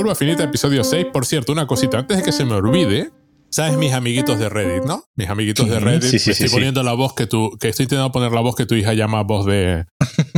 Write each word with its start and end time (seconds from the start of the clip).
Curva 0.00 0.14
Finita, 0.14 0.44
episodio 0.44 0.82
6. 0.82 1.08
Por 1.12 1.26
cierto, 1.26 1.52
una 1.52 1.66
cosita, 1.66 1.98
antes 1.98 2.16
de 2.16 2.22
que 2.22 2.32
se 2.32 2.46
me 2.46 2.54
olvide, 2.54 3.10
¿sabes 3.50 3.76
mis 3.76 3.92
amiguitos 3.92 4.38
de 4.38 4.48
Reddit, 4.48 4.84
no? 4.84 5.04
Mis 5.14 5.28
amiguitos 5.28 5.68
de 5.68 5.78
Reddit. 5.78 6.04
Sí, 6.10 6.18
sí, 6.18 6.30
estoy 6.30 6.48
sí, 6.48 6.54
poniendo 6.54 6.82
la 6.82 6.94
voz 6.94 7.12
que 7.14 7.26
tú, 7.26 7.54
que 7.60 7.68
estoy 7.68 7.84
intentando 7.84 8.10
poner 8.10 8.32
la 8.32 8.40
voz 8.40 8.56
que 8.56 8.64
tu 8.64 8.74
hija 8.76 8.94
llama 8.94 9.22
voz 9.24 9.44
de, 9.44 9.84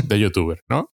de 0.04 0.18
youtuber, 0.18 0.58
¿no? 0.68 0.90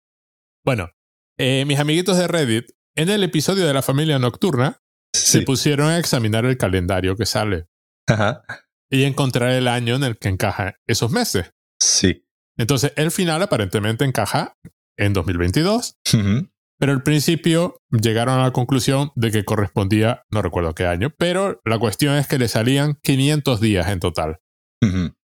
Bueno, 0.66 0.90
eh, 1.38 1.64
mis 1.66 1.78
amiguitos 1.78 2.18
de 2.18 2.28
Reddit, 2.28 2.66
en 2.94 3.08
el 3.08 3.24
episodio 3.24 3.66
de 3.66 3.72
la 3.72 3.80
familia 3.80 4.18
nocturna, 4.18 4.82
se 5.16 5.38
Sí. 5.38 5.44
pusieron 5.46 5.88
a 5.88 5.98
examinar 5.98 6.44
el 6.44 6.58
calendario 6.58 7.16
que 7.16 7.24
sale 7.24 7.68
Ajá. 8.06 8.42
y 8.90 9.04
encontrar 9.04 9.48
el 9.52 9.66
año 9.66 9.94
en 9.94 10.04
el 10.04 10.18
que 10.18 10.28
encaja 10.28 10.74
esos 10.86 11.10
meses. 11.10 11.52
Sí. 11.80 12.26
Entonces, 12.58 12.92
el 12.96 13.12
final 13.12 13.40
aparentemente 13.40 14.04
encaja 14.04 14.58
en 14.98 15.14
2022, 15.14 15.94
Ujú. 16.12 16.50
Pero 16.78 16.92
al 16.92 17.02
principio 17.02 17.80
llegaron 17.90 18.38
a 18.38 18.42
la 18.44 18.52
conclusión 18.52 19.10
de 19.16 19.30
que 19.30 19.44
correspondía, 19.44 20.22
no 20.30 20.42
recuerdo 20.42 20.74
qué 20.74 20.86
año, 20.86 21.12
pero 21.18 21.60
la 21.64 21.78
cuestión 21.78 22.16
es 22.16 22.26
que 22.26 22.38
le 22.38 22.48
salían 22.48 22.94
500 23.02 23.60
días 23.60 23.88
en 23.88 24.00
total 24.00 24.38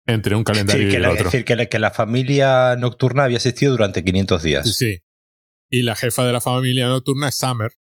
entre 0.07 0.35
un 0.35 0.43
calendario 0.43 0.85
decir, 0.85 0.93
y 0.93 0.95
el 0.95 1.01
la, 1.03 1.07
es 1.09 1.13
otro. 1.15 1.25
decir, 1.25 1.45
que 1.45 1.55
la- 1.55 1.65
que 1.67 1.79
la 1.79 1.91
familia 1.91 2.75
nocturna 2.77 3.25
había 3.25 3.37
existido 3.37 3.71
durante 3.73 4.03
500 4.03 4.43
días. 4.43 4.75
Sí. 4.75 4.99
Y 5.69 5.83
la 5.83 5.95
jefa 5.95 6.25
de 6.25 6.33
la 6.33 6.41
familia 6.41 6.87
nocturna 6.87 7.29
es 7.29 7.37
Summer, 7.37 7.71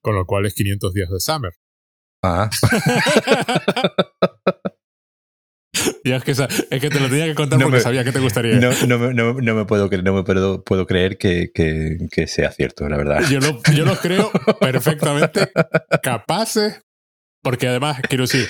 con 0.00 0.14
lo 0.14 0.24
cual 0.26 0.46
es 0.46 0.54
500 0.54 0.94
días 0.94 1.10
de 1.10 1.20
Summer. 1.20 1.52
Ah. 2.22 2.48
es 6.04 6.24
que, 6.24 6.30
es 6.32 6.80
que 6.80 6.90
te 6.90 7.00
lo 7.00 7.08
tenía 7.08 7.26
que 7.26 7.34
contar 7.34 7.58
No 7.58 7.66
porque 7.66 7.78
me- 7.78 7.82
sabía 7.82 8.04
que 8.04 8.12
te 8.12 8.18
gustaría. 8.20 8.56
No, 8.56 8.70
no, 8.86 8.98
me- 8.98 9.14
no, 9.14 9.34
no 9.34 9.54
me 9.54 9.64
puedo 9.64 9.88
creer, 9.88 10.04
no 10.04 10.14
me 10.14 10.22
puedo, 10.22 10.62
puedo 10.64 10.86
creer 10.86 11.18
que, 11.18 11.50
que, 11.54 11.96
que 12.10 12.26
sea 12.26 12.50
cierto, 12.52 12.88
la 12.88 12.96
verdad. 12.96 13.22
Yo 13.30 13.40
lo, 13.40 13.60
yo 13.74 13.84
lo 13.84 13.96
creo 13.96 14.30
perfectamente 14.60 15.50
capaces, 16.02 16.80
porque 17.42 17.68
además, 17.68 18.00
quiero 18.08 18.24
decir, 18.24 18.48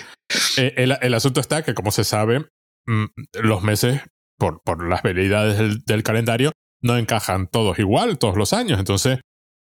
eh, 0.57 0.75
el, 0.77 0.97
el 1.01 1.15
asunto 1.15 1.41
está 1.41 1.63
que, 1.63 1.75
como 1.75 1.91
se 1.91 2.05
sabe, 2.05 2.47
mm, 2.87 3.05
los 3.43 3.63
meses, 3.63 4.01
por, 4.39 4.63
por 4.63 4.89
las 4.89 5.03
veleidades 5.03 5.59
del, 5.59 5.81
del 5.85 6.03
calendario, 6.03 6.53
no 6.83 6.97
encajan 6.97 7.47
todos 7.49 7.79
igual 7.79 8.19
todos 8.19 8.37
los 8.37 8.53
años. 8.53 8.79
Entonces, 8.79 9.19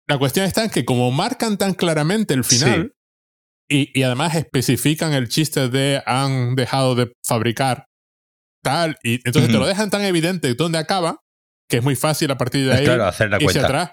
la 0.09 0.19
cuestión 0.19 0.47
está 0.47 0.65
en 0.65 0.71
que 0.71 0.85
como 0.85 1.11
marcan 1.11 1.59
tan 1.59 1.75
claramente 1.75 2.35
el 2.35 2.45
final, 2.45 2.94
y, 3.69 3.99
y 3.99 4.03
además 4.03 4.35
especifican 4.35 5.13
el 5.13 5.29
chiste 5.29 5.69
de 5.69 6.03
han 6.07 6.55
dejado 6.55 6.95
de 6.95 7.13
fabricar 7.25 7.87
tal, 8.63 8.97
y 9.03 9.15
entonces 9.27 9.51
te 9.51 9.59
lo 9.59 9.67
dejan 9.67 9.91
tan 9.91 10.03
evidente 10.03 10.55
dónde 10.55 10.79
acaba, 10.79 11.19
que 11.69 11.79
es 11.79 11.83
muy 11.83 11.97
fácil 11.97 12.31
a 12.31 12.39
partir 12.39 12.67
de 12.67 12.73
Es 12.73 12.79
ahí 12.81 12.85
claro, 12.87 13.07
hacer 13.07 13.29
la 13.31 13.37
irse 13.37 13.47
cuenta. 13.61 13.67
atrás 13.67 13.93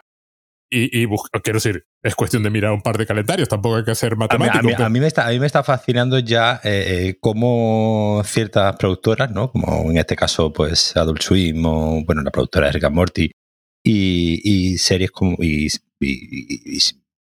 y, 0.73 1.03
y. 1.03 1.07
Quiero 1.43 1.57
decir, 1.57 1.83
es 2.01 2.15
cuestión 2.15 2.43
de 2.43 2.49
mirar 2.49 2.71
un 2.71 2.81
par 2.81 2.97
de 2.97 3.05
calendarios, 3.05 3.49
tampoco 3.49 3.75
hay 3.75 3.83
que 3.83 3.93
ser 3.95 4.13
A 4.13 4.15
mí, 4.15 4.19
matemático. 4.19 4.57
a 4.59 4.61
mí- 4.63 4.71
pero- 4.73 4.85
a 4.85 4.89
mí 4.89 4.99
me 5.01 5.07
está, 5.07 5.27
a 5.27 5.31
mí 5.31 5.39
me 5.39 5.45
está 5.45 5.63
fascinando 5.63 6.19
ya 6.19 6.61
eh, 6.63 7.07
eh, 7.09 7.17
cómo 7.19 8.21
ciertas 8.25 8.75
productoras, 8.77 9.31
¿no? 9.31 9.51
Como 9.51 9.91
en 9.91 9.97
este 9.97 10.15
caso, 10.15 10.53
pues 10.53 10.95
Adult 10.95 11.21
Swim 11.21 11.65
o, 11.65 12.03
bueno, 12.05 12.21
la 12.21 12.31
productora 12.31 12.67
de 12.67 12.73
Rick 12.73 12.85
and 12.85 12.95
Morty 12.95 13.31
y, 13.83 14.39
y 14.73 14.77
series 14.77 15.11
como 15.11 15.35
y 15.41 15.67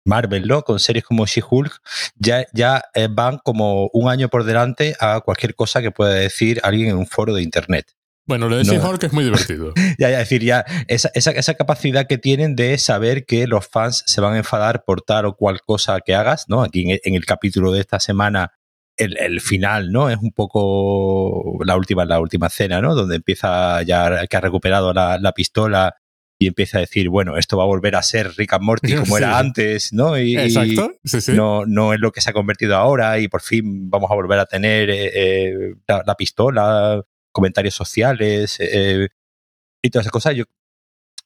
Marvel, 0.05 0.47
¿no? 0.47 0.62
Con 0.62 0.78
series 0.78 1.05
como 1.05 1.27
She-Hulk, 1.27 1.81
ya, 2.17 2.47
ya 2.53 2.84
eh, 2.95 3.08
van 3.11 3.39
como 3.39 3.89
un 3.92 4.11
año 4.11 4.28
por 4.28 4.45
delante 4.45 4.97
a 5.00 5.20
cualquier 5.20 5.55
cosa 5.55 5.83
que 5.83 5.91
pueda 5.91 6.14
decir 6.14 6.61
alguien 6.62 6.91
en 6.91 6.97
un 6.97 7.06
foro 7.06 7.34
de 7.34 7.42
internet. 7.42 7.92
bueno, 8.27 8.48
lo 8.48 8.56
de 8.56 8.64
no. 8.64 8.73
She-Hulk 8.73 9.03
es 9.05 9.12
muy 9.12 9.25
divertido. 9.25 9.73
Ya, 9.98 10.11
ya, 10.11 10.20
es 10.20 10.28
decir, 10.28 10.42
ya 10.42 10.64
esa, 10.89 11.11
esa, 11.14 11.30
esa 11.33 11.55
capacidad 11.55 12.06
que 12.06 12.19
tienen 12.19 12.56
de 12.56 12.78
saber 12.78 13.25
que 13.27 13.47
los 13.47 13.69
fans 13.69 14.03
se 14.06 14.20
van 14.20 14.34
a 14.34 14.39
enfadar 14.39 14.84
por 14.84 15.03
tal 15.03 15.27
o 15.27 15.36
cual 15.36 15.61
cosa 15.61 16.00
que 16.00 16.14
hagas, 16.14 16.47
¿no? 16.48 16.62
Aquí 16.62 16.91
en, 16.91 16.98
en 17.05 17.14
el 17.14 17.25
capítulo 17.25 17.73
de 17.73 17.80
esta 17.80 18.00
semana, 18.00 18.53
el, 18.97 19.17
el 19.18 19.41
final, 19.41 19.92
¿no? 19.92 20.11
Es 20.11 20.18
un 20.18 20.33
poco 20.33 21.58
la 21.64 21.77
última, 21.77 22.05
la 22.05 22.20
última 22.20 22.48
escena, 22.48 22.80
¿no? 22.80 22.95
Donde 22.95 23.17
empieza 23.17 23.83
ya 23.83 24.27
que 24.27 24.36
ha 24.36 24.41
recuperado 24.41 24.92
la, 24.92 25.18
la 25.18 25.33
pistola 25.33 25.95
y 26.42 26.47
empieza 26.48 26.79
a 26.79 26.80
decir, 26.80 27.08
bueno, 27.08 27.36
esto 27.39 27.57
va 27.57 27.64
a 27.64 27.67
volver 27.67 27.95
a 27.95 28.03
ser 28.03 28.33
Rick 28.36 28.55
and 28.55 28.64
Morty 28.64 28.95
como 28.97 29.17
Sí. 29.17 29.23
era 29.23 29.39
antes, 29.39 29.92
¿no? 29.92 30.19
Y, 30.19 30.36
Exacto. 30.36 30.95
Sí, 31.05 31.20
sí. 31.20 31.33
no, 31.33 31.67
no 31.67 31.92
es 31.92 32.01
lo 32.01 32.11
que 32.11 32.20
se 32.20 32.30
ha 32.30 32.33
convertido 32.33 32.77
ahora 32.77 33.19
y 33.19 33.29
por 33.29 33.42
fin 33.42 33.91
vamos 33.91 34.11
a 34.11 34.14
volver 34.14 34.39
a 34.39 34.47
tener 34.47 34.91
eh, 34.91 35.11
eh, 35.14 35.75
la, 35.86 36.03
la 36.05 36.14
pistola, 36.17 37.03
comentarios 37.30 37.75
sociales 37.75 38.57
eh, 38.61 39.08
y 39.83 39.91
todas 39.91 40.05
esas 40.05 40.13
cosas. 40.13 40.35
Yo 40.35 40.45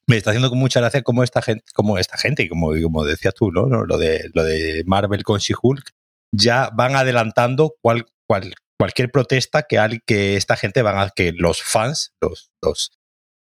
me 0.06 0.16
está 0.16 0.31
haciendo 0.31 0.50
con 0.50 0.59
mucha 0.59 0.81
gracia 0.81 1.03
como 1.03 1.25
esta 1.25 1.43
gente, 1.43 1.65
como 1.75 1.98
esta 1.98 2.16
gente, 2.16 2.43
y 2.43 2.48
como, 2.48 2.72
como 2.83 3.04
decías 3.04 3.34
tú, 3.34 3.50
¿no? 3.50 3.66
¿no? 3.66 3.84
Lo 3.84 3.98
de 3.98 4.31
lo 4.34 4.44
de 4.44 4.84
Marvel 4.87 5.25
con 5.25 5.38
She-Hulk, 5.38 5.93
ya 6.33 6.71
van 6.72 6.94
adelantando 6.94 7.75
cual, 7.81 8.06
cual, 8.27 8.54
cualquier 8.78 9.10
protesta 9.10 9.62
que, 9.62 9.78
al, 9.78 10.03
que 10.03 10.37
esta 10.37 10.56
gente 10.56 10.83
van 10.83 10.98
a, 10.98 11.10
que 11.10 11.33
los 11.33 11.62
fans, 11.62 12.15
los, 12.21 12.50
los, 12.62 12.93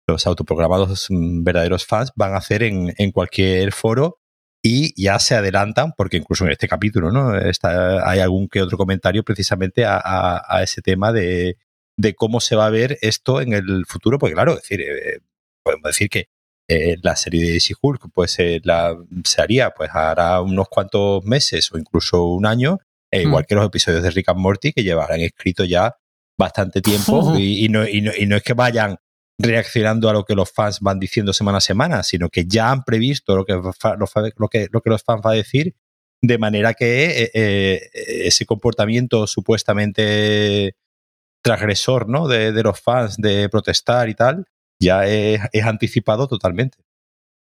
los 0.06 0.26
autoprogramados 0.26 1.06
mm, 1.08 1.42
verdaderos 1.42 1.86
fans 1.86 2.12
van 2.14 2.34
a 2.34 2.38
hacer 2.38 2.62
en, 2.62 2.94
en 2.98 3.10
cualquier 3.12 3.72
foro 3.72 4.18
y 4.62 5.00
ya 5.00 5.18
se 5.18 5.34
adelantan, 5.34 5.92
porque 5.96 6.16
incluso 6.16 6.44
en 6.44 6.52
este 6.52 6.68
capítulo 6.68 7.10
¿no? 7.10 7.36
Está, 7.36 8.08
hay 8.08 8.20
algún 8.20 8.48
que 8.48 8.62
otro 8.62 8.78
comentario 8.78 9.22
precisamente 9.22 9.84
a, 9.84 10.00
a, 10.02 10.42
a 10.48 10.62
ese 10.62 10.80
tema 10.80 11.12
de, 11.12 11.58
de, 11.98 12.14
cómo 12.14 12.40
se 12.40 12.56
va 12.56 12.66
a 12.66 12.70
ver 12.70 12.98
esto 13.02 13.42
en 13.42 13.52
el 13.52 13.84
futuro, 13.86 14.18
porque 14.18 14.34
claro, 14.34 14.52
es 14.52 14.62
decir, 14.62 14.80
eh, 14.80 15.20
podemos 15.62 15.84
decir 15.84 16.08
que 16.08 16.28
eh, 16.66 16.96
la 17.02 17.14
serie 17.14 17.52
de 17.52 17.58
She-Hulk 17.58 18.06
pues 18.14 18.38
eh, 18.38 18.62
la, 18.64 18.96
se 19.24 19.42
haría 19.42 19.70
pues 19.72 19.90
hará 19.92 20.40
unos 20.40 20.68
cuantos 20.70 21.22
meses 21.24 21.70
o 21.72 21.78
incluso 21.78 22.24
un 22.24 22.46
año, 22.46 22.78
e 23.12 23.22
igual 23.22 23.42
Mm. 23.42 23.46
que 23.46 23.54
los 23.54 23.66
episodios 23.66 24.02
de 24.02 24.10
Rick 24.10 24.30
and 24.30 24.40
Morty 24.40 24.72
que 24.72 24.82
llevarán 24.82 25.20
escrito 25.20 25.64
ya 25.64 25.94
bastante 26.38 26.80
tiempo 26.80 27.34
y, 27.38 27.66
y, 27.66 27.68
no, 27.68 27.86
y, 27.86 28.00
no, 28.00 28.12
y 28.16 28.26
no 28.26 28.36
es 28.36 28.42
que 28.42 28.54
vayan 28.54 28.96
reaccionando 29.38 30.08
a 30.08 30.12
lo 30.12 30.24
que 30.24 30.34
los 30.34 30.50
fans 30.50 30.80
van 30.80 30.98
diciendo 30.98 31.32
semana 31.32 31.58
a 31.58 31.60
semana, 31.60 32.02
sino 32.02 32.28
que 32.28 32.46
ya 32.46 32.70
han 32.70 32.84
previsto 32.84 33.36
lo 33.36 33.44
que, 33.44 33.54
lo, 33.54 34.48
que, 34.48 34.68
lo 34.70 34.80
que 34.80 34.90
los 34.90 35.02
fans 35.02 35.22
van 35.22 35.32
a 35.32 35.36
decir, 35.36 35.74
de 36.22 36.38
manera 36.38 36.74
que 36.74 37.22
eh, 37.22 37.30
eh, 37.34 37.90
ese 37.92 38.46
comportamiento 38.46 39.26
supuestamente 39.26 40.76
transgresor 41.42 42.08
¿no? 42.08 42.28
de, 42.28 42.52
de 42.52 42.62
los 42.62 42.80
fans 42.80 43.16
de 43.18 43.48
protestar 43.48 44.08
y 44.08 44.14
tal, 44.14 44.46
ya 44.80 45.06
es, 45.06 45.40
anticipado 45.64 46.26
totalmente. 46.28 46.78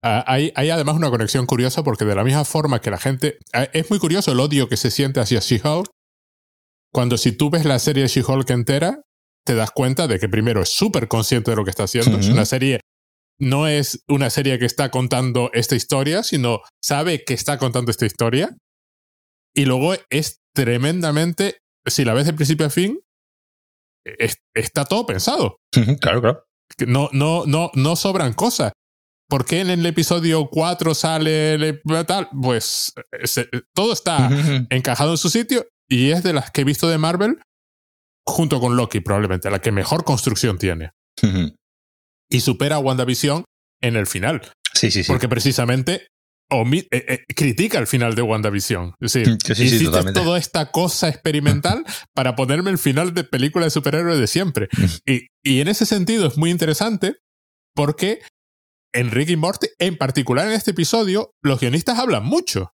Ah, 0.03 0.23
hay, 0.25 0.51
hay 0.55 0.69
además 0.69 0.95
una 0.95 1.09
conexión 1.09 1.45
curiosa 1.45 1.83
porque 1.83 2.05
de 2.05 2.15
la 2.15 2.23
misma 2.23 2.45
forma 2.45 2.79
que 2.79 2.89
la 2.89 2.97
gente... 2.97 3.37
ah, 3.53 3.67
Es 3.73 3.89
muy 3.89 3.99
curioso 3.99 4.31
el 4.31 4.39
odio 4.39 4.67
que 4.69 4.77
se 4.77 4.89
siente 4.89 5.19
hacia 5.19 5.39
She-Hulk 5.39 5.89
cuando 6.93 7.17
si 7.17 7.31
tú 7.31 7.49
ves 7.49 7.65
la 7.65 7.79
serie 7.79 8.07
She-Hulk 8.07 8.49
entera, 8.49 9.01
te 9.45 9.55
das 9.55 9.71
cuenta 9.71 10.07
de 10.07 10.19
que 10.19 10.29
primero 10.29 10.61
es 10.61 10.69
súper 10.69 11.07
consciente 11.07 11.51
de 11.51 11.57
lo 11.57 11.63
que 11.63 11.69
está 11.71 11.83
haciendo. 11.83 12.17
Es 12.19 12.27
una 12.29 12.45
serie... 12.45 12.79
No 13.39 13.67
es 13.67 14.03
una 14.07 14.29
serie 14.29 14.59
que 14.59 14.65
está 14.67 14.91
contando 14.91 15.49
esta 15.53 15.75
historia, 15.75 16.21
sino 16.21 16.59
sabe 16.83 17.23
que 17.23 17.33
está 17.33 17.57
contando 17.57 17.89
esta 17.89 18.05
historia. 18.05 18.55
Y 19.55 19.65
luego 19.65 19.95
es 20.11 20.37
tremendamente... 20.55 21.57
Si 21.87 22.05
la 22.05 22.13
ves 22.13 22.27
de 22.27 22.33
principio 22.33 22.67
a 22.67 22.69
fin, 22.69 22.99
es- 24.05 24.37
está 24.55 24.85
todo 24.85 25.05
pensado 25.07 25.57
claro, 25.99 26.21
claro. 26.21 26.43
no, 26.85 27.09
no, 27.13 27.45
no, 27.47 27.71
no 27.73 27.95
sobran 27.95 28.33
cosas. 28.33 28.71
¿Por 29.27 29.45
qué 29.45 29.61
en 29.61 29.69
el 29.71 29.85
episodio 29.85 30.47
4 30.51 30.93
sale 30.93 31.53
el- 31.55 31.81
tal? 32.05 32.29
Pues 32.39 32.93
eh, 33.11 33.25
se- 33.27 33.49
todo 33.73 33.93
está 33.93 34.29
encajado 34.69 35.11
en 35.11 35.17
su 35.17 35.29
sitio 35.29 35.65
y 35.89 36.11
es 36.11 36.21
de 36.21 36.33
las 36.33 36.51
que 36.51 36.61
he 36.61 36.65
visto 36.65 36.87
de 36.87 36.97
Marvel, 36.99 37.41
junto 38.25 38.59
con 38.59 38.75
Loki 38.75 38.99
probablemente, 38.99 39.49
la 39.49 39.59
que 39.59 39.71
mejor 39.71 40.03
construcción 40.03 40.57
tiene. 40.57 40.91
Y 42.29 42.39
supera 42.41 42.77
a 42.77 42.79
WandaVision 42.79 43.43
en 43.81 43.95
el 43.95 44.07
final, 44.07 44.41
Sí, 44.73 44.89
sí, 44.91 45.03
sí. 45.03 45.11
porque 45.11 45.27
precisamente 45.27 46.07
eh, 46.51 46.87
eh, 46.91 47.23
critica 47.35 47.79
el 47.79 47.87
final 47.87 48.13
de 48.15 48.21
WandaVision. 48.21 48.93
Es 48.99 49.13
decir, 49.13 49.37
Sí, 49.45 49.55
sí, 49.55 49.63
hiciste 49.63 49.85
totalmente. 49.85 50.19
toda 50.19 50.37
esta 50.37 50.71
cosa 50.71 51.07
experimental 51.09 51.83
para 52.13 52.35
ponerme 52.35 52.71
el 52.71 52.77
final 52.77 53.13
de 53.13 53.23
película 53.23 53.65
de 53.65 53.71
superhéroes 53.71 54.19
de 54.19 54.27
siempre. 54.27 54.67
Y, 55.05 55.27
y 55.43 55.61
en 55.61 55.67
ese 55.67 55.85
sentido 55.85 56.27
es 56.27 56.37
muy 56.37 56.49
interesante 56.51 57.15
porque 57.75 58.19
en 58.93 59.11
Rick 59.11 59.29
y 59.29 59.37
Morty, 59.37 59.67
en 59.79 59.97
particular 59.97 60.47
en 60.47 60.53
este 60.53 60.71
episodio, 60.71 61.31
los 61.41 61.59
guionistas 61.61 61.97
hablan 61.99 62.25
mucho. 62.25 62.71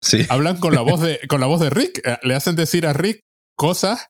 Sí. 0.00 0.24
Hablan 0.28 0.58
con 0.58 0.74
la 0.74 0.80
voz 0.82 1.00
de, 1.00 1.20
con 1.28 1.40
la 1.40 1.46
voz 1.46 1.60
de 1.60 1.70
Rick. 1.70 2.00
Eh, 2.04 2.18
Le 2.22 2.34
hacen 2.34 2.54
decir 2.56 2.86
a 2.86 2.92
Rick 2.92 3.20
cosas 3.56 4.06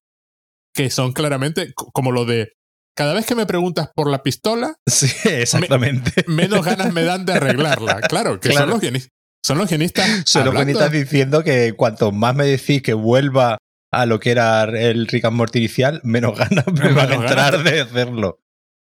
que 0.79 0.91
son 0.91 1.13
claramente 1.13 1.75
como 1.75 2.13
lo 2.13 2.25
de 2.25 2.53
cada 2.97 3.13
vez 3.13 3.27
que 3.27 3.35
me 3.35 3.47
preguntas 3.47 3.91
por 3.97 4.09
la 4.09 4.23
pistola, 4.23 4.77
Sí, 4.87 5.11
exactamente. 5.25 6.25
menos 6.29 6.65
ganas 6.65 6.93
me 6.93 7.03
dan 7.03 7.27
de 7.27 7.33
arreglarla. 7.33 8.01
Claro, 8.09 8.39
que 8.39 8.53
son 8.53 8.71
los 8.71 8.81
guionistas. 8.81 9.11
Son 9.45 9.59
los 9.59 9.69
guionistas. 9.69 10.23
Son 10.25 10.45
los 10.45 10.55
bonitas 10.55 10.93
diciendo 10.93 11.43
que 11.43 11.73
cuanto 11.73 12.13
más 12.13 12.37
me 12.37 12.45
decís 12.47 12.81
que 12.81 12.95
vuelva 12.95 13.59
a 13.93 14.07
lo 14.07 14.21
que 14.21 14.31
era 14.31 14.63
el 14.63 15.09
Rick 15.09 15.25
and 15.25 15.37
Morty 15.37 15.59
inicial, 15.59 16.01
menos 16.05 16.39
ganas 16.39 16.65
me 16.69 16.73
Menos 16.81 16.95
van 16.95 17.11
a 17.11 17.15
entrar 17.17 17.65
de 17.65 17.81
hacerlo. 17.81 18.39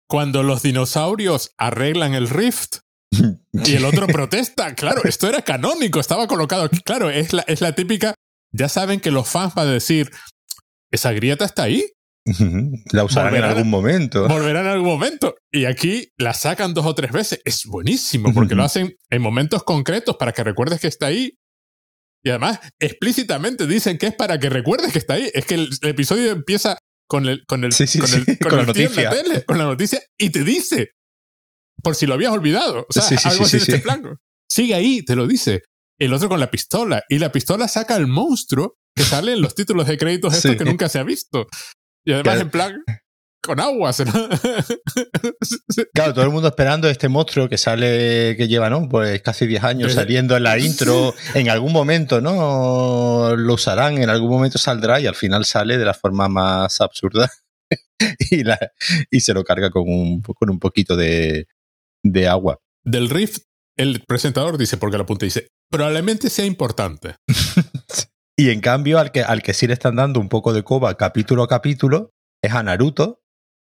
Cuando 0.07 0.43
los 0.43 0.61
dinosaurios 0.61 1.51
arreglan 1.57 2.13
el 2.13 2.29
rift, 2.29 2.77
Y 3.11 3.73
el 3.75 3.85
otro 3.85 4.05
protesta. 4.17 4.75
Claro, 4.75 5.01
esto 5.05 5.27
era 5.27 5.41
canónico, 5.41 5.99
estaba 5.99 6.27
colocado 6.27 6.65
aquí. 6.65 6.79
Claro, 6.81 7.09
es 7.09 7.33
la, 7.33 7.41
es 7.47 7.61
la 7.61 7.71
típica. 7.71 8.13
Ya 8.51 8.69
saben 8.69 8.99
que 8.99 9.09
los 9.09 9.27
fans 9.27 9.55
van 9.55 9.67
a 9.67 9.71
decir: 9.71 10.11
esa 10.91 11.11
grieta 11.11 11.45
está 11.45 11.63
ahí. 11.63 11.85
La 12.91 13.05
usarán 13.05 13.35
en 13.35 13.43
algún 13.43 13.69
momento. 13.69 14.27
Volverán 14.27 14.65
en 14.65 14.71
algún 14.73 14.89
momento. 14.89 15.35
Y 15.51 15.65
aquí 15.65 16.09
la 16.17 16.33
sacan 16.33 16.73
dos 16.73 16.85
o 16.85 16.93
tres 16.93 17.11
veces. 17.11 17.39
Es 17.45 17.65
buenísimo 17.65 18.33
porque 18.33 18.55
lo 18.55 18.63
hacen 18.63 18.95
en 19.09 19.21
momentos 19.21 19.63
concretos 19.63 20.17
para 20.17 20.33
que 20.33 20.43
recuerdes 20.43 20.81
que 20.81 20.87
está 20.87 21.07
ahí. 21.07 21.37
Y 22.23 22.29
además, 22.29 22.59
explícitamente 22.79 23.65
dicen 23.65 23.97
que 23.97 24.07
es 24.07 24.15
para 24.15 24.39
que 24.39 24.49
recuerdes 24.49 24.91
que 24.91 24.99
está 24.99 25.13
ahí. 25.13 25.29
Es 25.33 25.45
que 25.45 25.55
el, 25.55 25.69
episodio 25.83 26.31
empieza 26.31 26.77
con 27.07 27.27
el, 27.27 27.45
con 27.45 27.63
el, 27.63 27.71
con, 27.73 28.13
el, 28.13 28.37
con, 28.43 28.57
la 28.57 28.65
noticia. 28.65 29.09
Tele, 29.09 29.45
con 29.45 29.57
la 29.57 29.63
noticia 29.63 30.01
y 30.17 30.29
te 30.29 30.43
dice, 30.43 30.91
por 31.81 31.95
si 31.95 32.05
lo 32.05 32.15
habías 32.15 32.33
olvidado. 32.33 32.85
O 32.89 32.93
sea, 32.93 33.03
algo 33.31 33.45
así 33.45 33.57
de 33.57 33.63
este 33.63 33.79
plan. 33.79 34.03
Sigue 34.49 34.73
ahí, 34.73 35.03
te 35.03 35.15
lo 35.15 35.27
dice. 35.27 35.61
El 35.97 36.13
otro 36.13 36.27
con 36.27 36.39
la 36.39 36.51
pistola. 36.51 37.03
Y 37.07 37.19
la 37.19 37.31
pistola 37.31 37.67
saca 37.67 37.95
al 37.95 38.07
monstruo 38.07 38.75
que 38.97 39.03
sale 39.03 39.33
en 39.33 39.41
los 39.41 39.55
títulos 39.55 39.87
de 39.87 39.97
créditos 39.97 40.33
estos 40.33 40.55
que 40.55 40.65
nunca 40.65 40.89
se 40.89 40.99
ha 40.99 41.03
visto. 41.03 41.47
Y 42.05 42.13
además, 42.13 42.41
en 42.41 42.49
plan, 42.49 42.83
con 43.47 43.59
aguas. 43.59 44.03
Claro, 45.93 46.13
todo 46.13 46.25
el 46.25 46.31
mundo 46.31 46.47
esperando 46.47 46.89
este 46.89 47.07
monstruo 47.07 47.49
que 47.49 47.57
sale, 47.57 48.35
que 48.35 48.47
lleva, 48.47 48.69
¿no? 48.69 48.87
Pues 48.89 49.21
casi 49.21 49.47
10 49.47 49.63
años 49.63 49.93
saliendo 49.93 50.35
en 50.35 50.43
la 50.43 50.57
intro. 50.59 51.13
En 51.33 51.49
algún 51.49 51.71
momento, 51.71 52.21
¿no? 52.21 53.35
Lo 53.35 53.53
usarán, 53.53 53.97
en 53.97 54.09
algún 54.09 54.29
momento 54.29 54.57
saldrá 54.57 54.99
y 54.99 55.07
al 55.07 55.15
final 55.15 55.45
sale 55.45 55.77
de 55.77 55.85
la 55.85 55.93
forma 55.93 56.27
más 56.27 56.81
absurda. 56.81 57.31
y, 58.31 58.43
la, 58.43 58.59
y 59.09 59.19
se 59.21 59.33
lo 59.33 59.43
carga 59.43 59.69
con 59.69 59.83
un, 59.87 60.21
con 60.21 60.49
un 60.49 60.59
poquito 60.59 60.95
de, 60.95 61.47
de 62.03 62.27
agua. 62.27 62.59
Del 62.83 63.09
riff, 63.09 63.37
el 63.77 64.03
presentador 64.07 64.57
dice, 64.57 64.77
porque 64.77 64.97
la 64.97 65.05
punta 65.05 65.25
dice, 65.25 65.47
probablemente 65.69 66.29
sea 66.29 66.45
importante. 66.45 67.15
Y 68.37 68.51
en 68.51 68.61
cambio, 68.61 68.99
al 68.99 69.11
que, 69.11 69.21
al 69.21 69.41
que 69.41 69.53
sí 69.53 69.65
le 69.67 69.73
están 69.73 69.95
dando 69.95 70.19
un 70.19 70.29
poco 70.29 70.53
de 70.53 70.63
coba 70.63 70.95
capítulo 70.95 71.43
a 71.43 71.47
capítulo, 71.47 72.11
es 72.41 72.53
a 72.53 72.61
Naruto, 72.61 73.21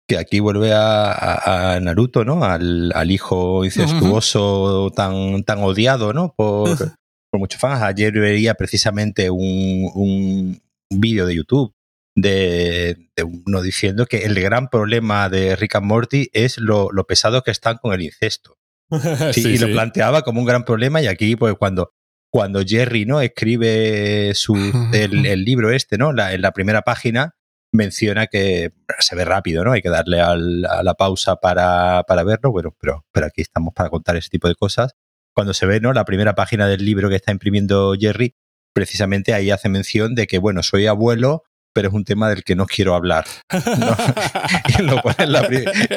que 0.07 0.17
aquí 0.17 0.39
vuelve 0.39 0.73
a, 0.73 1.75
a, 1.75 1.79
Naruto, 1.79 2.25
¿no? 2.25 2.43
Al, 2.43 2.91
al 2.93 3.11
hijo 3.11 3.63
incestuoso 3.63 4.91
tan, 4.95 5.43
tan 5.43 5.59
odiado, 5.59 6.11
¿no? 6.13 6.33
Por, 6.35 6.77
por 6.77 7.39
muchos 7.39 7.61
fans. 7.61 7.81
Ayer 7.83 8.11
veía 8.11 8.55
precisamente 8.55 9.29
un, 9.29 9.89
un 9.95 10.61
vídeo 10.89 11.25
de 11.25 11.35
YouTube 11.35 11.73
de, 12.15 12.97
de, 13.15 13.23
uno 13.23 13.61
diciendo 13.61 14.07
que 14.07 14.25
el 14.25 14.39
gran 14.41 14.69
problema 14.69 15.29
de 15.29 15.55
Rick 15.55 15.75
and 15.75 15.85
Morty 15.85 16.29
es 16.33 16.57
lo, 16.57 16.91
lo 16.91 17.05
pesado 17.05 17.43
que 17.43 17.51
están 17.51 17.77
con 17.77 17.93
el 17.93 18.01
incesto. 18.01 18.57
Sí, 19.33 19.43
sí, 19.43 19.49
y 19.49 19.57
lo 19.59 19.67
planteaba 19.67 20.23
como 20.23 20.39
un 20.39 20.47
gran 20.47 20.65
problema 20.65 20.99
y 21.01 21.05
aquí 21.05 21.35
pues 21.35 21.53
cuando 21.53 21.91
cuando 22.31 22.61
Jerry 22.65 23.05
no 23.05 23.21
escribe 23.21 24.33
su 24.35 24.55
el, 24.93 25.25
el 25.25 25.43
libro 25.43 25.71
este 25.71 25.97
no 25.97 26.13
la, 26.13 26.33
en 26.33 26.41
la 26.41 26.51
primera 26.51 26.83
página 26.83 27.35
menciona 27.71 28.27
que 28.27 28.71
se 28.99 29.15
ve 29.15 29.25
rápido, 29.25 29.63
¿no? 29.63 29.71
Hay 29.73 29.81
que 29.81 29.89
darle 29.89 30.21
al, 30.21 30.65
a 30.65 30.83
la 30.83 30.95
pausa 30.95 31.37
para, 31.37 32.03
para, 32.07 32.23
verlo, 32.23 32.51
bueno, 32.51 32.75
pero, 32.79 33.05
pero 33.11 33.27
aquí 33.27 33.41
estamos 33.41 33.73
para 33.73 33.89
contar 33.89 34.15
ese 34.15 34.29
tipo 34.29 34.47
de 34.47 34.55
cosas. 34.55 34.93
Cuando 35.33 35.53
se 35.53 35.65
ve, 35.65 35.79
¿no? 35.79 35.93
La 35.93 36.05
primera 36.05 36.35
página 36.35 36.67
del 36.67 36.83
libro 36.83 37.09
que 37.09 37.15
está 37.15 37.31
imprimiendo 37.31 37.93
Jerry, 37.99 38.35
precisamente 38.73 39.33
ahí 39.33 39.51
hace 39.51 39.69
mención 39.69 40.15
de 40.15 40.27
que, 40.27 40.39
bueno, 40.39 40.63
soy 40.63 40.87
abuelo, 40.87 41.43
pero 41.73 41.89
es 41.89 41.93
un 41.93 42.03
tema 42.03 42.29
del 42.29 42.43
que 42.43 42.55
no 42.55 42.65
quiero 42.65 42.95
hablar. 42.95 43.25
¿no? 43.51 43.59
y 44.79 44.81
lo 44.81 45.01
pone 45.01 45.15
en 45.19 45.31
la, 45.31 45.47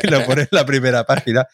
lo 0.04 0.24
pone 0.24 0.42
en 0.42 0.48
la 0.50 0.66
primera 0.66 1.04
página. 1.04 1.46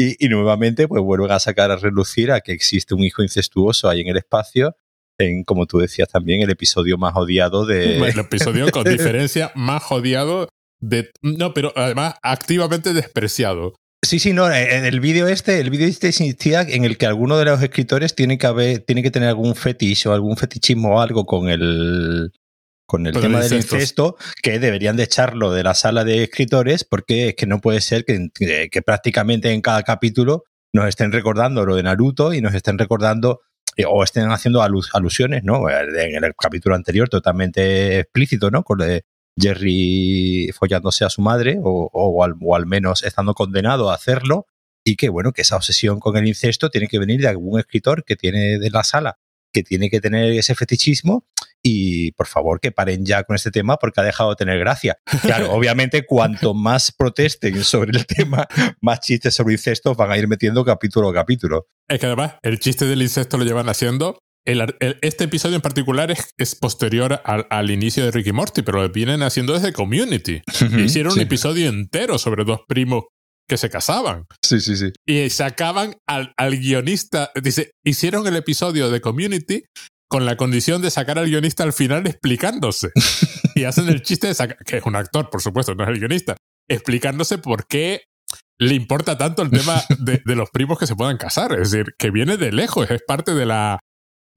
Y, 0.00 0.24
y, 0.24 0.28
nuevamente, 0.28 0.86
pues 0.86 1.02
vuelven 1.02 1.32
a 1.32 1.40
sacar 1.40 1.72
a 1.72 1.76
relucir 1.76 2.30
a 2.30 2.40
que 2.40 2.52
existe 2.52 2.94
un 2.94 3.02
hijo 3.02 3.22
incestuoso 3.22 3.88
ahí 3.88 4.02
en 4.02 4.08
el 4.08 4.16
espacio 4.16 4.76
en, 5.18 5.44
como 5.44 5.66
tú 5.66 5.78
decías 5.78 6.08
también, 6.08 6.40
el 6.40 6.50
episodio 6.50 6.96
más 6.96 7.14
odiado 7.16 7.66
de... 7.66 7.98
el 7.98 8.18
episodio 8.18 8.70
con 8.70 8.84
diferencia 8.84 9.50
más 9.54 9.82
odiado 9.90 10.48
de... 10.80 11.10
No, 11.22 11.52
pero 11.52 11.72
además 11.76 12.14
activamente 12.22 12.92
despreciado. 12.92 13.74
Sí, 14.06 14.20
sí, 14.20 14.32
no, 14.32 14.50
en 14.50 14.84
el 14.84 15.00
vídeo 15.00 15.26
este, 15.26 15.58
el 15.58 15.70
vídeo 15.70 15.88
este 15.88 16.06
insistía 16.06 16.62
en 16.62 16.84
el 16.84 16.96
que 16.96 17.06
alguno 17.06 17.36
de 17.36 17.46
los 17.46 17.60
escritores 17.60 18.14
tiene 18.14 18.38
que 18.38 18.46
haber, 18.46 18.78
tiene 18.78 19.02
que 19.02 19.10
tener 19.10 19.28
algún 19.28 19.56
fetiche 19.56 20.08
o 20.08 20.12
algún 20.12 20.36
fetichismo 20.36 20.94
o 20.94 21.00
algo 21.00 21.26
con 21.26 21.48
el 21.48 22.32
con 22.88 23.06
el 23.06 23.12
tema 23.12 23.40
del 23.40 23.52
incesto, 23.52 24.16
que 24.42 24.58
deberían 24.58 24.96
de 24.96 25.02
echarlo 25.02 25.52
de 25.52 25.62
la 25.62 25.74
sala 25.74 26.04
de 26.04 26.22
escritores, 26.22 26.84
porque 26.84 27.28
es 27.28 27.34
que 27.34 27.44
no 27.46 27.60
puede 27.60 27.82
ser 27.82 28.06
que, 28.06 28.30
que 28.70 28.82
prácticamente 28.82 29.52
en 29.52 29.60
cada 29.60 29.82
capítulo 29.82 30.44
nos 30.72 30.88
estén 30.88 31.12
recordando 31.12 31.66
lo 31.66 31.76
de 31.76 31.82
Naruto 31.82 32.32
y 32.32 32.40
nos 32.40 32.54
estén 32.54 32.78
recordando 32.78 33.40
eh, 33.76 33.84
o 33.86 34.02
estén 34.02 34.30
haciendo 34.30 34.62
alusiones, 34.62 35.44
¿no? 35.44 35.68
En 35.68 36.24
el 36.24 36.32
capítulo 36.34 36.76
anterior, 36.76 37.10
totalmente 37.10 37.98
explícito, 37.98 38.50
¿no? 38.50 38.62
Con 38.62 38.78
de 38.78 39.04
Jerry 39.38 40.50
follándose 40.58 41.04
a 41.04 41.10
su 41.10 41.20
madre, 41.20 41.58
o, 41.62 41.90
o, 41.92 42.24
al, 42.24 42.36
o 42.40 42.56
al 42.56 42.64
menos 42.64 43.02
estando 43.02 43.34
condenado 43.34 43.90
a 43.90 43.94
hacerlo, 43.96 44.46
y 44.82 44.96
que, 44.96 45.10
bueno, 45.10 45.32
que 45.32 45.42
esa 45.42 45.56
obsesión 45.56 46.00
con 46.00 46.16
el 46.16 46.26
incesto 46.26 46.70
tiene 46.70 46.88
que 46.88 46.98
venir 46.98 47.20
de 47.20 47.28
algún 47.28 47.60
escritor 47.60 48.02
que 48.02 48.16
tiene 48.16 48.58
de 48.58 48.70
la 48.70 48.82
sala, 48.82 49.18
que 49.52 49.62
tiene 49.62 49.90
que 49.90 50.00
tener 50.00 50.32
ese 50.32 50.54
fetichismo 50.54 51.26
y 51.68 52.12
por 52.12 52.26
favor 52.26 52.60
que 52.60 52.72
paren 52.72 53.04
ya 53.04 53.24
con 53.24 53.36
este 53.36 53.50
tema 53.50 53.76
porque 53.76 54.00
ha 54.00 54.04
dejado 54.04 54.30
de 54.30 54.36
tener 54.36 54.58
gracia. 54.58 54.98
Claro, 55.22 55.52
obviamente 55.52 56.06
cuanto 56.06 56.54
más 56.54 56.92
protesten 56.92 57.62
sobre 57.62 57.96
el 57.96 58.06
tema, 58.06 58.46
más 58.80 59.00
chistes 59.00 59.34
sobre 59.34 59.54
incestos 59.54 59.96
van 59.96 60.10
a 60.10 60.18
ir 60.18 60.28
metiendo 60.28 60.64
capítulo 60.64 61.10
a 61.10 61.14
capítulo. 61.14 61.66
Es 61.88 62.00
que 62.00 62.06
además 62.06 62.34
el 62.42 62.58
chiste 62.58 62.86
del 62.86 63.02
incesto 63.02 63.36
lo 63.36 63.44
llevan 63.44 63.68
haciendo. 63.68 64.18
El, 64.46 64.62
el, 64.80 64.98
este 65.02 65.24
episodio 65.24 65.56
en 65.56 65.62
particular 65.62 66.10
es, 66.10 66.32
es 66.38 66.54
posterior 66.54 67.20
al, 67.24 67.46
al, 67.50 67.70
inicio 67.70 68.04
de 68.04 68.12
Ricky 68.12 68.32
Morty, 68.32 68.62
pero 68.62 68.80
lo 68.80 68.88
vienen 68.88 69.22
haciendo 69.22 69.52
desde 69.52 69.74
Community. 69.74 70.40
Hicieron 70.78 71.12
sí. 71.12 71.18
un 71.18 71.26
episodio 71.26 71.68
entero 71.68 72.16
sobre 72.16 72.44
dos 72.44 72.60
primos 72.66 73.04
que 73.46 73.58
se 73.58 73.68
casaban. 73.68 74.24
Sí, 74.42 74.60
sí, 74.60 74.76
sí. 74.76 74.92
Y 75.06 75.28
sacaban 75.30 75.96
al, 76.06 76.32
al 76.38 76.56
guionista, 76.56 77.30
dice, 77.42 77.72
hicieron 77.84 78.26
el 78.26 78.36
episodio 78.36 78.90
de 78.90 79.00
Community 79.02 79.64
con 80.08 80.24
la 80.24 80.36
condición 80.36 80.82
de 80.82 80.90
sacar 80.90 81.18
al 81.18 81.26
guionista 81.26 81.62
al 81.62 81.72
final 81.72 82.06
explicándose. 82.06 82.90
y 83.54 83.64
hacen 83.64 83.88
el 83.88 84.02
chiste 84.02 84.26
de 84.26 84.34
sacar, 84.34 84.58
que 84.64 84.78
es 84.78 84.84
un 84.84 84.96
actor, 84.96 85.30
por 85.30 85.42
supuesto, 85.42 85.74
no 85.74 85.84
es 85.84 85.90
el 85.90 85.98
guionista, 85.98 86.36
explicándose 86.68 87.38
por 87.38 87.66
qué 87.66 88.02
le 88.58 88.74
importa 88.74 89.16
tanto 89.16 89.42
el 89.42 89.50
tema 89.50 89.82
de, 89.98 90.22
de, 90.24 90.34
los 90.34 90.50
primos 90.50 90.78
que 90.78 90.86
se 90.86 90.96
puedan 90.96 91.16
casar. 91.16 91.52
Es 91.52 91.70
decir, 91.70 91.94
que 91.98 92.10
viene 92.10 92.36
de 92.36 92.52
lejos, 92.52 92.90
es 92.90 93.02
parte 93.06 93.34
de 93.34 93.46
la. 93.46 93.80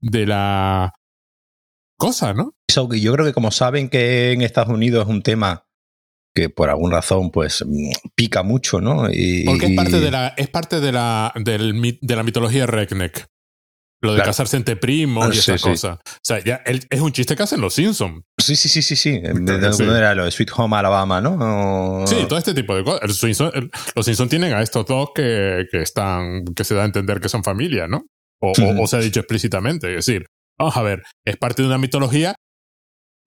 de 0.00 0.26
la 0.26 0.92
cosa, 1.98 2.34
¿no? 2.34 2.54
Yo 2.74 2.88
creo 2.88 3.26
que 3.26 3.32
como 3.32 3.50
saben 3.50 3.88
que 3.88 4.32
en 4.32 4.42
Estados 4.42 4.72
Unidos 4.74 5.04
es 5.04 5.10
un 5.10 5.22
tema 5.22 5.66
que 6.34 6.48
por 6.48 6.70
alguna 6.70 6.96
razón 6.96 7.30
pues 7.30 7.64
pica 8.14 8.42
mucho, 8.42 8.80
¿no? 8.80 9.08
Y, 9.10 9.44
Porque 9.44 9.66
es 9.66 9.76
parte 9.76 10.00
de 10.00 10.10
la, 10.10 10.28
es 10.36 10.48
parte 10.48 10.80
de 10.80 10.92
la, 10.92 11.32
del, 11.36 11.98
de 12.00 12.16
la 12.16 12.22
mitología 12.22 12.66
redneck. 12.66 13.26
Lo 14.02 14.12
de 14.12 14.16
claro. 14.16 14.30
casarse 14.30 14.56
entre 14.56 14.76
primos 14.76 15.34
y 15.34 15.38
esa 15.38 15.56
sí, 15.56 15.62
cosa. 15.62 16.00
Sí. 16.04 16.12
O 16.16 16.20
sea, 16.22 16.44
ya 16.44 16.62
es 16.64 17.00
un 17.00 17.12
chiste 17.12 17.36
que 17.36 17.44
hacen 17.44 17.60
los 17.60 17.74
Simpsons. 17.74 18.22
Sí, 18.36 18.56
sí, 18.56 18.68
sí, 18.68 18.82
sí, 18.82 18.96
sí. 18.96 19.20
De, 19.20 19.72
sí. 19.72 19.82
era 19.84 20.14
lo 20.14 20.24
de 20.24 20.30
Sweet 20.32 20.50
Home 20.56 20.76
Alabama, 20.76 21.20
¿no? 21.20 22.04
Sí, 22.06 22.16
todo 22.28 22.38
este 22.38 22.52
tipo 22.52 22.74
de 22.74 22.82
cosas. 22.82 23.00
El 23.02 23.14
Simpson, 23.14 23.52
el, 23.54 23.70
los 23.94 24.04
Simpsons 24.04 24.28
tienen 24.28 24.52
a 24.54 24.60
estos 24.60 24.84
dos 24.86 25.10
que, 25.14 25.66
que 25.70 25.82
están, 25.82 26.44
que 26.46 26.64
se 26.64 26.74
da 26.74 26.82
a 26.82 26.86
entender 26.86 27.20
que 27.20 27.28
son 27.28 27.44
familia, 27.44 27.86
¿no? 27.86 28.06
O, 28.40 28.50
uh 28.50 28.52
-huh. 28.52 28.80
o, 28.80 28.82
o 28.82 28.86
se 28.88 28.96
ha 28.96 29.00
dicho 29.00 29.20
explícitamente. 29.20 29.88
Es 29.90 30.06
decir, 30.06 30.26
vamos 30.58 30.76
a 30.76 30.82
ver, 30.82 31.04
es 31.24 31.36
parte 31.36 31.62
de 31.62 31.68
una 31.68 31.78
mitología 31.78 32.34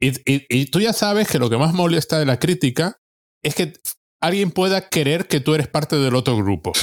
y, 0.01 0.09
y, 0.29 0.45
y, 0.49 0.65
tú 0.65 0.81
ya 0.81 0.93
sabes 0.93 1.27
que 1.29 1.39
lo 1.39 1.49
que 1.49 1.57
más 1.57 1.73
molesta 1.73 2.19
de 2.19 2.25
la 2.25 2.37
crítica 2.37 2.97
es 3.43 3.55
que 3.55 3.73
alguien 4.21 4.51
pueda 4.51 4.89
querer 4.89 5.27
que 5.27 5.39
tú 5.39 5.55
eres 5.55 5.67
parte 5.67 5.95
del 5.95 6.15
otro 6.15 6.35
grupo. 6.35 6.73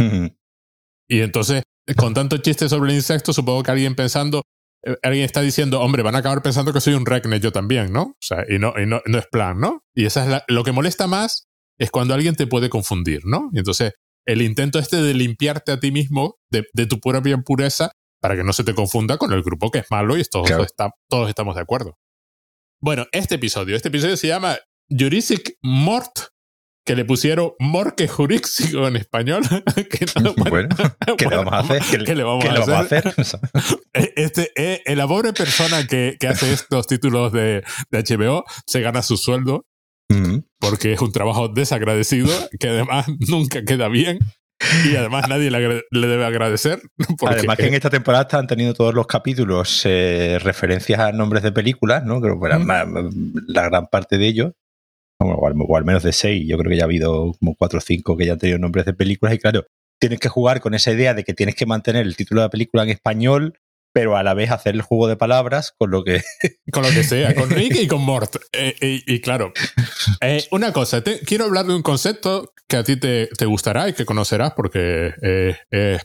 Y 1.12 1.20
entonces, 1.20 1.62
con 1.98 2.14
tanto 2.14 2.38
chiste 2.38 2.70
sobre 2.70 2.90
el 2.90 2.96
insecto, 2.96 3.34
supongo 3.34 3.62
que 3.62 3.70
alguien 3.70 3.94
pensando, 3.94 4.44
eh, 4.82 4.96
alguien 5.02 5.26
está 5.26 5.42
diciendo, 5.42 5.82
hombre, 5.82 6.02
van 6.02 6.14
a 6.14 6.20
acabar 6.20 6.40
pensando 6.40 6.72
que 6.72 6.80
soy 6.80 6.94
un 6.94 7.04
redneck 7.04 7.42
yo 7.42 7.52
también, 7.52 7.92
¿no? 7.92 8.02
O 8.02 8.16
sea, 8.18 8.46
y 8.48 8.58
no, 8.58 8.72
y 8.82 8.86
no, 8.86 9.02
no 9.04 9.18
es 9.18 9.26
plan, 9.26 9.60
¿no? 9.60 9.84
Y 9.94 10.06
esa 10.06 10.22
es 10.22 10.30
la, 10.30 10.44
lo 10.48 10.64
que 10.64 10.72
molesta 10.72 11.06
más 11.06 11.48
es 11.78 11.90
cuando 11.90 12.14
alguien 12.14 12.34
te 12.34 12.46
puede 12.46 12.70
confundir, 12.70 13.26
¿no? 13.26 13.50
Y 13.52 13.58
entonces, 13.58 13.92
el 14.26 14.40
intento 14.40 14.78
este 14.78 15.02
de 15.02 15.12
limpiarte 15.12 15.72
a 15.72 15.80
ti 15.80 15.92
mismo 15.92 16.38
de, 16.50 16.64
de 16.72 16.86
tu 16.86 16.98
propia 16.98 17.34
impureza 17.34 17.92
para 18.22 18.34
que 18.34 18.42
no 18.42 18.54
se 18.54 18.64
te 18.64 18.74
confunda 18.74 19.18
con 19.18 19.34
el 19.34 19.42
grupo 19.42 19.70
que 19.70 19.80
es 19.80 19.90
malo 19.90 20.16
y 20.16 20.24
todos, 20.24 20.46
claro. 20.46 20.64
está, 20.64 20.92
todos 21.10 21.28
estamos 21.28 21.56
de 21.56 21.60
acuerdo. 21.60 21.98
Bueno, 22.80 23.04
este 23.12 23.34
episodio, 23.34 23.76
este 23.76 23.88
episodio 23.88 24.16
se 24.16 24.28
llama 24.28 24.56
Jurassic 24.88 25.58
Mort, 25.60 26.31
que 26.84 26.96
le 26.96 27.04
pusieron 27.04 27.52
Morque 27.58 28.08
Juríxico 28.08 28.86
en 28.88 28.96
español. 28.96 29.42
que 29.90 30.06
no, 30.20 30.34
bueno, 30.36 30.68
bueno, 30.76 31.16
¿qué 31.16 31.26
le 31.26 31.36
vamos 31.36 31.52
a 31.52 31.58
hacer? 31.58 31.82
¿Qué, 31.90 32.04
¿qué 32.04 32.14
le 32.14 32.22
vamos, 32.24 32.44
¿qué 32.44 32.50
a, 32.50 32.52
le 32.54 32.60
vamos 32.60 32.86
hacer? 32.86 33.08
a 33.08 33.10
hacer? 33.10 33.40
este, 34.16 34.50
eh, 34.56 34.96
la 34.96 35.06
pobre 35.06 35.32
persona 35.32 35.86
que, 35.86 36.16
que 36.18 36.28
hace 36.28 36.52
estos 36.52 36.86
títulos 36.86 37.32
de, 37.32 37.62
de, 37.90 38.02
HBO 38.02 38.44
se 38.66 38.80
gana 38.80 39.02
su 39.02 39.16
sueldo 39.16 39.66
mm 40.08 40.22
-hmm. 40.22 40.44
porque 40.58 40.92
es 40.92 41.00
un 41.00 41.12
trabajo 41.12 41.48
desagradecido 41.48 42.30
que 42.58 42.68
además 42.68 43.06
nunca 43.28 43.62
queda 43.64 43.88
bien. 43.88 44.18
y 44.84 44.94
además 44.96 45.28
nadie 45.28 45.50
le, 45.50 46.06
debe 46.06 46.24
agradecer. 46.24 46.80
Además 47.26 47.56
que 47.56 47.66
en 47.66 47.74
esta 47.74 47.90
temporada 47.90 48.38
han 48.38 48.46
tenido 48.46 48.74
todos 48.74 48.94
los 48.94 49.06
capítulos 49.06 49.82
eh, 49.84 50.38
referencias 50.40 51.00
a 51.00 51.10
nombres 51.10 51.42
de 51.42 51.50
películas, 51.50 52.04
¿no? 52.04 52.20
Creo 52.20 52.40
que 52.40 52.48
la 52.48 53.68
gran 53.68 53.88
parte 53.88 54.18
de 54.18 54.28
ellos, 54.28 54.52
o, 55.24 55.76
al, 55.76 55.84
menos 55.84 56.02
de 56.02 56.12
seis, 56.12 56.44
yo 56.46 56.58
creo 56.58 56.70
que 56.70 56.76
ya 56.76 56.84
ha 56.84 56.86
habido 56.86 57.32
como 57.38 57.54
cuatro 57.56 57.78
o 57.78 57.82
cinco 57.82 58.16
que 58.16 58.26
ya 58.26 58.32
han 58.32 58.38
tenido 58.38 58.58
nombres 58.58 58.86
de 58.86 58.94
películas 58.94 59.34
y 59.34 59.38
claro, 59.38 59.64
tienes 60.00 60.18
que 60.18 60.28
jugar 60.28 60.60
con 60.60 60.74
esa 60.74 60.90
idea 60.92 61.14
de 61.14 61.24
que 61.24 61.34
tienes 61.34 61.54
que 61.54 61.66
mantener 61.66 62.06
el 62.06 62.16
título 62.16 62.40
de 62.40 62.46
la 62.46 62.50
película 62.50 62.82
en 62.82 62.90
español, 62.90 63.58
pero 63.94 64.16
a 64.16 64.22
la 64.22 64.34
vez 64.34 64.50
hacer 64.50 64.74
el 64.74 64.82
juego 64.82 65.06
de 65.06 65.16
palabras 65.16 65.74
con 65.78 65.90
lo 65.90 66.02
que... 66.02 66.22
con 66.72 66.82
lo 66.82 66.90
que 66.90 67.04
sea, 67.04 67.34
con 67.34 67.50
Rick 67.50 67.76
y 67.76 67.86
con 67.86 68.02
Mort. 68.02 68.36
Eh, 68.52 68.74
y, 69.06 69.20
claro, 69.20 69.52
eh, 70.20 70.44
una 70.50 70.72
cosa, 70.72 71.02
quiero 71.24 71.44
hablar 71.44 71.66
de 71.66 71.74
un 71.74 71.82
concepto 71.82 72.52
que 72.68 72.78
a 72.78 72.84
ti 72.84 72.96
te, 72.96 73.28
te 73.28 73.46
gustará 73.46 73.88
y 73.88 73.92
que 73.92 74.04
conocerás 74.04 74.54
porque 74.54 75.14
eh, 75.22 75.98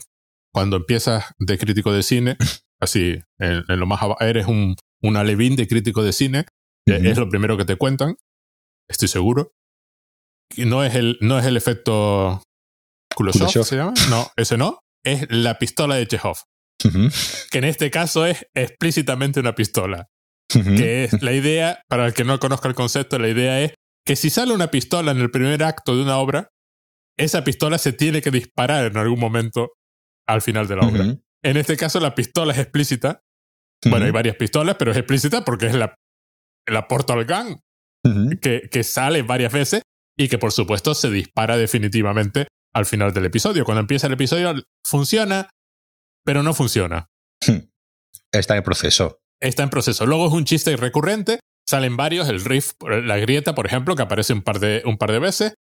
cuando 0.52 0.76
empiezas 0.76 1.24
de 1.38 1.58
crítico 1.58 1.92
de 1.92 2.02
cine, 2.02 2.36
así, 2.80 3.18
en, 3.38 3.64
lo 3.66 3.86
más 3.86 4.00
eres 4.20 4.46
un, 4.46 4.76
un, 5.02 5.16
alevín 5.16 5.56
de 5.56 5.66
crítico 5.66 6.02
de 6.02 6.12
cine, 6.12 6.44
es 6.86 7.18
lo 7.18 7.28
primero 7.28 7.58
que 7.58 7.66
te 7.66 7.76
cuentan, 7.76 8.16
estoy 8.88 9.08
seguro. 9.08 9.52
No 10.56 10.82
es 10.84 10.94
el, 10.94 11.18
no 11.20 11.38
es 11.38 11.44
el 11.44 11.56
efecto 11.56 12.42
Kuleshov, 13.14 13.64
¿se 13.64 13.76
llama? 13.76 13.94
No, 14.10 14.30
ese 14.36 14.56
no. 14.56 14.80
Es 15.04 15.26
la 15.30 15.58
pistola 15.58 15.96
de 15.96 16.06
Chekhov. 16.06 16.38
Que 17.50 17.58
en 17.58 17.64
este 17.64 17.90
caso 17.90 18.24
es 18.24 18.46
explícitamente 18.54 19.40
una 19.40 19.54
pistola. 19.54 20.06
Que 20.48 21.04
es 21.04 21.22
la 21.22 21.32
idea, 21.32 21.82
para 21.88 22.06
el 22.06 22.14
que 22.14 22.24
no 22.24 22.38
conozca 22.38 22.68
el 22.68 22.74
concepto, 22.74 23.18
la 23.18 23.28
idea 23.28 23.60
es 23.60 23.74
que 24.06 24.16
si 24.16 24.30
sale 24.30 24.54
una 24.54 24.70
pistola 24.70 25.10
en 25.10 25.18
el 25.18 25.30
primer 25.30 25.62
acto 25.62 25.94
de 25.94 26.02
una 26.02 26.16
obra, 26.16 26.48
esa 27.18 27.44
pistola 27.44 27.78
se 27.78 27.92
tiene 27.92 28.22
que 28.22 28.30
disparar 28.30 28.86
en 28.86 28.96
algún 28.96 29.20
momento 29.20 29.72
al 30.26 30.40
final 30.40 30.66
de 30.66 30.76
la 30.76 30.86
obra. 30.86 31.04
En 31.42 31.56
este 31.56 31.76
caso, 31.76 32.00
la 32.00 32.14
pistola 32.14 32.52
es 32.52 32.58
explícita. 32.58 33.20
Bueno, 33.84 34.06
hay 34.06 34.10
varias 34.10 34.36
pistolas, 34.36 34.76
pero 34.78 34.92
es 34.92 34.96
explícita 34.96 35.44
porque 35.44 35.66
es 35.66 35.74
la, 35.74 35.94
la 36.66 36.88
Portal 36.88 37.26
Gun, 37.26 37.60
que, 38.40 38.68
que 38.70 38.84
sale 38.84 39.22
varias 39.22 39.52
veces 39.52 39.82
y 40.16 40.28
que 40.28 40.38
por 40.38 40.52
supuesto 40.52 40.94
se 40.94 41.10
dispara 41.10 41.56
definitivamente 41.56 42.48
al 42.74 42.86
final 42.86 43.12
del 43.12 43.26
episodio. 43.26 43.64
Cuando 43.64 43.80
empieza 43.80 44.06
el 44.06 44.12
episodio 44.14 44.54
funciona, 44.84 45.50
pero 46.24 46.42
no 46.42 46.54
funciona. 46.54 47.06
Hmm. 47.46 47.68
Está 48.32 48.56
en 48.56 48.62
proceso. 48.62 49.20
Está 49.40 49.62
en 49.62 49.70
proceso. 49.70 50.06
Luego 50.06 50.26
es 50.26 50.32
un 50.32 50.44
chiste 50.44 50.76
recurrente. 50.76 51.40
Salen 51.68 51.96
varios, 51.96 52.28
el 52.28 52.44
riff, 52.44 52.72
la 52.80 53.18
grieta, 53.18 53.54
por 53.54 53.66
ejemplo, 53.66 53.94
que 53.94 54.02
aparece 54.02 54.32
un 54.32 54.42
par 54.42 54.58
de, 54.58 54.82
un 54.84 54.96
par 54.96 55.12
de 55.12 55.18
veces. 55.18 55.54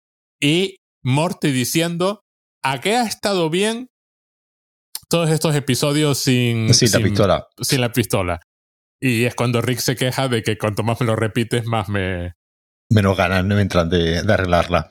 Y 0.41 0.77
Morty 1.03 1.51
diciendo, 1.51 2.21
¿a 2.63 2.81
qué 2.81 2.97
ha 2.97 3.05
estado 3.05 3.51
bien 3.51 3.89
todos 5.09 5.31
estos 5.31 5.55
episodios 5.55 6.19
sin, 6.19 6.73
sin, 6.75 6.91
la 6.93 6.99
pistola? 6.99 7.47
Sin 7.61 7.81
la 7.81 7.93
pistola. 7.93 8.41
Y 9.05 9.27
es 9.27 9.35
cuando 9.35 9.61
Rick 9.61 9.81
se 9.81 9.97
queja 9.97 10.29
de 10.29 10.43
que 10.43 10.57
cuanto 10.57 10.83
más 10.83 10.99
me 10.99 11.07
lo 11.07 11.15
repites, 11.15 11.67
más 11.67 11.91
me... 11.91 12.33
Menos 12.91 13.19
ganas 13.19 13.45
me 13.45 13.61
entran 13.61 13.91
de, 13.91 14.21
arreglarla. 14.21 14.91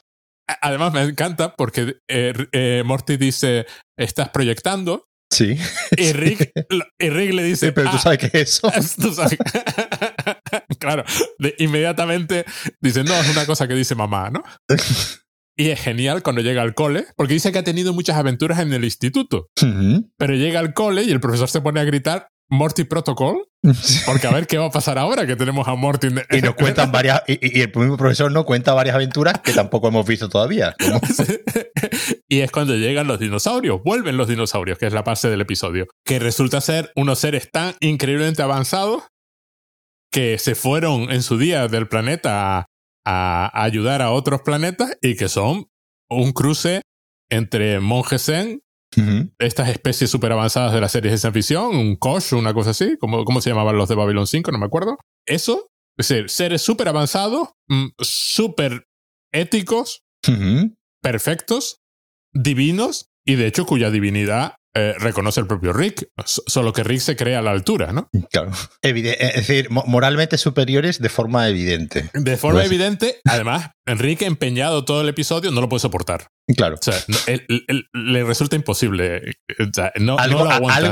Además 0.61 0.93
me 0.93 1.01
encanta 1.01 1.55
porque 1.55 1.95
eh, 2.07 2.33
eh, 2.51 2.83
Morty 2.85 3.17
dice, 3.17 3.65
estás 3.97 4.29
proyectando. 4.29 5.07
Sí. 5.31 5.57
Y 5.97 6.13
Rick, 6.13 6.51
y 6.99 7.09
Rick 7.09 7.33
le 7.33 7.43
dice... 7.43 7.71
pero 7.71 7.89
tú 7.89 7.95
ah, 7.95 7.99
sabes 7.99 8.19
qué 8.19 8.27
es 8.27 8.61
eso. 8.63 8.71
claro, 10.79 11.03
inmediatamente 11.57 12.45
dice, 12.79 13.03
no, 13.03 13.15
es 13.15 13.31
una 13.31 13.47
cosa 13.47 13.67
que 13.67 13.73
dice 13.73 13.95
mamá, 13.95 14.29
¿no? 14.29 14.43
Y 15.57 15.69
es 15.69 15.81
genial 15.81 16.21
cuando 16.21 16.43
llega 16.43 16.61
al 16.61 16.75
cole, 16.75 17.07
porque 17.15 17.33
dice 17.33 17.51
que 17.51 17.57
ha 17.57 17.63
tenido 17.63 17.93
muchas 17.93 18.17
aventuras 18.17 18.59
en 18.59 18.73
el 18.73 18.83
instituto. 18.83 19.47
Pero 20.17 20.35
llega 20.35 20.59
al 20.59 20.75
cole 20.75 21.01
y 21.01 21.09
el 21.09 21.19
profesor 21.19 21.49
se 21.49 21.61
pone 21.61 21.79
a 21.79 21.83
gritar, 21.83 22.27
Morty 22.53 22.83
Protocol. 22.83 23.47
Porque 24.05 24.27
a 24.27 24.31
ver 24.31 24.45
qué 24.45 24.57
va 24.57 24.65
a 24.65 24.71
pasar 24.71 24.97
ahora 24.97 25.25
que 25.25 25.35
tenemos 25.35 25.67
a 25.67 25.75
Morty. 25.75 26.07
Y 26.31 26.41
nos 26.41 26.55
cuentan 26.55 26.91
varias. 26.91 27.23
Y, 27.27 27.61
el 27.61 27.71
mismo 27.75 27.97
profesor 27.97 28.31
nos 28.31 28.45
cuenta 28.45 28.73
varias 28.73 28.95
aventuras 28.95 29.39
que 29.39 29.53
tampoco 29.53 29.87
hemos 29.87 30.05
visto 30.05 30.29
todavía. 30.29 30.75
y 32.29 32.41
es 32.41 32.51
cuando 32.51 32.75
llegan 32.75 33.07
los 33.07 33.19
dinosaurios. 33.19 33.81
Vuelven 33.83 34.17
los 34.17 34.27
dinosaurios, 34.27 34.77
que 34.77 34.85
es 34.85 34.93
la 34.93 35.01
base 35.01 35.29
del 35.29 35.41
episodio. 35.41 35.87
Que 36.05 36.19
resulta 36.19 36.61
ser 36.61 36.91
unos 36.95 37.19
seres 37.19 37.49
tan 37.51 37.75
increíblemente 37.79 38.41
avanzados 38.41 39.03
que 40.11 40.37
se 40.37 40.53
fueron 40.53 41.11
en 41.11 41.23
su 41.23 41.39
día 41.39 41.67
del 41.67 41.87
planeta 41.87 42.67
a, 43.05 43.63
ayudar 43.63 44.01
a 44.01 44.11
otros 44.11 44.41
planetas 44.41 44.95
y 45.01 45.15
que 45.15 45.27
son 45.27 45.65
un 46.09 46.31
cruce 46.33 46.81
entre 47.29 47.79
monjes 47.79 48.25
zen 48.25 48.61
estas 49.39 49.69
especies 49.69 50.09
súper 50.09 50.31
avanzadas 50.31 50.73
de 50.73 50.81
las 50.81 50.91
series 50.91 51.11
de 51.11 51.17
ciencia 51.17 51.31
ficción, 51.31 51.75
un 51.75 51.95
Kosh, 51.95 52.33
una 52.33 52.53
cosa 52.53 52.71
así, 52.71 52.97
¿cómo, 52.99 53.25
cómo 53.25 53.41
se 53.41 53.49
llamaban 53.49 53.77
los 53.77 53.89
de 53.89 53.95
Babylon 53.95 54.27
5? 54.27 54.51
No 54.51 54.59
me 54.59 54.65
acuerdo. 54.65 54.97
Eso, 55.25 55.69
es 55.97 56.07
decir, 56.07 56.29
seres 56.29 56.61
súper 56.61 56.87
avanzados, 56.87 57.49
mm, 57.67 57.87
súper 57.99 58.85
éticos, 59.31 60.03
perfectos, 61.01 61.81
divinos, 62.33 63.09
y 63.25 63.35
de 63.35 63.47
hecho 63.47 63.65
cuya 63.65 63.89
divinidad 63.89 64.55
eh, 64.75 64.95
reconoce 64.97 65.39
el 65.39 65.45
propio 65.45 65.71
Rick, 65.71 66.09
solo 66.25 66.73
que 66.73 66.83
Rick 66.83 67.01
se 67.01 67.15
cree 67.15 67.35
a 67.35 67.43
la 67.43 67.51
altura, 67.51 67.93
¿no? 67.93 68.09
Claro. 68.31 68.51
es 68.81 69.35
decir, 69.35 69.69
moralmente 69.69 70.39
superiores 70.39 70.99
de 70.99 71.09
forma 71.09 71.47
evidente. 71.47 72.09
De 72.13 72.37
forma 72.37 72.63
evidente, 72.65 73.21
además, 73.25 73.69
Enrique 73.85 74.25
empeñado 74.25 74.83
todo 74.83 75.01
el 75.01 75.09
episodio 75.09 75.51
no 75.51 75.61
lo 75.61 75.69
puede 75.69 75.81
soportar. 75.81 76.29
Claro. 76.55 76.75
O 76.75 76.81
sea, 76.81 76.95
le 77.93 78.23
resulta 78.23 78.55
imposible. 78.55 79.21
no, 79.99 80.17
algo, 80.17 80.47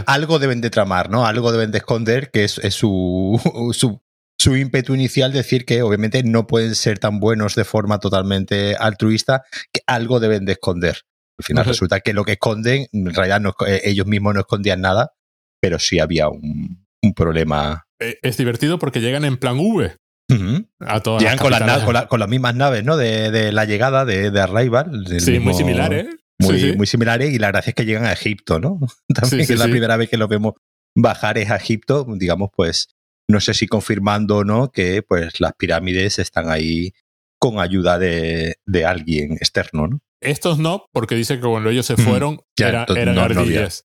algo, 0.06 0.40
deben 0.40 0.62
de 0.62 0.70
tramar, 0.70 1.10
¿no? 1.10 1.26
Algo 1.26 1.52
deben 1.52 1.72
de 1.72 1.80
esconder, 1.80 2.30
que 2.30 2.44
es, 2.44 2.60
su, 2.70 3.42
su, 3.74 4.02
su 4.38 4.56
ímpetu 4.56 4.94
inicial 4.94 5.34
decir 5.34 5.66
que 5.66 5.82
obviamente 5.82 6.22
no 6.24 6.46
pueden 6.46 6.76
ser 6.76 7.00
tan 7.00 7.20
buenos 7.20 7.56
de 7.56 7.66
forma 7.66 8.00
totalmente 8.00 8.76
altruista, 8.76 9.44
que 9.74 9.82
algo 9.88 10.20
deben 10.20 10.46
de 10.46 10.52
esconder. 10.52 11.02
Al 11.38 11.46
final 11.46 11.66
resulta 11.66 12.02
que 12.02 12.14
lo 12.14 12.24
que 12.24 12.34
esconden, 12.34 12.88
en 12.92 13.14
realidad 13.14 13.42
eh, 13.68 13.82
ellos 13.86 14.06
mismos 14.06 14.34
no 14.34 14.42
escondían 14.42 14.82
nada, 14.82 15.14
pero 15.60 15.80
sí 15.80 16.00
había 16.00 16.30
un, 16.30 16.86
problema. 17.16 17.88
Eh, 18.00 18.18
es 18.22 18.38
divertido 18.38 18.78
porque 18.78 19.02
llegan 19.02 19.26
en 19.26 19.38
plan 19.38 19.58
V. 19.60 19.96
a 20.80 21.00
todas 21.02 21.22
llegan 21.22 21.38
con, 21.40 21.52
las 21.52 22.08
con, 22.08 22.20
las 22.20 22.30
mismas 22.30 22.56
naves, 22.56 22.84
¿no? 22.84 22.96
De, 22.96 23.52
la 23.52 23.66
llegada 23.66 24.06
de, 24.06 24.30
de 24.32 24.40
Arrival. 24.40 25.06
Sí, 25.20 25.40
muy 25.40 25.54
similares. 25.54 26.08
Muy, 26.40 26.76
muy 26.76 26.88
similares 26.88 27.32
y 27.34 27.40
la 27.40 27.50
gracia 27.50 27.72
es 27.72 27.76
que 27.76 27.86
llegan 27.86 28.06
a 28.06 28.14
Egipto, 28.14 28.60
¿no? 28.60 28.80
También 29.14 29.42
es 29.42 29.60
la 29.60 29.68
primera 29.68 29.98
vez 29.98 30.10
que 30.10 30.18
lo 30.18 30.28
vemos 30.28 30.54
bajar 30.96 31.38
es 31.38 31.50
a 31.50 31.56
Egipto, 31.56 32.06
digamos, 32.18 32.50
pues 32.56 32.90
no 33.28 33.40
sé 33.40 33.54
si 33.54 33.68
confirmando 33.68 34.38
o 34.38 34.44
no 34.44 34.72
que 34.72 35.04
pues 35.04 35.40
las 35.40 35.54
pirámides 35.54 36.20
están 36.20 36.50
ahí 36.50 36.94
con 37.42 37.60
ayuda 37.60 37.98
de, 37.98 38.58
de 38.68 38.86
alguien 38.86 39.34
externo, 39.34 39.88
¿no? 39.88 40.00
Estos 40.22 40.60
no, 40.60 40.86
porque 40.94 41.16
dice 41.16 41.40
que 41.40 41.48
cuando 41.48 41.72
ellos 41.72 41.88
se 41.88 41.98
fueron 41.98 42.40
eran 42.56 43.18
ardillas. 43.18 43.86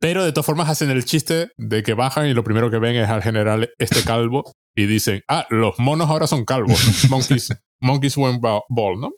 Pero 0.00 0.24
de 0.24 0.32
todas 0.32 0.46
formas 0.46 0.70
hacen 0.70 0.90
el 0.90 1.04
chiste 1.04 1.50
de 1.58 1.82
que 1.82 1.92
bajan 1.92 2.28
y 2.28 2.34
lo 2.34 2.44
primero 2.44 2.70
que 2.70 2.78
ven 2.78 2.96
es 2.96 3.08
al 3.10 3.22
general 3.22 3.70
este 3.78 4.02
calvo 4.04 4.52
y 4.74 4.86
dicen, 4.86 5.22
ah, 5.28 5.46
los 5.50 5.78
monos 5.78 6.08
ahora 6.08 6.26
son 6.26 6.44
calvos. 6.44 6.80
monkeys, 7.10 7.52
monkeys 7.80 8.16
went 8.16 8.40
ball, 8.40 8.98
¿no? 8.98 9.12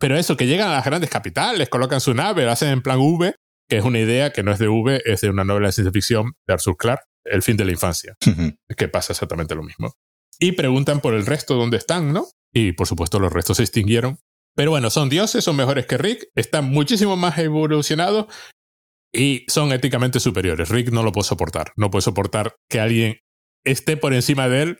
Pero 0.00 0.16
eso, 0.16 0.36
que 0.36 0.48
llegan 0.48 0.70
a 0.70 0.72
las 0.72 0.84
grandes 0.84 1.10
capitales, 1.10 1.68
colocan 1.68 2.00
su 2.00 2.12
nave, 2.14 2.44
lo 2.44 2.50
hacen 2.50 2.70
en 2.70 2.82
plan 2.82 2.98
V, 2.98 3.36
que 3.68 3.76
es 3.76 3.84
una 3.84 4.00
idea 4.00 4.32
que 4.32 4.42
no 4.42 4.50
es 4.50 4.58
de 4.58 4.68
V, 4.68 5.02
es 5.04 5.20
de 5.20 5.30
una 5.30 5.44
novela 5.44 5.68
de 5.68 5.72
ciencia 5.72 5.92
ficción 5.92 6.32
de 6.48 6.54
Arthur 6.54 6.76
Clarke, 6.76 7.04
El 7.24 7.42
fin 7.42 7.56
de 7.56 7.66
la 7.66 7.70
infancia, 7.70 8.16
que 8.76 8.88
pasa 8.88 9.12
exactamente 9.12 9.54
lo 9.54 9.62
mismo. 9.62 9.92
Y 10.40 10.52
preguntan 10.52 11.00
por 11.00 11.14
el 11.14 11.26
resto 11.26 11.54
dónde 11.54 11.76
están, 11.76 12.12
¿no? 12.12 12.26
Y 12.52 12.72
por 12.72 12.86
supuesto 12.86 13.18
los 13.18 13.32
restos 13.32 13.58
se 13.58 13.62
extinguieron 13.62 14.18
pero 14.54 14.70
bueno, 14.70 14.90
son 14.90 15.08
dioses, 15.08 15.44
son 15.44 15.56
mejores 15.56 15.86
que 15.86 15.98
Rick, 15.98 16.28
están 16.34 16.66
muchísimo 16.66 17.16
más 17.16 17.38
evolucionados 17.38 18.26
y 19.12 19.44
son 19.48 19.72
éticamente 19.72 20.20
superiores. 20.20 20.68
Rick 20.68 20.90
no 20.90 21.02
lo 21.02 21.12
puede 21.12 21.28
soportar. 21.28 21.72
No 21.76 21.90
puede 21.90 22.02
soportar 22.02 22.56
que 22.68 22.80
alguien 22.80 23.18
esté 23.64 23.96
por 23.96 24.12
encima 24.12 24.48
de 24.48 24.62
él 24.62 24.78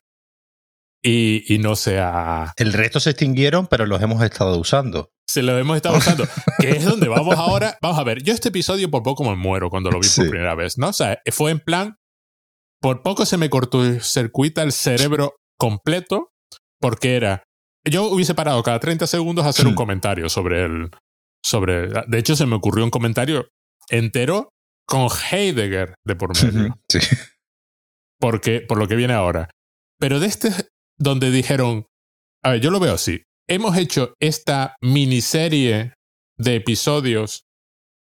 y, 1.02 1.58
no 1.60 1.76
sea. 1.76 2.52
El 2.56 2.72
resto 2.72 3.00
se 3.00 3.10
extinguieron, 3.10 3.66
pero 3.66 3.86
los 3.86 4.02
hemos 4.02 4.22
estado 4.22 4.58
usando. 4.58 5.10
Se 5.26 5.42
los 5.42 5.58
hemos 5.58 5.76
estado 5.76 5.96
usando. 5.96 6.26
que 6.58 6.70
es 6.70 6.84
donde 6.84 7.08
vamos 7.08 7.36
ahora. 7.36 7.78
Vamos 7.80 7.98
a 7.98 8.04
ver, 8.04 8.22
yo 8.22 8.34
este 8.34 8.50
episodio 8.50 8.90
por 8.90 9.02
poco 9.02 9.24
me 9.24 9.36
muero 9.36 9.70
cuando 9.70 9.90
lo 9.90 10.00
vi 10.00 10.08
por 10.14 10.28
primera 10.28 10.54
vez, 10.54 10.76
¿no? 10.76 10.88
O 10.88 10.92
sea, 10.92 11.18
fue 11.32 11.52
en 11.52 11.60
plan. 11.60 11.96
Por 12.82 13.02
poco 13.02 13.24
se 13.26 13.36
me 13.36 13.50
cortó 13.50 13.84
el 13.84 14.02
circuito 14.02 14.62
el 14.62 14.72
cerebro 14.72 15.36
completo, 15.58 16.32
porque 16.80 17.16
era 17.16 17.44
yo 17.84 18.04
hubiese 18.04 18.34
parado 18.34 18.62
cada 18.62 18.80
30 18.80 19.06
segundos 19.06 19.44
a 19.44 19.50
hacer 19.50 19.66
un 19.66 19.74
comentario 19.74 20.28
sobre 20.28 20.64
el. 20.64 20.90
Sobre, 21.42 21.88
de 21.88 22.18
hecho, 22.18 22.36
se 22.36 22.44
me 22.44 22.56
ocurrió 22.56 22.84
un 22.84 22.90
comentario 22.90 23.48
entero 23.88 24.50
con 24.86 25.08
Heidegger 25.08 25.94
de 26.04 26.16
por 26.16 26.30
medio. 26.42 26.78
Sí. 26.88 26.98
Porque, 28.18 28.60
por 28.60 28.76
lo 28.76 28.86
que 28.86 28.96
viene 28.96 29.14
ahora. 29.14 29.48
Pero 29.98 30.20
de 30.20 30.26
este, 30.26 30.50
donde 30.98 31.30
dijeron. 31.30 31.86
A 32.42 32.50
ver, 32.50 32.60
yo 32.60 32.70
lo 32.70 32.80
veo 32.80 32.94
así. 32.94 33.22
Hemos 33.48 33.76
hecho 33.76 34.14
esta 34.20 34.76
miniserie 34.82 35.94
de 36.36 36.56
episodios 36.56 37.44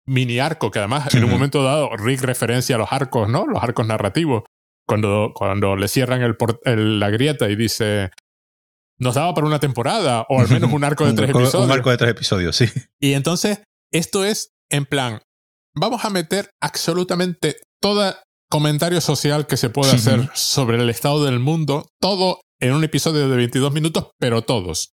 mini 0.06 0.38
arco 0.38 0.70
que 0.70 0.78
además 0.78 1.14
en 1.14 1.24
un 1.24 1.30
momento 1.30 1.62
dado 1.62 1.96
Rick 1.96 2.22
referencia 2.22 2.76
a 2.76 2.78
los 2.78 2.92
arcos, 2.92 3.28
¿no? 3.28 3.46
Los 3.46 3.62
arcos 3.62 3.86
narrativos. 3.86 4.44
Cuando, 4.86 5.32
cuando 5.34 5.76
le 5.76 5.88
cierran 5.88 6.20
el, 6.22 7.00
la 7.00 7.10
grieta 7.10 7.48
y 7.48 7.56
dice, 7.56 8.10
nos 8.98 9.14
daba 9.14 9.34
para 9.34 9.46
una 9.46 9.60
temporada 9.60 10.26
o 10.28 10.40
al 10.40 10.48
menos 10.48 10.72
un 10.72 10.84
arco 10.84 11.06
de 11.06 11.12
tres 11.12 11.30
episodios. 11.30 11.66
Un 11.66 11.72
arco 11.72 11.90
de 11.90 11.96
tres 11.96 12.10
episodios, 12.10 12.56
sí. 12.56 12.66
Y 13.00 13.12
entonces, 13.12 13.62
esto 13.92 14.24
es 14.24 14.50
en 14.70 14.86
plan, 14.86 15.20
vamos 15.74 16.04
a 16.04 16.10
meter 16.10 16.50
absolutamente 16.60 17.56
todo 17.80 18.16
comentario 18.50 19.00
social 19.00 19.46
que 19.46 19.56
se 19.56 19.70
puede 19.70 19.92
hacer 19.92 20.30
sobre 20.34 20.80
el 20.80 20.88
estado 20.88 21.24
del 21.24 21.40
mundo, 21.40 21.88
todo 22.00 22.40
en 22.60 22.72
un 22.72 22.84
episodio 22.84 23.28
de 23.28 23.36
22 23.36 23.72
minutos, 23.72 24.10
pero 24.18 24.42
todos. 24.42 24.92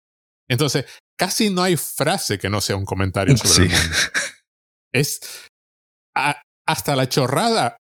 Entonces, 0.50 0.86
casi 1.18 1.50
no 1.50 1.64
hay 1.64 1.76
frase 1.76 2.38
que 2.38 2.50
no 2.50 2.62
sea 2.62 2.76
un 2.76 2.86
comentario 2.86 3.36
sobre 3.36 3.66
el 3.66 3.72
mundo. 3.72 3.96
Es 4.94 5.20
hasta 6.66 6.96
la 6.96 7.10
chorrada. 7.10 7.78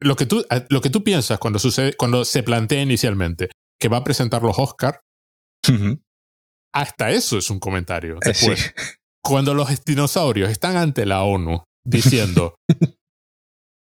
Lo 0.00 0.14
que, 0.14 0.26
tú, 0.26 0.46
lo 0.68 0.80
que 0.80 0.90
tú 0.90 1.02
piensas 1.02 1.38
cuando, 1.38 1.58
sucede, 1.58 1.94
cuando 1.94 2.24
se 2.24 2.44
plantea 2.44 2.82
inicialmente 2.82 3.50
que 3.80 3.88
va 3.88 3.98
a 3.98 4.04
presentar 4.04 4.42
los 4.42 4.58
Oscar, 4.58 5.00
hasta 6.74 7.10
eso 7.10 7.38
es 7.38 7.50
un 7.50 7.60
comentario. 7.60 8.16
Eh, 8.16 8.20
Después, 8.26 8.74
cuando 9.22 9.54
los 9.54 9.84
dinosaurios 9.84 10.50
están 10.50 10.76
ante 10.76 11.06
la 11.06 11.22
ONU 11.22 11.64
diciendo, 11.84 12.54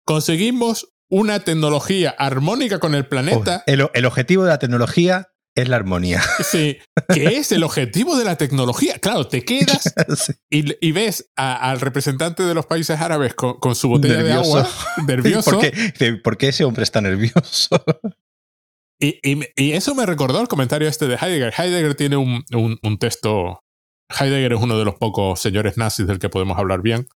conseguimos 0.06 0.94
una 1.10 1.39
tecnología 1.42 2.15
armónica 2.18 2.80
con 2.80 2.96
el 2.96 3.08
planeta. 3.08 3.63
el, 3.68 3.88
el, 3.94 4.06
objetivo 4.06 4.44
de 4.44 4.50
la 4.50 4.60
tecnología 4.60 5.30
es 5.56 5.70
la 5.70 5.77
armonía. 5.77 6.22
Sí, 6.44 6.77
que 7.13 7.38
es 7.38 7.51
el 7.51 7.63
objetivo 7.63 8.18
de 8.18 8.25
la 8.25 8.36
tecnología. 8.36 9.00
Claro, 9.00 9.27
te 9.27 9.44
quedas 9.44 9.94
y, 10.50 10.92
ves 10.92 11.32
al 11.36 11.80
representante 11.80 12.44
de 12.44 12.54
los 12.54 12.65
países 12.65 13.00
árabes 13.00 13.34
con, 13.34 13.75
su 13.75 13.89
botella 13.89 14.22
de 14.22 14.34
agua 14.34 14.70
nervioso. 15.08 15.60
¿Por 16.24 16.38
qué, 16.38 16.50
ese 16.50 16.65
hombre 16.65 16.84
está 16.84 17.01
nervioso? 17.01 17.84
Y, 19.06 19.72
eso 19.72 19.94
me 19.94 20.06
recordó 20.06 20.42
el 20.42 20.48
comentario 20.48 20.88
este 20.88 21.08
de 21.08 21.16
Heidegger. 21.16 21.54
Heidegger 21.58 21.96
tiene 21.96 22.18
un, 22.18 22.44
un, 22.52 22.98
texto. 22.98 23.62
Heidegger 24.10 24.54
es 24.54 24.62
uno 24.62 24.78
de 24.78 24.86
los 24.86 24.96
pocos 24.96 25.40
señores 25.40 25.78
nazis 25.78 26.08
del 26.08 26.20
que 26.20 26.30
podemos 26.30 26.58
hablar 26.58 26.82
bien, 26.82 27.08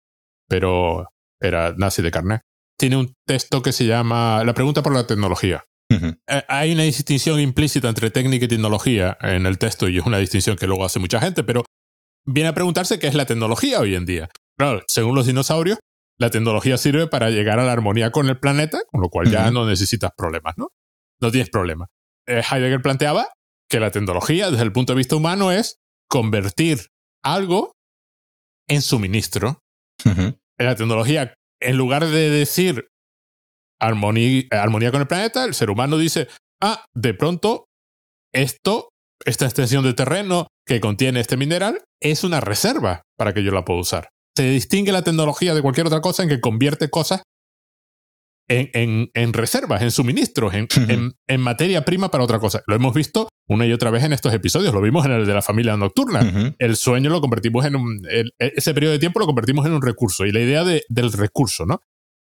pero 0.47 1.07
era 1.39 1.73
nazi 1.77 2.01
de 2.01 2.11
carne. 2.11 2.41
Tiene 2.77 2.97
un 2.97 3.13
texto 3.25 3.61
que 3.61 3.71
se 3.71 3.85
llama 3.85 4.43
La 4.43 4.53
pregunta 4.53 4.83
por 4.83 4.93
la 4.93 5.07
tecnología. 5.07 5.65
Eh, 5.91 6.43
hay 6.47 6.73
una 6.73 6.83
distinción 6.83 7.39
implícita 7.39 7.89
entre 7.89 8.11
técnica 8.11 8.45
y 8.45 8.47
tecnología 8.47 9.17
en 9.21 9.47
el 9.47 9.57
texto 9.57 9.89
y 9.89 9.97
es 9.97 10.05
una 10.05 10.19
distinción 10.19 10.55
que 10.55 10.67
luego 10.67 10.85
hace 10.85 10.99
mucha 10.99 11.19
gente, 11.19 11.43
pero 11.43 11.63
viene 12.25 12.49
a 12.49 12.53
preguntarse 12.53 12.99
qué 12.99 13.07
es 13.07 13.15
la 13.15 13.25
tecnología 13.25 13.79
hoy 13.79 13.95
en 13.95 14.05
día. 14.05 14.29
Claro, 14.57 14.83
según 14.87 15.15
los 15.15 15.25
dinosaurios, 15.25 15.79
la 16.19 16.29
tecnología 16.29 16.77
sirve 16.77 17.07
para 17.07 17.31
llegar 17.31 17.59
a 17.59 17.63
la 17.63 17.71
armonía 17.71 18.11
con 18.11 18.29
el 18.29 18.39
planeta, 18.39 18.81
con 18.91 19.01
lo 19.01 19.09
cual 19.09 19.31
ya 19.31 19.49
no 19.51 19.65
necesitas 19.65 20.11
problemas, 20.15 20.55
¿no? 20.57 20.67
No 21.21 21.31
tienes 21.31 21.49
problema. 21.49 21.87
Eh, 22.27 22.41
Heidegger 22.49 22.81
planteaba 22.81 23.27
que 23.69 23.79
la 23.79 23.91
tecnología, 23.91 24.49
desde 24.49 24.63
el 24.63 24.71
punto 24.71 24.93
de 24.93 24.97
vista 24.97 25.15
humano, 25.15 25.51
es 25.51 25.77
convertir 26.09 26.87
algo 27.23 27.73
en 28.67 28.81
suministro. 28.81 29.59
La 30.57 30.75
tecnología, 30.75 31.33
en 31.61 31.77
lugar 31.77 32.05
de 32.05 32.29
decir 32.29 32.87
armonía, 33.79 34.43
armonía 34.51 34.91
con 34.91 35.01
el 35.01 35.07
planeta, 35.07 35.45
el 35.45 35.53
ser 35.53 35.69
humano 35.69 35.97
dice, 35.97 36.27
ah, 36.61 36.85
de 36.93 37.13
pronto, 37.13 37.65
esto, 38.33 38.89
esta 39.25 39.45
extensión 39.45 39.83
de 39.83 39.93
terreno 39.93 40.47
que 40.65 40.79
contiene 40.79 41.19
este 41.19 41.37
mineral, 41.37 41.83
es 42.01 42.23
una 42.23 42.39
reserva 42.39 43.01
para 43.17 43.33
que 43.33 43.43
yo 43.43 43.51
la 43.51 43.65
pueda 43.65 43.81
usar. 43.81 44.09
Se 44.35 44.49
distingue 44.49 44.91
la 44.91 45.03
tecnología 45.03 45.53
de 45.53 45.61
cualquier 45.61 45.87
otra 45.87 46.01
cosa 46.01 46.23
en 46.23 46.29
que 46.29 46.39
convierte 46.39 46.89
cosas 46.89 47.23
en, 48.49 49.11
en, 49.13 49.33
reservas, 49.33 49.81
en 49.81 49.91
suministros, 49.91 50.53
en, 50.53 50.67
en, 51.27 51.41
materia 51.41 51.85
prima 51.85 52.09
para 52.09 52.23
otra 52.23 52.39
cosa. 52.39 52.61
Lo 52.67 52.75
hemos 52.75 52.93
visto 52.93 53.29
una 53.47 53.65
y 53.65 53.73
otra 53.73 53.91
vez 53.91 54.03
en 54.03 54.13
estos 54.13 54.33
episodios. 54.33 54.73
Lo 54.73 54.81
vimos 54.81 55.05
en 55.05 55.11
el 55.11 55.25
de 55.25 55.33
la 55.33 55.41
familia 55.41 55.77
nocturna. 55.77 56.55
El 56.57 56.75
sueño 56.75 57.09
lo 57.09 57.21
convertimos 57.21 57.65
en 57.65 57.75
un. 57.75 58.01
ese 58.39 58.73
periodo 58.73 58.93
de 58.93 58.99
tiempo 58.99 59.19
lo 59.19 59.27
convertimos 59.27 59.65
en 59.65 59.73
un 59.73 59.81
recurso. 59.81 60.25
Y 60.25 60.31
la 60.31 60.39
idea 60.39 60.63
de, 60.63 60.83
del 60.89 61.11
recurso, 61.13 61.65
¿no? 61.65 61.79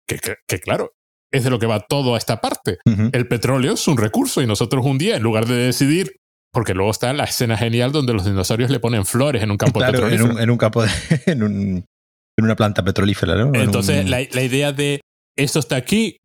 Que, 0.06 0.18
que, 0.46 0.58
claro, 0.58 0.92
es 1.32 1.44
de 1.44 1.50
lo 1.50 1.58
que 1.58 1.66
va 1.66 1.80
todo 1.80 2.14
a 2.14 2.18
esta 2.18 2.40
parte. 2.40 2.78
El 2.84 3.26
petróleo 3.26 3.74
es 3.74 3.88
un 3.88 3.96
recurso 3.96 4.42
y 4.42 4.46
nosotros 4.46 4.84
un 4.84 4.98
día, 4.98 5.16
en 5.16 5.22
lugar 5.22 5.46
de 5.46 5.54
decidir, 5.54 6.16
porque 6.52 6.74
luego 6.74 6.90
está 6.90 7.12
la 7.12 7.24
escena 7.24 7.56
genial 7.56 7.92
donde 7.92 8.12
los 8.12 8.24
dinosaurios 8.24 8.70
le 8.70 8.80
ponen 8.80 9.06
flores 9.06 9.42
en 9.42 9.50
un 9.50 9.56
campo 9.56 9.78
claro, 9.78 10.08
En 10.08 10.22
un, 10.22 10.38
en 10.38 10.50
un 10.50 10.58
campo, 10.58 10.84
en, 11.26 11.42
un, 11.42 11.84
en, 12.36 12.44
una 12.44 12.56
planta 12.56 12.82
petrolífera, 12.84 13.36
¿no? 13.36 13.54
Entonces, 13.54 14.08
la, 14.08 14.20
la 14.32 14.42
idea 14.42 14.72
de 14.72 15.00
esto 15.36 15.58
está 15.58 15.76
aquí 15.76 16.16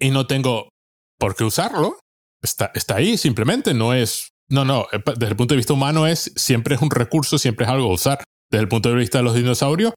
y 0.00 0.10
no 0.10 0.26
tengo 0.26 0.68
por 1.18 1.36
qué 1.36 1.44
usarlo, 1.44 1.98
está, 2.42 2.70
está 2.74 2.96
ahí 2.96 3.16
simplemente, 3.16 3.74
no 3.74 3.94
es... 3.94 4.30
No, 4.50 4.64
no, 4.64 4.86
eh, 4.92 5.00
desde 5.16 5.30
el 5.30 5.36
punto 5.36 5.54
de 5.54 5.58
vista 5.58 5.72
humano 5.72 6.06
es 6.06 6.32
siempre 6.36 6.74
es 6.74 6.82
un 6.82 6.90
recurso, 6.90 7.38
siempre 7.38 7.64
es 7.64 7.72
algo 7.72 7.90
a 7.90 7.94
usar. 7.94 8.24
Desde 8.50 8.62
el 8.62 8.68
punto 8.68 8.90
de 8.90 8.96
vista 8.96 9.18
de 9.18 9.24
los 9.24 9.34
dinosaurios, 9.34 9.94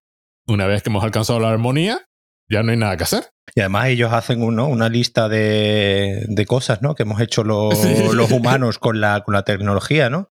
una 0.47 0.67
vez 0.67 0.81
que 0.81 0.89
hemos 0.89 1.03
alcanzado 1.03 1.39
la 1.39 1.49
armonía, 1.49 2.05
ya 2.49 2.63
no 2.63 2.71
hay 2.71 2.77
nada 2.77 2.95
que 2.95 3.03
hacer. 3.03 3.29
Y 3.53 3.59
además 3.59 3.87
ellos 3.87 4.13
hacen 4.13 4.41
uno, 4.41 4.67
una 4.67 4.87
lista 4.87 5.27
de, 5.27 6.25
de, 6.29 6.45
cosas 6.45 6.81
¿no? 6.81 6.95
que 6.95 7.03
hemos 7.03 7.19
hecho 7.19 7.43
los, 7.43 7.73
los 8.13 8.31
humanos 8.31 8.79
con 8.79 9.01
la, 9.01 9.21
con 9.23 9.33
la 9.33 9.43
tecnología, 9.43 10.09
¿no? 10.09 10.29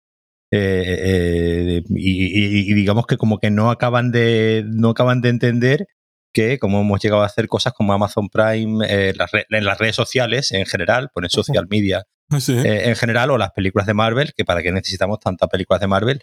Eh, 0.54 1.80
eh, 1.80 1.84
y, 1.88 2.72
y, 2.72 2.74
digamos 2.74 3.08
que 3.08 3.16
como 3.16 3.40
que 3.40 3.50
no 3.50 3.72
acaban 3.72 4.12
de 4.12 4.66
no 4.68 4.90
acaban 4.90 5.22
de 5.22 5.30
entender 5.30 5.88
que 6.34 6.60
como 6.60 6.82
hemos 6.82 7.02
llegado 7.02 7.24
a 7.24 7.26
hacer 7.26 7.48
cosas 7.48 7.74
como 7.74 7.94
Amazon 7.94 8.30
Prime 8.30 8.86
eh, 8.88 9.14
en 9.50 9.64
las 9.66 9.78
redes 9.78 9.96
sociales 9.96 10.52
en 10.52 10.66
general, 10.66 11.10
poner 11.14 11.32
social 11.32 11.68
media 11.70 12.06
ah, 12.30 12.40
en 12.48 12.96
general 12.96 13.32
o 13.32 13.38
las 13.38 13.52
películas 13.52 13.88
de 13.88 13.94
Marvel, 13.94 14.34
que 14.36 14.46
para 14.46 14.62
qué 14.62 14.72
necesitamos 14.72 15.20
tantas 15.20 15.50
películas 15.50 15.82
de 15.82 15.88
Marvel, 15.88 16.22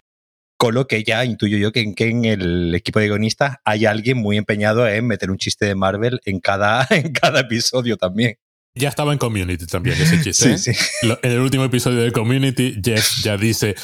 con 0.57 0.75
lo 0.75 0.87
que 0.87 1.03
ya 1.03 1.23
intuyo 1.23 1.57
yo 1.57 1.71
que, 1.71 1.93
en 1.97 2.25
el 2.25 2.75
equipo 2.75 2.99
de 2.99 3.07
guionistas 3.07 3.57
hay 3.63 3.85
alguien 3.85 4.17
muy 4.17 4.37
empeñado 4.37 4.87
en 4.87 5.07
meter 5.07 5.31
un 5.31 5.37
chiste 5.37 5.65
de 5.65 5.75
Marvel 5.75 6.19
en 6.25 6.41
cada, 6.41 6.85
en 6.89 7.13
cada 7.13 7.41
episodio 7.41 7.97
también. 7.97 8.35
Ya 8.75 8.89
estaba 8.89 9.13
en 9.13 9.19
Community 9.19 9.65
también 9.65 9.95
ese 9.99 10.21
chiste. 10.23 10.57
sí, 10.57 10.71
¿eh? 10.71 10.73
sí. 10.73 11.07
en 11.23 11.31
el 11.31 11.39
último 11.39 11.63
episodio 11.63 12.01
de 12.01 12.11
Community, 12.11 12.79
Jeff 12.83 13.23
ya 13.23 13.37
dice, 13.37 13.75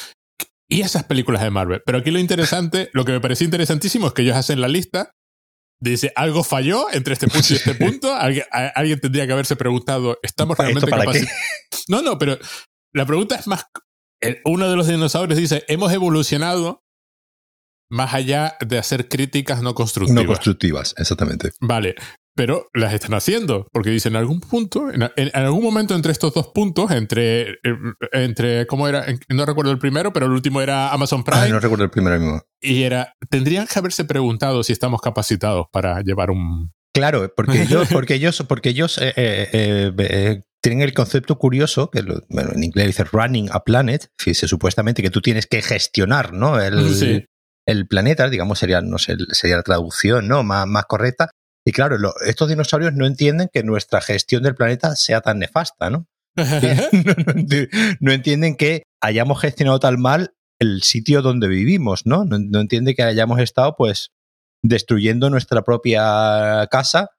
y 0.68 0.82
esas 0.82 1.04
películas 1.04 1.42
de 1.42 1.50
Marvel. 1.50 1.82
Pero 1.84 1.98
aquí 1.98 2.10
lo 2.10 2.18
interesante, 2.18 2.90
lo 2.92 3.04
que 3.04 3.12
me 3.12 3.20
pareció 3.20 3.44
interesantísimo 3.44 4.08
es 4.08 4.12
que 4.12 4.22
ellos 4.22 4.36
hacen 4.36 4.60
la 4.60 4.68
lista. 4.68 5.12
Dice, 5.78 6.12
algo 6.16 6.42
falló 6.42 6.86
entre 6.92 7.12
este 7.12 7.28
punto 7.28 7.46
y 7.50 7.56
este 7.56 7.74
punto. 7.76 8.14
Alguien, 8.14 8.46
alguien 8.50 9.00
tendría 9.00 9.26
que 9.26 9.32
haberse 9.32 9.56
preguntado, 9.56 10.18
¿estamos 10.22 10.56
realmente 10.56 10.90
capaces? 10.90 11.28
No, 11.88 12.02
no, 12.02 12.18
pero 12.18 12.38
la 12.92 13.06
pregunta 13.06 13.36
es 13.36 13.46
más 13.46 13.66
uno 14.44 14.68
de 14.68 14.76
los 14.76 14.86
dinosaurios 14.86 15.38
dice, 15.38 15.64
hemos 15.68 15.92
evolucionado 15.92 16.84
más 17.90 18.14
allá 18.14 18.56
de 18.66 18.78
hacer 18.78 19.08
críticas 19.08 19.62
no 19.62 19.74
constructivas. 19.74 20.22
No 20.22 20.26
constructivas, 20.26 20.94
exactamente. 20.98 21.52
Vale, 21.60 21.94
pero 22.36 22.68
las 22.74 22.92
están 22.92 23.14
haciendo, 23.14 23.66
porque 23.72 23.90
dicen 23.90 24.12
en 24.12 24.18
algún 24.18 24.40
punto, 24.40 24.90
en, 24.92 25.30
algún 25.32 25.64
momento 25.64 25.94
entre 25.94 26.12
estos 26.12 26.34
dos 26.34 26.48
puntos, 26.48 26.90
entre, 26.90 27.52
eh, 27.52 27.76
entre 28.12 28.66
¿cómo 28.66 28.86
era? 28.86 29.06
No 29.28 29.46
recuerdo 29.46 29.72
el 29.72 29.78
primero, 29.78 30.12
pero 30.12 30.26
el 30.26 30.32
último 30.32 30.60
era 30.60 30.92
Amazon 30.92 31.24
Prime. 31.24 31.48
no 31.48 31.58
recuerdo 31.58 31.84
el 31.84 31.90
primero 31.90 32.20
mismo. 32.20 32.42
Y 32.60 32.82
era, 32.82 33.14
tendrían 33.30 33.66
que 33.66 33.78
haberse 33.78 34.04
preguntado 34.04 34.62
si 34.62 34.72
estamos 34.72 35.00
capacitados 35.00 35.66
para 35.72 36.02
llevar 36.02 36.30
un... 36.30 36.72
Claro, 36.92 37.32
porque 37.34 37.62
ellos, 37.62 37.88
porque 37.92 38.14
ellos, 38.14 38.44
porque 38.46 38.68
ellos 38.68 38.98
eh, 39.00 39.14
eh, 39.16 40.42
tienen 40.62 40.82
el 40.82 40.92
concepto 40.92 41.38
curioso, 41.38 41.90
que 41.90 42.02
bueno, 42.28 42.50
en 42.54 42.64
inglés 42.64 42.88
dice 42.88 43.04
running 43.04 43.48
a 43.50 43.64
planet, 43.64 44.10
dice 44.24 44.46
supuestamente 44.46 45.02
que 45.02 45.10
tú 45.10 45.22
tienes 45.22 45.46
que 45.46 45.62
gestionar 45.62 46.34
¿no? 46.34 46.60
el, 46.60 47.26
el 47.66 47.86
planeta, 47.88 48.28
digamos, 48.28 48.58
sería, 48.58 48.82
no 48.82 48.98
sé, 48.98 49.16
sería 49.30 49.56
la 49.56 49.62
traducción 49.62 50.28
¿no? 50.28 50.42
más, 50.42 50.66
más 50.66 50.84
correcta. 50.84 51.30
Y 51.66 51.72
claro, 51.72 51.96
estos 52.24 52.48
dinosaurios 52.48 52.92
no 52.94 53.06
entienden 53.06 53.50
que 53.52 53.64
nuestra 53.64 54.00
gestión 54.00 54.44
del 54.44 54.54
planeta 54.54 54.94
sea 54.94 55.20
tan 55.20 55.40
nefasta, 55.40 55.90
¿no? 55.90 56.06
no, 58.00 58.12
entienden 58.12 58.54
que 58.54 58.84
hayamos 59.00 59.40
gestionado 59.40 59.80
tan 59.80 60.00
mal 60.00 60.34
el 60.60 60.84
sitio 60.84 61.22
donde 61.22 61.48
vivimos, 61.48 62.06
¿no? 62.06 62.24
¿no? 62.24 62.38
No 62.38 62.60
entienden 62.60 62.94
que 62.94 63.02
hayamos 63.02 63.40
estado, 63.40 63.74
pues, 63.76 64.12
destruyendo 64.62 65.28
nuestra 65.28 65.62
propia 65.62 66.68
casa 66.70 67.10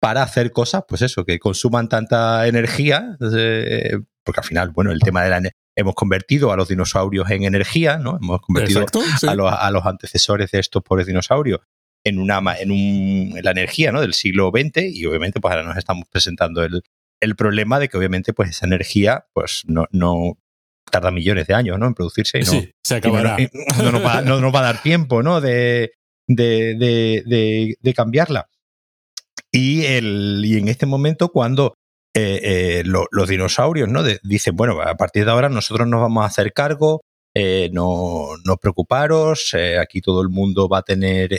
para 0.00 0.22
hacer 0.22 0.52
cosas, 0.52 0.84
pues 0.86 1.02
eso, 1.02 1.24
que 1.24 1.40
consuman 1.40 1.88
tanta 1.88 2.46
energía, 2.46 3.16
eh, 3.20 3.98
porque 4.22 4.40
al 4.40 4.46
final, 4.46 4.70
bueno, 4.70 4.92
el 4.92 5.00
tema 5.00 5.24
de 5.24 5.30
la 5.30 5.42
hemos 5.74 5.96
convertido 5.96 6.52
a 6.52 6.56
los 6.56 6.68
dinosaurios 6.68 7.28
en 7.30 7.42
energía, 7.42 7.98
¿no? 7.98 8.18
Hemos 8.22 8.40
convertido 8.40 8.86
a, 9.26 9.34
los, 9.34 9.52
a, 9.52 9.70
los, 9.72 9.84
antecesores 9.84 10.52
de 10.52 10.60
estos 10.60 10.84
pobres 10.84 11.08
dinosaurios 11.08 11.60
en 12.06 12.20
una 12.20 12.40
en, 12.58 12.70
un, 12.70 13.32
en 13.36 13.44
la 13.44 13.50
energía, 13.50 13.90
¿no? 13.90 14.00
Del 14.00 14.14
siglo 14.14 14.52
XX 14.54 14.94
y 14.94 15.06
obviamente 15.06 15.40
pues 15.40 15.52
ahora 15.52 15.66
nos 15.66 15.76
estamos 15.76 16.06
presentando 16.08 16.62
el, 16.62 16.82
el 17.20 17.34
problema 17.34 17.80
de 17.80 17.88
que 17.88 17.98
obviamente 17.98 18.32
pues 18.32 18.50
esa 18.50 18.66
energía 18.66 19.26
pues 19.32 19.62
no, 19.66 19.86
no 19.90 20.38
tarda 20.88 21.10
millones 21.10 21.48
de 21.48 21.54
años, 21.54 21.78
¿no? 21.80 21.86
En 21.86 21.94
producirse 21.94 22.38
y 22.38 22.42
no, 22.42 22.50
sí, 22.52 22.70
se 22.80 22.94
acabará. 22.96 23.36
no, 23.82 23.90
nos 23.90 24.04
va, 24.04 24.22
no, 24.22 24.40
nos 24.40 24.54
va, 24.54 24.60
a 24.60 24.72
dar 24.72 24.82
tiempo, 24.82 25.24
¿no? 25.24 25.40
De, 25.40 25.92
de, 26.28 27.76
de, 27.82 27.94
cambiarla. 27.94 28.48
Y, 29.50 29.84
el, 29.84 30.42
y 30.44 30.58
en 30.58 30.68
este 30.68 30.86
momento, 30.86 31.30
cuando 31.30 31.74
eh, 32.14 32.40
eh, 32.42 32.82
los 32.84 33.28
dinosaurios 33.28 33.88
¿no? 33.88 34.04
dicen, 34.22 34.54
bueno, 34.54 34.80
a 34.80 34.96
partir 34.96 35.24
de 35.24 35.32
ahora 35.32 35.48
nosotros 35.48 35.88
nos 35.88 36.00
vamos 36.00 36.22
a 36.22 36.26
hacer 36.26 36.52
cargo, 36.52 37.02
eh, 37.38 37.68
no, 37.70 38.28
no 38.46 38.56
preocuparos, 38.56 39.54
aquí 39.78 40.00
todo 40.00 40.22
el 40.22 40.30
mundo 40.30 40.70
va 40.70 40.78
a 40.78 40.82
tener, 40.82 41.38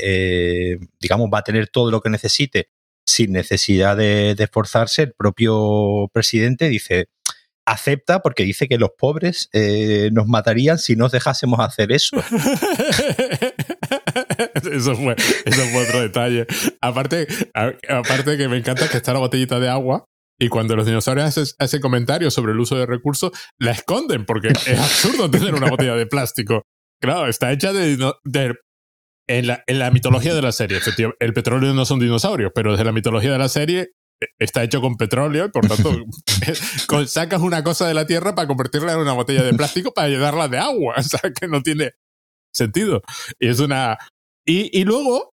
digamos, 0.99 1.27
va 1.33 1.39
a 1.39 1.43
tener 1.43 1.69
todo 1.69 1.89
lo 1.89 2.01
que 2.01 2.11
necesite 2.11 2.69
sin 3.03 3.31
necesidad 3.31 3.97
de, 3.97 4.35
esforzarse. 4.37 5.01
El 5.01 5.13
propio 5.13 6.07
presidente 6.13 6.69
dice, 6.69 7.09
acepta 7.65 8.21
porque 8.21 8.43
dice 8.43 8.67
que 8.67 8.77
los 8.77 8.91
pobres 8.95 9.49
nos 10.11 10.27
matarían 10.27 10.77
si 10.77 10.95
nos 10.95 11.11
dejásemos 11.11 11.59
hacer 11.61 11.91
eso. 11.91 12.15
eso, 14.71 14.95
fue, 14.95 15.15
eso 15.45 15.61
fue 15.71 15.83
otro 15.83 16.01
detalle. 16.01 16.45
Aparte, 16.79 17.27
aparte 17.89 18.37
que 18.37 18.47
me 18.47 18.57
encanta 18.57 18.87
que 18.87 18.97
está 18.97 19.13
la 19.13 19.19
botellita 19.19 19.59
de 19.59 19.69
agua 19.69 20.05
y 20.39 20.49
cuando 20.49 20.75
los 20.75 20.85
dinosaurios 20.85 21.27
hacen, 21.27 21.45
ese 21.59 21.79
comentario 21.79 22.29
sobre 22.29 22.51
el 22.51 22.59
uso 22.59 22.77
de 22.77 22.85
recursos, 22.85 23.31
la 23.59 23.71
esconden 23.71 24.25
porque 24.25 24.49
es 24.49 24.79
absurdo 24.79 25.29
tener 25.29 25.55
una 25.55 25.69
botella 25.69 25.95
de 25.95 26.05
plástico. 26.05 26.63
Claro, 27.01 27.27
está 27.27 27.51
hecha 27.51 27.73
de, 27.73 27.97
en, 29.27 29.47
la, 29.47 29.63
en 29.67 29.79
la 29.79 29.91
mitología 29.91 30.33
de 30.33 30.41
la 30.41 30.51
serie. 30.51 30.77
Efectivamente, 30.77 31.23
el 31.25 31.33
petróleo 31.33 31.73
no 31.73 31.85
son 31.85 31.99
dinosaurios, 31.99 32.51
pero 32.53 32.71
desde 32.71 32.85
la 32.85 32.91
mitología 32.91 33.31
de 33.31 33.37
la 33.37 33.49
serie 33.49 33.91
eh, 34.21 34.27
está 34.39 34.63
hecho 34.63 34.81
con 34.81 34.95
petróleo 34.95 35.45
y 35.45 35.49
por 35.49 35.67
tanto 35.67 35.91
sacas 37.07 37.41
una 37.41 37.63
cosa 37.63 37.87
de 37.87 37.93
la 37.93 38.05
tierra 38.05 38.35
para 38.35 38.47
convertirla 38.47 38.93
en 38.93 38.99
una 38.99 39.13
botella 39.13 39.43
de 39.43 39.53
plástico 39.53 39.93
para 39.93 40.07
llenarla 40.07 40.47
de 40.47 40.57
agua. 40.59 40.95
O 40.97 41.03
sea, 41.03 41.19
que 41.31 41.47
no 41.47 41.61
tiene 41.61 41.93
sentido. 42.53 43.01
Y 43.39 43.47
es 43.47 43.59
una... 43.59 43.97
Y, 44.45 44.79
y 44.79 44.85
luego 44.85 45.33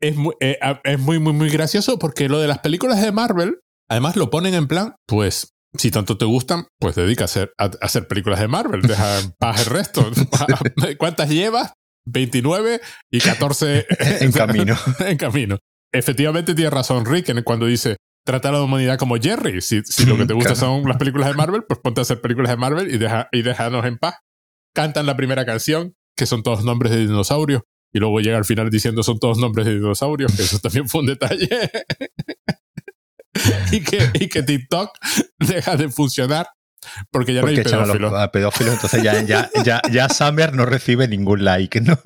es 0.00 0.16
muy, 0.16 0.34
eh, 0.40 0.58
es 0.84 0.98
muy, 0.98 1.18
muy, 1.18 1.32
muy 1.32 1.50
gracioso 1.50 1.98
porque 1.98 2.28
lo 2.28 2.40
de 2.40 2.48
las 2.48 2.60
películas 2.60 3.02
de 3.02 3.12
Marvel 3.12 3.58
Además 3.88 4.16
lo 4.16 4.30
ponen 4.30 4.54
en 4.54 4.66
plan, 4.66 4.94
pues 5.06 5.54
si 5.76 5.90
tanto 5.90 6.16
te 6.16 6.24
gustan, 6.24 6.66
pues 6.78 6.94
dedica 6.94 7.24
a 7.24 7.26
hacer, 7.26 7.52
a, 7.58 7.70
hacer 7.80 8.06
películas 8.06 8.40
de 8.40 8.48
Marvel, 8.48 8.82
deja 8.82 9.20
en 9.20 9.32
paz 9.38 9.66
el 9.66 9.66
resto. 9.66 10.10
¿Cuántas 10.98 11.28
llevas? 11.28 11.72
29 12.06 12.80
y 13.10 13.20
14 13.20 13.86
en 14.20 14.32
camino. 14.32 14.76
en 15.00 15.16
camino. 15.16 15.58
Efectivamente 15.92 16.54
tiene 16.54 16.70
razón 16.70 17.06
Rick 17.06 17.32
cuando 17.44 17.66
dice, 17.66 17.96
trata 18.24 18.48
a 18.48 18.52
la 18.52 18.62
humanidad 18.62 18.98
como 18.98 19.16
Jerry. 19.16 19.60
Si, 19.60 19.82
si 19.84 20.06
lo 20.06 20.16
que 20.16 20.26
te 20.26 20.34
gusta 20.34 20.54
son 20.54 20.84
las 20.88 20.96
películas 20.96 21.28
de 21.28 21.34
Marvel, 21.34 21.64
pues 21.66 21.80
ponte 21.80 22.00
a 22.00 22.02
hacer 22.02 22.20
películas 22.20 22.50
de 22.50 22.56
Marvel 22.56 22.92
y, 22.92 22.98
deja, 22.98 23.28
y 23.32 23.42
déjanos 23.42 23.84
en 23.86 23.98
paz. 23.98 24.16
Cantan 24.74 25.06
la 25.06 25.16
primera 25.16 25.44
canción, 25.44 25.94
que 26.16 26.26
son 26.26 26.42
todos 26.42 26.64
nombres 26.64 26.92
de 26.92 26.98
dinosaurios, 26.98 27.62
y 27.92 28.00
luego 28.00 28.18
llega 28.20 28.36
al 28.36 28.44
final 28.44 28.70
diciendo 28.70 29.04
son 29.04 29.20
todos 29.20 29.38
nombres 29.38 29.66
de 29.66 29.74
dinosaurios, 29.74 30.34
que 30.34 30.42
eso 30.42 30.58
también 30.58 30.88
fue 30.88 31.02
un 31.02 31.06
detalle. 31.06 31.48
y, 33.72 33.80
que, 33.80 34.10
y 34.14 34.28
que 34.28 34.42
TikTok 34.42 34.90
deja 35.38 35.76
de 35.76 35.88
funcionar 35.88 36.46
porque 37.10 37.34
ya 37.34 37.40
no 37.40 37.48
hay 37.48 37.56
pedófilos. 37.56 38.12
A 38.12 38.30
pedófilos, 38.30 38.74
entonces 38.74 39.02
ya, 39.02 39.22
ya, 39.22 39.50
ya, 39.64 39.80
ya 39.90 40.08
Summer 40.08 40.52
no 40.52 40.66
recibe 40.66 41.08
ningún 41.08 41.44
like, 41.44 41.80
¿no? 41.80 41.98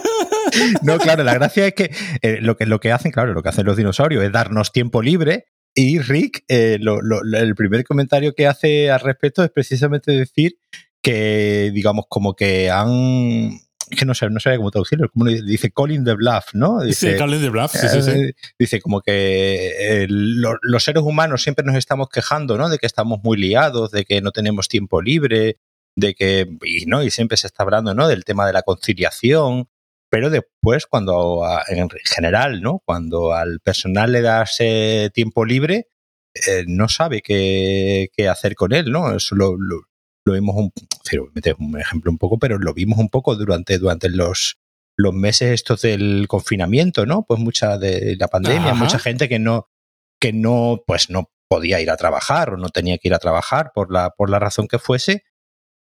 no, 0.82 0.98
claro, 0.98 1.24
la 1.24 1.34
gracia 1.34 1.66
es 1.66 1.74
que, 1.74 1.90
eh, 2.22 2.38
lo 2.40 2.56
que 2.56 2.66
lo 2.66 2.80
que 2.80 2.92
hacen, 2.92 3.12
claro, 3.12 3.32
lo 3.32 3.42
que 3.42 3.48
hacen 3.48 3.66
los 3.66 3.76
dinosaurios 3.76 4.22
es 4.22 4.32
darnos 4.32 4.72
tiempo 4.72 5.02
libre. 5.02 5.46
Y 5.74 5.98
Rick, 5.98 6.44
eh, 6.48 6.78
lo, 6.80 7.02
lo, 7.02 7.20
el 7.20 7.54
primer 7.54 7.84
comentario 7.84 8.32
que 8.34 8.46
hace 8.46 8.90
al 8.90 9.00
respecto 9.00 9.44
es 9.44 9.50
precisamente 9.50 10.10
decir 10.12 10.56
que, 11.02 11.70
digamos, 11.74 12.06
como 12.08 12.34
que 12.34 12.70
han 12.70 13.60
que 13.90 14.04
no 14.04 14.14
sé, 14.14 14.28
no 14.30 14.40
sé 14.40 14.56
cómo 14.56 14.70
traducirlo, 14.70 15.08
como 15.10 15.26
dice 15.26 15.70
Colin 15.70 16.04
the 16.04 16.14
Bluff, 16.14 16.54
¿no? 16.54 16.80
Dice, 16.80 17.12
sí, 17.12 17.18
Colin 17.18 17.40
the 17.40 17.48
Bluff, 17.48 17.72
sí, 17.72 17.88
sí, 17.88 18.02
sí. 18.02 18.10
Eh, 18.10 18.32
dice 18.58 18.80
como 18.80 19.00
que 19.00 20.02
eh, 20.02 20.06
los 20.08 20.84
seres 20.84 21.02
humanos 21.02 21.42
siempre 21.42 21.64
nos 21.64 21.76
estamos 21.76 22.08
quejando, 22.08 22.56
¿no? 22.56 22.68
De 22.68 22.78
que 22.78 22.86
estamos 22.86 23.20
muy 23.22 23.36
liados, 23.36 23.90
de 23.90 24.04
que 24.04 24.20
no 24.20 24.32
tenemos 24.32 24.68
tiempo 24.68 25.02
libre, 25.02 25.58
de 25.94 26.14
que, 26.14 26.46
y, 26.64 26.86
¿no? 26.86 27.02
Y 27.02 27.10
siempre 27.10 27.36
se 27.36 27.46
está 27.46 27.62
hablando, 27.62 27.94
¿no? 27.94 28.08
Del 28.08 28.24
tema 28.24 28.46
de 28.46 28.52
la 28.52 28.62
conciliación, 28.62 29.68
pero 30.10 30.30
después, 30.30 30.86
cuando, 30.86 31.42
en 31.68 31.88
general, 32.04 32.62
¿no? 32.62 32.82
Cuando 32.84 33.32
al 33.32 33.60
personal 33.60 34.12
le 34.12 34.22
das 34.22 34.58
tiempo 35.12 35.44
libre, 35.44 35.88
eh, 36.46 36.64
no 36.66 36.88
sabe 36.88 37.22
qué, 37.22 38.08
qué, 38.12 38.28
hacer 38.28 38.54
con 38.54 38.72
él, 38.72 38.90
¿no? 38.90 39.14
Eso 39.14 39.34
lo, 39.34 39.56
lo 39.56 39.82
vimos 40.32 40.56
un, 40.56 40.72
un 41.58 41.80
ejemplo 41.80 42.10
un 42.10 42.18
poco, 42.18 42.38
pero 42.38 42.58
lo 42.58 42.74
vimos 42.74 42.98
un 42.98 43.08
poco 43.08 43.36
durante, 43.36 43.78
durante 43.78 44.08
los, 44.08 44.58
los 44.96 45.14
meses 45.14 45.52
estos 45.52 45.82
del 45.82 46.26
confinamiento, 46.28 47.06
¿no? 47.06 47.24
Pues 47.26 47.40
mucha 47.40 47.78
de 47.78 48.16
la 48.18 48.28
pandemia, 48.28 48.74
mucha 48.74 48.98
gente 48.98 49.28
que 49.28 49.38
no, 49.38 49.68
que 50.20 50.32
no, 50.32 50.82
pues 50.86 51.10
no 51.10 51.30
podía 51.48 51.80
ir 51.80 51.90
a 51.90 51.96
trabajar 51.96 52.50
o 52.50 52.56
no 52.56 52.70
tenía 52.70 52.98
que 52.98 53.08
ir 53.08 53.14
a 53.14 53.18
trabajar 53.18 53.70
por 53.74 53.92
la, 53.92 54.10
por 54.10 54.30
la 54.30 54.38
razón 54.38 54.68
que 54.68 54.78
fuese 54.78 55.22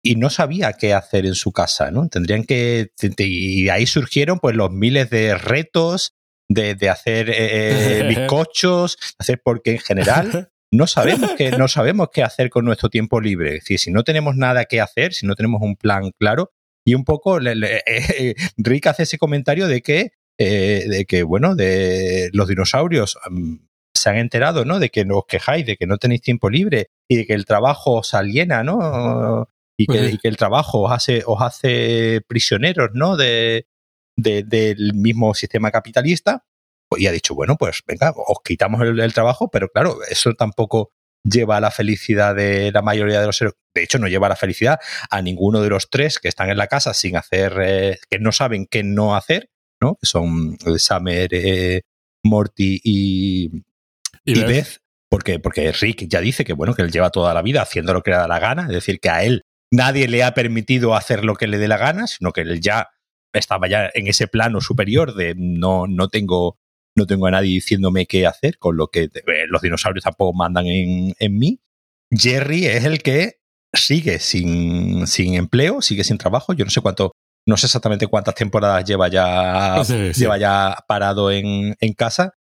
y 0.02 0.14
no 0.16 0.30
sabía 0.30 0.74
qué 0.74 0.94
hacer 0.94 1.26
en 1.26 1.34
su 1.34 1.52
casa, 1.52 1.90
¿no? 1.90 2.08
Tendrían 2.08 2.44
que, 2.44 2.92
y 3.18 3.68
ahí 3.68 3.86
surgieron 3.86 4.38
pues 4.38 4.54
los 4.54 4.70
miles 4.70 5.10
de 5.10 5.34
retos 5.34 6.14
de, 6.48 6.74
de 6.74 6.88
hacer 6.88 7.30
eh, 7.30 8.00
eh 8.00 8.02
bizcochos, 8.08 8.98
hacer, 9.18 9.40
porque 9.42 9.72
en 9.72 9.78
general 9.78 10.50
no 10.70 10.86
sabemos 10.86 11.32
qué, 11.36 11.50
no 11.52 11.68
sabemos 11.68 12.08
qué 12.12 12.22
hacer 12.22 12.50
con 12.50 12.64
nuestro 12.64 12.90
tiempo 12.90 13.20
libre. 13.20 13.56
Es 13.56 13.64
decir, 13.64 13.78
si 13.78 13.90
no 13.90 14.04
tenemos 14.04 14.36
nada 14.36 14.66
que 14.66 14.80
hacer, 14.80 15.14
si 15.14 15.26
no 15.26 15.34
tenemos 15.34 15.62
un 15.62 15.76
plan 15.76 16.12
claro, 16.18 16.52
y 16.84 16.94
un 16.94 17.04
poco 17.04 17.38
eh, 17.42 18.34
Rick 18.56 18.86
hace 18.86 19.04
ese 19.04 19.18
comentario 19.18 19.66
de 19.66 19.82
que, 19.82 20.12
eh, 20.38 20.84
de 20.88 21.04
que, 21.06 21.22
bueno, 21.22 21.54
de 21.54 22.30
los 22.32 22.48
dinosaurios 22.48 23.18
mm, 23.30 23.56
se 23.94 24.10
han 24.10 24.16
enterado, 24.16 24.64
¿no? 24.64 24.78
De 24.78 24.90
que 24.90 25.06
os 25.10 25.24
quejáis, 25.26 25.66
de 25.66 25.76
que 25.76 25.86
no 25.86 25.98
tenéis 25.98 26.22
tiempo 26.22 26.50
libre 26.50 26.90
y 27.08 27.16
de 27.16 27.26
que 27.26 27.34
el 27.34 27.46
trabajo 27.46 27.96
os 27.96 28.14
aliena, 28.14 28.62
¿no? 28.62 29.48
Y 29.76 29.86
que, 29.86 30.10
y 30.10 30.18
que 30.18 30.28
el 30.28 30.36
trabajo 30.36 30.82
os 30.82 30.92
hace, 30.92 31.22
os 31.24 31.40
hace 31.40 32.20
prisioneros, 32.26 32.90
¿no? 32.94 33.16
De, 33.16 33.66
de, 34.16 34.42
del 34.42 34.94
mismo 34.94 35.34
sistema 35.34 35.70
capitalista 35.70 36.44
y 36.96 37.06
ha 37.06 37.12
dicho, 37.12 37.34
bueno, 37.34 37.56
pues 37.56 37.82
venga, 37.86 38.12
os 38.14 38.38
quitamos 38.44 38.80
el, 38.82 39.12
trabajo, 39.12 39.50
pero 39.50 39.68
claro, 39.68 39.98
eso 40.08 40.34
tampoco 40.34 40.92
lleva 41.24 41.58
a 41.58 41.60
la 41.60 41.70
felicidad 41.70 42.34
de 42.34 42.70
la 42.72 42.82
mayoría 42.82 43.20
de 43.20 43.26
los 43.26 43.36
seres. 43.36 43.54
De 43.74 43.82
hecho, 43.82 43.98
no 43.98 44.08
lleva 44.08 44.26
a 44.26 44.30
la 44.30 44.36
felicidad 44.36 44.78
a 45.10 45.20
ninguno 45.20 45.60
de 45.60 45.68
los 45.68 45.90
tres 45.90 46.18
que 46.18 46.28
están 46.28 46.50
en 46.50 46.56
la 46.56 46.68
casa 46.68 46.94
sin 46.94 47.16
hacer, 47.16 47.58
eh, 47.60 47.98
que 48.08 48.18
no 48.18 48.32
saben 48.32 48.66
qué 48.66 48.82
no 48.82 49.14
hacer, 49.14 49.50
¿no? 49.80 49.96
Que 50.00 50.06
son 50.06 50.56
Summer, 50.78 51.28
eh, 51.32 51.82
Morty 52.24 52.80
y, 52.82 53.50
y, 54.24 54.40
Beth. 54.42 54.78
Porque, 55.10 55.38
porque 55.38 55.72
Rick 55.72 56.06
ya 56.06 56.20
dice 56.20 56.44
que 56.44 56.52
bueno, 56.52 56.74
que 56.74 56.82
él 56.82 56.92
lleva 56.92 57.10
toda 57.10 57.32
la 57.32 57.40
vida 57.40 57.62
haciendo 57.62 57.94
lo 57.94 58.02
que 58.02 58.10
le 58.10 58.18
da 58.18 58.28
la 58.28 58.38
gana, 58.38 58.62
es 58.62 58.74
decir, 58.74 59.00
que 59.00 59.08
a 59.08 59.24
él 59.24 59.42
nadie 59.70 60.06
le 60.06 60.22
ha 60.22 60.34
permitido 60.34 60.94
hacer 60.94 61.24
lo 61.24 61.34
que 61.34 61.46
le 61.46 61.58
dé 61.58 61.66
la 61.66 61.78
gana, 61.78 62.06
sino 62.06 62.32
que 62.32 62.42
él 62.42 62.60
ya 62.60 62.88
estaba 63.32 63.68
ya 63.68 63.90
en 63.94 64.06
ese 64.06 64.28
plano 64.28 64.60
superior 64.60 65.14
de 65.14 65.34
no, 65.36 65.86
no 65.86 66.08
tengo 66.08 66.58
no 66.98 67.06
tengo 67.06 67.26
a 67.26 67.30
nadie 67.30 67.54
diciéndome 67.54 68.06
qué 68.06 68.26
hacer, 68.26 68.58
con 68.58 68.76
lo 68.76 68.88
que 68.88 69.04
eh, 69.04 69.46
los 69.48 69.62
dinosaurios 69.62 70.04
tampoco 70.04 70.36
mandan 70.36 70.66
en, 70.66 71.14
en 71.18 71.38
mí. 71.38 71.60
Jerry 72.10 72.66
es 72.66 72.84
el 72.84 73.02
que 73.02 73.38
sigue 73.72 74.18
sin, 74.18 75.06
sin, 75.06 75.34
empleo, 75.34 75.80
sigue 75.80 76.04
sin 76.04 76.18
trabajo. 76.18 76.52
Yo 76.52 76.64
no 76.64 76.70
sé 76.70 76.80
cuánto, 76.80 77.12
no 77.46 77.56
sé 77.56 77.66
exactamente 77.66 78.06
cuántas 78.06 78.34
temporadas 78.34 78.84
lleva 78.84 79.08
ya, 79.08 79.82
lleva 80.14 80.38
ya 80.38 80.76
parado 80.86 81.30
en, 81.30 81.76
en, 81.80 81.92
casa. 81.94 82.34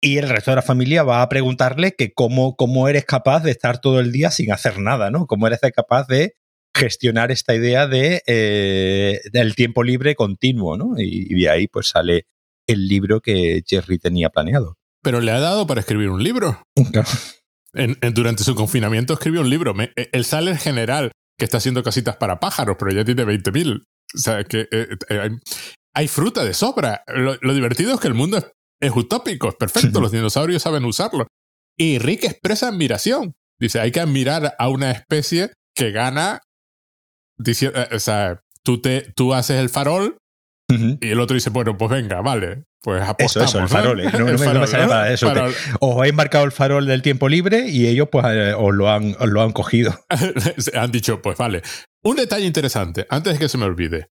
Y 0.00 0.18
el 0.18 0.28
resto 0.28 0.50
de 0.50 0.56
la 0.56 0.62
familia 0.62 1.02
va 1.02 1.22
a 1.22 1.28
preguntarle 1.28 1.94
que 1.96 2.12
cómo, 2.12 2.56
cómo 2.56 2.88
eres 2.88 3.04
capaz 3.04 3.42
de 3.42 3.50
estar 3.50 3.80
todo 3.80 4.00
el 4.00 4.12
día 4.12 4.30
sin 4.30 4.52
hacer 4.52 4.78
nada, 4.78 5.10
¿no? 5.10 5.26
Cómo 5.26 5.46
eres 5.46 5.60
capaz 5.74 6.06
de 6.08 6.34
gestionar 6.76 7.30
esta 7.30 7.54
idea 7.54 7.86
de 7.86 8.22
eh, 8.26 9.20
del 9.32 9.54
tiempo 9.54 9.82
libre 9.82 10.14
continuo, 10.16 10.76
¿no? 10.76 10.94
Y, 10.98 11.26
y, 11.30 11.42
de 11.42 11.48
ahí 11.48 11.68
pues 11.68 11.88
sale 11.88 12.26
el 12.66 12.88
libro 12.88 13.20
que 13.20 13.62
Jerry 13.66 13.98
tenía 13.98 14.30
planeado. 14.30 14.76
Pero 15.02 15.20
le 15.20 15.32
ha 15.32 15.40
dado 15.40 15.66
para 15.66 15.80
escribir 15.80 16.08
un 16.08 16.22
libro. 16.22 16.62
durante 18.14 18.44
su 18.44 18.54
confinamiento 18.54 19.12
escribió 19.12 19.40
un 19.40 19.50
libro. 19.50 19.74
E, 19.80 20.08
él 20.12 20.24
sale 20.24 20.50
el 20.50 20.58
general 20.58 21.12
que 21.38 21.44
está 21.44 21.58
haciendo 21.58 21.82
casitas 21.82 22.16
para 22.16 22.40
pájaros, 22.40 22.76
pero 22.78 22.92
ya 22.92 23.04
tiene 23.04 23.24
20.000. 23.24 23.82
O 24.14 24.18
sea, 24.18 24.44
que 24.44 24.68
eh, 24.70 24.88
eh, 25.08 25.30
hay, 25.94 26.08
fruta 26.08 26.44
de 26.44 26.54
sobra. 26.54 27.02
Lo, 27.08 27.54
divertido 27.54 27.94
es 27.94 28.00
que 28.00 28.08
el 28.08 28.14
mundo 28.14 28.38
es, 28.80 28.92
utópico, 28.94 29.48
es 29.48 29.56
perfecto, 29.56 30.00
los 30.00 30.12
dinosaurios 30.12 30.62
saben 30.62 30.84
usarlo. 30.84 31.26
Y 31.76 31.98
Rick 31.98 32.24
expresa 32.24 32.68
admiración. 32.68 33.34
Dice, 33.58 33.80
hay 33.80 33.92
que 33.92 34.00
admirar 34.00 34.54
a 34.58 34.68
una 34.68 34.90
especie 34.90 35.52
que 35.74 35.90
gana, 35.90 36.40
eh, 37.44 37.88
o 37.92 37.98
sea, 37.98 38.40
tú, 38.62 38.80
te, 38.80 39.12
tú 39.16 39.34
haces 39.34 39.60
el 39.60 39.68
farol 39.68 40.16
y 41.00 41.08
el 41.08 41.20
otro 41.20 41.34
dice, 41.34 41.50
bueno, 41.50 41.76
pues 41.76 41.90
venga, 41.90 42.20
vale, 42.20 42.64
pues 42.82 43.02
apostamos. 43.02 43.48
Eso, 43.48 43.58
eso, 43.58 43.60
el 43.60 43.68
farol. 43.68 44.00
¿eh? 44.00 44.10
No, 44.18 44.24
me, 44.26 44.38
sale 44.38 44.86
para 44.86 45.12
eso. 45.12 45.32
os 45.80 45.96
habéis 45.96 46.14
marcado 46.14 46.44
el 46.44 46.52
farol 46.52 46.86
del 46.86 47.02
tiempo 47.02 47.28
libre 47.28 47.68
y 47.68 47.86
ellos 47.86 48.08
pues 48.10 48.24
eh, 48.28 48.54
os, 48.56 48.74
lo 48.74 48.90
han, 48.90 49.16
os 49.18 49.28
lo 49.28 49.42
han 49.42 49.52
cogido. 49.52 49.98
han 50.74 50.92
dicho, 50.92 51.22
pues 51.22 51.38
vale. 51.38 51.62
Un 52.02 52.16
detalle 52.16 52.46
interesante, 52.46 53.06
antes 53.08 53.34
de 53.34 53.38
que 53.38 53.48
se 53.48 53.58
me 53.58 53.64
olvide. 53.64 54.08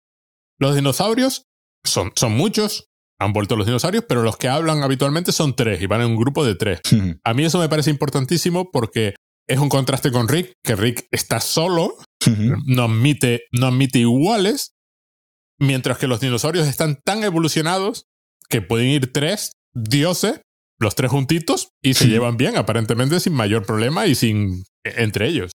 Los 0.58 0.74
dinosaurios 0.74 1.46
son, 1.84 2.12
son 2.16 2.32
muchos, 2.32 2.88
han 3.20 3.32
vuelto 3.32 3.56
los 3.56 3.66
dinosaurios, 3.66 4.04
pero 4.08 4.22
los 4.22 4.36
que 4.36 4.48
hablan 4.48 4.82
habitualmente 4.82 5.32
son 5.32 5.54
tres 5.54 5.80
y 5.80 5.86
van 5.86 6.00
en 6.00 6.08
un 6.08 6.16
grupo 6.16 6.44
de 6.44 6.54
tres. 6.54 6.80
A 7.24 7.34
mí 7.34 7.44
eso 7.44 7.58
me 7.58 7.68
parece 7.68 7.90
importantísimo 7.90 8.70
porque 8.70 9.14
es 9.46 9.58
un 9.58 9.68
contraste 9.68 10.10
con 10.10 10.28
Rick, 10.28 10.52
que 10.64 10.76
Rick 10.76 11.06
está 11.12 11.40
solo, 11.40 11.96
no 12.66 12.84
admite, 12.84 13.42
no 13.52 13.68
admite 13.68 14.00
iguales, 14.00 14.72
mientras 15.58 15.98
que 15.98 16.06
los 16.06 16.20
dinosaurios 16.20 16.66
están 16.66 17.00
tan 17.04 17.24
evolucionados 17.24 18.06
que 18.48 18.62
pueden 18.62 18.88
ir 18.88 19.12
tres 19.12 19.52
dioses, 19.74 20.40
los 20.78 20.94
tres 20.94 21.10
juntitos, 21.10 21.70
y 21.82 21.94
se 21.94 22.08
llevan 22.08 22.36
bien, 22.36 22.56
aparentemente 22.56 23.20
sin 23.20 23.32
mayor 23.32 23.64
problema 23.64 24.06
y 24.06 24.14
sin 24.14 24.64
entre 24.84 25.28
ellos. 25.28 25.52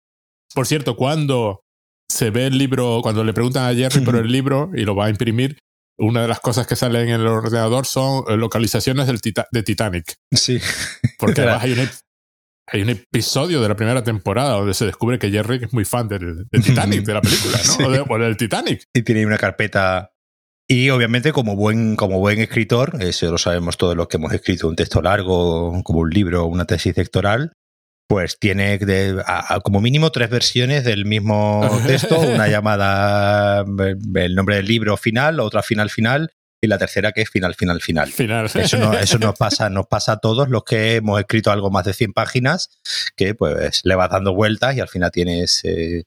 Por 0.53 0.67
cierto, 0.67 0.95
cuando 0.95 1.61
se 2.09 2.29
ve 2.29 2.47
el 2.47 2.57
libro, 2.57 2.99
cuando 3.01 3.23
le 3.23 3.33
preguntan 3.33 3.65
a 3.65 3.75
Jerry 3.75 4.01
por 4.01 4.15
el 4.15 4.31
libro 4.31 4.71
y 4.73 4.83
lo 4.83 4.95
va 4.95 5.05
a 5.05 5.09
imprimir, 5.09 5.57
una 5.99 6.21
de 6.21 6.27
las 6.27 6.39
cosas 6.39 6.67
que 6.67 6.75
salen 6.75 7.09
en 7.09 7.21
el 7.21 7.27
ordenador 7.27 7.85
son 7.85 8.23
eh, 8.27 8.37
localizaciones 8.37 9.07
del 9.07 9.19
de 9.51 9.63
Titanic. 9.63 10.15
Sí. 10.31 10.59
Porque 11.17 11.41
además 11.41 11.63
hay 11.63 11.71
un, 11.73 11.89
hay 12.69 12.81
un 12.81 12.89
episodio 12.89 13.61
de 13.61 13.69
la 13.69 13.75
primera 13.75 14.03
temporada 14.03 14.51
donde 14.55 14.73
se 14.73 14.85
descubre 14.85 15.17
que 15.17 15.31
Jerry 15.31 15.61
es 15.63 15.73
muy 15.73 15.85
fan 15.85 16.07
del, 16.07 16.45
Titanic, 16.51 17.03
de 17.03 17.13
la 17.13 17.21
película, 17.21 17.57
¿no? 17.79 18.05
O, 18.09 18.19
del 18.19 18.35
Titanic. 18.35 18.83
Y 18.93 19.03
tiene 19.03 19.25
una 19.25 19.37
carpeta. 19.37 20.11
Y 20.69 20.89
obviamente, 20.89 21.31
como 21.31 21.55
buen, 21.55 21.95
como 21.95 22.19
buen 22.19 22.39
escritor, 22.39 22.97
eso 22.99 23.31
lo 23.31 23.37
sabemos 23.37 23.77
todos 23.77 23.95
los 23.95 24.09
que 24.09 24.17
hemos 24.17 24.33
escrito 24.33 24.67
un 24.67 24.75
texto 24.75 25.01
largo, 25.01 25.81
como 25.83 25.99
un 25.99 26.09
libro, 26.09 26.45
una 26.45 26.65
tesis 26.65 26.93
doctoral, 26.93 27.53
pues 28.09 28.37
tiene 28.37 28.77
como 29.63 29.79
mínimo 29.79 30.11
tres 30.11 30.29
versiones 30.29 30.83
del 30.83 31.05
mismo 31.05 31.61
texto, 31.87 32.19
una 32.19 32.49
llamada 32.49 33.63
el 34.15 34.35
nombre 34.35 34.57
del 34.57 34.65
libro 34.65 34.97
final, 34.97 35.39
otra 35.39 35.63
final 35.63 35.89
final 35.89 36.31
y 36.61 36.67
la 36.67 36.77
tercera 36.77 37.11
que 37.11 37.21
es 37.21 37.29
final 37.29 37.55
final 37.55 37.81
final. 37.81 38.11
Eso, 38.53 38.77
no, 38.77 38.93
eso 38.93 39.19
nos 39.19 39.37
pasa 39.37 39.69
nos 39.69 39.87
pasa 39.87 40.13
a 40.13 40.17
todos 40.17 40.49
los 40.49 40.63
que 40.63 40.95
hemos 40.95 41.19
escrito 41.19 41.51
algo 41.51 41.69
más 41.69 41.85
de 41.85 41.93
100 41.93 42.13
páginas 42.13 42.69
que 43.15 43.35
pues 43.35 43.81
le 43.83 43.95
vas 43.95 44.09
dando 44.09 44.33
vueltas 44.33 44.75
y 44.75 44.79
al 44.79 44.87
final 44.87 45.11
tienes 45.11 45.63
eh, 45.63 46.03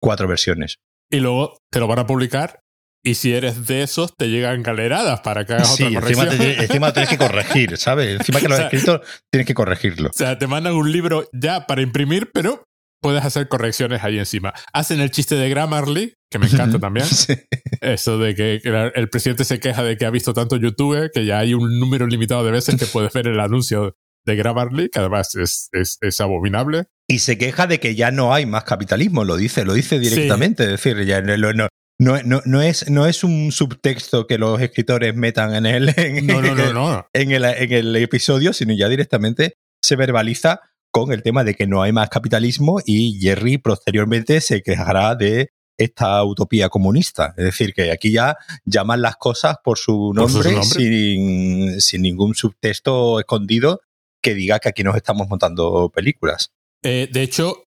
cuatro 0.00 0.26
versiones. 0.26 0.78
Y 1.10 1.20
luego 1.20 1.58
te 1.70 1.78
lo 1.78 1.86
van 1.86 2.00
a 2.00 2.06
publicar 2.06 2.62
y 3.04 3.16
si 3.16 3.34
eres 3.34 3.66
de 3.66 3.82
esos, 3.82 4.14
te 4.16 4.28
llegan 4.28 4.62
galeradas 4.62 5.20
para 5.20 5.44
que 5.44 5.54
hagas 5.54 5.72
otra 5.72 5.90
corrección. 5.92 6.28
Encima, 6.28 6.62
encima 6.62 6.92
tienes 6.92 7.10
que 7.10 7.18
corregir, 7.18 7.76
¿sabes? 7.76 8.20
Encima 8.20 8.38
que 8.38 8.48
lo 8.48 8.54
has 8.54 8.60
escrito, 8.72 9.02
tienes 9.28 9.46
que 9.46 9.54
corregirlo. 9.54 10.10
O 10.10 10.12
sea, 10.12 10.38
te 10.38 10.46
mandan 10.46 10.74
un 10.74 10.92
libro 10.92 11.28
ya 11.32 11.66
para 11.66 11.82
imprimir, 11.82 12.30
pero 12.32 12.64
puedes 13.02 13.24
hacer 13.24 13.48
correcciones 13.48 14.02
ahí 14.02 14.18
encima. 14.18 14.54
Hacen 14.72 15.00
el 15.00 15.10
chiste 15.10 15.34
de 15.34 15.50
Grammarly, 15.50 16.14
que 16.30 16.38
me 16.38 16.46
encanta 16.46 16.78
también. 16.78 17.06
Eso 17.82 18.16
de 18.16 18.34
que 18.34 18.60
el 18.94 19.08
presidente 19.10 19.44
se 19.44 19.60
queja 19.60 19.82
de 19.82 19.98
que 19.98 20.06
ha 20.06 20.10
visto 20.10 20.32
tanto 20.32 20.56
YouTube 20.56 21.10
que 21.12 21.26
ya 21.26 21.40
hay 21.40 21.52
un 21.52 21.78
número 21.78 22.06
limitado 22.06 22.44
de 22.44 22.52
veces 22.52 22.76
que 22.76 22.86
puedes 22.86 23.12
ver 23.12 23.26
el 23.26 23.40
anuncio 23.40 23.96
de 24.24 24.36
Grammarly, 24.36 24.88
que 24.88 25.00
además 25.00 25.34
es, 25.34 25.68
es, 25.72 25.98
es, 26.00 26.20
abominable. 26.20 26.84
Y 27.08 27.18
se 27.18 27.36
queja 27.36 27.66
de 27.66 27.80
que 27.80 27.96
ya 27.96 28.12
no 28.12 28.32
hay 28.32 28.46
más 28.46 28.62
capitalismo, 28.62 29.24
lo 29.24 29.36
dice, 29.36 29.64
lo 29.64 29.74
dice 29.74 29.98
directamente. 29.98 30.62
Es 30.62 30.70
decir, 30.70 31.04
ya 31.04 31.20
no, 31.20 31.36
no, 31.36 31.68
no, 31.98 32.22
no, 32.22 32.40
no, 32.44 32.62
es, 32.62 32.88
no 32.88 33.06
es 33.06 33.24
un 33.24 33.50
subtexto 33.50 34.28
que 34.28 34.38
los 34.38 34.60
escritores 34.60 35.16
metan 35.16 35.56
en 35.56 35.66
el, 35.66 35.88
en, 35.98 36.30
el, 36.30 37.08
en 37.14 37.72
el 37.72 37.96
episodio, 37.96 38.52
sino 38.52 38.72
ya 38.74 38.88
directamente 38.88 39.54
se 39.82 39.96
verbaliza 39.96 40.60
con 40.92 41.10
el 41.10 41.22
tema 41.22 41.42
de 41.42 41.54
que 41.54 41.66
no 41.66 41.82
hay 41.82 41.90
más 41.90 42.10
capitalismo 42.10 42.78
y 42.84 43.18
Jerry 43.18 43.58
posteriormente 43.58 44.40
se 44.40 44.62
quejará 44.62 45.16
de 45.16 45.50
esta 45.78 46.22
utopía 46.22 46.68
comunista. 46.68 47.34
Es 47.36 47.44
decir, 47.44 47.72
que 47.72 47.90
aquí 47.90 48.12
ya 48.12 48.36
llaman 48.66 49.00
las 49.00 49.16
cosas 49.16 49.56
por 49.64 49.78
su 49.78 50.12
nombre, 50.14 50.62
Sin, 50.62 51.80
sin, 51.80 52.02
ningún 52.02 52.34
subtexto 52.34 53.18
escondido 53.18 53.80
que 54.22 54.34
diga 54.34 54.58
que 54.58 54.68
aquí 54.68 54.84
nos 54.84 54.94
estamos 54.94 55.28
montando 55.28 55.88
películas. 55.88 56.52
Eh, 56.84 57.08
de 57.10 57.22
hecho, 57.22 57.64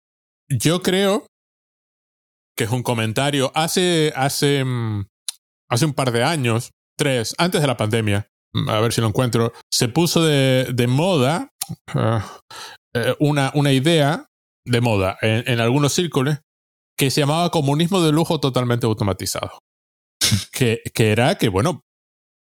yo 0.49 0.83
creo 0.83 1.27
que 2.57 2.65
es 2.65 2.71
un 2.71 2.83
comentario. 2.83 3.51
Hace, 3.55 4.13
hace, 4.15 4.65
mm, 4.65 5.07
hace 5.71 5.87
un 5.87 5.95
par 5.95 6.13
de 6.13 6.23
años, 6.23 6.73
tres, 6.97 7.35
antes 7.39 7.63
de 7.63 7.67
la 7.67 7.79
pandemia, 7.79 8.29
mm, 8.53 8.69
a 8.69 8.81
ver 8.81 8.93
si 8.93 9.01
lo 9.01 9.09
encuentro, 9.09 9.53
se 9.73 9.89
puso 9.89 10.23
de, 10.23 10.69
de 10.73 10.87
moda 10.87 11.49
ah, 11.89 12.39
eh, 12.95 13.15
una, 13.19 13.51
una 13.55 13.73
idea 13.73 14.27
de 14.67 14.81
moda 14.81 15.19
en, 15.21 15.45
en, 15.47 15.61
algunos 15.61 15.93
círculos 15.93 16.39
que 16.97 17.11
se 17.11 17.21
llamaba 17.21 17.51
comunismo 17.51 18.01
de 18.01 18.13
lujo 18.13 18.41
totalmente 18.41 18.87
automatizado. 18.87 19.59
que, 20.53 20.81
que 20.95 21.13
era 21.13 21.37
que, 21.37 21.49
bueno, 21.49 21.83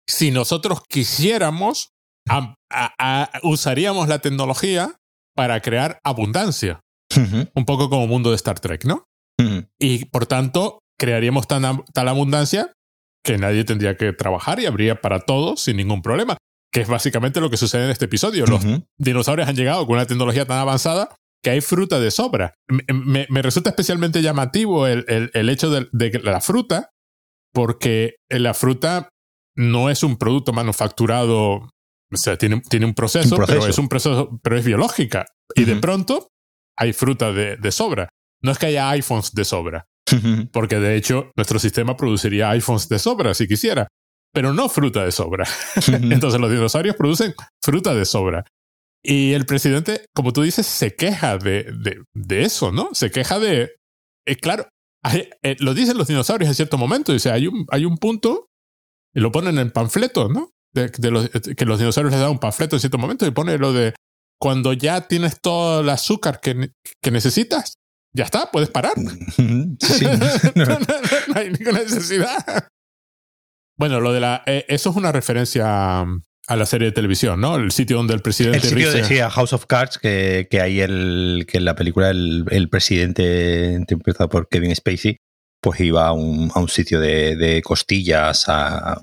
si 0.09 0.31
nosotros 0.31 0.81
quisiéramos, 0.88 1.90
usaríamos 3.42 4.09
la 4.09 4.20
tecnología 4.20 4.96
para 5.37 5.61
crear 5.61 6.01
abundancia. 6.03 6.81
Un 7.55 7.64
poco 7.64 7.90
como 7.90 8.07
mundo 8.07 8.31
de 8.31 8.37
Star 8.37 8.61
Trek, 8.61 8.85
¿no? 8.85 9.05
Y 9.79 10.05
por 10.07 10.27
tanto, 10.27 10.81
crearíamos 10.98 11.46
tan, 11.46 11.85
tal 11.92 12.09
abundancia 12.09 12.72
que 13.24 13.38
nadie 13.38 13.64
tendría 13.64 13.96
que 13.96 14.12
trabajar 14.12 14.61
y 14.61 14.66
habría 14.66 15.01
para 15.01 15.20
todos 15.20 15.61
sin 15.61 15.77
ningún 15.77 16.03
problema. 16.03 16.37
Que 16.72 16.83
es 16.83 16.88
básicamente 16.88 17.40
lo 17.40 17.50
que 17.50 17.57
sucede 17.57 17.85
en 17.85 17.90
este 17.90 18.04
episodio. 18.04 18.44
Los 18.46 18.62
dinosaurios 18.98 19.48
han 19.48 19.57
llegado 19.57 19.87
con 19.87 19.96
una 19.96 20.07
tecnología 20.07 20.46
tan 20.46 20.59
avanzada 20.59 21.14
que 21.42 21.50
hay 21.50 21.61
fruta 21.61 22.00
de 22.00 22.11
sobra. 22.11 22.54
Me, 22.68 23.26
resulta 23.42 23.70
especialmente 23.70 24.22
llamativo 24.22 24.87
el, 24.87 25.04
el, 25.33 25.48
hecho 25.48 25.70
de, 25.70 26.20
la 26.22 26.40
fruta, 26.40 26.90
porque 27.52 28.16
la 28.28 28.54
fruta 28.54 29.09
no 29.57 29.90
es 29.90 30.02
un 30.02 30.16
producto 30.16 30.52
manufacturado, 30.52 31.70
o 32.12 32.16
sea, 32.16 32.37
tiene, 32.37 32.61
tiene 32.68 32.87
un, 32.87 32.94
proceso, 32.94 33.37
pero 33.46 33.66
es 33.66 33.78
un 33.78 33.88
proceso, 33.88 34.38
pero 34.42 34.59
es 34.59 34.64
biológica. 34.64 35.26
Y 35.54 35.64
de 35.64 35.76
pronto 35.76 36.28
hay 36.76 36.92
fruta 36.92 37.33
de, 37.33 37.57
de 37.57 37.72
sobra. 37.72 38.09
No 38.42 38.52
es 38.52 38.59
que 38.59 38.66
haya 38.66 38.90
iPhones 38.90 39.33
de 39.33 39.44
sobra, 39.44 39.87
porque 40.52 40.76
de 40.76 40.96
hecho 40.96 41.33
nuestro 41.37 41.59
sistema 41.59 41.96
produciría 41.96 42.50
iPhones 42.50 42.88
de 42.88 42.98
sobra 42.98 43.35
si 43.35 43.48
quisiera, 43.48 43.88
pero 44.32 44.52
no 44.52 44.68
fruta 44.68 45.04
de 45.04 45.12
sobra. 45.12 45.46
Entonces 45.86 46.40
los 46.40 46.50
dinosaurios 46.50 46.96
producen 46.96 47.34
fruta 47.62 47.94
de 47.94 48.04
sobra. 48.04 48.44
Y 49.02 49.32
el 49.32 49.46
presidente, 49.46 50.06
como 50.14 50.32
tú 50.32 50.42
dices, 50.42 50.66
se 50.66 50.94
queja 50.94 51.38
de, 51.38 51.72
de, 52.14 52.42
eso, 52.42 52.72
¿no? 52.72 52.90
Se 52.92 53.10
queja 53.10 53.38
de... 53.38 53.76
Eh, 54.26 54.36
claro, 54.36 54.68
eh, 55.42 55.56
lo 55.60 55.72
dicen 55.72 55.96
los 55.96 56.08
dinosaurios 56.08 56.48
en 56.48 56.54
cierto 56.54 56.76
momento. 56.78 57.12
Dice, 57.12 57.30
hay 57.30 57.46
un, 57.46 57.64
hay 57.70 57.84
un 57.84 57.96
punto, 57.96 58.48
y 59.14 59.20
lo 59.20 59.32
ponen 59.32 59.58
en 59.58 59.70
panfleto, 59.70 60.28
¿no? 60.28 60.50
De, 60.72 60.90
los, 61.10 61.30
que 61.30 61.64
los 61.64 61.78
dinosaurios 61.78 62.12
les 62.12 62.20
dan 62.20 62.30
un 62.30 62.38
panfleto 62.38 62.76
en 62.76 62.80
cierto 62.80 62.98
momento 62.98 63.26
y 63.26 63.30
pone 63.30 63.56
lo 63.58 63.72
de 63.72 63.94
cuando 64.38 64.72
ya 64.72 65.08
tienes 65.08 65.40
todo 65.40 65.80
el 65.80 65.88
azúcar 65.88 66.40
que, 66.40 66.70
que 67.02 67.10
necesitas, 67.10 67.74
ya 68.14 68.24
está, 68.24 68.50
puedes 68.50 68.70
parar. 68.70 68.92
no, 69.38 70.78
hay 71.34 71.50
ninguna 71.50 71.80
necesidad. 71.80 72.68
Bueno, 73.78 74.00
lo 74.00 74.12
de 74.12 74.20
la. 74.20 74.42
Eh, 74.46 74.66
eso 74.68 74.90
es 74.90 74.96
una 74.96 75.12
referencia 75.12 76.00
a 76.00 76.56
la 76.56 76.66
serie 76.66 76.88
de 76.88 76.92
televisión, 76.92 77.40
¿no? 77.40 77.56
El 77.56 77.70
sitio 77.70 77.96
donde 77.96 78.12
el 78.12 78.20
presidente. 78.20 78.58
El 78.58 78.64
sitio 78.64 78.92
decía 78.92 79.30
House 79.30 79.52
of 79.52 79.66
Cards, 79.66 79.98
que, 79.98 80.48
que 80.50 80.60
ahí 80.60 80.80
el, 80.80 81.46
que 81.48 81.58
en 81.58 81.64
la 81.64 81.76
película 81.76 82.10
el, 82.10 82.44
el 82.50 82.68
presidente, 82.68 83.74
interpretado 83.74 84.28
por 84.28 84.48
Kevin 84.48 84.74
Spacey, 84.74 85.18
pues 85.60 85.80
iba 85.80 86.08
a 86.08 86.12
un, 86.12 86.50
a 86.54 86.58
un 86.58 86.68
sitio 86.68 86.98
de, 86.98 87.36
de 87.36 87.62
costillas 87.62 88.48
a, 88.48 89.00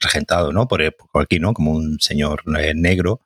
regentado, 0.00 0.52
¿no? 0.52 0.68
Por, 0.68 0.82
aquí, 1.14 1.38
¿no? 1.38 1.54
Como 1.54 1.72
un 1.72 1.98
señor 2.00 2.42
eh, 2.58 2.74
negro. 2.74 3.20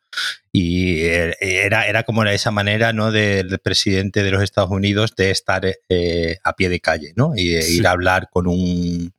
Y 0.52 1.00
era, 1.00 1.86
era 1.86 2.04
como 2.04 2.24
esa 2.24 2.50
manera, 2.50 2.92
¿no? 2.92 3.10
Del 3.10 3.58
presidente 3.58 4.22
de 4.22 4.30
los 4.30 4.42
Estados 4.42 4.70
Unidos 4.70 5.14
de 5.16 5.30
estar 5.30 5.66
eh, 5.88 6.38
a 6.42 6.52
pie 6.54 6.68
de 6.68 6.80
calle, 6.80 7.12
¿no? 7.16 7.32
Y 7.36 7.56
ir 7.56 7.86
a 7.86 7.90
hablar 7.90 8.28
con 8.30 8.46
un, 8.46 9.12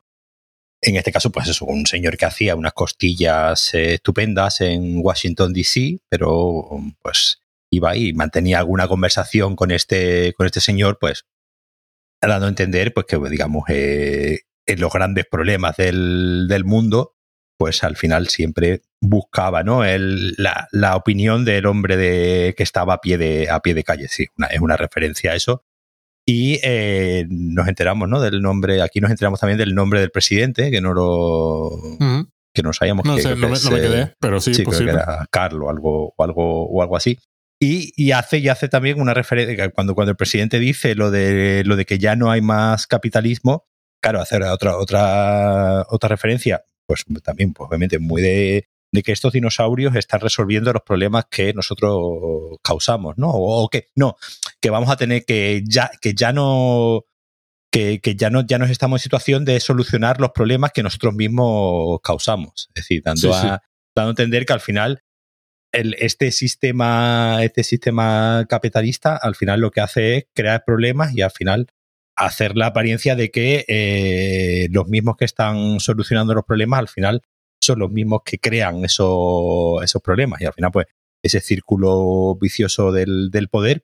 en 0.82 0.96
este 0.96 1.12
caso, 1.12 1.32
pues 1.32 1.48
eso, 1.48 1.66
un 1.66 1.86
señor 1.86 2.18
que 2.18 2.26
hacía 2.26 2.56
unas 2.56 2.74
costillas 2.74 3.74
eh, 3.74 3.96
estupendas 3.96 4.62
en 4.62 5.00
Washington, 5.04 5.54
D.C., 5.54 6.00
pero 6.10 6.70
pues 7.02 7.42
iba 7.72 7.96
y 7.96 8.14
mantenía 8.14 8.60
alguna 8.60 8.88
conversación 8.88 9.56
con 9.56 9.72
este, 9.72 10.34
con 10.34 10.46
este 10.46 10.62
señor, 10.62 10.98
pues 11.00 11.26
dando 12.22 12.46
a 12.46 12.50
entender 12.50 12.94
pues 12.94 13.06
que, 13.06 13.18
digamos, 13.30 13.64
en 13.68 14.80
los 14.80 14.92
grandes 14.92 15.26
problemas 15.26 15.78
del, 15.78 16.48
del 16.48 16.66
mundo, 16.66 17.16
pues 17.58 17.84
al 17.84 17.96
final 17.96 18.28
siempre 18.28 18.82
buscaba 19.02 19.64
¿no? 19.64 19.84
El, 19.84 20.34
la, 20.38 20.68
la, 20.72 20.96
opinión 20.96 21.46
del 21.46 21.66
hombre 21.66 21.98
de, 21.98 22.54
que 22.56 22.64
estaba 22.64 22.96
a 22.96 23.02
pie 23.02 23.18
de, 23.18 23.50
a 23.50 23.60
pie 23.62 23.74
de 23.74 23.84
calle. 23.84 24.08
Sí, 24.08 24.28
es 24.50 24.60
una 24.60 24.78
referencia 24.78 25.32
a 25.32 25.36
eso. 25.36 25.64
Y 26.30 26.60
eh, 26.62 27.26
nos 27.30 27.70
enteramos 27.70 28.10
¿no? 28.10 28.20
del 28.20 28.42
nombre, 28.42 28.82
aquí 28.82 29.00
nos 29.00 29.12
enteramos 29.12 29.40
también 29.40 29.58
del 29.58 29.74
nombre 29.74 30.02
del 30.02 30.12
presidente, 30.12 30.70
que 30.70 30.82
no 30.82 30.94
lo... 30.94 31.72
Que 32.54 32.64
no 32.64 32.74
sabíamos 32.74 33.06
no 33.06 33.18
sé, 33.18 33.36
no, 33.36 33.50
me, 33.50 33.58
quedé, 33.60 34.16
pero 34.20 34.42
sí, 34.42 34.64
posible. 34.64 34.92
que 34.92 34.98
era 34.98 35.28
Carlos 35.30 35.68
o 35.68 35.70
algo, 35.70 36.14
o 36.18 36.24
algo, 36.24 36.66
o 36.68 36.82
algo 36.82 36.98
así. 36.98 37.20
Y, 37.62 37.94
y, 37.96 38.12
hace, 38.14 38.40
y 38.40 38.50
hace 38.50 38.68
también 38.68 39.00
una 39.00 39.14
referencia, 39.14 39.70
cuando, 39.70 39.94
cuando 39.94 40.10
el 40.12 40.18
presidente 40.18 40.60
dice 40.60 40.96
lo 40.96 41.12
de, 41.12 41.64
lo 41.66 41.76
de 41.76 41.86
que 41.86 42.00
ya 42.00 42.16
no 42.16 42.32
hay 42.32 42.42
más 42.42 42.88
capitalismo, 42.88 43.68
claro, 44.02 44.22
hacer 44.22 44.42
otra, 44.42 44.76
otra, 44.78 45.86
otra 45.88 46.10
referencia 46.10 46.64
pues 46.88 47.06
también, 47.24 47.54
pues, 47.54 47.68
obviamente, 47.68 48.00
muy 48.00 48.22
de, 48.22 48.68
de 48.92 49.04
que 49.04 49.12
estos 49.12 49.34
dinosaurios 49.34 49.96
están 49.96 50.22
resolviendo 50.22 50.72
los 50.74 50.82
problemas 50.82 51.26
que 51.30 51.54
nosotros 51.54 52.58
causamos, 52.64 53.18
¿no? 53.18 53.30
O, 53.30 53.70
que 53.70 53.88
no, 53.96 54.16
que 54.62 54.70
vamos 54.70 54.90
a 54.90 54.98
tener 54.98 55.26
que 55.26 55.64
ya, 55.68 55.92
que 56.02 56.14
ya 56.14 56.34
no. 56.34 57.06
Que, 57.70 58.00
que, 58.00 58.16
ya 58.16 58.30
no 58.30 58.46
ya 58.46 58.58
nos 58.58 58.70
estamos 58.70 59.02
en 59.02 59.04
situación 59.04 59.46
de 59.46 59.60
solucionar 59.60 60.22
los 60.22 60.32
problemas 60.32 60.72
que 60.72 60.84
nosotros 60.84 61.14
mismos 61.14 62.00
causamos. 62.02 62.70
Es 62.74 62.84
decir, 62.84 63.02
dando, 63.04 63.34
Sí, 63.34 63.40
sí. 63.40 63.48
A, 63.48 63.62
dando 63.94 64.10
a 64.10 64.12
entender 64.12 64.46
que 64.46 64.54
al 64.54 64.62
final 64.62 65.04
el, 65.74 65.96
este 66.00 66.32
sistema, 66.32 67.40
este 67.44 67.64
sistema 67.64 68.46
capitalista 68.50 69.18
al 69.18 69.36
final 69.36 69.60
lo 69.60 69.72
que 69.72 69.82
hace 69.82 70.18
es 70.18 70.26
crear 70.34 70.64
problemas 70.66 71.14
y 71.14 71.22
al 71.22 71.32
final 71.32 71.68
hacer 72.16 72.56
la 72.56 72.68
apariencia 72.68 73.16
de 73.16 73.30
que 73.32 73.66
eh, 73.68 74.68
los 74.72 74.88
mismos 74.88 75.18
que 75.18 75.26
están 75.26 75.80
solucionando 75.80 76.34
los 76.34 76.46
problemas 76.46 76.80
al 76.80 76.88
final 76.88 77.22
son 77.62 77.80
los 77.80 77.92
mismos 77.92 78.22
que 78.26 78.40
crean 78.40 78.84
esos, 78.86 79.84
esos 79.84 80.02
problemas 80.02 80.42
y 80.42 80.46
al 80.46 80.54
final 80.54 80.72
pues 80.72 80.88
ese 81.22 81.42
círculo 81.42 82.36
vicioso 82.40 82.92
del, 82.92 83.30
del 83.30 83.50
poder 83.50 83.84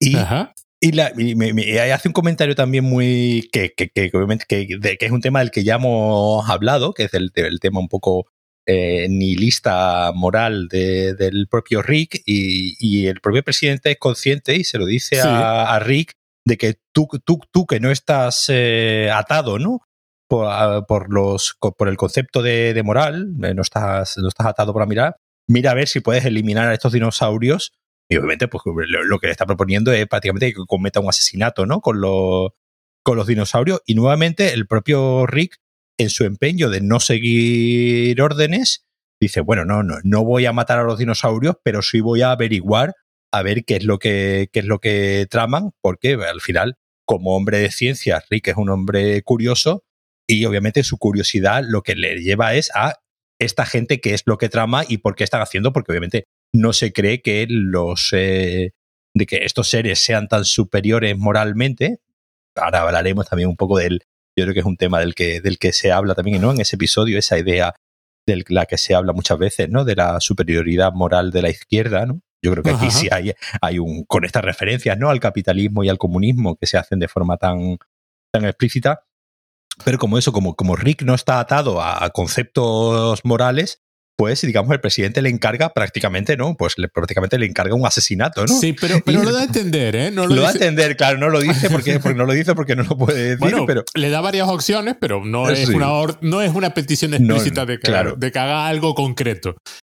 y, 0.00 0.16
Ajá. 0.16 0.52
y, 0.80 0.92
la, 0.92 1.12
y 1.16 1.34
me, 1.36 1.52
me- 1.52 1.62
y 1.68 1.76
hace 1.78 2.08
un 2.08 2.12
comentario 2.14 2.54
también 2.54 2.84
muy 2.84 3.48
que, 3.52 3.72
que, 3.76 3.90
que, 3.90 4.10
obviamente 4.14 4.46
que, 4.48 4.66
de- 4.80 4.96
que 4.96 5.06
es 5.06 5.12
un 5.12 5.20
tema 5.20 5.40
del 5.40 5.50
que 5.50 5.62
ya 5.62 5.74
hemos 5.76 6.48
hablado 6.48 6.92
que 6.94 7.04
es 7.04 7.14
el, 7.14 7.30
el 7.34 7.60
tema 7.60 7.80
un 7.80 7.88
poco 7.88 8.26
eh, 8.66 9.06
nihilista 9.08 10.12
moral 10.14 10.68
de- 10.68 11.14
del 11.14 11.48
propio 11.48 11.82
Rick 11.82 12.22
y, 12.26 12.76
y 12.78 13.06
el 13.06 13.20
propio 13.20 13.42
presidente 13.42 13.90
es 13.90 13.98
consciente 13.98 14.56
y 14.56 14.64
se 14.64 14.78
lo 14.78 14.86
dice 14.86 15.16
Sí. 15.16 15.28
a, 15.28 15.74
a 15.74 15.78
Rick 15.80 16.12
de 16.46 16.56
que 16.56 16.78
tú, 16.94 17.06
tú, 17.24 17.40
tú 17.52 17.66
que 17.66 17.80
no 17.80 17.90
estás 17.90 18.46
eh, 18.48 19.10
atado, 19.12 19.58
¿no? 19.58 19.80
Por, 20.28 20.46
a- 20.48 20.82
por 20.86 21.12
los, 21.12 21.56
por 21.76 21.88
el 21.88 21.96
concepto 21.96 22.42
de, 22.42 22.72
de 22.74 22.82
moral, 22.82 23.34
eh, 23.42 23.54
no 23.54 23.62
estás, 23.62 24.16
no 24.18 24.28
estás 24.28 24.46
atado 24.46 24.72
por 24.72 24.80
la 24.82 24.86
mirar, 24.86 25.16
mira 25.48 25.72
a 25.72 25.74
ver 25.74 25.88
si 25.88 26.00
puedes 26.00 26.24
eliminar 26.24 26.68
a 26.68 26.74
estos 26.74 26.92
dinosaurios. 26.92 27.72
Y 28.10 28.16
obviamente, 28.16 28.48
pues 28.48 28.64
lo, 28.66 29.18
que 29.20 29.28
le 29.28 29.30
está 29.30 29.46
proponiendo 29.46 29.92
es 29.92 30.04
prácticamente 30.08 30.52
que 30.52 30.64
cometa 30.66 30.98
un 30.98 31.08
asesinato, 31.08 31.64
¿no? 31.64 31.80
Con 31.80 32.00
los, 32.00 32.50
con 33.04 33.16
los 33.16 33.28
dinosaurios. 33.28 33.82
Y 33.86 33.94
nuevamente, 33.94 34.52
el 34.52 34.66
propio 34.66 35.26
Rick, 35.26 35.58
en 35.96 36.10
su 36.10 36.24
empeño 36.24 36.70
de 36.70 36.80
no 36.80 36.98
seguir 36.98 38.20
órdenes, 38.20 38.84
dice, 39.20 39.40
bueno, 39.42 39.64
no, 39.64 39.84
no, 39.84 39.98
no 40.02 40.24
voy 40.24 40.46
a 40.46 40.52
matar 40.52 40.80
a 40.80 40.82
los 40.82 40.98
dinosaurios, 40.98 41.56
pero 41.62 41.82
sí 41.82 42.00
voy 42.00 42.22
a 42.22 42.32
averiguar 42.32 42.94
a 43.32 43.42
ver 43.42 43.64
qué 43.64 43.76
es 43.76 43.84
lo 43.84 44.00
que, 44.00 44.48
qué 44.52 44.58
es 44.58 44.66
lo 44.66 44.80
que 44.80 45.28
traman, 45.30 45.70
porque 45.80 46.14
al 46.14 46.40
final, 46.40 46.78
como 47.04 47.36
hombre 47.36 47.58
de 47.60 47.70
ciencia, 47.70 48.24
Rick 48.28 48.48
es 48.48 48.56
un 48.56 48.70
hombre 48.70 49.22
curioso 49.22 49.84
y 50.26 50.44
obviamente 50.46 50.82
su 50.82 50.98
curiosidad 50.98 51.62
lo 51.64 51.82
que 51.82 51.94
le 51.94 52.20
lleva 52.22 52.54
es 52.54 52.72
a 52.74 52.96
esta 53.38 53.66
gente 53.66 54.00
qué 54.00 54.14
es 54.14 54.22
lo 54.26 54.36
que 54.36 54.48
trama 54.48 54.82
y 54.88 54.98
por 54.98 55.14
qué 55.14 55.22
están 55.22 55.42
haciendo, 55.42 55.72
porque 55.72 55.92
obviamente 55.92 56.24
no 56.52 56.72
se 56.72 56.92
cree 56.92 57.22
que 57.22 57.46
los 57.48 58.10
eh, 58.12 58.72
de 59.14 59.26
que 59.26 59.44
estos 59.44 59.68
seres 59.68 60.00
sean 60.00 60.28
tan 60.28 60.44
superiores 60.44 61.16
moralmente. 61.16 62.00
Ahora 62.56 62.82
hablaremos 62.82 63.28
también 63.28 63.48
un 63.48 63.56
poco 63.56 63.78
del, 63.78 64.04
yo 64.36 64.44
creo 64.44 64.54
que 64.54 64.60
es 64.60 64.66
un 64.66 64.76
tema 64.76 65.00
del 65.00 65.14
que, 65.14 65.40
del 65.40 65.58
que 65.58 65.72
se 65.72 65.92
habla 65.92 66.14
también, 66.14 66.40
¿no? 66.40 66.52
En 66.52 66.60
ese 66.60 66.76
episodio, 66.76 67.18
esa 67.18 67.38
idea 67.38 67.74
de 68.26 68.44
la 68.48 68.66
que 68.66 68.78
se 68.78 68.94
habla 68.94 69.12
muchas 69.12 69.38
veces, 69.38 69.68
¿no? 69.68 69.84
De 69.84 69.96
la 69.96 70.20
superioridad 70.20 70.92
moral 70.92 71.30
de 71.30 71.42
la 71.42 71.50
izquierda, 71.50 72.06
¿no? 72.06 72.20
Yo 72.42 72.52
creo 72.52 72.64
que 72.64 72.70
aquí 72.70 72.86
Ajá. 72.86 72.98
sí 72.98 73.08
hay, 73.10 73.32
hay 73.60 73.78
un, 73.78 74.04
con 74.04 74.24
estas 74.24 74.44
referencias, 74.44 74.96
¿no? 74.98 75.10
Al 75.10 75.20
capitalismo 75.20 75.84
y 75.84 75.88
al 75.88 75.98
comunismo 75.98 76.56
que 76.56 76.66
se 76.66 76.78
hacen 76.78 76.98
de 76.98 77.08
forma 77.08 77.36
tan, 77.36 77.78
tan 78.32 78.44
explícita. 78.44 79.04
Pero 79.84 79.98
como 79.98 80.18
eso, 80.18 80.32
como, 80.32 80.54
como 80.56 80.76
Rick 80.76 81.02
no 81.02 81.14
está 81.14 81.40
atado 81.40 81.80
a, 81.80 82.04
a 82.04 82.10
conceptos 82.10 83.24
morales, 83.24 83.82
pues 84.20 84.42
digamos 84.42 84.70
el 84.72 84.80
presidente 84.80 85.22
le 85.22 85.30
encarga 85.30 85.70
prácticamente, 85.72 86.36
¿no? 86.36 86.54
Pues 86.56 86.74
le, 86.78 86.88
prácticamente 86.88 87.38
le 87.38 87.46
encarga 87.46 87.74
un 87.74 87.86
asesinato, 87.86 88.44
¿no? 88.46 88.54
Sí, 88.60 88.74
pero, 88.78 89.00
pero 89.04 89.22
lo 89.22 89.32
da 89.32 89.40
a 89.40 89.44
entender, 89.44 89.96
¿eh? 89.96 90.10
No 90.10 90.26
lo, 90.26 90.34
lo 90.36 90.42
da 90.42 90.48
a 90.50 90.52
entender, 90.52 90.96
claro, 90.96 91.18
no 91.18 91.28
lo 91.30 91.40
dice 91.40 91.70
porque, 91.70 91.98
porque 92.00 92.18
no 92.18 92.26
lo 92.26 92.32
dice 92.32 92.54
porque 92.54 92.76
no 92.76 92.82
lo 92.82 92.96
puede 92.98 93.22
decir, 93.22 93.38
Bueno, 93.38 93.64
pero 93.66 93.82
le 93.94 94.10
da 94.10 94.20
varias 94.20 94.48
opciones, 94.48 94.96
pero 95.00 95.24
no 95.24 95.48
es, 95.48 95.66
Sí. 95.68 95.74
una, 95.74 95.92
or- 95.92 96.18
no 96.20 96.42
es 96.42 96.52
una 96.54 96.74
petición 96.74 97.10
No, 97.12 97.16
explícita 97.16 97.64
de, 97.66 97.78
que, 97.78 97.86
claro. 97.88 98.14
de 98.16 98.30
que 98.30 98.38
haga 98.38 98.66
algo 98.68 98.94
concreto. 98.94 99.56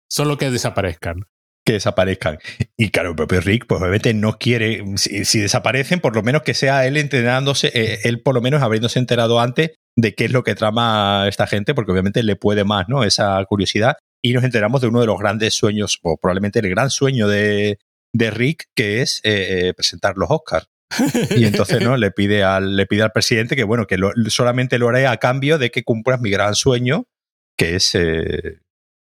Solo 0.09 0.38
que 0.38 0.49
desaparezcan. 0.51 1.23
que 1.65 1.73
desaparezcan. 1.73 2.38
Y 2.77 2.89
claro, 2.89 3.09
el 3.12 3.15
propio 3.15 3.39
Rick, 3.41 3.65
pues 3.67 3.81
obviamente 3.81 4.13
no 4.13 4.38
quiere, 4.38 4.83
si, 4.97 5.23
si 5.25 5.39
desaparecen, 5.39 5.99
por 6.01 6.13
lo 6.15 6.21
menos 6.21 6.41
que 6.43 6.53
sea 6.53 6.86
él 6.86 6.97
entrenándose, 6.97 7.71
eh, 7.73 7.99
él 8.03 8.21
por 8.21 8.36
lo 8.36 8.41
menos 8.41 8.62
habiéndose 8.62 8.99
enterado 8.99 9.39
antes 9.39 9.71
de 9.97 10.13
qué 10.13 10.25
es 10.25 10.31
lo 10.31 10.43
que 10.43 10.55
trama 10.55 11.25
esta 11.29 11.47
gente, 11.47 11.73
porque 11.73 11.91
obviamente 11.91 12.21
le 12.23 12.36
puede 12.36 12.63
más, 12.63 12.89
¿no? 12.89 13.03
Esa 13.03 13.43
curiosidad. 13.47 13.95
Y 14.25 14.33
nos 14.33 14.43
enteramos 14.43 14.79
de 14.81 14.88
uno 14.88 15.01
de 15.01 15.05
los 15.07 15.19
grandes 15.19 15.53
sueños, 15.53 15.99
o 16.01 16.17
probablemente 16.17 16.59
el 16.59 16.69
gran 16.69 16.89
sueño 16.89 17.27
de, 17.27 17.77
de 18.13 18.31
Rick, 18.31 18.69
que 18.75 19.01
es 19.01 19.19
eh, 19.23 19.67
eh, 19.67 19.73
presentar 19.73 20.15
los 20.17 20.29
Oscars. 20.31 20.67
Y 21.36 21.45
entonces, 21.45 21.81
¿no? 21.81 21.97
Le 21.97 22.12
pide 22.12 22.43
al, 22.43 22.75
le 22.77 22.86
pide 22.86 23.01
al 23.01 23.12
presidente 23.12 23.55
que, 23.55 23.63
bueno, 23.63 23.86
que 23.88 23.97
solamente 24.29 24.77
lo 24.79 24.88
haré 24.89 25.07
a 25.07 25.17
cambio 25.17 25.57
de 25.57 25.71
que 25.71 25.83
cumplas 25.83 26.21
mi 26.21 26.29
gran 26.29 26.55
sueño, 26.55 27.05
que 27.57 27.75
es, 27.75 27.95
eh, 27.95 28.59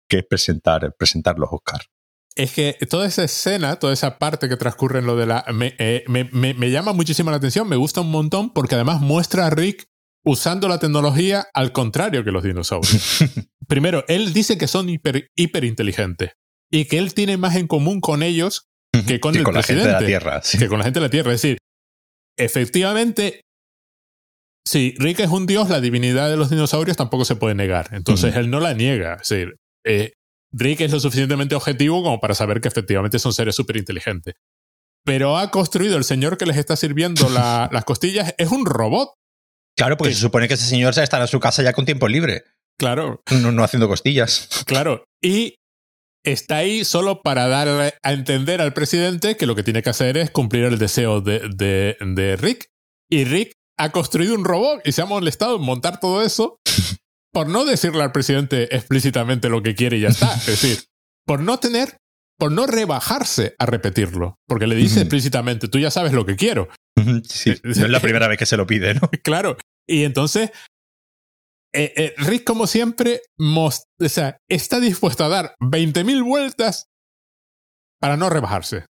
que 0.09 0.17
es 0.17 0.25
presentar, 0.25 0.93
presentar 0.97 1.37
los 1.39 1.49
Oscars. 1.51 1.87
Es 2.35 2.51
que 2.53 2.75
toda 2.89 3.07
esa 3.07 3.23
escena, 3.23 3.77
toda 3.77 3.93
esa 3.93 4.17
parte 4.19 4.49
que 4.49 4.57
transcurre 4.57 4.99
en 4.99 5.05
lo 5.05 5.15
de 5.15 5.25
la. 5.25 5.45
Me, 5.53 5.75
me, 6.07 6.29
me- 6.33 6.53
me 6.53 6.69
llama 6.69 6.93
muchísimo 6.93 7.31
la 7.31 7.37
atención, 7.37 7.67
me 7.69 7.75
gusta 7.77 8.01
un 8.01 8.11
montón 8.11 8.53
porque 8.53 8.75
además 8.75 8.99
muestra 9.01 9.47
a 9.47 9.49
Rick 9.49 9.87
usando 10.27 10.67
la 10.67 10.77
tecnología 10.79 11.47
al 11.53 11.71
contrario 11.71 12.23
que 12.23 12.31
los 12.31 12.43
dinosaurios. 12.43 13.19
Primero, 13.67 14.03
él 14.07 14.33
dice 14.33 14.57
que 14.57 14.67
son 14.67 14.89
hiper, 14.89 15.29
hiperinteligentes 15.35 16.31
y 16.71 16.85
que 16.85 16.97
él 16.97 17.13
tiene 17.13 17.37
más 17.37 17.55
en 17.55 17.67
común 17.67 18.01
con 18.01 18.23
ellos 18.23 18.67
que 19.07 19.19
con 19.19 19.33
Que 19.33 19.39
el 19.39 19.43
con 19.45 19.53
la 19.53 19.63
gente 19.63 19.81
de 19.83 19.87
la 19.91 19.97
presidente. 19.99 20.05
Tierra. 20.05 20.41
sí. 20.43 20.57
que 20.57 20.67
con 20.67 20.79
la 20.79 20.85
gente 20.85 20.99
de 20.99 21.05
la 21.05 21.09
Tierra. 21.09 21.33
Es 21.33 21.41
decir, 21.41 21.57
efectivamente, 22.37 23.41
si 24.65 24.95
Rick 24.97 25.19
es 25.21 25.29
un 25.29 25.45
dios, 25.45 25.69
la 25.69 25.79
divinidad 25.81 26.29
de 26.29 26.37
los 26.37 26.49
dinosaurios 26.49 26.97
tampoco 26.97 27.25
se 27.25 27.35
puede 27.35 27.55
negar. 27.55 27.89
Entonces 27.91 28.35
él 28.35 28.49
no 28.49 28.59
la 28.59 28.73
niega. 28.73 29.13
Es 29.21 29.29
decir, 29.29 29.55
eh, 29.85 30.13
Rick 30.51 30.81
es 30.81 30.91
lo 30.91 30.99
suficientemente 30.99 31.55
objetivo 31.55 32.03
como 32.03 32.19
para 32.19 32.35
saber 32.35 32.59
que 32.61 32.67
efectivamente 32.67 33.19
son 33.19 33.33
seres 33.33 33.55
súper 33.55 33.77
inteligentes. 33.77 34.35
Pero 35.05 35.37
ha 35.37 35.51
construido 35.51 35.97
el 35.97 36.03
señor 36.03 36.37
que 36.37 36.45
les 36.45 36.57
está 36.57 36.75
sirviendo 36.75 37.29
la- 37.29 37.69
las 37.71 37.85
costillas, 37.85 38.33
es 38.37 38.49
un 38.51 38.65
robot. 38.65 39.09
Claro, 39.77 39.95
porque 39.97 40.09
que- 40.09 40.15
se 40.15 40.21
supone 40.21 40.47
que 40.47 40.55
ese 40.55 40.65
señor 40.65 40.93
ya 40.93 41.03
estará 41.03 41.23
en 41.25 41.27
su 41.29 41.39
casa 41.39 41.63
ya 41.63 41.73
con 41.73 41.85
tiempo 41.85 42.07
libre, 42.07 42.43
Claro, 42.79 43.21
no, 43.41 43.51
no 43.51 43.63
haciendo 43.63 43.87
costillas. 43.87 44.49
claro. 44.67 45.03
Y 45.21 45.55
está 46.23 46.57
ahí 46.57 46.83
solo 46.85 47.21
para 47.23 47.47
dar 47.47 47.67
a 48.03 48.13
entender 48.13 48.61
al 48.61 48.73
presidente 48.73 49.35
que 49.37 49.45
lo 49.47 49.55
que 49.55 49.63
tiene 49.63 49.81
que 49.81 49.89
hacer 49.89 50.17
es 50.17 50.29
cumplir 50.29 50.65
el 50.65 50.77
deseo 50.77 51.21
de, 51.21 51.39
de- 51.55 51.97
de 51.99 52.35
Rick. 52.35 52.67
Y 53.09 53.23
Rick 53.23 53.53
ha 53.79 53.91
construido 53.91 54.35
un 54.35 54.43
robot 54.45 54.81
y 54.85 54.91
se 54.91 55.01
ha 55.01 55.05
molestado 55.05 55.55
en 55.55 55.61
montar 55.63 55.99
todo 55.99 56.21
eso 56.23 56.57
por 57.33 57.47
no 57.47 57.65
decirle 57.65 58.03
al 58.03 58.11
presidente 58.11 58.75
explícitamente 58.75 59.49
lo 59.49 59.61
que 59.63 59.73
quiere 59.75 59.97
y 59.97 60.01
ya 60.01 60.09
está. 60.09 60.33
Es 60.35 60.45
decir, 60.47 60.83
por 61.25 61.39
no 61.39 61.57
tener, 61.59 61.97
por 62.37 62.51
no 62.51 62.67
rebajarse 62.67 63.55
a 63.57 63.65
repetirlo. 63.65 64.35
Porque 64.47 64.67
le 64.67 64.75
dice 64.75 64.99
explícitamente, 65.01 65.67
tú 65.67 65.79
ya 65.79 65.89
sabes 65.91 66.13
lo 66.13 66.25
que 66.25 66.35
quiero. 66.35 66.67
Sí, 67.23 67.53
no 67.63 67.71
es 67.71 67.89
la 67.89 67.99
primera 67.99 68.27
vez 68.27 68.37
que 68.37 68.45
se 68.45 68.57
lo 68.57 68.67
pide, 68.67 68.93
¿no? 68.93 69.01
Claro. 69.23 69.57
Y 69.87 70.03
entonces, 70.03 70.51
eh, 71.73 71.93
eh, 71.95 72.13
Rick, 72.17 72.43
como 72.43 72.67
siempre, 72.67 73.21
o 73.39 73.71
sea, 74.09 74.37
está 74.49 74.79
dispuesto 74.79 75.23
a 75.23 75.29
dar 75.29 75.55
20.000 75.59 76.25
vueltas 76.25 76.87
para 77.99 78.17
no 78.17 78.29
rebajarse. 78.29 78.85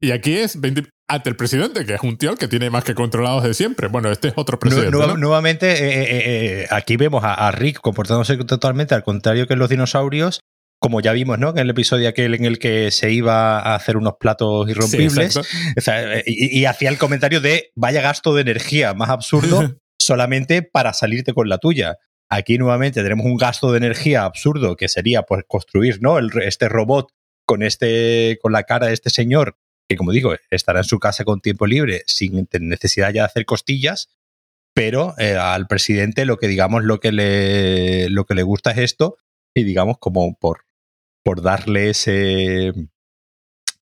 Y 0.00 0.10
aquí 0.10 0.36
es 0.36 0.60
20 0.60 0.88
ante 1.08 1.30
el 1.30 1.36
presidente, 1.36 1.84
que 1.84 1.94
es 1.94 2.00
un 2.02 2.16
tío 2.16 2.30
al 2.30 2.38
que 2.38 2.48
tiene 2.48 2.70
más 2.70 2.84
que 2.84 2.94
controlados 2.94 3.42
de 3.42 3.54
siempre. 3.54 3.88
Bueno, 3.88 4.10
este 4.10 4.28
es 4.28 4.34
otro 4.36 4.58
presidente. 4.58 4.90
Nuevamente, 4.90 6.62
eh, 6.62 6.66
aquí 6.70 6.96
vemos 6.96 7.24
a, 7.24 7.34
a 7.34 7.50
Rick 7.50 7.80
comportándose 7.80 8.36
totalmente 8.44 8.94
al 8.94 9.04
contrario 9.04 9.46
que 9.46 9.56
los 9.56 9.68
dinosaurios, 9.68 10.40
como 10.84 11.00
ya 11.00 11.14
vimos, 11.14 11.38
¿no? 11.38 11.48
En 11.48 11.56
el 11.56 11.70
episodio 11.70 12.10
aquel 12.10 12.34
en 12.34 12.44
el 12.44 12.58
que 12.58 12.90
se 12.90 13.10
iba 13.10 13.58
a 13.58 13.74
hacer 13.74 13.96
unos 13.96 14.16
platos 14.20 14.68
irrompibles, 14.68 15.34
exacto. 15.34 15.48
o 15.78 15.80
sea, 15.80 16.18
eh, 16.18 16.24
y, 16.26 16.58
y 16.58 16.66
hacía 16.66 16.90
el 16.90 16.98
comentario 16.98 17.40
de 17.40 17.72
vaya 17.74 18.02
gasto 18.02 18.34
de 18.34 18.42
energía 18.42 18.92
más 18.92 19.08
absurdo 19.08 19.80
solamente 19.98 20.60
para 20.60 20.92
salirte 20.92 21.32
con 21.32 21.48
la 21.48 21.56
tuya. 21.56 21.96
Aquí 22.28 22.58
nuevamente 22.58 23.02
tenemos 23.02 23.24
un 23.24 23.38
gasto 23.38 23.72
de 23.72 23.78
energía 23.78 24.24
absurdo 24.24 24.76
que 24.76 24.90
sería 24.90 25.22
pues 25.22 25.44
construir, 25.48 26.02
¿no? 26.02 26.18
El, 26.18 26.30
este 26.42 26.68
robot 26.68 27.08
con 27.46 27.62
este 27.62 28.38
con 28.42 28.52
la 28.52 28.64
cara 28.64 28.88
de 28.88 28.92
este 28.92 29.08
señor 29.08 29.56
que 29.88 29.96
como 29.96 30.12
digo 30.12 30.34
estará 30.50 30.80
en 30.80 30.84
su 30.84 30.98
casa 30.98 31.24
con 31.24 31.40
tiempo 31.40 31.66
libre 31.66 32.02
sin 32.06 32.46
necesidad 32.60 33.08
ya 33.08 33.22
de 33.22 33.26
hacer 33.28 33.46
costillas, 33.46 34.10
pero 34.74 35.14
eh, 35.16 35.34
al 35.34 35.66
presidente 35.66 36.26
lo 36.26 36.36
que 36.36 36.46
digamos 36.46 36.84
lo 36.84 37.00
que 37.00 37.10
le 37.10 38.10
lo 38.10 38.26
que 38.26 38.34
le 38.34 38.42
gusta 38.42 38.70
es 38.72 38.78
esto 38.78 39.16
y 39.54 39.64
digamos 39.64 39.96
como 39.98 40.34
por 40.34 40.63
por 41.24 41.42
darle 41.42 41.90
ese 41.90 42.72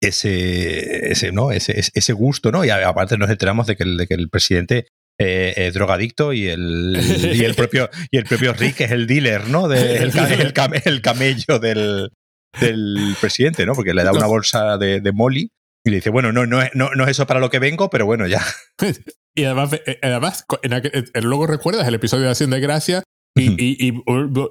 ese, 0.00 1.10
ese, 1.10 1.32
¿no? 1.32 1.50
ese, 1.50 1.78
ese- 1.78 2.12
gusto, 2.12 2.52
¿no? 2.52 2.64
Y 2.64 2.70
aparte 2.70 3.18
nos 3.18 3.30
enteramos 3.30 3.66
de 3.66 3.76
que, 3.76 3.82
el, 3.82 3.96
de 3.96 4.06
que 4.06 4.14
el 4.14 4.28
presidente 4.28 4.86
eh, 5.20 5.54
eh, 5.56 5.70
drogadicto 5.72 6.32
y 6.32 6.46
el, 6.46 6.96
y 7.34 7.42
el 7.42 7.54
propio 7.56 7.90
y 8.10 8.18
el 8.18 8.24
propio 8.24 8.52
Rick 8.52 8.82
es 8.82 8.92
el 8.92 9.06
dealer, 9.08 9.48
¿no? 9.48 9.66
De, 9.66 9.96
el, 10.02 10.16
el, 10.16 10.54
el, 10.84 11.02
camello 11.02 11.58
del, 11.58 12.10
del 12.60 13.16
presidente, 13.20 13.66
¿no? 13.66 13.74
Porque 13.74 13.94
le 13.94 14.04
da 14.04 14.12
una 14.12 14.26
bolsa 14.26 14.78
de, 14.78 15.00
de 15.00 15.12
Molly 15.12 15.50
y 15.84 15.90
le 15.90 15.96
dice, 15.96 16.10
bueno, 16.10 16.32
no, 16.32 16.46
no, 16.46 16.60
no, 16.74 16.90
no 16.94 17.04
es 17.04 17.10
eso 17.10 17.26
para 17.26 17.40
lo 17.40 17.50
que 17.50 17.58
vengo, 17.58 17.90
pero 17.90 18.06
bueno, 18.06 18.26
ya. 18.26 18.42
Y 19.34 19.44
además, 19.44 19.72
eh, 19.86 20.00
además 20.02 20.44
luego 21.22 21.46
recuerdas 21.46 21.86
el 21.86 21.94
episodio 21.94 22.24
de 22.24 22.30
Acción 22.30 22.50
de 22.50 22.58
Gracia 22.58 23.04
y, 23.36 23.52
y, 23.52 23.94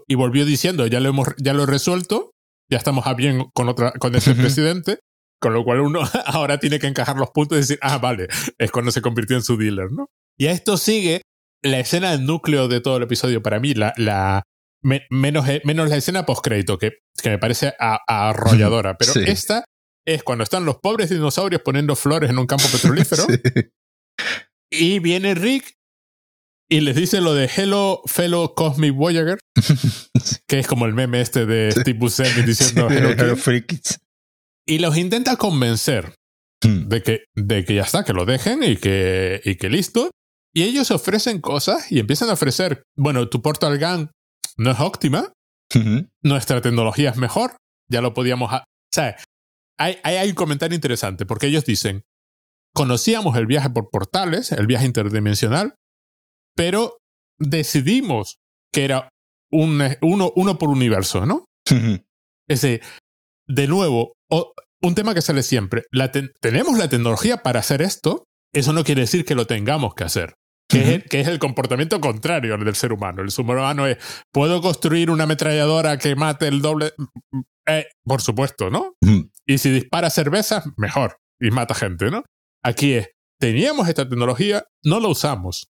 y, 0.07 0.15
volvió 0.15 0.45
diciendo, 0.45 0.87
ya 0.87 1.01
lo 1.01 1.09
hemos 1.09 1.27
ya 1.37 1.53
lo 1.53 1.63
he 1.63 1.65
resuelto, 1.65 2.31
ya 2.69 2.77
estamos 2.77 3.07
a 3.07 3.13
bien 3.13 3.45
con, 3.53 3.69
otra, 3.69 3.91
con 3.93 4.15
ese 4.15 4.35
presidente, 4.35 4.99
con 5.39 5.53
lo 5.53 5.63
cual 5.63 5.81
uno 5.81 6.01
ahora 6.25 6.59
tiene 6.59 6.79
que 6.79 6.87
encajar 6.87 7.17
los 7.17 7.31
puntos 7.31 7.57
y 7.57 7.61
decir, 7.61 7.79
ah, 7.81 7.97
vale, 7.97 8.27
es 8.57 8.71
cuando 8.71 8.91
se 8.91 9.01
convirtió 9.01 9.35
en 9.35 9.43
su 9.43 9.57
dealer, 9.57 9.91
¿no? 9.91 10.07
Y 10.37 10.47
a 10.47 10.51
esto 10.51 10.77
sigue 10.77 11.21
la 11.63 11.79
escena 11.79 12.11
del 12.11 12.25
núcleo 12.25 12.67
de 12.67 12.81
todo 12.81 12.97
el 12.97 13.03
episodio 13.03 13.41
para 13.41 13.59
mí, 13.59 13.73
la, 13.73 13.93
la 13.97 14.43
menos, 15.09 15.47
eh, 15.49 15.61
menos 15.63 15.89
la 15.89 15.97
escena 15.97 16.25
post-crédito, 16.25 16.77
que, 16.77 16.91
que 17.21 17.29
me 17.29 17.39
parece 17.39 17.73
arrolladora, 17.79 18.97
pero 18.97 19.13
esta 19.25 19.65
es 20.05 20.23
cuando 20.23 20.43
están 20.43 20.65
los 20.65 20.77
pobres 20.77 21.09
dinosaurios 21.09 21.61
poniendo 21.63 21.95
flores 21.95 22.29
en 22.29 22.37
un 22.37 22.47
campo 22.47 22.65
petrolífero. 22.71 23.25
Y 24.69 24.99
viene 24.99 25.33
Rick 25.33 25.76
y 26.69 26.81
les 26.81 26.95
dice 26.95 27.21
lo 27.21 27.33
de 27.33 27.49
Hello, 27.53 28.01
fellow 28.05 28.53
Cosmic 28.53 28.93
Voyager, 28.93 29.39
que 30.47 30.59
es 30.59 30.67
como 30.67 30.85
el 30.85 30.93
meme 30.93 31.21
este 31.21 31.45
de 31.45 31.71
Steve 31.71 31.97
Buscemi 31.97 32.41
diciendo 32.43 32.89
Hello, 32.89 33.35
Y 34.65 34.79
los 34.79 34.97
intenta 34.97 35.37
convencer 35.37 36.13
hmm. 36.63 36.87
de, 36.87 37.03
que, 37.03 37.23
de 37.35 37.63
que 37.63 37.75
ya 37.75 37.83
está, 37.83 38.03
que 38.03 38.13
lo 38.13 38.25
dejen 38.25 38.63
y 38.63 38.77
que, 38.77 39.41
y 39.45 39.55
que 39.55 39.69
listo. 39.69 40.11
Y 40.53 40.63
ellos 40.63 40.91
ofrecen 40.91 41.39
cosas 41.39 41.91
y 41.91 41.99
empiezan 41.99 42.29
a 42.29 42.33
ofrecer, 42.33 42.83
bueno, 42.97 43.29
tu 43.29 43.41
Portal 43.41 43.77
Gun 43.79 44.11
no 44.57 44.71
es 44.71 44.79
óptima, 44.79 45.31
nuestra 46.23 46.61
tecnología 46.61 47.11
es 47.11 47.17
mejor, 47.17 47.55
ya 47.89 48.01
lo 48.01 48.13
podíamos... 48.13 48.51
O 48.51 48.63
sea, 48.91 49.17
hay, 49.77 49.97
hay 50.03 50.29
un 50.29 50.35
comentario 50.35 50.73
interesante 50.73 51.25
porque 51.25 51.47
ellos 51.47 51.63
dicen, 51.63 52.03
conocíamos 52.73 53.37
el 53.37 53.45
viaje 53.45 53.69
por 53.69 53.89
portales, 53.91 54.51
el 54.51 54.65
viaje 54.65 54.85
interdimensional, 54.85 55.75
pero 56.57 56.97
decidimos 57.39 58.39
que 58.73 58.83
era 58.83 59.09
un, 59.51 59.81
uno, 60.01 60.33
uno 60.35 60.57
por 60.57 60.69
universo, 60.69 61.25
¿no? 61.25 61.45
Ese, 62.49 62.81
de 63.47 63.67
nuevo, 63.67 64.13
un 64.81 64.95
tema 64.95 65.13
que 65.13 65.21
sale 65.21 65.43
siempre. 65.43 65.83
tenemos 66.41 66.77
la 66.77 66.89
tecnología 66.89 67.37
para 67.37 67.59
hacer 67.59 67.81
esto, 67.81 68.25
eso 68.53 68.73
no 68.73 68.83
quiere 68.83 69.01
decir 69.01 69.23
que 69.23 69.35
lo 69.35 69.45
tengamos 69.45 69.93
que 69.93 70.03
hacer. 70.03 70.33
Que, 70.69 70.95
es, 70.95 71.03
que, 71.05 71.21
es, 71.21 71.29
el 71.29 71.39
comportamiento 71.39 72.01
contrario 72.01 72.53
al 72.53 72.65
del 72.65 72.75
ser 72.75 72.91
humano. 72.91 73.21
El 73.21 73.31
ser 73.31 73.45
humano 73.45 73.87
es, 73.87 73.97
¿puedo 74.33 74.61
construir 74.61 75.09
una 75.09 75.23
ametralladora 75.23 75.97
que 75.97 76.13
mate 76.17 76.49
el 76.49 76.61
doble? 76.61 76.91
Eh, 77.65 77.85
por 78.03 78.21
supuesto, 78.21 78.69
¿no? 78.69 78.95
Y 79.45 79.59
si 79.59 79.69
dispara 79.69 80.09
cervezas, 80.09 80.65
mejor. 80.75 81.19
Y 81.39 81.51
mata 81.51 81.73
gente, 81.73 82.11
¿no? 82.11 82.23
Aquí 82.63 82.93
es, 82.93 83.11
teníamos 83.39 83.87
esta 83.87 84.09
tecnología, 84.09 84.65
no 84.83 84.99
la 84.99 85.07
usamos. 85.07 85.69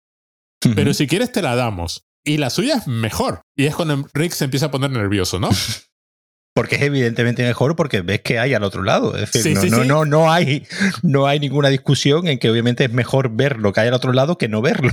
Pero 0.76 0.94
si 0.94 1.08
quieres 1.08 1.32
te 1.32 1.42
la 1.42 1.56
damos. 1.56 2.06
Y 2.26 2.38
la 2.38 2.50
suya 2.50 2.76
es 2.76 2.88
mejor. 2.88 3.42
Y 3.56 3.66
es 3.66 3.76
cuando 3.76 4.08
Rick 4.14 4.34
se 4.34 4.46
empieza 4.46 4.68
a 4.68 4.72
poner 4.72 4.92
nervioso, 4.92 5.40
¿no? 5.40 5.50
porque 6.54 6.76
es 6.76 6.82
evidentemente 6.82 7.44
mejor 7.44 7.76
porque 7.76 8.02
ves 8.02 8.22
que 8.22 8.40
hay 8.40 8.54
al 8.54 8.64
otro 8.64 8.84
lado. 8.84 9.16
Es 9.16 9.32
decir, 9.32 9.72
no, 9.72 9.86
no, 9.86 10.06
no, 10.06 10.32
hay, 10.32 10.68
no 11.02 11.28
hay 11.28 11.40
ninguna 11.40 11.70
discusión 11.70 12.28
en 12.28 12.40
que 12.40 12.50
obviamente 12.50 12.84
es 12.84 12.92
mejor 12.92 13.30
ver 13.36 13.58
lo 13.58 13.72
que 13.72 13.82
hay 13.82 13.88
al 13.88 13.94
otro 13.94 14.12
lado 14.12 14.38
que 14.38 14.50
no 14.50 14.62
verlo. 14.62 14.92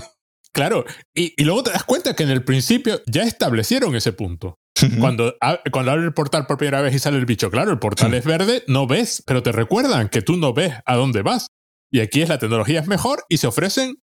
Claro, 0.52 0.86
y, 1.14 1.34
y 1.36 1.44
luego 1.44 1.64
te 1.64 1.70
das 1.70 1.84
cuenta 1.84 2.14
que 2.14 2.22
en 2.22 2.30
el 2.30 2.42
principio 2.44 3.02
ya 3.06 3.24
establecieron 3.24 3.94
ese 3.94 4.12
punto. 4.12 4.58
Cuando, 5.00 5.34
cuando 5.72 5.90
abre 5.90 6.04
el 6.04 6.12
portal 6.12 6.46
por 6.46 6.58
primera 6.58 6.82
vez 6.82 6.94
y 6.94 6.98
sale 6.98 7.16
el 7.16 7.24
bicho, 7.24 7.50
claro, 7.50 7.72
el 7.72 7.78
portal 7.78 8.12
es 8.12 8.24
verde, 8.24 8.62
no 8.66 8.86
ves, 8.86 9.22
pero 9.26 9.42
te 9.42 9.50
recuerdan 9.50 10.08
que 10.08 10.20
tú 10.20 10.36
no 10.36 10.52
ves 10.52 10.74
a 10.84 10.96
dónde 10.96 11.22
vas. 11.22 11.46
Y 11.90 12.00
aquí 12.00 12.20
es 12.20 12.28
la 12.28 12.38
tecnología 12.38 12.80
es 12.80 12.86
mejor 12.86 13.24
y 13.28 13.38
se 13.38 13.46
ofrecen 13.46 13.96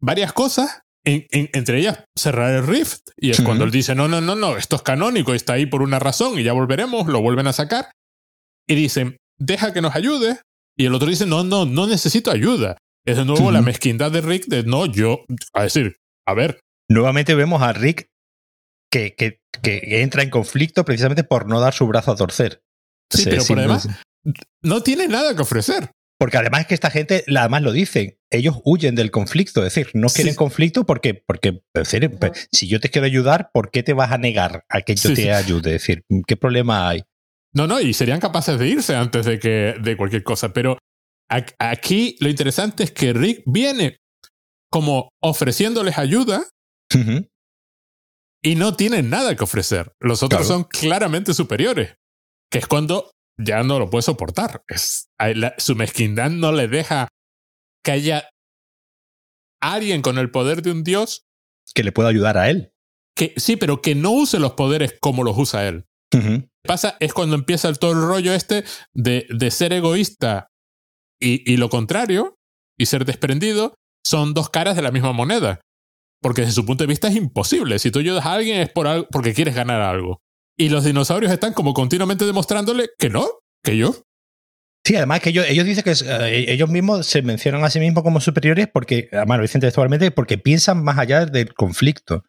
varias 0.00 0.32
cosas, 0.32 0.82
entre 1.04 1.78
ellas 1.78 2.04
cerrar 2.16 2.54
el 2.54 2.66
Rift. 2.66 3.10
Y 3.16 3.30
es 3.30 3.40
cuando 3.42 3.64
él 3.64 3.70
dice, 3.70 3.94
no, 3.94 4.08
no, 4.08 4.20
no, 4.20 4.34
no, 4.34 4.56
esto 4.56 4.76
es 4.76 4.82
canónico, 4.82 5.34
está 5.34 5.54
ahí 5.54 5.66
por 5.66 5.82
una 5.82 5.98
razón 5.98 6.38
y 6.38 6.42
ya 6.42 6.52
volveremos, 6.52 7.06
lo 7.06 7.20
vuelven 7.20 7.46
a 7.46 7.52
sacar. 7.52 7.90
Y 8.66 8.74
dicen, 8.74 9.16
deja 9.38 9.72
que 9.72 9.82
nos 9.82 9.94
ayude. 9.94 10.40
Y 10.76 10.86
el 10.86 10.94
otro 10.94 11.08
dice, 11.08 11.26
no, 11.26 11.44
no, 11.44 11.66
no 11.66 11.86
necesito 11.86 12.30
ayuda. 12.30 12.78
Es 13.06 13.16
de 13.18 13.24
nuevo 13.24 13.50
la 13.52 13.60
mezquindad 13.60 14.10
de 14.10 14.22
Rick 14.22 14.46
de, 14.46 14.62
no, 14.62 14.86
yo, 14.86 15.24
a 15.52 15.64
decir, 15.64 15.96
a 16.26 16.34
ver. 16.34 16.60
Nuevamente 16.88 17.34
vemos 17.34 17.62
a 17.62 17.72
Rick 17.72 18.06
que, 18.90 19.14
que, 19.14 19.38
que 19.62 20.02
entra 20.02 20.22
en 20.22 20.30
conflicto 20.30 20.84
precisamente 20.84 21.24
por 21.24 21.46
no 21.46 21.60
dar 21.60 21.74
su 21.74 21.86
brazo 21.86 22.12
a 22.12 22.16
torcer. 22.16 22.62
Sí, 23.10 23.24
pero 23.24 23.44
por 23.44 23.58
además, 23.58 23.88
no 24.62 24.82
tiene 24.82 25.08
nada 25.08 25.34
que 25.34 25.42
ofrecer. 25.42 25.90
Porque 26.18 26.38
además 26.38 26.62
es 26.62 26.66
que 26.68 26.74
esta 26.74 26.90
gente, 26.90 27.24
además 27.36 27.62
lo 27.62 27.72
dicen, 27.72 28.18
ellos 28.30 28.60
huyen 28.64 28.94
del 28.94 29.10
conflicto, 29.10 29.64
es 29.64 29.74
decir, 29.74 29.90
no 29.94 30.08
quieren 30.08 30.34
conflicto 30.34 30.86
porque, 30.86 31.14
porque 31.14 31.60
si 32.52 32.68
yo 32.68 32.80
te 32.80 32.88
quiero 32.88 33.06
ayudar, 33.06 33.50
¿por 33.52 33.70
qué 33.70 33.82
te 33.82 33.94
vas 33.94 34.12
a 34.12 34.18
negar 34.18 34.64
a 34.68 34.82
que 34.82 34.94
yo 34.94 35.12
te 35.12 35.32
ayude? 35.32 35.74
Es 35.74 35.82
decir, 35.82 36.04
¿qué 36.26 36.36
problema 36.36 36.88
hay? 36.88 37.02
No, 37.52 37.66
no, 37.66 37.80
y 37.80 37.92
serían 37.94 38.20
capaces 38.20 38.58
de 38.58 38.68
irse 38.68 38.94
antes 38.94 39.26
de 39.26 39.38
que 39.38 39.74
de 39.80 39.96
cualquier 39.96 40.22
cosa, 40.22 40.52
pero 40.52 40.78
aquí 41.58 42.16
lo 42.20 42.28
interesante 42.28 42.84
es 42.84 42.92
que 42.92 43.12
Rick 43.12 43.42
viene 43.46 43.98
como 44.70 45.08
ofreciéndoles 45.20 45.98
ayuda 45.98 46.48
y 48.42 48.54
no 48.54 48.74
tienen 48.76 49.10
nada 49.10 49.34
que 49.34 49.44
ofrecer. 49.44 49.92
Los 50.00 50.22
otros 50.22 50.46
son 50.46 50.64
claramente 50.64 51.34
superiores, 51.34 51.96
que 52.50 52.58
es 52.58 52.66
cuando 52.66 53.10
ya 53.38 53.62
no 53.62 53.78
lo 53.78 53.90
puede 53.90 54.02
soportar. 54.02 54.64
Es, 54.68 55.10
su 55.58 55.74
mezquindad 55.76 56.30
no 56.30 56.52
le 56.52 56.68
deja 56.68 57.08
que 57.84 57.92
haya 57.92 58.28
alguien 59.60 60.02
con 60.02 60.18
el 60.18 60.30
poder 60.30 60.62
de 60.62 60.72
un 60.72 60.84
dios 60.84 61.24
que 61.74 61.82
le 61.82 61.92
pueda 61.92 62.08
ayudar 62.08 62.38
a 62.38 62.50
él. 62.50 62.72
Que, 63.16 63.32
sí, 63.36 63.56
pero 63.56 63.80
que 63.80 63.94
no 63.94 64.10
use 64.10 64.38
los 64.38 64.52
poderes 64.52 64.94
como 65.00 65.24
los 65.24 65.36
usa 65.38 65.66
él. 65.66 65.86
Pasa 66.62 66.96
es 67.00 67.12
cuando 67.12 67.34
empieza 67.34 67.68
el, 67.68 67.80
todo 67.80 67.90
el 67.90 68.00
rollo 68.00 68.32
este 68.32 68.64
de, 68.92 69.26
de 69.30 69.50
ser 69.50 69.72
egoísta 69.72 70.46
y, 71.20 71.52
y, 71.52 71.56
lo 71.56 71.68
contrario, 71.68 72.36
y 72.78 72.86
ser 72.86 73.04
desprendido, 73.04 73.74
son 74.06 74.32
dos 74.32 74.48
caras 74.48 74.76
de 74.76 74.82
la 74.82 74.92
misma 74.92 75.12
moneda. 75.12 75.60
Porque 76.22 76.42
desde 76.42 76.54
su 76.54 76.66
punto 76.66 76.84
de 76.84 76.88
vista 76.88 77.08
es 77.08 77.16
imposible. 77.16 77.78
Si 77.80 77.90
tú 77.90 77.98
ayudas 77.98 78.24
a 78.24 78.34
alguien 78.34 78.60
es 78.60 78.70
por 78.70 78.86
algo, 78.86 79.08
porque 79.10 79.34
quieres 79.34 79.54
ganar 79.54 79.80
algo. 79.82 80.20
Y 80.56 80.68
los 80.68 80.84
dinosaurios 80.84 81.32
están 81.32 81.52
como 81.52 81.74
continuamente 81.74 82.24
demostrándole 82.24 82.90
que 82.98 83.10
no, 83.10 83.28
que 83.62 83.76
yo. 83.76 84.04
Sí, 84.86 84.96
además 84.96 85.20
que 85.20 85.30
ellos, 85.30 85.46
dicen 85.64 85.82
que 85.82 85.92
eh, 85.92 86.52
ellos 86.52 86.68
mismos 86.68 87.06
se 87.06 87.22
mencionan 87.22 87.64
a 87.64 87.70
sí 87.70 87.80
mismos 87.80 88.04
como 88.04 88.20
superiores 88.20 88.68
porque, 88.72 89.08
además 89.12 89.38
lo 89.38 89.42
dicen 89.42 89.62
textualmente, 89.62 90.10
porque 90.10 90.36
piensan 90.36 90.84
más 90.84 90.98
allá 90.98 91.24
del 91.24 91.54
conflicto. 91.54 92.24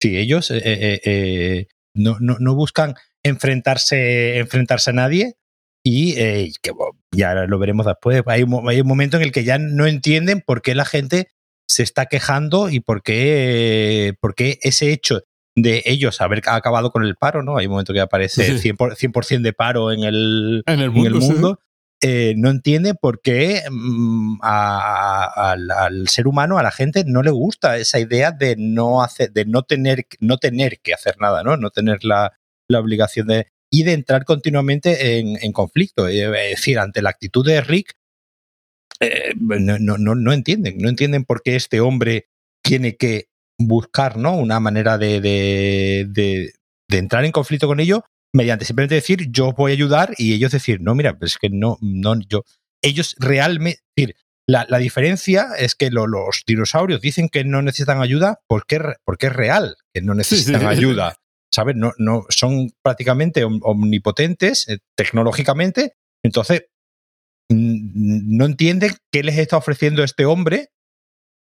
Sí, 0.00 0.18
ellos 0.18 0.50
eh, 0.50 0.60
eh, 0.64 1.66
no, 1.94 2.18
no, 2.20 2.36
no, 2.38 2.54
buscan 2.54 2.94
enfrentarse, 3.22 4.38
enfrentarse 4.38 4.90
a 4.90 4.92
nadie 4.92 5.36
y 5.82 6.14
que 6.60 6.72
ya 7.10 7.34
lo 7.46 7.58
veremos 7.58 7.86
después. 7.86 8.22
Hay 8.26 8.42
un, 8.42 8.68
hay 8.68 8.82
un 8.82 8.86
momento 8.86 9.16
en 9.16 9.22
el 9.22 9.32
que 9.32 9.44
ya 9.44 9.58
no 9.58 9.86
entienden 9.86 10.42
por 10.42 10.60
qué 10.60 10.74
la 10.74 10.84
gente 10.84 11.28
se 11.66 11.82
está 11.82 12.06
quejando 12.06 12.68
y 12.68 12.80
por 12.80 13.02
qué, 13.02 14.14
por 14.20 14.34
qué 14.34 14.58
ese 14.62 14.92
hecho 14.92 15.22
de 15.56 15.82
ellos 15.86 16.20
haber 16.20 16.42
acabado 16.46 16.90
con 16.90 17.04
el 17.04 17.16
paro, 17.16 17.42
¿no? 17.42 17.56
Hay 17.56 17.66
un 17.66 17.72
momento 17.72 17.92
que 17.92 18.00
aparece 18.00 18.56
100%, 18.56 19.40
de 19.40 19.52
paro 19.52 19.92
en 19.92 20.04
el, 20.04 20.62
en 20.66 20.80
el 20.80 20.90
mundo. 20.90 21.60
Eh, 22.06 22.34
no 22.36 22.50
entiende 22.50 22.94
por 22.94 23.22
qué 23.22 23.62
mm, 23.70 24.38
al, 24.42 26.08
ser 26.08 26.26
humano, 26.26 26.58
a 26.58 26.62
la 26.62 26.70
gente, 26.70 27.04
no 27.06 27.22
le 27.22 27.30
gusta 27.30 27.78
esa 27.78 27.98
idea 27.98 28.30
de 28.30 28.56
no 28.58 29.02
hacer, 29.02 29.32
de 29.32 29.46
no 29.46 29.62
tener, 29.62 30.06
no 30.20 30.36
tener 30.36 30.80
que 30.80 30.92
hacer 30.92 31.16
nada, 31.18 31.42
¿no? 31.42 31.56
No 31.56 31.70
tener 31.70 32.04
la, 32.04 32.32
obligación 32.68 33.28
de. 33.28 33.46
y 33.70 33.84
de 33.84 33.92
entrar 33.92 34.24
continuamente 34.24 35.18
en, 35.18 35.52
conflicto. 35.52 36.08
Es 36.08 36.30
decir, 36.30 36.78
ante 36.78 37.00
la 37.00 37.10
actitud 37.10 37.46
de 37.46 37.60
Rick, 37.62 37.94
eh, 39.00 39.32
no, 39.38 39.78
no, 39.78 40.14
no 40.14 40.32
entienden, 40.32 40.78
no 40.78 40.88
entienden 40.88 41.24
por 41.24 41.42
qué 41.42 41.56
este 41.56 41.80
hombre 41.80 42.26
tiene 42.62 42.96
que 42.96 43.28
buscar 43.58 44.16
¿no? 44.16 44.36
una 44.36 44.60
manera 44.60 44.98
de, 44.98 45.20
de, 45.20 46.06
de, 46.08 46.98
entrar 46.98 47.24
en 47.24 47.32
conflicto 47.32 47.66
con 47.66 47.80
ellos 47.80 48.00
mediante 48.32 48.64
simplemente 48.64 48.96
decir 48.96 49.30
yo 49.30 49.52
voy 49.52 49.72
a 49.72 49.74
ayudar 49.74 50.14
y 50.18 50.34
ellos 50.34 50.52
decir 50.52 50.80
no, 50.80 50.94
mira, 50.94 51.18
pues 51.18 51.32
es 51.32 51.38
que 51.38 51.50
no, 51.50 51.78
no, 51.80 52.18
yo. 52.28 52.42
Ellos 52.82 53.16
realmente, 53.18 53.80
decir, 53.96 54.16
la, 54.46 54.66
la 54.68 54.78
diferencia 54.78 55.48
es 55.58 55.74
que 55.74 55.90
los 55.90 56.42
dinosaurios 56.46 57.00
dicen 57.00 57.28
que 57.28 57.44
no 57.44 57.62
necesitan 57.62 58.02
ayuda 58.02 58.40
porque, 58.46 58.80
porque 59.04 59.26
es 59.26 59.32
real 59.32 59.76
que 59.94 60.02
no 60.02 60.14
necesitan 60.14 60.66
ayuda. 60.66 61.16
¿Sabes? 61.52 61.76
No, 61.76 61.92
no, 61.98 62.26
son 62.30 62.72
prácticamente 62.82 63.44
omnipotentes 63.44 64.68
eh, 64.68 64.78
tecnológicamente. 64.96 65.94
Entonces, 66.24 66.64
no 67.48 68.44
entienden 68.44 68.92
qué 69.12 69.22
les 69.22 69.38
está 69.38 69.56
ofreciendo 69.56 70.02
este 70.02 70.24
hombre 70.24 70.70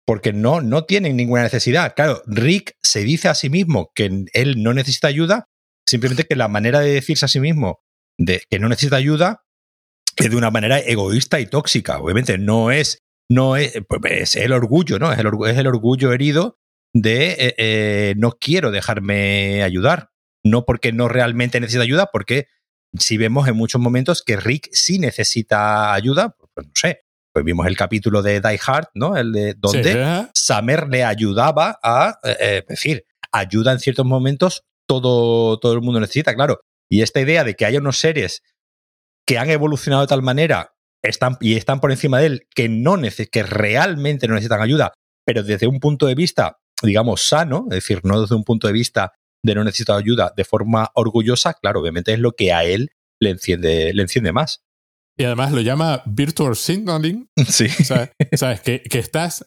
porque 0.09 0.33
no, 0.33 0.59
no 0.59 0.85
tienen 0.85 1.15
ninguna 1.15 1.43
necesidad. 1.43 1.93
Claro, 1.95 2.23
Rick 2.25 2.73
se 2.81 3.03
dice 3.03 3.27
a 3.27 3.35
sí 3.35 3.51
mismo 3.51 3.91
que 3.93 4.25
él 4.33 4.63
no 4.63 4.73
necesita 4.73 5.07
ayuda, 5.07 5.45
simplemente 5.87 6.23
que 6.23 6.35
la 6.35 6.47
manera 6.47 6.79
de 6.79 6.91
decirse 6.91 7.25
a 7.25 7.27
sí 7.27 7.39
mismo 7.39 7.83
de 8.17 8.41
que 8.49 8.57
no 8.57 8.69
necesita 8.69 8.95
ayuda 8.95 9.43
es 10.15 10.31
de 10.31 10.35
una 10.35 10.49
manera 10.49 10.79
egoísta 10.79 11.39
y 11.39 11.45
tóxica. 11.45 11.99
Obviamente 11.99 12.39
no 12.39 12.71
es, 12.71 13.03
no 13.29 13.55
es, 13.55 13.71
pues, 13.87 14.01
es 14.03 14.35
el 14.35 14.51
orgullo, 14.51 14.97
¿no? 14.97 15.13
Es 15.13 15.19
el, 15.19 15.67
orgullo 15.67 16.11
herido 16.11 16.57
de 16.91 17.33
eh, 17.33 17.55
eh, 17.59 18.13
no 18.17 18.31
quiero 18.31 18.71
dejarme 18.71 19.61
ayudar. 19.61 20.09
No 20.43 20.65
porque 20.65 20.91
no 20.91 21.07
realmente 21.07 21.59
necesita 21.59 21.83
ayuda, 21.83 22.09
porque 22.11 22.47
si 22.97 23.17
vemos 23.17 23.47
en 23.47 23.55
muchos 23.55 23.79
momentos 23.79 24.23
que 24.23 24.37
Rick 24.37 24.69
sí 24.71 24.97
necesita 24.97 25.93
ayuda, 25.93 26.35
pues 26.55 26.65
no 26.65 26.73
sé, 26.73 27.01
pues 27.33 27.45
vimos 27.45 27.67
el 27.67 27.77
capítulo 27.77 28.21
de 28.21 28.41
Die 28.41 28.59
Hard, 28.65 28.87
¿no? 28.93 29.15
El 29.15 29.31
de 29.31 29.53
donde 29.57 30.27
Samer 30.33 30.87
le 30.89 31.03
ayudaba 31.03 31.79
a, 31.83 32.19
eh, 32.23 32.63
decir, 32.67 33.05
ayuda 33.31 33.71
en 33.71 33.79
ciertos 33.79 34.05
momentos, 34.05 34.63
todo, 34.87 35.59
todo 35.59 35.73
el 35.73 35.81
mundo 35.81 35.99
necesita, 35.99 36.33
claro. 36.33 36.61
Y 36.89 37.01
esta 37.01 37.21
idea 37.21 37.43
de 37.43 37.55
que 37.55 37.65
haya 37.65 37.79
unos 37.79 37.99
seres 37.99 38.41
que 39.25 39.37
han 39.37 39.49
evolucionado 39.49 40.01
de 40.01 40.07
tal 40.07 40.23
manera 40.23 40.73
están, 41.03 41.37
y 41.39 41.55
están 41.55 41.79
por 41.79 41.91
encima 41.91 42.19
de 42.19 42.25
él, 42.25 42.47
que, 42.55 42.67
no 42.67 42.97
que 43.31 43.43
realmente 43.43 44.27
no 44.27 44.33
necesitan 44.33 44.61
ayuda, 44.61 44.93
pero 45.25 45.43
desde 45.43 45.67
un 45.67 45.79
punto 45.79 46.07
de 46.07 46.15
vista, 46.15 46.57
digamos, 46.81 47.21
sano, 47.21 47.65
es 47.69 47.75
decir, 47.75 48.01
no 48.03 48.21
desde 48.21 48.35
un 48.35 48.43
punto 48.43 48.67
de 48.67 48.73
vista 48.73 49.13
de 49.43 49.55
no 49.55 49.63
necesitar 49.63 49.97
ayuda 49.97 50.33
de 50.35 50.43
forma 50.43 50.89
orgullosa, 50.95 51.53
claro, 51.53 51.79
obviamente 51.81 52.13
es 52.13 52.19
lo 52.19 52.31
que 52.31 52.51
a 52.51 52.63
él 52.63 52.89
le 53.21 53.29
enciende, 53.29 53.93
le 53.93 54.01
enciende 54.01 54.31
más. 54.31 54.63
Y 55.19 55.25
además 55.25 55.51
lo 55.51 55.59
llama 55.59 56.01
virtual 56.05 56.55
signaling. 56.55 57.27
Sí. 57.49 57.67
¿Sabes? 57.69 58.61
Que, 58.61 58.81
que, 58.81 58.99
estás 58.99 59.45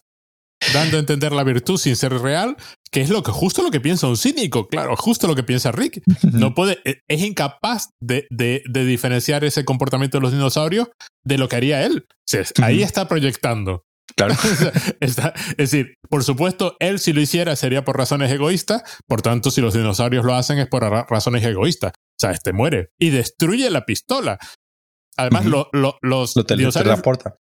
dando 0.75 0.97
a 0.97 1.01
entender 1.01 1.33
la 1.33 1.45
virtud 1.45 1.79
sin 1.79 1.97
ser 1.97 2.13
real, 2.13 2.57
que 2.91 3.01
es 3.01 3.11
lo 3.11 3.23
que 3.23 3.31
justo 3.31 3.63
lo 3.63 3.71
que 3.71 3.81
piensa 3.81 4.07
un 4.07 4.17
cínico, 4.17 4.69
claro, 4.69 4.97
justo 4.97 5.27
lo 5.27 5.35
que 5.35 5.43
piensa 5.43 5.73
Rick. 5.73 6.03
No 6.33 6.55
puede, 6.55 6.79
e, 6.85 7.01
es 7.09 7.23
incapaz 7.23 7.89
de, 8.01 8.27
de, 8.31 8.63
de 8.69 8.85
diferenciar 8.85 9.45
ese 9.45 9.65
comportamiento 9.65 10.19
de 10.19 10.23
los 10.23 10.33
dinosaurios 10.33 10.89
de 11.25 11.39
lo 11.39 11.49
que 11.49 11.57
haría 11.57 11.85
él. 11.87 12.07
ahí 12.63 12.83
está 12.83 13.09
proyectando. 13.09 13.85
Claro. 14.17 14.35
es 15.01 15.17
decir, 15.57 15.95
por 16.09 16.25
supuesto, 16.25 16.77
él 16.81 16.99
si 16.99 17.13
lo 17.13 17.21
hiciera 17.21 17.57
sería 17.57 17.85
por 17.85 17.97
razones 17.97 18.31
egoístas, 18.31 18.83
por 19.07 19.23
tanto, 19.23 19.51
si 19.51 19.61
los 19.61 19.75
dinosaurios 19.75 20.25
lo 20.25 20.35
hacen 20.35 20.59
es 20.59 20.69
por 20.69 20.83
razones 20.83 21.45
egoístas. 21.45 21.93
O 21.95 22.21
sea, 22.21 22.31
este 22.31 22.53
muere 22.53 22.91
y 23.01 23.11
destruye 23.11 23.69
la 23.71 23.85
pistola. 23.85 24.39
Además, 25.17 25.45
lo, 25.47 25.69
los 25.73 26.37
lo 26.37 26.45
teletransportan. 26.45 27.35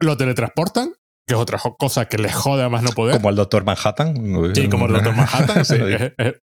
Lo 0.00 0.16
teletransportan, 0.16 0.92
que 1.26 1.34
es 1.34 1.40
otra 1.40 1.58
cosa 1.78 2.08
que 2.08 2.18
le 2.18 2.32
jode 2.32 2.62
a 2.62 2.68
más 2.68 2.82
no 2.82 2.90
poder. 2.90 3.16
Como 3.16 3.30
el 3.30 3.36
Doctor 3.36 3.64
Manhattan. 3.64 4.14
Sí, 4.54 4.68
como 4.68 4.86
el 4.86 4.94
Doctor 4.94 5.14
Manhattan, 5.14 5.64
sí. 5.64 5.76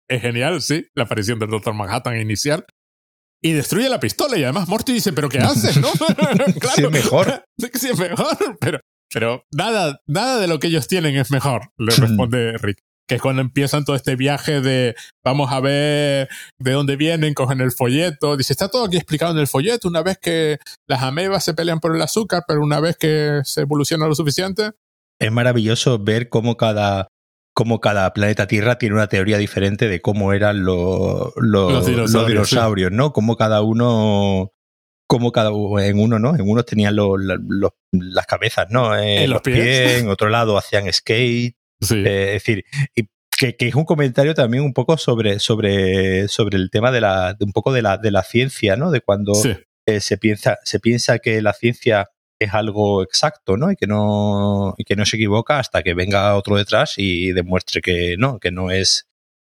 es, 0.09 0.23
genial, 0.23 0.61
sí, 0.61 0.87
la 0.95 1.05
aparición 1.05 1.39
del 1.39 1.51
Doctor 1.51 1.75
Manhattan 1.75 2.21
inicial. 2.21 2.65
Y 3.43 3.53
destruye 3.53 3.89
la 3.89 4.01
pistola 4.01 4.39
y 4.39 4.43
además 4.43 4.69
Morty 4.69 4.93
dice, 4.93 5.13
pero 5.13 5.29
¿qué 5.29 5.39
haces? 5.39 5.77
¿no? 5.77 5.89
claro, 6.61 6.77
sí, 6.77 6.85
es 6.85 6.91
mejor. 6.91 7.45
Sí, 7.75 7.89
es 7.91 7.99
mejor, 7.99 8.37
pero, 8.61 8.81
pero 9.13 9.45
nada, 9.53 10.01
nada 10.07 10.39
de 10.39 10.49
lo 10.49 10.59
que 10.59 10.69
ellos 10.69 10.89
tienen 10.89 11.17
es 11.17 11.31
mejor, 11.31 11.71
le 11.79 11.95
responde 11.95 12.57
Rick 12.59 12.79
que 13.07 13.17
es 13.17 13.23
cuando 13.23 13.43
empiezan 13.43 13.85
todo 13.85 13.97
este 13.97 14.17
viaje 14.17 14.61
de 14.61 14.95
vamos 15.25 15.53
a 15.53 15.61
ver 15.61 16.29
de 16.59 16.73
dónde 16.73 16.97
vienen, 16.97 17.35
cogen 17.35 17.61
el 17.61 17.73
folleto. 17.73 18.37
Dice, 18.37 18.53
está 18.53 18.69
todo 18.69 18.85
aquí 18.85 18.97
explicado 18.97 19.33
en 19.33 19.39
el 19.39 19.47
folleto, 19.47 19.89
una 19.89 20.03
vez 20.03 20.19
que 20.19 20.59
las 20.89 21.03
amebas 21.03 21.45
se 21.45 21.55
pelean 21.55 21.81
por 21.81 21.95
el 21.95 22.03
azúcar, 22.03 22.45
pero 22.47 22.61
una 22.63 22.81
vez 22.81 22.97
que 22.97 23.41
se 23.45 23.63
evoluciona 23.63 24.07
lo 24.07 24.15
suficiente. 24.15 24.71
Es 25.21 25.31
maravilloso 25.31 25.99
ver 25.99 26.29
cómo 26.29 26.57
cada, 26.57 27.09
cómo 27.55 27.81
cada 27.81 28.13
planeta 28.13 28.47
Tierra 28.47 28.79
tiene 28.79 28.97
una 28.97 29.09
teoría 29.09 29.39
diferente 29.39 29.89
de 29.89 30.01
cómo 30.01 30.33
eran 30.33 30.65
los, 30.65 31.33
los, 31.37 31.87
dinosaurios, 31.87 32.91
¿no? 32.91 33.13
Cómo 33.13 33.37
cada 33.37 33.63
uno 33.63 34.51
como 35.07 35.33
cada 35.33 35.51
en 35.51 35.99
uno, 36.01 36.19
¿no? 36.19 36.35
En 36.35 36.49
unos 36.49 36.65
tenían 36.65 36.97
las 36.97 38.27
cabezas, 38.27 38.67
¿no? 38.71 38.97
En, 38.97 39.31
los, 39.31 39.43
pies. 39.43 40.01
En 40.01 40.09
otro 40.09 40.29
lado 40.29 40.57
hacían 40.57 40.91
skate. 40.93 41.55
Eh, 41.93 42.37
es 42.37 42.45
decir, 42.45 42.65
que, 43.37 43.57
es 43.59 43.75
un 43.75 43.85
comentario 43.85 44.35
también 44.35 44.63
un 44.63 44.73
poco 44.73 44.97
sobre, 44.97 45.39
sobre, 45.39 46.29
sobre 46.29 46.57
el 46.57 46.71
tema 46.71 46.91
de 46.91 47.01
la, 47.01 47.37
un 47.41 47.53
poco 47.53 47.73
de 47.73 47.83
la, 47.83 47.99
de 47.99 48.11
la 48.11 48.23
ciencia, 48.23 48.77
¿no? 48.77 48.91
De 48.91 49.01
cuando 49.01 49.33
eh, 49.87 50.01
se, 50.01 50.19
piensa, 50.19 50.59
se 50.65 50.81
piensa 50.81 51.19
que 51.19 51.43
la 51.43 51.53
ciencia 51.53 52.11
es 52.39 52.55
algo 52.55 53.03
exacto, 53.03 53.57
¿no? 53.57 53.71
Y 53.71 53.77
que 53.77 53.87
no, 53.87 54.75
y 54.77 54.85
que 54.85 54.97
no 54.97 55.05
se 55.05 55.17
equivoca 55.17 55.59
hasta 55.59 55.83
que 55.83 55.95
venga 55.95 56.37
otro 56.37 56.57
detrás 56.57 56.95
y 56.97 57.33
demuestre 57.33 57.81
que 57.81 58.17
no, 58.19 58.39
que 58.39 58.51
no 58.51 58.71
es, 58.71 59.09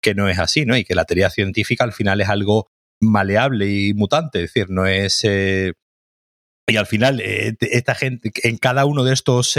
que 0.03 0.15
no 0.15 0.29
es 0.29 0.39
así, 0.39 0.67
¿no? 0.67 0.77
Y 0.77 0.85
que 0.85 0.95
la 0.95 1.05
teoría 1.05 1.31
científica 1.31 1.85
al 1.85 1.93
final 1.93 2.21
es 2.21 2.29
algo 2.29 2.69
maleable 3.01 3.69
y 3.69 3.95
mutante, 3.95 4.43
es 4.43 4.53
decir, 4.53 4.71
no 4.71 4.87
es 4.87 5.23
eh, 5.25 5.75
y 6.69 6.77
al 6.77 6.87
final 6.87 7.21
esta 7.21 7.95
gente 7.95 8.33
en 8.43 8.57
cada 8.57 8.87
uno 8.87 9.05
de 9.05 9.13
estos 9.13 9.57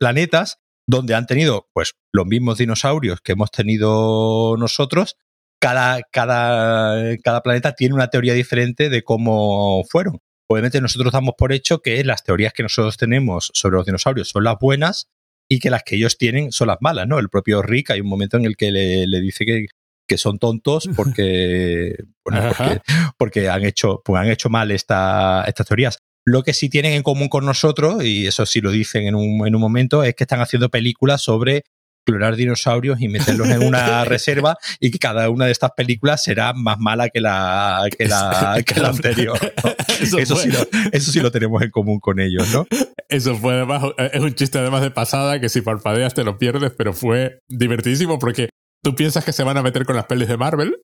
planetas 0.00 0.58
donde 0.88 1.14
han 1.14 1.26
tenido 1.26 1.68
pues 1.74 1.92
los 2.12 2.26
mismos 2.26 2.58
dinosaurios 2.58 3.20
que 3.20 3.32
hemos 3.32 3.50
tenido 3.50 4.56
nosotros, 4.58 5.16
cada, 5.60 6.02
cada, 6.10 7.16
cada 7.18 7.42
planeta 7.42 7.74
tiene 7.74 7.94
una 7.94 8.08
teoría 8.08 8.32
diferente 8.32 8.88
de 8.88 9.02
cómo 9.02 9.84
fueron. 9.84 10.20
Obviamente 10.48 10.80
nosotros 10.80 11.12
damos 11.12 11.34
por 11.36 11.52
hecho 11.52 11.80
que 11.80 12.02
las 12.04 12.24
teorías 12.24 12.54
que 12.54 12.62
nosotros 12.62 12.96
tenemos 12.96 13.50
sobre 13.52 13.76
los 13.76 13.84
dinosaurios 13.84 14.30
son 14.30 14.44
las 14.44 14.56
buenas 14.58 15.10
y 15.46 15.58
que 15.58 15.68
las 15.68 15.82
que 15.82 15.96
ellos 15.96 16.16
tienen 16.16 16.52
son 16.52 16.68
las 16.68 16.78
malas, 16.80 17.06
¿no? 17.06 17.18
El 17.18 17.28
propio 17.28 17.60
Rick 17.60 17.90
hay 17.90 18.00
un 18.00 18.08
momento 18.08 18.38
en 18.38 18.46
el 18.46 18.56
que 18.56 18.70
le, 18.70 19.06
le 19.06 19.20
dice 19.20 19.44
que, 19.44 19.66
que 20.08 20.16
son 20.16 20.38
tontos 20.38 20.88
porque, 20.96 21.96
bueno, 22.24 22.50
porque, 22.56 22.80
porque, 23.18 23.48
han 23.50 23.64
hecho, 23.64 24.00
pues 24.02 24.22
han 24.22 24.30
hecho 24.30 24.48
mal 24.48 24.70
esta, 24.70 25.44
estas 25.46 25.66
teorías. 25.66 25.98
Lo 26.24 26.42
que 26.42 26.52
sí 26.52 26.68
tienen 26.68 26.92
en 26.92 27.02
común 27.02 27.28
con 27.28 27.46
nosotros, 27.46 28.04
y 28.04 28.26
eso 28.26 28.44
sí 28.46 28.60
lo 28.60 28.70
dicen 28.70 29.06
en 29.06 29.14
un, 29.14 29.46
en 29.46 29.54
un 29.54 29.60
momento, 29.60 30.04
es 30.04 30.14
que 30.14 30.24
están 30.24 30.40
haciendo 30.40 30.68
películas 30.68 31.22
sobre 31.22 31.64
explorar 32.08 32.36
dinosaurios 32.36 33.00
y 33.00 33.08
meterlos 33.08 33.48
en 33.48 33.62
una 33.62 34.04
reserva 34.06 34.56
y 34.80 34.90
que 34.90 34.98
cada 34.98 35.28
una 35.28 35.44
de 35.44 35.52
estas 35.52 35.72
películas 35.72 36.22
será 36.22 36.54
más 36.54 36.78
mala 36.78 37.10
que 37.10 37.20
la, 37.20 37.86
que 37.96 38.08
la, 38.08 38.62
que 38.64 38.80
la 38.80 38.88
anterior. 38.88 39.38
Eso, 40.00 40.36
sí 40.36 40.48
lo, 40.48 40.58
eso, 40.92 41.10
sí 41.10 41.20
lo, 41.20 41.32
tenemos 41.32 41.60
en 41.60 41.70
común 41.70 41.98
con 41.98 42.20
ellos, 42.20 42.48
¿no? 42.52 42.66
Eso 43.08 43.36
fue 43.36 43.54
además, 43.54 43.82
es 44.12 44.20
un 44.20 44.32
chiste 44.34 44.58
además 44.58 44.80
de 44.82 44.92
pasada 44.92 45.40
que 45.40 45.48
si 45.48 45.60
parpadeas 45.60 46.14
te 46.14 46.22
lo 46.22 46.38
pierdes, 46.38 46.72
pero 46.76 46.92
fue 46.92 47.40
divertidísimo 47.48 48.20
porque 48.20 48.48
tú 48.82 48.94
piensas 48.94 49.24
que 49.24 49.32
se 49.32 49.42
van 49.42 49.56
a 49.56 49.62
meter 49.62 49.84
con 49.84 49.96
las 49.96 50.04
pelis 50.04 50.28
de 50.28 50.36
Marvel, 50.36 50.76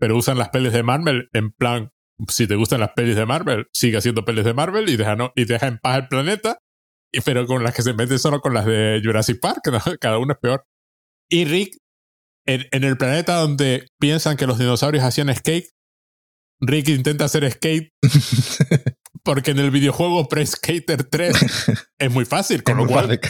pero 0.00 0.16
usan 0.16 0.36
las 0.36 0.48
pelis 0.48 0.72
de 0.72 0.82
Marvel 0.82 1.28
en 1.32 1.52
plan 1.52 1.90
si 2.28 2.46
te 2.46 2.54
gustan 2.54 2.80
las 2.80 2.92
pelis 2.92 3.16
de 3.16 3.26
Marvel, 3.26 3.66
sigue 3.72 3.98
haciendo 3.98 4.24
pelis 4.24 4.44
de 4.44 4.54
Marvel 4.54 4.88
y 4.88 4.96
deja, 4.96 5.16
no, 5.16 5.32
y 5.36 5.44
deja 5.44 5.66
en 5.66 5.78
paz 5.78 5.98
el 5.98 6.08
planeta. 6.08 6.58
Y, 7.12 7.20
pero 7.20 7.46
con 7.46 7.62
las 7.62 7.74
que 7.74 7.82
se 7.82 7.94
meten 7.94 8.18
solo 8.18 8.40
con 8.40 8.54
las 8.54 8.66
de 8.66 9.00
Jurassic 9.04 9.40
Park, 9.40 9.62
cada 10.00 10.18
uno 10.18 10.32
es 10.32 10.38
peor. 10.38 10.64
Y 11.30 11.44
Rick, 11.44 11.76
en, 12.46 12.66
en, 12.70 12.84
el 12.84 12.96
planeta 12.96 13.36
donde 13.36 13.88
piensan 14.00 14.36
que 14.36 14.46
los 14.46 14.58
dinosaurios 14.58 15.04
hacían 15.04 15.34
skate, 15.34 15.70
Rick 16.60 16.88
intenta 16.88 17.26
hacer 17.26 17.50
skate 17.50 17.92
porque 19.26 19.50
en 19.50 19.58
el 19.58 19.70
videojuego 19.70 20.28
Pre 20.28 20.46
Skater 20.46 21.04
3 21.04 21.36
es 21.98 22.12
muy 22.12 22.24
fácil, 22.24 22.62
con 22.62 22.76
lo 22.78 22.86
cual. 22.86 23.20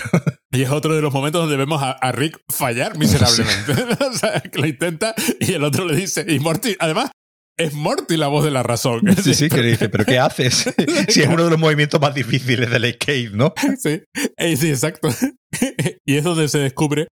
Y 0.52 0.62
es 0.62 0.70
otro 0.70 0.94
de 0.94 1.02
los 1.02 1.12
momentos 1.12 1.40
donde 1.40 1.56
vemos 1.56 1.82
a, 1.82 1.92
a 1.92 2.12
Rick 2.12 2.38
fallar 2.48 2.96
miserablemente. 2.98 3.72
o 4.04 4.12
sea, 4.12 4.40
que 4.40 4.58
lo 4.58 4.66
intenta 4.66 5.14
y 5.40 5.54
el 5.54 5.64
otro 5.64 5.86
le 5.86 5.96
dice, 5.96 6.24
y 6.28 6.38
Morty, 6.38 6.76
además, 6.78 7.10
es 7.56 7.74
Morty 7.74 8.16
la 8.16 8.28
voz 8.28 8.44
de 8.44 8.50
la 8.50 8.62
razón. 8.62 9.02
Sí, 9.22 9.34
sí, 9.34 9.48
que 9.50 9.62
le 9.62 9.70
dice, 9.70 9.88
¿pero 9.88 10.04
qué 10.04 10.18
haces? 10.18 10.72
si 11.08 11.22
es 11.22 11.28
uno 11.28 11.44
de 11.44 11.50
los 11.50 11.58
movimientos 11.58 12.00
más 12.00 12.14
difíciles 12.14 12.70
del 12.70 12.92
skate, 12.94 13.32
¿no? 13.32 13.54
Sí, 13.78 14.02
eh, 14.36 14.56
sí, 14.56 14.68
exacto. 14.68 15.08
y 16.04 16.16
es 16.16 16.24
donde 16.24 16.48
se 16.48 16.58
descubre 16.58 17.08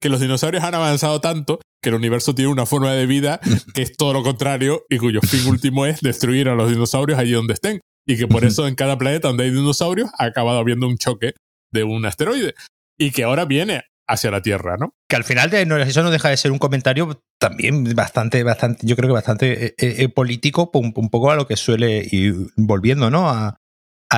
que 0.00 0.08
los 0.08 0.20
dinosaurios 0.20 0.62
han 0.62 0.74
avanzado 0.74 1.20
tanto 1.20 1.60
que 1.82 1.88
el 1.88 1.96
universo 1.96 2.34
tiene 2.34 2.50
una 2.50 2.66
forma 2.66 2.92
de 2.92 3.06
vida 3.06 3.40
que 3.74 3.82
es 3.82 3.96
todo 3.96 4.12
lo 4.12 4.22
contrario 4.22 4.84
y 4.88 4.98
cuyo 4.98 5.20
fin 5.20 5.46
último 5.48 5.86
es 5.86 6.00
destruir 6.00 6.48
a 6.48 6.54
los 6.54 6.70
dinosaurios 6.70 7.18
allí 7.18 7.32
donde 7.32 7.54
estén. 7.54 7.80
Y 8.06 8.16
que 8.16 8.26
por 8.26 8.44
eso 8.44 8.66
en 8.66 8.74
cada 8.74 8.96
planeta 8.96 9.28
donde 9.28 9.44
hay 9.44 9.50
dinosaurios 9.50 10.10
ha 10.18 10.24
acabado 10.24 10.58
habiendo 10.58 10.86
un 10.86 10.96
choque 10.96 11.32
de 11.72 11.84
un 11.84 12.06
asteroide. 12.06 12.54
Y 12.98 13.10
que 13.10 13.24
ahora 13.24 13.44
viene 13.44 13.82
hacia 14.08 14.30
la 14.30 14.42
Tierra, 14.42 14.76
¿no? 14.78 14.94
Que 15.06 15.16
al 15.16 15.24
final 15.24 15.50
de, 15.50 15.62
eso 15.86 16.02
no 16.02 16.10
deja 16.10 16.30
de 16.30 16.36
ser 16.36 16.50
un 16.50 16.58
comentario 16.58 17.22
también 17.38 17.94
bastante, 17.94 18.42
bastante, 18.42 18.86
yo 18.86 18.96
creo 18.96 19.08
que 19.08 19.14
bastante 19.14 19.66
eh, 19.66 19.74
eh, 19.78 19.94
eh, 19.98 20.08
político, 20.08 20.70
un, 20.72 21.10
poco 21.10 21.30
a 21.30 21.36
lo 21.36 21.46
que 21.46 21.56
suele 21.56 22.06
ir 22.10 22.34
volviendo, 22.56 23.10
¿no? 23.10 23.28
A, 23.28 23.60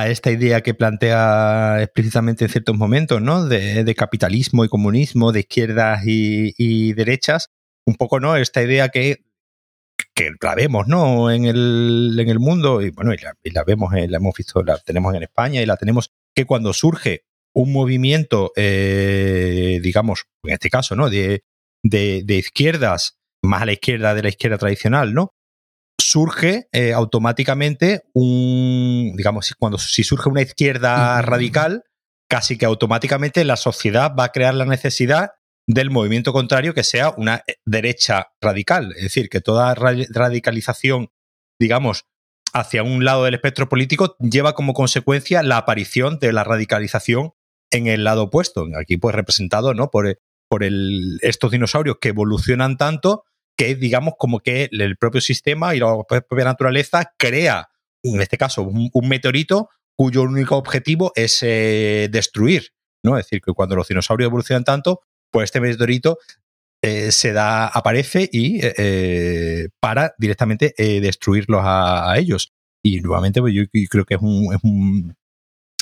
esta 0.07 0.31
idea 0.31 0.61
que 0.61 0.73
plantea 0.73 1.81
explícitamente 1.81 2.45
en 2.45 2.49
ciertos 2.49 2.77
momentos, 2.77 3.21
¿no? 3.21 3.45
De, 3.45 3.93
capitalismo 3.93 4.63
y 4.63 4.69
comunismo, 4.69 5.33
de 5.33 5.41
izquierdas 5.41 6.03
y, 6.05 6.53
y, 6.57 6.93
derechas, 6.93 7.49
un 7.85 7.95
poco, 7.95 8.21
¿no? 8.21 8.37
Esta 8.37 8.63
idea 8.63 8.87
que 8.87 9.25
que 10.15 10.31
la 10.41 10.55
vemos, 10.55 10.87
¿no? 10.87 11.29
En 11.29 11.45
el, 11.45 12.17
en 12.17 12.29
el 12.29 12.39
mundo, 12.39 12.81
y 12.81 12.89
bueno, 12.89 13.13
y 13.13 13.17
la, 13.17 13.33
y 13.43 13.51
la 13.51 13.63
vemos, 13.63 13.93
la 13.93 14.17
hemos 14.17 14.33
visto, 14.35 14.63
la 14.63 14.77
tenemos 14.77 15.13
en 15.13 15.23
España 15.23 15.61
y 15.61 15.65
la 15.65 15.77
tenemos 15.77 16.11
que 16.33 16.45
cuando 16.45 16.73
surge 16.73 17.25
un 17.53 17.71
movimiento, 17.73 18.51
eh, 18.55 19.79
digamos, 19.81 20.25
en 20.43 20.53
este 20.53 20.69
caso, 20.69 20.95
¿no? 20.95 21.09
De, 21.09 21.43
de, 21.83 22.23
de, 22.23 22.35
izquierdas, 22.35 23.17
más 23.43 23.63
a 23.63 23.65
la 23.65 23.73
izquierda 23.73 24.13
de 24.13 24.23
la 24.23 24.29
izquierda 24.29 24.57
tradicional, 24.57 25.13
¿no? 25.13 25.33
Surge 25.99 26.67
eh, 26.71 26.93
automáticamente 26.93 28.03
un, 28.13 29.13
digamos, 29.15 29.53
cuando 29.59 29.77
si 29.77 30.03
surge 30.03 30.29
una 30.29 30.41
izquierda 30.41 31.21
radical, 31.21 31.83
casi 32.29 32.57
que 32.57 32.65
automáticamente 32.65 33.43
la 33.43 33.57
sociedad 33.57 34.13
va 34.17 34.25
a 34.25 34.31
crear 34.31 34.53
la 34.53 34.65
necesidad 34.65 35.31
del 35.67 35.91
movimiento 35.91 36.33
contrario 36.33 36.73
que 36.73 36.83
sea 36.83 37.13
una 37.17 37.43
eh, 37.47 37.55
derecha 37.65 38.31
radical. 38.41 38.93
Es 38.95 39.03
decir, 39.03 39.29
que 39.29 39.41
toda 39.41 39.75
radicalización, 39.75 41.09
digamos, 41.59 42.05
hacia 42.53 42.83
un 42.83 43.05
lado 43.05 43.25
del 43.25 43.35
espectro 43.35 43.69
político 43.69 44.15
lleva 44.19 44.53
como 44.53 44.73
consecuencia 44.73 45.43
la 45.43 45.57
aparición 45.57 46.19
de 46.19 46.33
la 46.33 46.43
radicalización 46.43 47.33
en 47.71 47.87
el 47.87 48.03
lado 48.03 48.23
opuesto. 48.23 48.67
Aquí, 48.79 48.97
pues, 48.97 49.15
representado, 49.15 49.73
¿no? 49.73 49.89
Por, 49.89 50.19
por 50.47 50.63
estos 51.21 51.51
dinosaurios 51.51 51.97
que 51.99 52.09
evolucionan 52.09 52.77
tanto 52.77 53.23
que, 53.57 53.75
digamos, 53.75 54.15
como 54.17 54.39
que 54.39 54.69
el 54.71 54.97
propio 54.97 55.21
sistema 55.21 55.75
y 55.75 55.79
la 55.79 55.95
propia 56.07 56.45
naturaleza 56.45 57.13
crea, 57.17 57.69
en 58.03 58.21
este 58.21 58.37
caso, 58.37 58.63
un, 58.63 59.07
meteorito 59.07 59.69
cuyo 59.95 60.23
único 60.23 60.57
objetivo 60.57 61.11
es 61.15 61.39
eh, 61.43 62.09
destruir. 62.11 62.73
¿no? 63.03 63.17
Es 63.17 63.25
decir, 63.25 63.41
que 63.41 63.53
cuando 63.53 63.75
los 63.75 63.87
dinosaurios 63.87 64.27
evolucionan 64.27 64.63
tanto, 64.63 65.01
pues 65.31 65.45
este 65.45 65.61
meteorito 65.61 66.17
eh, 66.81 67.11
se 67.11 67.31
da, 67.33 67.67
aparece 67.67 68.29
y 68.31 68.59
eh, 68.61 69.69
para 69.79 70.13
directamente 70.17 70.73
destruirlos 70.77 71.61
a, 71.63 72.15
ellos. 72.17 72.51
Y 72.83 72.99
nuevamente, 73.01 73.41
pues 73.41 73.53
yo 73.53 73.63
creo 73.89 74.05
que 74.05 74.15
es 74.15 74.21
un, 74.21 75.15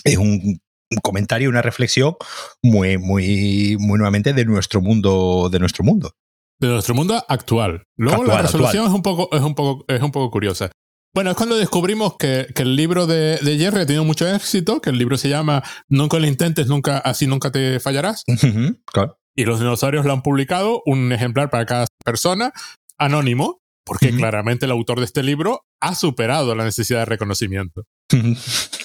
es 0.03 0.17
un 0.17 0.61
comentario, 1.01 1.49
una 1.49 1.61
reflexión 1.61 2.15
muy, 2.61 2.97
muy, 2.97 3.77
muy 3.79 3.97
nuevamente 3.97 4.33
de 4.33 4.45
nuestro 4.45 4.81
mundo, 4.81 5.49
de 5.51 5.59
nuestro 5.59 5.83
mundo. 5.83 6.13
De 6.59 6.67
nuestro 6.67 6.93
mundo 6.93 7.23
actual. 7.27 7.83
Luego 7.97 8.21
actual, 8.21 8.37
la 8.37 8.41
resolución 8.43 8.85
actual. 8.85 8.91
es 8.91 8.95
un 8.95 9.01
poco, 9.03 9.35
es 9.35 9.41
un 9.41 9.55
poco, 9.55 9.85
es 9.87 10.01
un 10.01 10.11
poco 10.11 10.31
curiosa. 10.31 10.71
Bueno, 11.13 11.31
es 11.31 11.37
cuando 11.37 11.57
descubrimos 11.57 12.17
que, 12.17 12.47
que 12.53 12.61
el 12.61 12.75
libro 12.75 13.07
de, 13.07 13.37
de, 13.37 13.57
Jerry 13.57 13.81
ha 13.81 13.85
tenido 13.85 14.03
mucho 14.03 14.27
éxito, 14.27 14.79
que 14.79 14.91
el 14.91 14.97
libro 14.97 15.17
se 15.17 15.29
llama 15.29 15.63
Nunca 15.87 16.19
lo 16.19 16.27
intentes, 16.27 16.67
nunca, 16.67 16.99
así 16.99 17.25
nunca 17.25 17.51
te 17.51 17.79
fallarás. 17.79 18.23
Uh 18.27 18.33
-huh, 18.33 18.81
claro. 18.85 19.17
Y 19.35 19.45
los 19.45 19.59
dinosaurios 19.59 20.05
lo 20.05 20.13
han 20.13 20.21
publicado, 20.21 20.83
un 20.85 21.11
ejemplar 21.11 21.49
para 21.49 21.65
cada 21.65 21.87
persona, 22.05 22.51
anónimo, 22.97 23.59
porque 23.85 24.07
uh 24.07 24.09
-huh. 24.11 24.17
claramente 24.17 24.65
el 24.65 24.71
autor 24.71 24.99
de 24.99 25.05
este 25.05 25.23
libro 25.23 25.61
ha 25.81 25.95
superado 25.95 26.53
la 26.53 26.63
necesidad 26.63 26.99
de 26.99 27.05
reconocimiento. 27.05 27.85
Uh 28.13 28.15
-huh. 28.15 28.78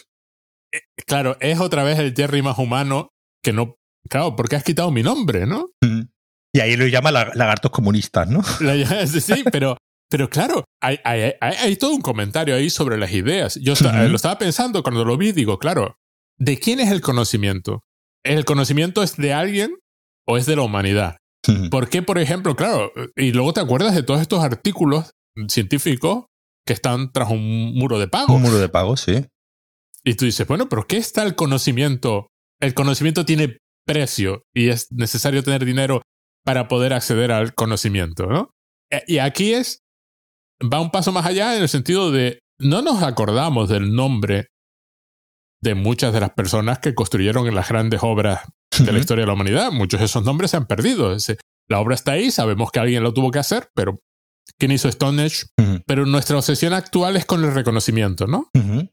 Claro, 1.07 1.37
es 1.41 1.61
otra 1.61 1.85
vez 1.85 1.99
el 1.99 2.15
Jerry 2.15 2.43
más 2.43 2.59
humano 2.59 3.11
que 3.43 3.53
no. 3.53 3.77
Claro, 4.09 4.37
porque 4.37 4.57
has 4.57 4.65
quitado 4.65 4.91
mi 4.91 5.03
nombre, 5.03 5.47
¿no? 5.47 5.67
Y 6.53 6.61
ahí 6.61 6.77
lo 6.77 6.87
llama 6.87 7.11
lagartos 7.11 7.71
comunistas, 7.71 8.29
¿no? 8.29 8.43
Sí, 9.07 9.45
pero, 9.51 9.77
pero 10.11 10.29
claro, 10.29 10.65
hay, 10.81 10.99
hay, 11.05 11.33
hay, 11.41 11.57
hay, 11.57 11.77
todo 11.77 11.93
un 11.93 12.01
comentario 12.01 12.55
ahí 12.55 12.71
sobre 12.71 12.99
las 12.99 13.13
ideas. 13.13 13.57
Yo 13.57 13.73
uh 13.73 13.77
-huh. 13.77 14.09
lo 14.09 14.17
estaba 14.17 14.39
pensando 14.39 14.83
cuando 14.83 15.05
lo 15.05 15.17
vi, 15.17 15.33
digo, 15.33 15.59
claro, 15.59 15.97
¿de 16.39 16.59
quién 16.59 16.81
es 16.81 16.91
el 16.91 17.01
conocimiento? 17.01 17.81
¿El 18.25 18.45
conocimiento 18.45 19.03
es 19.03 19.17
de 19.17 19.33
alguien 19.33 19.75
o 20.27 20.37
es 20.37 20.47
de 20.47 20.57
la 20.57 20.63
humanidad? 20.63 21.17
Uh 21.49 21.53
-huh. 21.53 21.71
¿Por 21.71 21.89
qué, 21.89 22.03
por 22.03 22.19
ejemplo, 22.19 22.55
claro, 22.57 22.93
y 23.17 23.33
luego 23.33 23.53
te 23.53 23.61
acuerdas 23.61 23.95
de 23.95 24.03
todos 24.03 24.21
estos 24.21 24.43
artículos 24.45 25.11
científicos 25.49 26.27
que 26.67 26.73
están 26.73 27.13
tras 27.13 27.31
un 27.31 27.75
muro 27.75 27.99
de 27.99 28.09
pago? 28.09 28.35
Un 28.35 28.43
muro 28.43 28.59
de 28.59 28.69
pago, 28.69 28.97
sí. 28.97 29.27
Y 30.05 30.15
tú 30.15 30.27
dices, 30.27 30.47
bueno, 30.47 30.69
pero 30.69 30.87
¿qué 30.87 30.99
está 30.99 31.23
el 31.23 31.35
conocimiento? 31.35 32.29
El 32.61 32.75
conocimiento 32.75 33.25
tiene 33.25 33.59
precio 33.87 34.43
y 34.55 34.69
es 34.69 34.91
necesario 34.91 35.43
tener 35.43 35.65
dinero 35.65 36.03
para 36.45 36.69
poder 36.69 36.93
acceder 36.93 37.33
al 37.33 37.55
conocimiento, 37.55 38.27
¿no? 38.27 38.51
Y 39.07 39.19
aquí 39.19 39.55
es, 39.55 39.81
va 40.63 40.81
un 40.81 40.91
paso 40.91 41.11
más 41.11 41.27
allá 41.27 41.57
en 41.57 41.63
el 41.63 41.69
sentido 41.69 42.11
de, 42.13 42.41
no 42.61 42.83
nos 42.83 43.03
acordamos 43.03 43.69
del 43.69 43.95
nombre 43.95 44.49
de 45.63 45.75
muchas 45.75 46.13
de 46.13 46.21
las 46.21 46.31
personas 46.31 46.79
que 46.79 46.95
construyeron 46.95 47.53
las 47.55 47.69
grandes 47.69 48.01
obras 48.03 48.43
de 48.79 48.93
la 48.93 48.99
historia 48.99 49.23
de 49.23 49.27
la 49.29 49.33
humanidad. 49.33 49.73
Muchos 49.73 50.01
de 50.01 50.07
esos 50.07 50.23
nombres 50.25 50.51
se 50.51 50.59
han 50.59 50.67
perdido. 50.67 51.17
La 51.69 51.81
obra 51.81 51.95
está 51.95 52.13
ahí, 52.13 52.31
sabemos 52.31 52.71
que 52.71 52.81
alguien 52.81 53.03
lo 53.03 53.15
tuvo 53.15 53.31
que 53.31 53.39
hacer, 53.39 53.69
pero 53.75 53.99
¿quién 54.59 54.73
hizo 54.73 54.93
Stonehenge? 54.93 55.47
Uh 55.59 55.63
-huh. 55.63 55.83
Pero 55.87 56.05
nuestra 56.05 56.37
obsesión 56.37 56.75
actual 56.75 57.17
es 57.17 57.25
con 57.25 57.43
el 57.43 57.55
reconocimiento, 57.55 58.27
¿no? 58.27 58.51
Uh 58.55 58.61
-huh. 58.61 58.91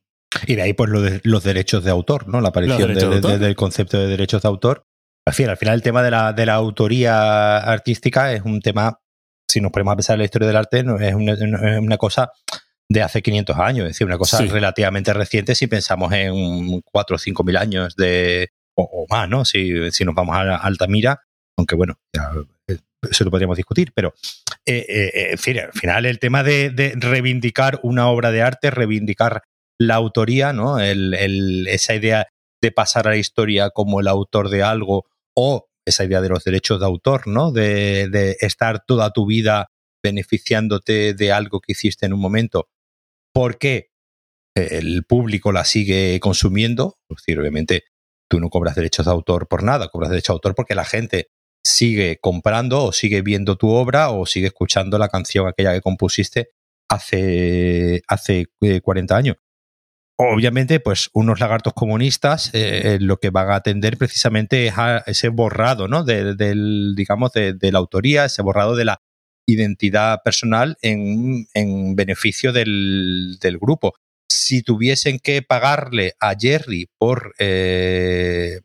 Y 0.48 0.56
de 0.56 0.62
ahí, 0.62 0.74
pues, 0.74 0.90
lo 0.90 1.02
de, 1.02 1.22
los 1.24 1.44
derechos 1.44 1.84
de 1.84 1.92
autor, 1.92 2.28
¿no? 2.28 2.42
La 2.42 2.50
aparición 2.50 2.94
de, 2.94 3.08
de, 3.08 3.22
de, 3.22 3.38
del 3.38 3.56
concepto 3.56 4.00
de 4.00 4.08
derechos 4.08 4.42
de 4.42 4.48
autor. 4.48 4.86
Al 5.28 5.34
final, 5.34 5.52
al 5.52 5.58
final 5.58 5.76
el 5.76 5.82
tema 5.82 6.02
de 6.02 6.12
la, 6.12 6.34
de 6.34 6.46
la 6.46 6.54
autoría 6.56 7.58
artística 7.58 8.34
es 8.34 8.42
un 8.44 8.60
tema, 8.62 9.00
si 9.50 9.62
nos 9.62 9.72
ponemos 9.72 9.94
a 9.94 9.96
pensar 9.98 10.16
en 10.16 10.20
la 10.20 10.26
historia 10.26 10.48
del 10.48 10.58
arte, 10.58 10.84
no, 10.84 10.98
es, 11.00 11.14
una, 11.14 11.34
es 11.34 11.80
una 11.80 11.98
cosa 11.98 12.32
de 12.90 13.02
hace 13.02 13.22
500 13.22 13.58
años, 13.58 13.86
es 13.86 13.92
decir, 13.92 14.08
una 14.08 14.18
cosa 14.18 14.38
sí. 14.38 14.48
relativamente 14.48 15.14
reciente 15.14 15.56
si 15.56 15.68
pensamos 15.68 16.12
en 16.14 16.82
4 16.82 17.16
o 17.16 17.20
5 17.20 17.44
mil 17.44 17.58
años 17.58 17.96
de, 17.96 18.50
o, 18.76 18.84
o, 18.84 19.06
más, 19.10 19.30
¿no? 19.30 19.46
Si, 19.46 19.92
si 19.92 20.04
nos 20.04 20.16
vamos 20.16 20.36
a 20.36 20.58
Altamira, 20.58 21.22
aunque 21.58 21.76
bueno, 21.76 22.00
ya, 22.14 22.32
eso 23.10 23.24
lo 23.24 23.32
podríamos 23.32 23.58
discutir, 23.58 23.92
pero 23.94 24.14
eh, 24.66 24.86
eh, 24.88 25.28
en 25.32 25.38
fin, 25.38 25.60
al 25.60 25.74
final 25.74 26.06
el 26.06 26.20
tema 26.20 26.44
de, 26.44 26.70
de, 26.70 26.94
reivindicar 26.96 27.80
una 27.84 28.08
obra 28.08 28.32
de 28.32 28.42
arte, 28.42 28.72
reivindicar 28.72 29.44
la 29.82 29.96
autoría, 29.96 30.54
¿no? 30.54 30.80
El, 30.80 31.14
el, 31.16 31.68
esa 31.68 31.96
idea 31.96 32.28
de 32.62 32.72
pasar 32.72 33.08
a 33.08 33.12
la 33.12 33.18
historia 33.18 33.72
como 33.72 34.00
el 34.00 34.08
autor 34.08 34.50
de 34.50 34.62
algo 34.62 35.06
o 35.36 35.68
esa 35.86 36.06
idea 36.06 36.22
de 36.22 36.30
los 36.30 36.44
derechos 36.44 36.80
de 36.80 36.86
autor, 36.86 37.28
¿no? 37.28 37.52
De, 37.52 38.38
estar 38.42 38.86
toda 38.86 39.12
tu 39.12 39.26
vida 39.26 39.72
beneficiándote 40.04 41.16
de 41.16 41.32
algo 41.32 41.60
que 41.60 41.72
hiciste 41.72 42.06
en 42.06 42.14
un 42.14 42.20
momento 42.20 42.70
porque 43.34 43.90
el 44.56 45.04
público 45.06 45.52
la 45.52 45.66
sigue 45.66 46.20
consumiendo. 46.20 46.98
Es 47.10 47.18
decir, 47.18 47.40
obviamente 47.40 47.84
tú 48.30 48.40
no 48.40 48.50
cobras 48.50 48.76
derechos 48.76 49.06
de 49.06 49.12
autor 49.12 49.48
por 49.48 49.64
nada, 49.64 49.88
cobras 49.88 50.12
derechos 50.12 50.34
de 50.34 50.38
autor 50.38 50.56
porque 50.56 50.76
la 50.76 50.86
gente 50.86 51.30
sigue 51.64 52.20
comprando 52.22 52.84
o 52.86 52.92
sigue 52.92 53.22
viendo 53.22 53.56
tu 53.56 53.70
obra 53.70 54.12
o 54.12 54.26
sigue 54.26 54.48
escuchando 54.48 54.98
la 55.00 55.10
canción 55.10 55.48
aquella 55.48 55.74
que 55.74 55.82
compusiste 55.82 56.50
hace, 56.90 58.02
hace 58.08 58.48
40 58.84 59.16
años 59.16 59.38
obviamente, 60.22 60.80
pues 60.80 61.10
unos 61.14 61.40
lagartos 61.40 61.74
comunistas 61.74 62.52
eh, 62.54 62.98
lo 63.00 63.18
que 63.18 63.30
van 63.30 63.50
a 63.50 63.56
atender 63.56 63.98
precisamente 63.98 64.68
es 64.68 64.78
a 64.78 65.00
ese 65.06 65.30
borrado, 65.30 65.88
¿no? 65.88 66.04
De, 66.04 66.36
del, 66.36 66.94
digamos, 66.96 67.32
de, 67.34 67.58
la 67.72 67.80
autoría, 67.80 68.26
ese 68.26 68.42
borrado 68.42 68.76
de 68.76 68.86
la 68.86 69.02
identidad 69.48 70.22
personal 70.24 70.78
en, 70.82 71.48
en 71.54 71.96
beneficio 71.96 72.54
del, 72.54 73.38
grupo. 73.60 73.94
Si 74.30 74.62
tuviesen 74.64 75.20
que 75.20 75.42
pagarle 75.42 76.14
a 76.20 76.36
Jerry 76.40 76.90
eh, 77.40 78.62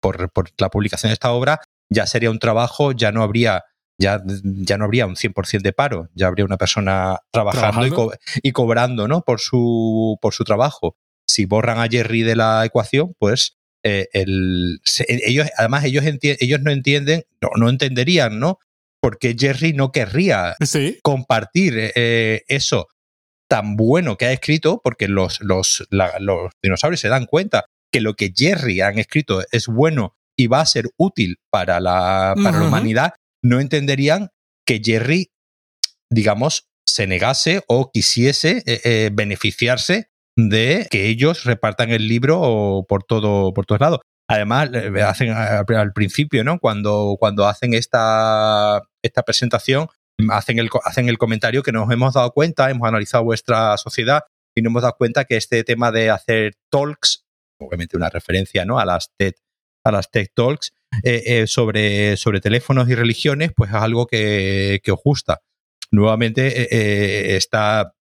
por, 0.00 0.30
por 0.32 0.50
la 0.58 0.68
publicación 0.68 1.10
de 1.10 1.14
esta 1.14 1.32
obra, 1.32 1.60
ya 1.90 2.06
sería 2.06 2.30
un 2.30 2.38
trabajo, 2.38 2.92
ya 2.92 3.12
no 3.12 3.22
habría 3.22 3.64
ya, 3.98 4.22
ya 4.42 4.78
no 4.78 4.84
habría 4.84 5.06
un 5.06 5.16
100% 5.16 5.62
de 5.62 5.72
paro, 5.72 6.08
ya 6.14 6.26
habría 6.26 6.44
una 6.44 6.56
persona 6.56 7.18
trabajando, 7.30 7.80
¿Trabajando? 7.80 7.86
Y, 7.86 7.90
co 7.90 8.12
y, 8.42 8.52
cobrando 8.52 9.08
¿no? 9.08 9.22
por, 9.22 9.40
su, 9.40 10.18
por 10.20 10.34
su 10.34 10.44
trabajo. 10.44 10.96
Si 11.26 11.44
borran 11.44 11.78
a 11.78 11.88
Jerry 11.88 12.22
de 12.22 12.36
la 12.36 12.64
ecuación, 12.64 13.14
pues 13.18 13.56
eh, 13.82 14.08
el, 14.12 14.80
se, 14.84 15.06
ellos, 15.08 15.48
además 15.56 15.84
ellos, 15.84 16.04
ellos 16.04 16.60
no 16.60 16.70
entienden, 16.70 17.24
no, 17.40 17.50
no 17.56 17.68
entenderían, 17.68 18.38
¿no? 18.38 18.58
Porque 19.00 19.36
Jerry 19.38 19.72
no 19.72 19.92
querría 19.92 20.56
sí. 20.64 20.98
compartir 21.02 21.92
eh, 21.94 22.42
eso 22.48 22.88
tan 23.48 23.76
bueno 23.76 24.16
que 24.16 24.26
ha 24.26 24.32
escrito, 24.32 24.80
porque 24.82 25.08
los, 25.08 25.40
los, 25.40 25.86
la, 25.90 26.14
los 26.18 26.52
dinosaurios 26.62 27.00
se 27.00 27.08
dan 27.08 27.26
cuenta 27.26 27.66
que 27.92 28.00
lo 28.00 28.14
que 28.14 28.32
Jerry 28.34 28.80
han 28.80 28.98
escrito 28.98 29.44
es 29.52 29.66
bueno 29.68 30.16
y 30.36 30.48
va 30.48 30.60
a 30.60 30.66
ser 30.66 30.86
útil 30.96 31.38
para 31.50 31.80
la, 31.80 32.34
para 32.36 32.56
uh 32.56 32.60
-huh. 32.60 32.62
la 32.62 32.66
humanidad, 32.66 33.14
no 33.46 33.60
entenderían 33.60 34.30
que 34.66 34.80
Jerry, 34.84 35.30
digamos, 36.10 36.68
se 36.86 37.06
negase 37.06 37.62
o 37.68 37.90
quisiese 37.92 38.62
eh, 38.66 38.80
eh, 38.84 39.10
beneficiarse 39.12 40.10
de 40.36 40.86
que 40.90 41.06
ellos 41.06 41.44
repartan 41.44 41.90
el 41.90 42.08
libro 42.08 42.84
por 42.88 43.04
todo 43.04 43.54
por 43.54 43.66
todos 43.66 43.80
lados. 43.80 44.00
Además, 44.28 44.70
hacen 45.04 45.30
al 45.30 45.92
principio, 45.92 46.42
¿no? 46.42 46.58
Cuando, 46.58 47.16
cuando 47.20 47.46
hacen 47.46 47.74
esta, 47.74 48.82
esta 49.00 49.22
presentación, 49.22 49.86
hacen 50.30 50.58
el, 50.58 50.68
hacen 50.84 51.08
el 51.08 51.16
comentario 51.16 51.62
que 51.62 51.70
nos 51.70 51.88
hemos 51.92 52.14
dado 52.14 52.32
cuenta, 52.32 52.68
hemos 52.70 52.88
analizado 52.88 53.22
vuestra 53.22 53.76
sociedad 53.76 54.24
y 54.56 54.62
nos 54.62 54.70
hemos 54.70 54.82
dado 54.82 54.96
cuenta 54.98 55.24
que 55.26 55.36
este 55.36 55.62
tema 55.62 55.92
de 55.92 56.10
hacer 56.10 56.54
talks, 56.72 57.24
obviamente 57.60 57.96
una 57.96 58.10
referencia 58.10 58.64
¿no? 58.64 58.80
a 58.80 58.84
las 58.84 59.12
TED, 59.16 59.34
a 59.84 59.92
las 59.92 60.10
TED 60.10 60.26
Talks, 60.34 60.72
eh, 61.02 61.22
eh, 61.26 61.46
sobre, 61.46 62.16
sobre 62.16 62.40
teléfonos 62.40 62.88
y 62.88 62.94
religiones, 62.94 63.52
pues 63.54 63.70
es 63.70 63.76
algo 63.76 64.06
que, 64.06 64.80
que 64.82 64.92
os 64.92 65.00
gusta. 65.02 65.40
Nuevamente 65.90 66.62
eh, 66.74 67.36
está, 67.36 67.94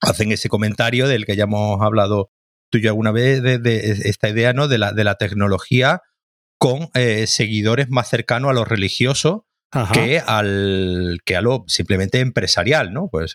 hacen 0.00 0.32
ese 0.32 0.48
comentario 0.48 1.08
del 1.08 1.24
que 1.24 1.36
ya 1.36 1.44
hemos 1.44 1.80
hablado 1.80 2.30
tú 2.70 2.78
y 2.78 2.82
yo 2.82 2.90
alguna 2.90 3.12
vez 3.12 3.42
de, 3.42 3.58
de 3.58 3.90
esta 4.04 4.28
idea 4.28 4.52
¿no? 4.52 4.68
de, 4.68 4.78
la, 4.78 4.92
de 4.92 5.04
la 5.04 5.16
tecnología 5.16 6.02
con 6.58 6.88
seguidores 7.26 7.90
más 7.90 8.08
cercanos 8.08 8.50
a 8.50 8.54
lo 8.54 8.64
religioso 8.64 9.46
que 9.92 10.20
al 10.20 11.18
que 11.24 11.36
a 11.36 11.42
lo 11.42 11.64
simplemente 11.66 12.20
empresarial, 12.20 12.94
¿no? 12.94 13.08
Pues 13.08 13.34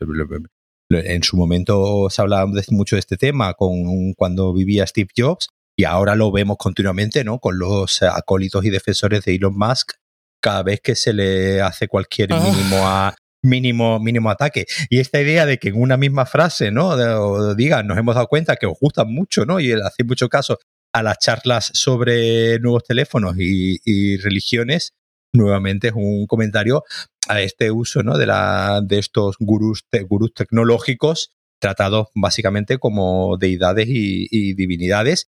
en 0.90 1.24
su 1.24 1.38
momento 1.38 2.10
se 2.10 2.22
hablaba 2.22 2.52
mucho 2.70 2.96
de 2.96 3.00
este 3.00 3.18
tema 3.18 3.54
con 3.54 4.14
cuando 4.16 4.52
vivía 4.54 4.88
Steve 4.88 5.10
Jobs 5.16 5.50
y 5.82 5.86
ahora 5.86 6.16
lo 6.16 6.32
vemos 6.32 6.58
continuamente, 6.58 7.24
¿no? 7.24 7.40
Con 7.40 7.58
los 7.58 8.04
acólitos 8.04 8.64
y 8.66 8.70
defensores 8.70 9.26
de 9.26 9.34
Elon 9.34 9.58
Musk 9.58 9.94
cada 10.40 10.62
vez 10.62 10.80
que 10.80 10.94
se 10.94 11.12
le 11.12 11.60
hace 11.60 11.88
cualquier 11.88 12.34
ah. 12.34 12.40
mínimo 12.40 12.88
a, 12.88 13.16
mínimo, 13.42 14.00
mínimo 14.00 14.30
ataque. 14.30 14.68
Y 14.92 15.00
esta 15.00 15.20
idea 15.20 15.48
de 15.48 15.58
que 15.58 15.70
en 15.70 15.82
una 15.82 15.98
misma 15.98 16.28
frase, 16.28 16.70
¿no? 16.70 17.56
digan, 17.56 17.88
nos 17.88 17.98
hemos 17.98 18.14
dado 18.14 18.28
cuenta 18.28 18.58
que 18.58 18.68
os 18.68 18.78
gustan 18.80 19.12
mucho, 19.12 19.44
¿no? 19.48 19.60
Y 19.60 19.72
hace 19.72 20.04
mucho 20.04 20.30
caso 20.30 20.60
a 20.94 21.02
las 21.02 21.18
charlas 21.18 21.72
sobre 21.74 22.60
nuevos 22.60 22.84
teléfonos 22.84 23.36
y, 23.40 24.18
religiones, 24.18 24.94
nuevamente 25.34 25.88
es 25.88 25.94
un 25.96 26.28
comentario 26.28 26.84
a 27.28 27.42
este 27.42 27.72
uso, 27.72 28.04
¿no? 28.04 28.20
De, 28.20 28.28
la, 28.28 28.82
de 28.84 29.00
estos 29.00 29.36
gurús, 29.40 29.84
gurús 30.08 30.32
tecnológicos 30.36 31.32
tratados 31.60 32.10
básicamente 32.14 32.78
como 32.78 33.38
deidades 33.38 33.88
y, 33.90 34.54
divinidades 34.54 35.30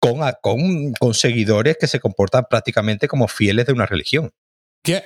con, 0.00 0.20
con, 0.42 0.92
con 0.98 1.14
seguidores 1.14 1.76
que 1.78 1.86
se 1.86 2.00
comportan 2.00 2.44
prácticamente 2.48 3.08
como 3.08 3.28
fieles 3.28 3.66
de 3.66 3.72
una 3.72 3.86
religión 3.86 4.30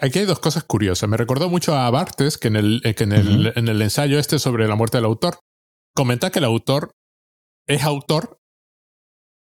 aquí 0.00 0.18
hay 0.18 0.24
dos 0.24 0.38
cosas 0.38 0.64
curiosas. 0.64 1.08
Me 1.08 1.16
recordó 1.16 1.48
mucho 1.48 1.74
a 1.74 1.90
Bartes, 1.90 2.38
que 2.38 2.48
en 2.48 2.56
el, 2.56 2.80
eh, 2.84 2.94
en, 2.98 3.12
el, 3.12 3.52
en 3.56 3.68
el 3.68 3.82
ensayo 3.82 4.18
este 4.18 4.38
sobre 4.38 4.68
la 4.68 4.76
muerte 4.76 4.98
del 4.98 5.04
autor, 5.04 5.38
comenta 5.94 6.30
que 6.30 6.38
el 6.38 6.44
autor 6.44 6.92
es 7.66 7.82
autor 7.82 8.38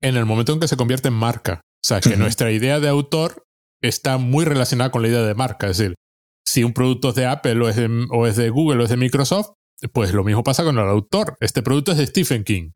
en 0.01 0.17
el 0.17 0.25
momento 0.25 0.53
en 0.53 0.59
que 0.59 0.67
se 0.67 0.77
convierte 0.77 1.09
en 1.09 1.13
marca. 1.13 1.61
O 1.83 1.87
sea, 1.87 2.01
que 2.01 2.15
nuestra 2.15 2.51
idea 2.51 2.79
de 2.79 2.89
autor 2.89 3.43
está 3.81 4.17
muy 4.17 4.45
relacionada 4.45 4.91
con 4.91 5.01
la 5.01 5.07
idea 5.07 5.21
de 5.23 5.33
marca. 5.33 5.69
Es 5.69 5.77
decir, 5.77 5.95
si 6.45 6.63
un 6.63 6.73
producto 6.73 7.09
es 7.09 7.15
de 7.15 7.25
Apple 7.25 7.59
o 7.61 7.69
es 7.69 7.75
de, 7.75 8.07
o 8.11 8.27
es 8.27 8.35
de 8.35 8.49
Google 8.49 8.81
o 8.81 8.83
es 8.83 8.89
de 8.89 8.97
Microsoft, 8.97 9.51
pues 9.93 10.13
lo 10.13 10.23
mismo 10.23 10.43
pasa 10.43 10.63
con 10.63 10.77
el 10.77 10.87
autor. 10.87 11.35
Este 11.39 11.63
producto 11.63 11.91
es 11.91 11.97
de 11.97 12.07
Stephen 12.07 12.43
King. 12.43 12.71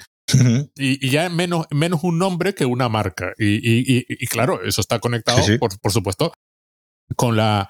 Y, 0.76 1.10
ya 1.10 1.30
menos, 1.30 1.68
menos 1.72 2.04
un 2.04 2.18
nombre 2.18 2.56
que 2.56 2.66
una 2.66 2.90
marca. 2.90 3.34
Y, 3.38 4.06
y 4.08 4.28
claro, 4.28 4.64
eso 4.64 4.82
está 4.82 5.00
conectado, 5.00 5.42
Por, 5.60 5.80
por, 5.80 5.92
supuesto, 5.92 6.34
con 7.16 7.36
la... 7.36 7.70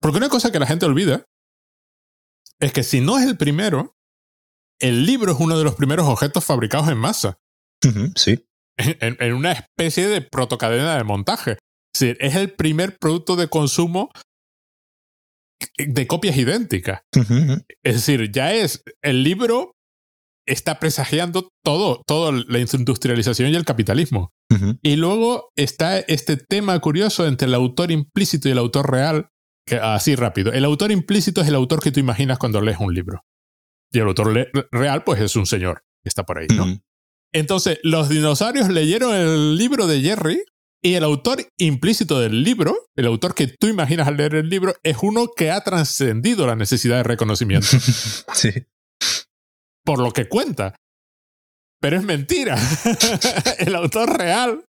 Porque 0.00 0.18
una 0.18 0.28
cosa 0.28 0.52
que 0.52 0.60
la 0.60 0.66
gente 0.66 0.86
olvida 0.86 1.24
es 2.60 2.72
que 2.72 2.84
si 2.84 3.00
no 3.00 3.18
es 3.18 3.26
el 3.26 3.36
primero, 3.36 3.96
el 4.78 5.06
libro 5.06 5.32
es 5.32 5.40
uno 5.40 5.58
de 5.58 5.64
los 5.64 5.74
primeros 5.74 6.06
objetos 6.06 6.44
fabricados 6.44 6.88
en 6.88 6.98
masa. 6.98 7.38
sí. 8.16 8.46
En, 8.78 9.34
una 9.34 9.52
especie 9.52 10.08
de 10.08 10.22
protocadena 10.22 10.96
de 10.96 11.04
montaje. 11.04 11.58
Es 11.94 12.02
es 12.02 12.36
el 12.36 12.52
primer 12.52 12.96
producto 12.98 13.36
de 13.36 13.48
consumo 13.48 14.10
de 15.76 16.06
copias 16.06 16.36
idénticas. 16.36 17.02
Es 17.82 17.94
decir, 17.94 18.30
ya 18.32 18.52
es 18.52 18.82
el 19.02 19.22
libro 19.22 19.76
está 20.46 20.78
presagiando 20.78 21.48
todo, 21.64 22.02
toda 22.06 22.32
la 22.32 22.58
industrialización 22.58 23.50
y 23.50 23.56
el 23.56 23.64
capitalismo. 23.64 24.32
Y 24.82 24.96
luego 24.96 25.50
está 25.56 25.98
este 25.98 26.36
tema 26.36 26.78
curioso 26.80 27.26
entre 27.26 27.48
el 27.48 27.54
autor 27.54 27.90
implícito 27.90 28.48
y 28.48 28.52
el 28.52 28.58
autor 28.58 28.90
real, 28.90 29.28
que 29.66 29.76
así 29.76 30.14
rápido. 30.14 30.52
El 30.52 30.66
autor 30.66 30.92
implícito 30.92 31.40
es 31.40 31.48
el 31.48 31.54
autor 31.54 31.82
que 31.82 31.90
tú 31.90 32.00
imaginas 32.00 32.38
cuando 32.38 32.60
lees 32.60 32.78
un 32.78 32.92
libro. 32.92 33.24
Y 33.90 33.98
el 33.98 34.08
autor 34.08 34.50
real, 34.70 35.04
pues 35.04 35.22
es 35.22 35.36
un 35.36 35.46
señor 35.46 35.84
que 36.02 36.08
está 36.08 36.24
por 36.24 36.38
ahí, 36.38 36.48
¿no? 36.54 36.66
Entonces, 37.32 37.78
los 37.82 38.10
dinosaurios 38.10 38.68
leyeron 38.68 39.14
el 39.14 39.56
libro 39.56 39.86
de 39.86 40.02
Jerry 40.02 40.42
y 40.82 40.94
el 40.94 41.04
autor 41.04 41.46
implícito 41.56 42.20
del 42.20 42.42
libro, 42.42 42.76
el 42.94 43.06
autor 43.06 43.34
que 43.34 43.46
tú 43.46 43.68
imaginas 43.68 44.06
al 44.06 44.18
leer 44.18 44.34
el 44.34 44.50
libro, 44.50 44.74
es 44.82 44.98
uno 45.00 45.28
que 45.34 45.50
ha 45.50 45.62
trascendido 45.62 46.46
la 46.46 46.56
necesidad 46.56 46.96
de 46.96 47.04
reconocimiento. 47.04 47.68
sí 48.34 48.50
por 49.84 50.00
lo 50.00 50.12
que 50.12 50.28
cuenta. 50.28 50.74
Pero 51.80 51.96
es 51.96 52.04
mentira. 52.04 52.56
el 53.58 53.74
autor 53.74 54.16
real. 54.16 54.64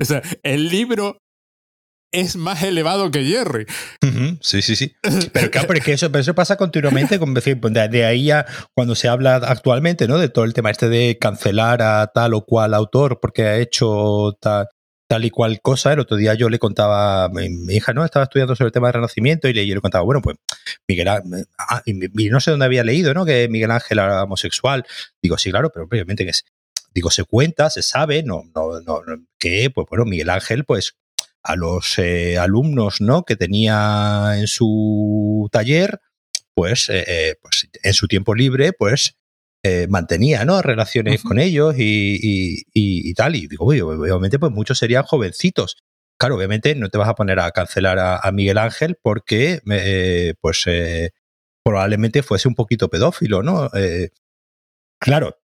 O 0.00 0.04
sea, 0.04 0.22
el 0.42 0.68
libro 0.68 1.18
es 2.14 2.36
más 2.36 2.62
elevado 2.62 3.10
que 3.10 3.24
Jerry. 3.24 3.66
Sí, 4.40 4.62
sí, 4.62 4.76
sí. 4.76 4.94
Pero 5.32 5.50
claro, 5.50 5.68
pero 5.68 5.80
eso, 5.84 6.10
pero 6.12 6.20
eso 6.20 6.34
pasa 6.34 6.56
continuamente. 6.56 7.18
Con, 7.18 7.34
pues, 7.34 7.44
de, 7.44 8.04
ahí 8.04 8.26
ya, 8.26 8.46
cuando 8.74 8.94
se 8.94 9.08
habla 9.08 9.36
actualmente, 9.36 10.06
¿no? 10.06 10.18
De 10.18 10.28
todo 10.28 10.44
el 10.44 10.54
tema 10.54 10.70
este 10.70 10.88
de 10.88 11.18
cancelar 11.20 11.82
a 11.82 12.06
tal 12.14 12.34
o 12.34 12.44
cual 12.44 12.74
autor 12.74 13.18
porque 13.20 13.42
ha 13.42 13.56
hecho 13.58 14.36
tal, 14.40 14.68
tal 15.06 15.24
y 15.24 15.30
cual 15.30 15.60
cosa. 15.60 15.92
El 15.92 16.00
otro 16.00 16.16
día 16.16 16.34
yo 16.34 16.48
le 16.48 16.58
contaba, 16.58 17.28
mi, 17.28 17.48
mi 17.48 17.74
hija 17.74 17.92
no 17.92 18.04
estaba 18.04 18.24
estudiando 18.24 18.54
sobre 18.56 18.68
el 18.68 18.72
tema 18.72 18.88
del 18.88 18.94
renacimiento 18.94 19.48
y 19.48 19.52
le, 19.52 19.66
yo 19.66 19.74
le 19.74 19.80
contaba, 19.80 20.04
bueno, 20.04 20.22
pues 20.22 20.36
Miguel 20.88 21.08
Ángel, 21.08 21.46
ah, 21.58 21.82
y, 21.84 21.94
no 21.94 22.40
sé 22.40 22.50
dónde 22.50 22.66
había 22.66 22.84
leído, 22.84 23.14
¿no? 23.14 23.24
Que 23.24 23.48
Miguel 23.48 23.70
Ángel 23.70 23.98
era 23.98 24.24
homosexual. 24.24 24.86
Digo, 25.22 25.38
sí, 25.38 25.50
claro, 25.50 25.70
pero 25.72 25.86
obviamente 25.86 26.24
que 26.24 26.30
es, 26.30 26.44
digo, 26.94 27.10
se 27.10 27.24
cuenta, 27.24 27.70
se 27.70 27.82
sabe, 27.82 28.22
no, 28.22 28.44
no, 28.54 28.80
no, 28.80 29.02
que, 29.38 29.70
pues 29.70 29.86
bueno, 29.88 30.04
Miguel 30.04 30.30
Ángel, 30.30 30.64
pues 30.64 30.96
a 31.42 31.56
los 31.56 31.98
eh, 31.98 32.38
alumnos, 32.38 33.00
¿no? 33.00 33.24
Que 33.24 33.36
tenía 33.36 34.32
en 34.36 34.46
su 34.46 35.48
taller, 35.52 36.00
pues, 36.54 36.88
eh, 36.88 37.04
eh, 37.06 37.34
pues 37.42 37.68
en 37.82 37.92
su 37.92 38.08
tiempo 38.08 38.34
libre, 38.34 38.72
pues 38.72 39.16
eh, 39.66 39.86
mantenía 39.88 40.44
¿no? 40.44 40.60
relaciones 40.60 41.22
con 41.22 41.38
ellos 41.38 41.74
y, 41.78 43.14
tal. 43.14 43.34
Y 43.34 43.46
digo, 43.46 43.64
obviamente, 43.64 44.38
pues 44.38 44.52
muchos 44.52 44.76
serían 44.76 45.04
jovencitos. 45.04 45.78
Claro, 46.18 46.36
obviamente 46.36 46.74
no 46.74 46.90
te 46.90 46.98
vas 46.98 47.08
a 47.08 47.14
poner 47.14 47.40
a 47.40 47.50
cancelar 47.50 47.98
a, 47.98 48.30
Miguel 48.30 48.58
Ángel 48.58 48.98
porque, 49.00 49.62
eh, 49.70 50.34
pues, 50.42 50.64
eh, 50.66 51.12
probablemente 51.64 52.22
fuese 52.22 52.46
un 52.46 52.54
poquito 52.54 52.90
pedófilo, 52.90 53.42
¿no? 53.42 53.70
claro, 55.00 55.38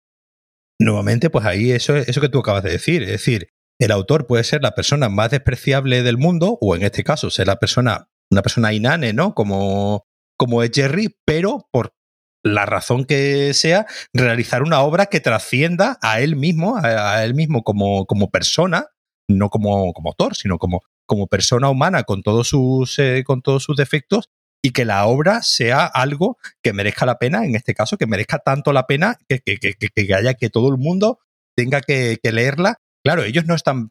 nuevamente, 0.79 1.31
pues 1.31 1.47
ahí 1.47 1.73
eso, 1.73 1.97
eso 1.97 2.21
que 2.21 2.29
tú 2.29 2.41
acabas 2.41 2.63
de 2.63 2.73
decir, 2.73 3.03
es 3.03 3.11
decir, 3.13 3.49
el 3.79 3.91
autor 3.91 4.27
puede 4.27 4.45
ser 4.45 4.63
la 4.63 4.75
persona 4.75 5.09
más 5.09 5.31
despreciable 5.31 6.03
del 6.03 6.19
mundo, 6.19 6.59
o 6.61 6.77
en 6.77 6.83
este 6.83 7.05
caso, 7.05 7.31
ser 7.31 7.47
la 7.47 7.59
persona, 7.59 8.11
una 8.31 8.43
persona 8.43 8.75
inane, 8.75 9.15
¿no? 9.15 9.35
Como, 9.35 10.07
como 10.37 10.63
es 10.63 10.71
Jerry, 10.75 11.17
pero 11.25 11.69
por 11.73 11.95
la 12.43 12.67
razón 12.67 13.05
que 13.05 13.53
sea, 13.55 13.87
realizar 14.13 14.63
una 14.63 14.81
obra 14.81 15.07
que 15.07 15.21
trascienda 15.21 15.99
a 16.03 16.21
él 16.21 16.37
mismo, 16.37 16.77
a, 16.77 17.25
él 17.25 17.35
mismo 17.35 17.63
como, 17.63 18.07
como 18.07 18.31
persona, 18.31 18.87
no 19.29 19.51
como, 19.51 19.93
como 19.93 20.11
autor, 20.11 20.37
sino 20.37 20.59
como, 20.59 20.83
como 21.07 21.27
persona 21.27 21.69
humana 21.69 22.05
con 22.05 22.23
todos, 22.23 22.49
sus, 22.49 22.99
eh, 22.99 23.23
con 23.25 23.43
todos 23.43 23.63
sus 23.63 23.77
defectos 23.77 24.29
y 24.63 24.71
que 24.71 24.85
la 24.85 25.07
obra 25.07 25.43
sea 25.43 25.87
algo 25.87 26.39
que 26.63 26.73
merezca 26.73 27.07
la 27.07 27.19
pena, 27.19 27.45
en 27.45 27.55
este 27.55 27.75
caso, 27.75 27.97
que 27.97 28.07
merezca 28.07 28.39
tanto 28.39 28.73
la 28.73 28.87
pena 28.87 29.19
que, 29.29 29.41
que, 29.41 29.59
que, 29.59 29.75
que 29.75 30.15
haya 30.15 30.35
que 30.35 30.51
todo 30.51 30.69
el 30.69 30.79
mundo 30.79 31.19
tenga 31.57 31.81
que, 31.81 32.19
leerla. 32.23 32.77
Claro, 33.05 33.25
ellos 33.25 33.47
no 33.47 33.55
están, 33.55 33.91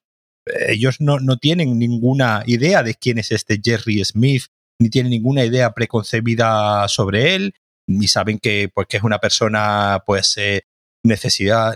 ellos 0.67 1.01
no, 1.01 1.19
no 1.19 1.37
tienen 1.37 1.79
ninguna 1.79 2.43
idea 2.45 2.83
de 2.83 2.95
quién 2.95 3.17
es 3.17 3.31
este 3.31 3.59
Jerry 3.63 4.03
Smith, 4.05 4.45
ni 4.79 4.89
tienen 4.89 5.11
ninguna 5.11 5.43
idea 5.43 5.73
preconcebida 5.73 6.87
sobre 6.87 7.35
él, 7.35 7.53
y 7.89 8.07
saben 8.07 8.39
que, 8.39 8.69
pues, 8.73 8.87
que 8.87 8.97
es 8.97 9.03
una 9.03 9.19
persona 9.19 10.03
pues 10.05 10.37
eh, 10.37 10.63
necesidad, 11.03 11.75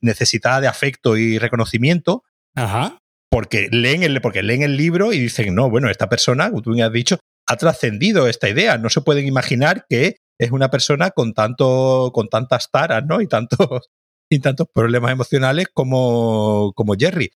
necesitada 0.00 0.60
de 0.60 0.68
afecto 0.68 1.16
y 1.16 1.38
reconocimiento. 1.38 2.22
Ajá. 2.54 2.98
Porque 3.30 3.68
leen, 3.70 4.02
el, 4.02 4.20
porque 4.20 4.42
leen 4.42 4.62
el 4.62 4.76
libro 4.76 5.12
y 5.12 5.18
dicen, 5.18 5.54
no, 5.54 5.70
bueno, 5.70 5.90
esta 5.90 6.08
persona, 6.08 6.50
como 6.50 6.62
tú 6.62 6.70
me 6.70 6.82
has 6.82 6.92
dicho, 6.92 7.18
ha 7.48 7.56
trascendido 7.56 8.28
esta 8.28 8.48
idea. 8.48 8.78
No 8.78 8.90
se 8.90 9.00
pueden 9.00 9.26
imaginar 9.26 9.86
que 9.88 10.18
es 10.38 10.50
una 10.50 10.70
persona 10.70 11.10
con 11.10 11.32
tanto, 11.32 12.10
con 12.14 12.28
tantas 12.28 12.70
taras, 12.70 13.04
¿no? 13.06 13.20
Y 13.20 13.26
tantos, 13.26 13.58
y 14.30 14.40
tantos 14.40 14.68
problemas 14.72 15.12
emocionales 15.12 15.68
como, 15.72 16.72
como 16.74 16.94
Jerry. 16.94 17.30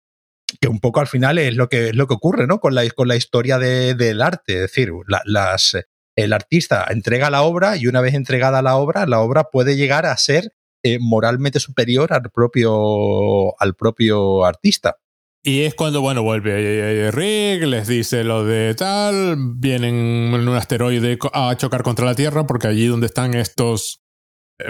Que 0.61 0.67
un 0.67 0.79
poco 0.79 0.99
al 0.99 1.07
final 1.07 1.39
es 1.39 1.55
lo 1.55 1.67
que, 1.67 1.89
es 1.89 1.95
lo 1.95 2.07
que 2.07 2.13
ocurre, 2.13 2.45
¿no? 2.45 2.59
Con 2.59 2.75
la, 2.75 2.87
con 2.91 3.07
la 3.07 3.15
historia 3.15 3.57
de, 3.57 3.95
del 3.95 4.21
arte. 4.21 4.55
Es 4.55 4.61
decir, 4.61 4.91
las, 5.07 5.75
el 6.17 6.33
artista 6.33 6.85
entrega 6.89 7.29
la 7.29 7.43
obra 7.43 7.77
y 7.77 7.87
una 7.87 8.01
vez 8.01 8.15
entregada 8.15 8.61
la 8.61 8.75
obra, 8.75 9.05
la 9.05 9.21
obra 9.21 9.45
puede 9.51 9.77
llegar 9.77 10.05
a 10.05 10.17
ser 10.17 10.51
eh, 10.83 10.97
moralmente 10.99 11.59
superior 11.59 12.11
al 12.11 12.31
propio, 12.31 13.59
al 13.61 13.75
propio 13.75 14.43
artista. 14.43 14.97
Y 15.43 15.61
es 15.61 15.75
cuando, 15.75 16.01
bueno, 16.01 16.23
vuelve 16.23 17.11
Rick, 17.11 17.63
les 17.67 17.87
dice 17.87 18.23
lo 18.23 18.43
de 18.43 18.73
tal, 18.73 19.37
vienen 19.55 20.33
en 20.33 20.47
un 20.47 20.55
asteroide 20.55 21.17
a 21.31 21.55
chocar 21.55 21.83
contra 21.83 22.05
la 22.05 22.15
Tierra, 22.15 22.47
porque 22.47 22.67
allí 22.67 22.87
donde 22.87 23.05
están 23.05 23.35
estos, 23.35 24.01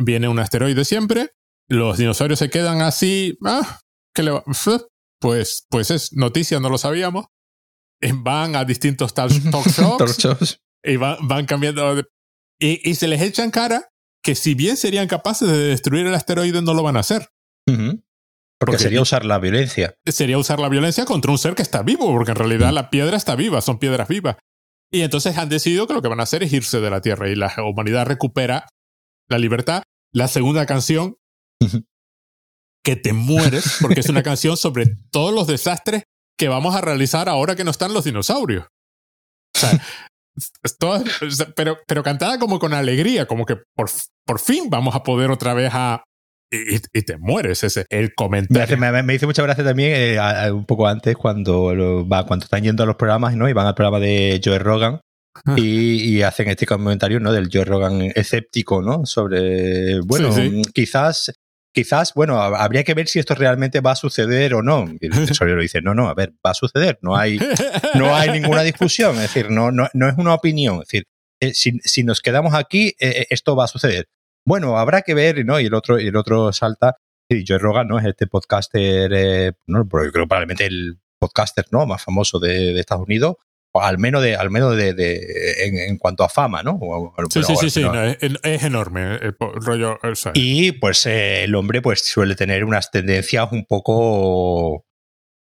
viene 0.04 0.28
un 0.28 0.40
asteroide 0.40 0.84
siempre, 0.84 1.32
los 1.70 1.98
dinosaurios 1.98 2.40
se 2.40 2.50
quedan 2.50 2.82
así, 2.82 3.38
ah, 3.46 3.80
¿qué 4.14 4.22
le 4.22 4.32
va? 4.32 4.44
Pues, 5.20 5.66
pues 5.70 5.92
es 5.92 6.14
noticia, 6.14 6.60
no 6.60 6.70
lo 6.70 6.78
sabíamos. 6.78 7.26
Van 8.18 8.56
a 8.56 8.66
distintos 8.66 9.14
talk 9.16 9.32
shows 9.32 10.60
y 10.88 10.96
van, 10.96 11.46
cambiando. 11.46 12.04
Y, 12.60 12.96
se 12.96 13.08
les 13.08 13.22
echa 13.22 13.44
en 13.44 13.52
cara 13.52 13.90
que 14.24 14.36
si 14.36 14.56
bien 14.56 14.78
serían 14.78 15.08
capaces 15.08 15.48
de 15.48 15.58
destruir 15.58 16.08
el 16.08 16.16
asteroide, 16.16 16.62
no 16.62 16.74
lo 16.74 16.84
van 16.84 16.98
a 16.98 17.02
hacer. 17.02 17.30
Porque, 18.60 18.80
sería 18.80 19.02
usar 19.02 19.26
la 19.26 19.38
violencia. 19.38 19.96
Sería 20.06 20.38
usar 20.38 20.60
la 20.60 20.70
violencia 20.70 21.06
contra 21.06 21.32
un 21.32 21.38
ser 21.38 21.54
que 21.54 21.62
está 21.62 21.84
vivo, 21.84 22.12
porque 22.12 22.32
en 22.32 22.38
realidad 22.38 22.72
mm. 22.72 22.76
la 22.76 22.90
piedra 22.90 23.18
está 23.18 23.36
viva, 23.36 23.62
son 23.62 23.78
piedras 23.78 24.08
vivas. 24.08 24.38
Y 24.92 25.02
entonces 25.02 25.38
han 25.38 25.50
decidido 25.50 25.86
que 25.86 25.94
lo 25.94 26.02
que 26.02 26.08
van 26.08 26.22
a 26.22 26.24
hacer 26.24 26.44
es 26.44 26.54
irse 26.54 26.80
de 26.80 26.90
la 26.90 27.02
Tierra 27.02 27.30
y 27.30 27.36
la 27.36 27.54
humanidad 27.64 28.06
recupera 28.06 28.68
la 29.30 29.38
libertad. 29.38 29.84
La 30.14 30.28
segunda 30.28 30.66
canción, 30.66 31.18
que 32.84 32.96
te 32.96 33.12
mueres, 33.12 33.78
porque 33.82 34.00
es 34.00 34.10
una 34.10 34.24
canción 34.24 34.56
sobre 34.56 34.86
todos 35.12 35.34
los 35.34 35.46
desastres 35.46 36.04
que 36.38 36.48
vamos 36.48 36.74
a 36.76 36.82
realizar 36.82 37.28
ahora 37.28 37.56
que 37.56 37.66
no 37.66 37.72
están 37.72 37.94
los 37.94 38.06
dinosaurios. 38.06 38.66
O 39.56 39.60
sea, 39.60 39.72
pero, 41.56 41.78
pero 41.88 42.04
cantada 42.04 42.40
como 42.40 42.60
con 42.60 42.74
alegría, 42.74 43.26
como 43.26 43.46
que 43.46 43.58
por, 43.76 43.90
por 44.26 44.40
fin 44.40 44.70
vamos 44.70 44.96
a 44.96 45.04
poder 45.04 45.32
otra 45.32 45.54
vez 45.54 45.72
a, 45.74 46.04
y, 46.50 46.80
te 47.02 47.18
mueres 47.18 47.64
ese 47.64 47.86
el 47.90 48.14
comentario. 48.16 48.78
Me, 48.78 49.04
me, 49.04 49.20
mucha 49.20 49.44
gracia 49.44 49.64
también 49.64 49.92
eh, 49.96 50.52
un 50.52 50.66
poco 50.66 50.88
antes 50.88 51.16
cuando 51.16 52.08
va 52.08 52.26
cuando 52.26 52.46
están 52.46 52.64
yendo 52.64 52.84
a 52.84 52.86
los 52.86 52.96
programas 52.96 53.36
¿no? 53.36 53.50
y 53.50 53.54
van 53.54 53.68
al 53.68 53.76
programa 53.76 54.00
de 54.00 54.40
Joe 54.44 54.60
Rogan 54.60 55.02
y, 55.56 56.22
hacen 56.22 56.48
este 56.48 56.66
comentario 56.66 57.20
¿no? 57.20 57.32
del 57.32 57.50
Joe 57.52 57.66
Rogan 57.66 58.02
escéptico 58.16 58.82
¿no? 58.82 59.06
sobre 59.06 60.00
bueno 60.02 60.30
quizás 60.74 61.34
quizás 61.84 62.14
bueno 62.14 62.42
habría 62.42 62.84
que 62.84 62.94
ver 62.94 63.08
si 63.08 63.20
esto 63.20 63.36
realmente 63.36 63.82
va 63.82 63.92
a 63.92 63.96
suceder 63.96 64.54
o 64.54 64.62
no 64.62 64.86
y 65.00 65.06
el 65.06 65.12
tesorero 65.28 65.62
dice 65.62 65.82
no 65.82 65.94
no 65.94 66.10
a 66.10 66.14
ver 66.14 66.34
va 66.46 66.52
a 66.52 66.54
suceder 66.54 66.98
no 67.02 67.16
hay 67.16 67.40
no 67.96 68.16
hay 68.16 68.32
ninguna 68.32 68.64
discusión 68.64 69.16
es 69.16 69.22
decir 69.22 69.50
no 69.52 69.72
no, 69.72 69.88
no 69.94 70.10
es 70.10 70.18
una 70.18 70.34
opinión 70.34 70.76
es 70.82 70.88
decir 70.88 71.04
eh, 71.40 71.54
si, 71.54 71.80
si, 71.84 72.04
nos 72.04 72.22
quedamos 72.22 72.56
aquí 72.56 72.96
eh, 73.00 73.28
esto 73.30 73.56
va 73.56 73.66
a 73.66 73.68
suceder 73.68 74.08
bueno, 74.48 74.78
habrá 74.78 75.02
que 75.02 75.14
ver, 75.14 75.46
¿no? 75.46 75.60
Y 75.60 75.66
el 75.66 75.74
otro, 75.74 76.00
y 76.00 76.08
el 76.08 76.16
otro 76.16 76.54
salta, 76.54 76.96
y 77.28 77.44
Joe 77.46 77.58
Rogan, 77.58 77.90
¿no? 77.90 78.00
Es 78.00 78.06
este 78.06 78.28
podcaster, 78.28 79.12
eh, 79.14 79.52
no, 79.68 79.84
yo 79.84 79.90
creo 79.90 80.26
probablemente 80.26 80.66
el 80.66 81.02
podcaster, 81.20 81.66
¿no? 81.70 81.86
Más 81.86 82.02
famoso 82.02 82.40
de, 82.40 82.80
Estados 82.80 83.06
Unidos, 83.06 83.36
al 83.82 83.98
menos 83.98 84.22
de, 84.22 84.36
al 84.36 84.50
menos 84.50 84.76
de, 84.76 84.96
en, 85.88 85.98
cuanto 85.98 86.24
a 86.24 86.30
fama, 86.30 86.64
¿no? 86.64 86.80
sí, 87.30 87.44
sí, 87.44 87.56
sí, 87.56 87.70
sí, 87.70 87.86
es, 88.22 88.64
enorme 88.64 89.16
el 89.16 89.36
rollo. 89.40 90.00
y 90.34 90.72
pues 90.74 91.06
eh, 91.06 91.44
el 91.44 91.56
hombre 91.56 91.82
pues 91.82 92.06
suele 92.06 92.36
tener 92.36 92.64
unas 92.64 92.92
tendencias 92.92 93.50
un 93.52 93.66
poco 93.66 94.86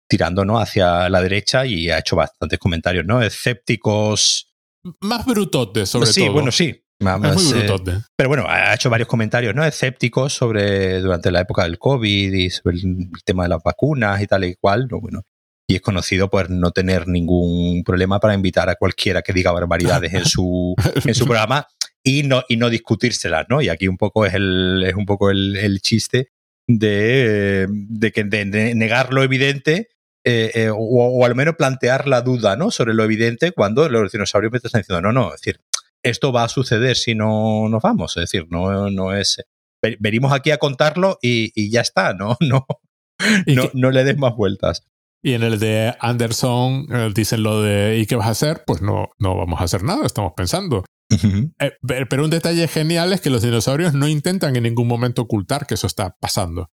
tirando 0.08 0.44
¿no? 0.44 0.58
hacia 0.58 1.08
la 1.08 1.20
derecha 1.20 1.66
y 1.66 1.90
ha 1.90 1.98
hecho 1.98 2.16
bastantes 2.16 2.58
comentarios, 2.58 3.04
¿no? 3.04 3.22
Escépticos. 3.22 4.54
Más 5.00 5.26
brutotes, 5.26 5.88
sobre 5.88 6.06
todo. 6.06 6.12
Sí, 6.12 6.28
bueno, 6.28 6.52
sí. 6.52 6.82
Más, 6.98 7.52
eh, 7.52 7.68
pero 8.16 8.30
bueno, 8.30 8.46
ha 8.48 8.72
hecho 8.72 8.88
varios 8.88 9.06
comentarios 9.06 9.54
no 9.54 9.62
escépticos 9.62 10.32
sobre 10.32 11.00
durante 11.00 11.30
la 11.30 11.40
época 11.40 11.64
del 11.64 11.78
COVID 11.78 12.32
y 12.32 12.48
sobre 12.48 12.76
el, 12.78 13.10
tema 13.22 13.42
de 13.42 13.50
las 13.50 13.62
vacunas 13.62 14.22
y 14.22 14.26
tal 14.26 14.44
y 14.44 14.54
cual. 14.54 14.88
¿no? 14.90 15.00
Bueno, 15.00 15.22
y 15.66 15.76
es 15.76 15.80
conocido 15.80 16.30
por 16.30 16.50
no 16.50 16.70
tener 16.70 17.08
ningún 17.08 17.82
problema 17.84 18.20
para 18.20 18.34
invitar 18.34 18.68
a 18.68 18.76
cualquiera 18.76 19.22
que 19.22 19.32
diga 19.32 19.52
barbaridades 19.52 20.14
en 20.14 20.24
su, 20.24 20.74
en 21.04 21.14
su 21.14 21.24
programa 21.24 21.66
y 22.02 22.22
no, 22.22 22.44
y 22.48 22.56
no 22.56 22.70
discutírselas, 22.70 23.46
¿no? 23.48 23.60
Y 23.60 23.68
aquí 23.68 23.88
un 23.88 23.96
poco 23.96 24.26
es 24.26 24.34
el, 24.34 24.84
es 24.86 24.94
un 24.94 25.06
poco 25.06 25.30
el, 25.30 25.80
chiste 25.80 26.30
de, 26.68 27.66
de 27.68 28.12
que 28.12 28.24
de 28.24 28.74
negar 28.74 29.12
lo 29.12 29.22
evidente 29.22 29.88
eh, 30.28 30.50
eh, 30.54 30.70
o, 30.70 30.76
o, 30.76 31.24
al 31.24 31.36
menos 31.36 31.54
plantear 31.54 32.08
la 32.08 32.20
duda 32.20 32.56
¿no? 32.56 32.72
sobre 32.72 32.94
lo 32.94 33.04
evidente 33.04 33.52
cuando 33.52 33.88
los 33.88 34.10
dinosaurios 34.10 34.50
me 34.50 34.56
están 34.56 34.80
diciendo, 34.80 35.00
no, 35.00 35.12
no, 35.12 35.32
es 35.32 35.40
decir, 35.40 35.60
esto 36.02 36.32
va 36.32 36.44
a 36.44 36.48
suceder 36.48 36.96
si 36.96 37.14
no 37.14 37.68
nos 37.68 37.82
vamos. 37.82 38.16
Es 38.16 38.22
decir, 38.22 38.46
no, 38.50 38.90
no 38.90 39.14
es. 39.14 39.42
Venimos 40.00 40.32
aquí 40.32 40.50
a 40.50 40.58
contarlo 40.58 41.18
y, 41.22 41.70
ya 41.70 41.80
está, 41.80 42.14
¿no? 42.14 42.36
No, 43.46 43.70
no, 43.72 43.90
le 43.90 44.04
des 44.04 44.18
más 44.18 44.36
vueltas. 44.36 44.86
Y 45.22 45.32
en 45.32 45.42
el 45.42 45.58
de 45.58 45.94
Anderson 46.00 46.86
eh, 46.92 47.10
dicen 47.14 47.42
lo 47.42 47.62
de 47.62 47.98
¿y 47.98 48.06
qué 48.06 48.16
vas 48.16 48.28
a 48.28 48.30
hacer? 48.30 48.62
Pues 48.66 48.82
no, 48.82 49.08
no 49.18 49.36
vamos 49.36 49.60
a 49.60 49.64
hacer 49.64 49.82
nada, 49.82 50.06
estamos 50.06 50.32
pensando. 50.36 50.84
Eh, 51.60 51.72
pero 52.08 52.24
un 52.24 52.30
detalle 52.30 52.66
genial 52.68 53.12
es 53.12 53.20
que 53.20 53.30
los 53.30 53.42
dinosaurios 53.42 53.94
no 53.94 54.08
intentan 54.08 54.56
en 54.56 54.64
ningún 54.64 54.88
momento 54.88 55.22
ocultar 55.22 55.66
que 55.66 55.74
eso 55.74 55.86
está 55.86 56.16
pasando. 56.20 56.68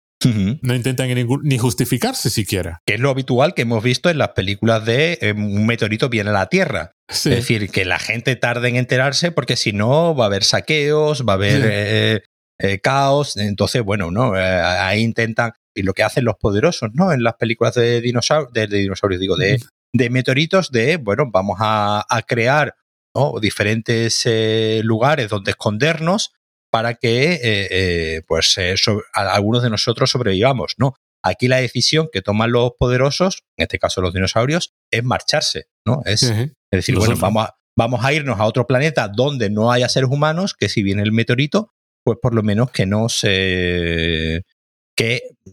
No 0.62 0.74
intentan 0.74 1.08
ni 1.42 1.58
justificarse 1.58 2.30
siquiera. 2.30 2.80
Que 2.86 2.94
es 2.94 3.00
lo 3.00 3.10
habitual 3.10 3.54
que 3.54 3.62
hemos 3.62 3.82
visto 3.82 4.08
en 4.08 4.18
las 4.18 4.30
películas 4.30 4.84
de 4.84 5.18
eh, 5.20 5.32
un 5.32 5.66
meteorito 5.66 6.08
viene 6.08 6.30
a 6.30 6.34
la 6.34 6.46
Tierra. 6.46 6.92
Es 7.08 7.24
decir, 7.24 7.70
que 7.70 7.84
la 7.84 7.98
gente 7.98 8.36
tarde 8.36 8.68
en 8.68 8.76
enterarse 8.76 9.32
porque 9.32 9.56
si 9.56 9.72
no 9.72 10.14
va 10.14 10.24
a 10.24 10.26
haber 10.28 10.44
saqueos, 10.44 11.24
va 11.26 11.32
a 11.32 11.36
haber 11.36 12.22
eh, 12.58 12.78
caos. 12.80 13.36
Entonces, 13.36 13.82
bueno, 13.82 14.12
¿no? 14.12 14.34
ahí 14.34 15.02
intentan, 15.02 15.54
y 15.74 15.82
lo 15.82 15.94
que 15.94 16.02
hacen 16.02 16.24
los 16.24 16.36
poderosos, 16.36 16.90
¿no? 16.94 17.12
En 17.12 17.22
las 17.22 17.34
películas 17.34 17.74
de, 17.74 18.00
dinosaurios, 18.00 18.52
de, 18.52 18.66
dinosaurios, 18.66 19.20
digo, 19.20 19.36
de, 19.36 19.60
de, 19.92 20.10
meteoritos, 20.10 20.70
de, 20.70 20.96
bueno, 20.96 21.24
vamos 21.32 21.58
a, 21.60 22.04
a 22.08 22.22
crear 22.22 22.76
diferentes 23.40 24.26
lugares 24.82 25.28
donde 25.28 25.50
escondernos 25.50 26.32
para 26.72 26.94
que 26.94 27.34
eh, 27.34 27.68
eh, 27.70 28.22
pues 28.26 28.56
eh, 28.56 28.74
algunos 29.12 29.62
de 29.62 29.68
nosotros 29.68 30.10
sobrevivamos. 30.10 30.74
No, 30.78 30.94
aquí 31.22 31.46
la 31.46 31.58
decisión 31.58 32.08
que 32.10 32.22
toman 32.22 32.50
los 32.50 32.72
poderosos, 32.78 33.42
en 33.58 33.64
este 33.64 33.78
caso 33.78 34.00
los 34.00 34.14
dinosaurios, 34.14 34.72
es 34.90 35.04
marcharse, 35.04 35.66
¿no? 35.86 36.00
Es, 36.06 36.32
decir, 36.72 36.96
bueno, 36.96 37.14
vamos 37.18 37.44
a, 37.44 37.56
vamos 37.76 38.02
a 38.02 38.14
irnos 38.14 38.40
a 38.40 38.46
otro 38.46 38.66
planeta 38.66 39.08
donde 39.08 39.50
no 39.50 39.70
haya 39.70 39.90
seres 39.90 40.08
humanos, 40.10 40.54
que 40.54 40.70
si 40.70 40.82
viene 40.82 41.02
el 41.02 41.12
meteorito, 41.12 41.74
pues 42.02 42.16
por 42.20 42.34
lo 42.34 42.42
menos 42.42 42.70
que 42.70 42.86
nos 42.86 43.20
que 43.20 44.42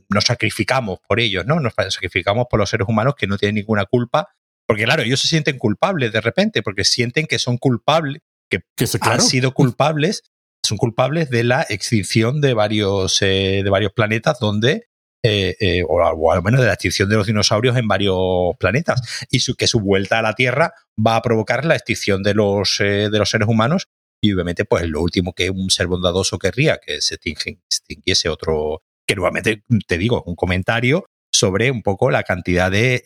nos 0.09 0.25
sacrificamos 0.25 0.99
por 1.07 1.19
ellos, 1.19 1.45
¿no? 1.45 1.59
Nos 1.59 1.73
sacrificamos 1.73 2.47
por 2.49 2.59
los 2.59 2.69
seres 2.69 2.87
humanos 2.87 3.15
que 3.17 3.27
no 3.27 3.37
tienen 3.37 3.55
ninguna 3.55 3.85
culpa, 3.85 4.29
porque 4.67 4.83
claro, 4.83 5.03
ellos 5.03 5.19
se 5.19 5.27
sienten 5.27 5.57
culpables 5.57 6.11
de 6.11 6.21
repente, 6.21 6.61
porque 6.61 6.83
sienten 6.83 7.25
que 7.25 7.39
son 7.39 7.57
culpables, 7.57 8.21
que, 8.49 8.61
han 9.01 9.21
sido 9.21 9.53
culpables 9.53 10.23
son 10.63 10.77
culpables 10.77 11.29
de 11.29 11.43
la 11.43 11.65
extinción 11.69 12.41
de 12.41 12.53
varios, 12.53 13.21
eh, 13.21 13.61
de 13.63 13.69
varios 13.69 13.93
planetas 13.93 14.39
donde 14.39 14.87
eh, 15.23 15.55
eh, 15.59 15.83
o, 15.87 16.31
al 16.31 16.43
menos 16.43 16.61
de 16.61 16.67
la 16.67 16.73
extinción 16.73 17.09
de 17.09 17.17
los 17.17 17.27
dinosaurios 17.27 17.75
en 17.75 17.87
varios 17.87 18.55
planetas 18.57 19.01
y 19.29 19.39
que 19.55 19.67
su 19.67 19.79
vuelta 19.79 20.19
a 20.19 20.21
la 20.21 20.35
Tierra 20.35 20.73
va 21.05 21.15
a 21.15 21.21
provocar 21.21 21.65
la 21.65 21.75
extinción 21.75 22.23
de 22.23 22.33
los, 22.33 22.77
de 22.79 23.09
los 23.09 23.29
seres 23.29 23.47
humanos 23.47 23.87
y 24.21 24.33
obviamente 24.33 24.65
pues 24.65 24.87
lo 24.87 25.01
último 25.01 25.33
que 25.33 25.49
un 25.49 25.69
ser 25.71 25.87
bondadoso 25.87 26.39
querría 26.39 26.77
que 26.77 27.01
se 27.01 27.15
extinguiese 27.15 28.29
otro 28.29 28.83
que 29.09 29.15
nuevamente 29.15 29.63
te 29.87 29.97
digo 29.97 30.21
un 30.27 30.35
comentario 30.35 31.07
sobre 31.33 31.71
un 31.71 31.81
poco 31.81 32.11
la 32.11 32.21
cantidad 32.21 32.69
de, 32.69 33.01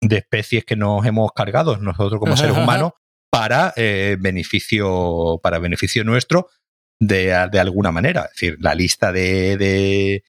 de 0.00 0.16
especies 0.16 0.64
que 0.64 0.76
nos 0.76 1.04
hemos 1.04 1.30
cargado 1.32 1.76
nosotros 1.76 2.18
como 2.18 2.38
seres 2.38 2.56
humanos 2.56 2.92
para 3.30 3.74
eh, 3.76 4.16
beneficio 4.18 5.38
para 5.42 5.58
beneficio 5.58 6.04
nuestro 6.04 6.48
de, 6.98 7.48
de, 7.52 7.60
alguna 7.60 7.92
manera. 7.92 8.22
Es 8.22 8.40
decir, 8.40 8.56
la 8.60 8.74
lista 8.74 9.12
de, 9.12 9.58
de, 9.58 10.24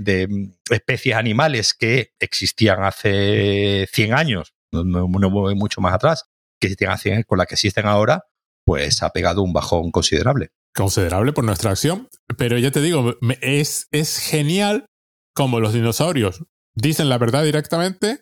de, 0.00 0.48
especies 0.68 1.14
animales 1.14 1.74
que 1.74 2.10
existían 2.18 2.82
hace 2.82 3.86
100 3.92 4.14
años, 4.14 4.52
no, 4.72 5.06
voy 5.30 5.54
mucho 5.54 5.80
más 5.80 5.94
atrás, 5.94 6.24
que 6.60 6.66
existían 6.66 6.90
hace 6.90 7.22
con 7.24 7.38
las 7.38 7.46
que 7.46 7.54
existen 7.54 7.86
ahora, 7.86 8.24
pues 8.64 9.00
ha 9.04 9.10
pegado 9.10 9.42
un 9.42 9.52
bajón 9.52 9.92
considerable. 9.92 10.50
Considerable 10.74 11.32
por 11.32 11.44
nuestra 11.44 11.70
acción. 11.70 12.08
Pero 12.36 12.58
ya 12.58 12.70
te 12.70 12.80
digo, 12.80 13.14
es, 13.40 13.86
es 13.92 14.18
genial 14.18 14.86
como 15.34 15.60
los 15.60 15.72
dinosaurios 15.72 16.42
dicen 16.74 17.08
la 17.08 17.18
verdad 17.18 17.44
directamente 17.44 18.20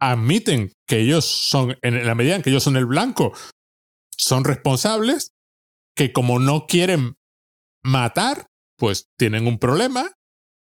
admiten 0.00 0.72
que 0.86 1.00
ellos 1.00 1.24
son, 1.24 1.76
en 1.82 2.06
la 2.06 2.14
medida 2.14 2.36
en 2.36 2.42
que 2.42 2.50
ellos 2.50 2.62
son 2.62 2.76
el 2.76 2.86
blanco, 2.86 3.32
son 4.16 4.44
responsables, 4.44 5.30
que 5.94 6.12
como 6.12 6.38
no 6.38 6.66
quieren 6.66 7.14
matar, 7.82 8.46
pues 8.76 9.06
tienen 9.18 9.46
un 9.46 9.58
problema, 9.58 10.12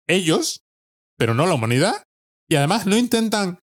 ellos, 0.06 0.60
pero 1.16 1.34
no 1.34 1.46
la 1.46 1.54
humanidad, 1.54 2.04
y 2.48 2.56
además 2.56 2.86
no 2.86 2.96
intentan 2.96 3.58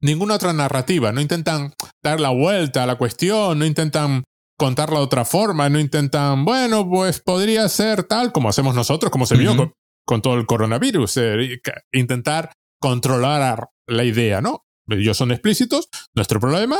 ninguna 0.00 0.36
otra 0.36 0.52
narrativa, 0.52 1.10
no 1.10 1.20
intentan 1.20 1.74
dar 2.02 2.20
la 2.20 2.30
vuelta 2.30 2.84
a 2.84 2.86
la 2.86 2.96
cuestión, 2.96 3.58
no 3.58 3.66
intentan 3.66 4.22
contarla 4.58 4.98
de 4.98 5.04
otra 5.04 5.24
forma, 5.24 5.68
no 5.68 5.78
intentan, 5.78 6.44
bueno, 6.44 6.88
pues 6.88 7.20
podría 7.20 7.68
ser 7.68 8.04
tal 8.04 8.32
como 8.32 8.48
hacemos 8.48 8.74
nosotros, 8.74 9.10
como 9.10 9.24
se 9.24 9.36
vio 9.36 9.72
con, 10.04 10.20
todo 10.20 10.34
el 10.34 10.46
coronavirus, 10.46 11.16
eh, 11.18 11.60
intentar 11.92 12.52
controlar 12.80 13.68
la 13.86 14.04
idea, 14.04 14.40
¿no? 14.40 14.64
ellos 14.88 15.16
son 15.16 15.30
explícitos, 15.30 15.88
nuestro 16.14 16.40
problema, 16.40 16.78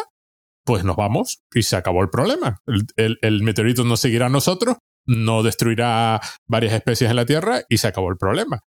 pues 0.64 0.84
nos 0.84 0.96
vamos 0.96 1.42
y 1.54 1.62
se 1.62 1.76
acabó 1.76 2.02
el 2.02 2.10
problema. 2.10 2.60
El, 2.96 3.42
meteorito 3.42 3.84
no 3.84 3.96
seguirá 3.96 4.26
a 4.26 4.30
nosotros, 4.30 4.76
no 5.06 5.42
destruirá 5.42 6.20
varias 6.46 6.72
especies 6.72 7.10
en 7.10 7.16
la 7.16 7.26
Tierra 7.26 7.62
y 7.68 7.78
se 7.78 7.88
acabó 7.88 8.10
el 8.10 8.16
problema. 8.16 8.60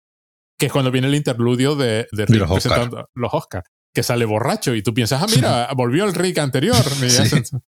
Que 0.58 0.66
es 0.66 0.72
cuando 0.72 0.90
viene 0.90 1.08
el 1.08 1.14
interludio 1.14 1.74
de, 1.74 2.06
Rick 2.12 2.40
los 2.40 2.50
presentando 2.50 3.08
los 3.14 3.34
Oscars, 3.34 3.68
que 3.94 4.02
sale 4.02 4.24
borracho 4.24 4.74
y 4.74 4.82
tú 4.82 4.94
piensas, 4.94 5.22
ah, 5.22 5.26
mira, 5.34 5.68
volvió 5.74 6.04
el 6.04 6.14
Rick 6.14 6.38
anterior. 6.38 6.76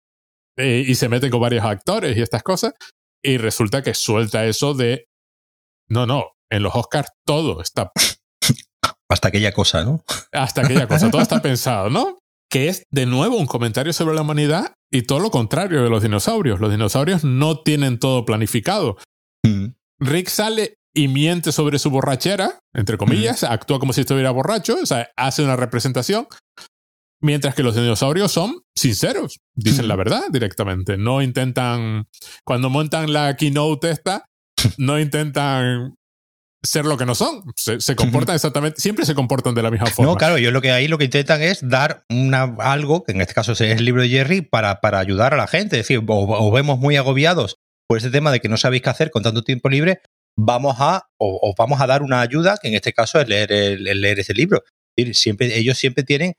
y 0.57 0.95
se 0.95 1.09
mete 1.09 1.31
con 1.31 1.41
varios 1.41 1.65
actores 1.65 2.17
y 2.17 2.23
estas 2.23 2.43
cosas. 2.43 2.75
Y 3.23 3.39
resulta 3.39 3.83
que 3.83 3.95
suelta 3.95 4.47
eso 4.47 4.75
de, 4.75 5.09
no, 5.89 6.07
no, 6.07 6.33
en 6.51 6.63
los 6.63 6.75
Oscars 6.75 7.11
todo 7.25 7.61
está... 7.61 7.93
Hasta 9.09 9.29
aquella 9.29 9.53
cosa, 9.53 9.85
¿no? 9.85 10.03
Hasta 10.33 10.63
aquella 10.63 10.89
cosa, 10.89 11.11
todo 11.11 11.23
está 11.23 11.41
pensado, 11.43 11.91
¿no? 11.91 12.19
Que 12.51 12.69
es 12.69 12.85
de 12.91 13.07
nuevo 13.07 13.37
un 13.37 13.47
comentario 13.47 13.93
sobre 13.93 14.15
la 14.15 14.23
humanidad 14.23 14.75
y 14.91 15.03
todo 15.03 15.21
lo 15.21 15.31
contrario 15.31 15.83
de 15.83 15.91
los 15.91 16.03
dinosaurios. 16.03 16.61
Los 16.61 16.71
dinosaurios 16.71 17.25
no 17.25 17.61
tienen 17.61 17.99
todo 17.99 18.25
planificado. 18.25 18.97
Mm. 19.45 19.67
Rick 19.99 20.29
sale 20.29 20.79
y 20.95 21.09
miente 21.09 21.53
sobre 21.53 21.79
su 21.79 21.91
borrachera, 21.91 22.59
entre 22.75 22.97
comillas, 22.97 23.45
actúa 23.45 23.79
como 23.79 23.93
si 23.93 24.01
estuviera 24.01 24.31
borracho, 24.31 24.79
o 24.83 24.87
sea, 24.87 25.11
hace 25.17 25.45
una 25.45 25.55
representación, 25.55 26.27
mientras 27.21 27.55
que 27.55 27.63
los 27.63 27.75
dinosaurios 27.75 28.33
son 28.33 28.63
sinceros, 28.75 29.41
dicen 29.55 29.89
la 29.89 29.97
verdad 29.97 30.25
directamente, 30.31 30.97
no 30.97 31.23
intentan, 31.23 32.09
cuando 32.45 32.71
montan 32.71 33.13
la 33.13 33.37
keynote 33.37 33.91
esta, 33.91 34.27
no 34.79 34.99
intentan 34.99 35.97
ser 36.63 36.85
lo 36.85 36.97
que 36.97 37.07
no 37.07 37.15
son. 37.15 37.43
Se, 37.57 37.97
comportan 37.97 38.35
exactamente, 38.35 38.81
siempre 38.81 39.07
se 39.07 39.15
comportan 39.15 39.55
de 39.55 39.63
la 39.63 39.71
misma 39.71 39.87
forma. 39.87 40.13
No, 40.13 40.19
claro, 40.19 40.39
yo 40.39 40.51
lo 40.51 40.61
que 40.61 40.73
ahí 40.73 40.89
lo 40.89 40.99
que 40.99 41.05
intentan 41.05 41.43
es 41.43 41.67
dar 41.67 42.05
una, 42.11 42.55
algo, 42.59 43.05
que 43.05 43.13
en 43.13 43.21
este 43.21 43.35
caso 43.35 43.53
es 43.53 43.61
el 43.61 43.85
libro 43.85 44.03
de 44.03 44.09
Jerry, 44.09 44.43
para, 44.43 44.81
para 44.81 44.99
ayudar 44.99 45.33
a 45.35 45.37
la 45.37 45.47
gente. 45.47 45.79
Es 45.79 45.89
decir, 45.89 46.05
os, 46.07 46.53
vemos 46.53 46.79
muy 46.79 46.97
agobiados 46.97 47.57
por 47.89 47.99
ese 47.99 48.11
tema 48.11 48.33
de 48.33 48.41
que 48.41 48.49
no 48.49 48.57
sabéis 48.57 48.83
qué 48.83 48.91
hacer 48.91 49.11
con 49.11 49.23
tanto 49.23 49.43
tiempo 49.43 49.69
libre, 49.69 50.01
vamos 50.37 50.77
a, 50.81 51.09
os 51.19 51.55
vamos 51.57 51.81
a 51.81 51.87
dar 51.87 52.03
una 52.03 52.21
ayuda, 52.21 52.59
que 52.61 52.69
en 52.69 52.75
este 52.75 52.93
caso 52.93 53.21
es 53.21 53.29
leer, 53.29 53.53
el, 53.53 54.01
leer 54.01 54.19
ese 54.19 54.35
libro. 54.35 54.63
Siempre, 55.13 55.57
ellos 55.59 55.79
siempre 55.79 56.05
tienen 56.05 56.35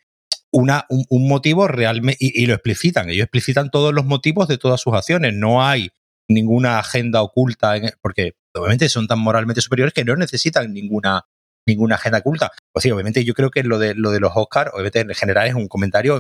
una, 0.51 0.85
un, 0.89 1.27
motivo 1.27 1.67
realmente, 1.67 2.17
y, 2.19 2.45
lo 2.45 2.53
explicitan, 2.53 3.09
ellos 3.09 3.25
explicitan 3.25 3.69
todos 3.69 3.93
los 3.93 4.05
motivos 4.05 4.47
de 4.47 4.57
todas 4.57 4.81
sus 4.81 4.93
acciones, 4.93 5.33
no 5.33 5.63
hay 5.63 5.91
ninguna 6.29 6.79
agenda 6.79 7.21
oculta, 7.21 7.75
porque 8.01 8.35
obviamente 8.53 8.89
son 8.89 9.07
tan 9.07 9.19
moralmente 9.19 9.61
superiores 9.61 9.93
que 9.93 10.03
no 10.03 10.15
necesitan 10.15 10.73
ninguna, 10.73 11.25
ninguna 11.65 11.95
agenda 11.95 12.19
oculta. 12.19 12.51
Pues 12.71 12.83
sí, 12.83 12.91
obviamente 12.91 13.23
yo 13.23 13.33
creo 13.33 13.51
que 13.51 13.63
lo 13.63 13.79
de, 13.79 13.93
lo 13.93 14.11
de 14.11 14.19
los 14.19 14.31
Oscars, 14.35 14.71
obviamente 14.73 14.99
en 15.01 15.13
general 15.13 15.47
es 15.47 15.53
un 15.53 15.67
comentario, 15.67 16.19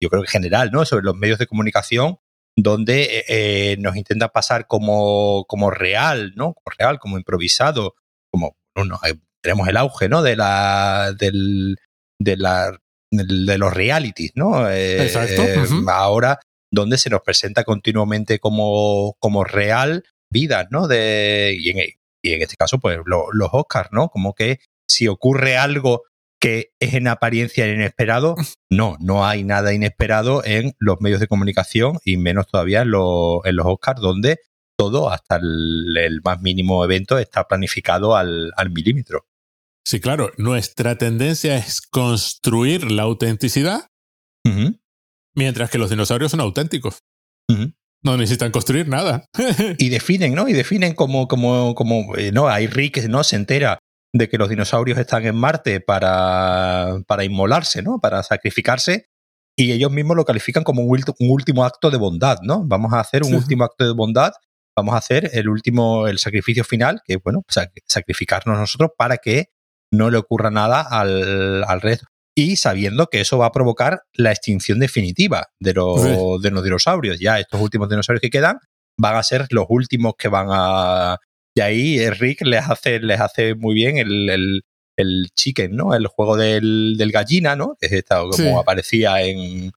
yo 0.00 0.10
creo 0.10 0.22
que 0.22 0.28
general, 0.28 0.70
¿no? 0.72 0.84
Sobre 0.84 1.04
los 1.04 1.16
medios 1.16 1.38
de 1.38 1.46
comunicación 1.46 2.18
donde 2.56 3.24
eh, 3.28 3.76
nos 3.78 3.96
intenta 3.96 4.28
pasar 4.28 4.66
como, 4.66 5.44
como 5.46 5.70
real, 5.70 6.32
¿no? 6.34 6.54
Como 6.54 6.74
real, 6.76 6.98
como 6.98 7.16
improvisado, 7.16 7.94
como 8.30 8.56
bueno, 8.74 8.98
tenemos 9.40 9.68
el 9.68 9.76
auge, 9.76 10.08
¿no? 10.08 10.22
De 10.22 10.36
la, 10.36 11.12
del, 11.16 11.76
de 12.18 12.36
la, 12.36 12.78
de 13.10 13.58
los 13.58 13.72
realities, 13.72 14.32
¿no? 14.34 14.68
Eh, 14.70 15.02
Exacto. 15.02 15.42
Ahora, 15.90 16.40
donde 16.70 16.98
se 16.98 17.10
nos 17.10 17.22
presenta 17.22 17.64
continuamente 17.64 18.38
como, 18.38 19.16
como 19.18 19.44
real 19.44 20.04
vidas, 20.30 20.66
¿no? 20.70 20.86
De, 20.86 21.56
y, 21.58 21.70
en, 21.70 21.78
y 22.22 22.32
en 22.32 22.42
este 22.42 22.56
caso, 22.56 22.78
pues 22.78 22.98
los 23.04 23.48
Oscars, 23.52 23.90
¿no? 23.92 24.08
Como 24.08 24.34
que 24.34 24.60
si 24.88 25.08
ocurre 25.08 25.56
algo 25.56 26.02
que 26.40 26.70
es 26.80 26.94
en 26.94 27.08
apariencia 27.08 27.66
inesperado. 27.66 28.36
No, 28.70 28.98
no 29.00 29.24
hay 29.26 29.44
nada 29.44 29.72
inesperado 29.72 30.44
en 30.44 30.74
los 30.78 31.00
medios 31.00 31.20
de 31.20 31.26
comunicación 31.26 31.98
y 32.04 32.18
menos 32.18 32.46
todavía 32.46 32.82
en, 32.82 32.90
los 32.90 33.42
Oscars, 33.64 33.98
donde 33.98 34.40
todo, 34.76 35.10
hasta 35.10 35.36
el, 35.36 36.20
más 36.22 36.42
mínimo 36.42 36.84
evento, 36.84 37.18
está 37.18 37.44
planificado 37.44 38.14
al, 38.14 38.52
milímetro. 38.70 39.24
Sí, 39.88 40.00
claro, 40.00 40.32
nuestra 40.36 40.98
tendencia 40.98 41.56
es 41.56 41.80
construir 41.80 42.92
la 42.92 43.04
autenticidad, 43.04 43.86
mientras 45.34 45.70
que 45.70 45.78
los 45.78 45.88
dinosaurios 45.88 46.30
son 46.30 46.40
auténticos. 46.40 46.98
No 48.04 48.18
necesitan 48.18 48.52
construir 48.52 48.86
nada. 48.86 49.24
y 49.78 49.88
definen, 49.88 50.34
¿no? 50.34 50.46
Y 50.46 50.52
definen 50.52 50.92
como, 50.92 51.26
como, 51.26 51.74
como, 51.74 52.14
eh, 52.18 52.32
no, 52.32 52.48
hay 52.48 52.66
Rick, 52.66 53.08
¿no? 53.08 53.24
Se 53.24 53.36
entera 53.36 53.78
de 54.12 54.28
que 54.28 54.36
los 54.36 54.50
dinosaurios 54.50 54.98
están 54.98 55.24
en 55.24 55.36
Marte 55.36 55.80
para, 55.80 57.00
para 57.06 57.24
inmolarse, 57.24 57.80
¿no? 57.80 57.98
Para 57.98 58.22
sacrificarse. 58.22 59.06
Y 59.56 59.72
ellos 59.72 59.90
mismos 59.90 60.18
lo 60.18 60.26
califican 60.26 60.64
como 60.64 60.82
un, 60.82 61.02
último 61.18 61.64
acto 61.64 61.90
de 61.90 61.96
bondad, 61.96 62.40
¿no? 62.42 62.62
Vamos 62.66 62.92
a 62.92 63.00
hacer 63.00 63.22
un 63.22 63.32
último 63.32 63.64
acto 63.64 63.86
de 63.86 63.94
bondad, 63.94 64.32
vamos 64.76 64.94
a 64.94 64.98
hacer 64.98 65.30
el 65.32 65.48
último, 65.48 66.06
el 66.08 66.18
sacrificio 66.18 66.62
final, 66.62 67.00
que 67.06 67.16
bueno, 67.16 67.42
sacrificarnos 67.86 68.58
nosotros 68.58 68.90
para 68.94 69.16
que 69.16 69.48
no 69.92 70.10
le 70.10 70.18
ocurra 70.18 70.50
nada 70.50 70.80
al, 70.80 71.64
al 71.64 71.80
resto. 71.80 72.06
Y 72.36 72.56
sabiendo 72.56 73.08
que 73.08 73.20
eso 73.20 73.38
va 73.38 73.46
a 73.46 73.52
provocar 73.52 74.02
la 74.12 74.30
extinción 74.30 74.78
definitiva 74.78 75.48
de 75.60 75.74
los, 75.74 76.40
de 76.40 76.50
los 76.50 76.62
dinosaurios. 76.62 77.18
Ya 77.18 77.40
estos 77.40 77.60
últimos 77.60 77.88
dinosaurios 77.88 78.20
que 78.20 78.30
quedan 78.30 78.58
van 78.96 79.16
a 79.16 79.22
ser 79.22 79.46
los 79.50 79.66
últimos 79.68 80.14
que 80.16 80.28
van 80.28 80.46
a, 80.50 81.18
y 81.58 81.60
ahí 81.60 82.10
Rick 82.10 82.42
les 82.42 82.68
hace, 82.68 83.00
les 83.00 83.20
hace 83.20 83.56
muy 83.56 83.74
bien 83.74 83.96
el, 83.98 84.62
chicken, 85.36 85.74
¿no? 85.74 85.92
El 85.92 86.06
juego 86.06 86.36
del, 86.36 86.96
gallina, 87.12 87.56
¿no? 87.56 87.76
Que 87.80 87.86
es 87.86 88.04
como 88.06 88.60
aparecía 88.60 89.22
en, 89.22 89.72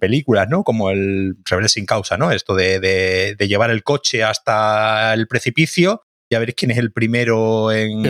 películas, 0.00 0.48
¿no? 0.48 0.64
Como 0.64 0.90
el 0.90 1.36
rebelde 1.44 1.68
sin 1.68 1.86
causa, 1.86 2.16
¿no? 2.16 2.32
Esto 2.32 2.56
de, 2.56 3.36
llevar 3.38 3.70
el 3.70 3.84
coche 3.84 4.24
hasta 4.24 5.14
el 5.14 5.28
precipicio 5.28 6.02
y 6.30 6.36
a 6.36 6.38
ver 6.38 6.54
quién 6.54 6.70
es 6.70 6.78
el 6.78 6.92
primero 6.92 7.72
en. 7.72 8.02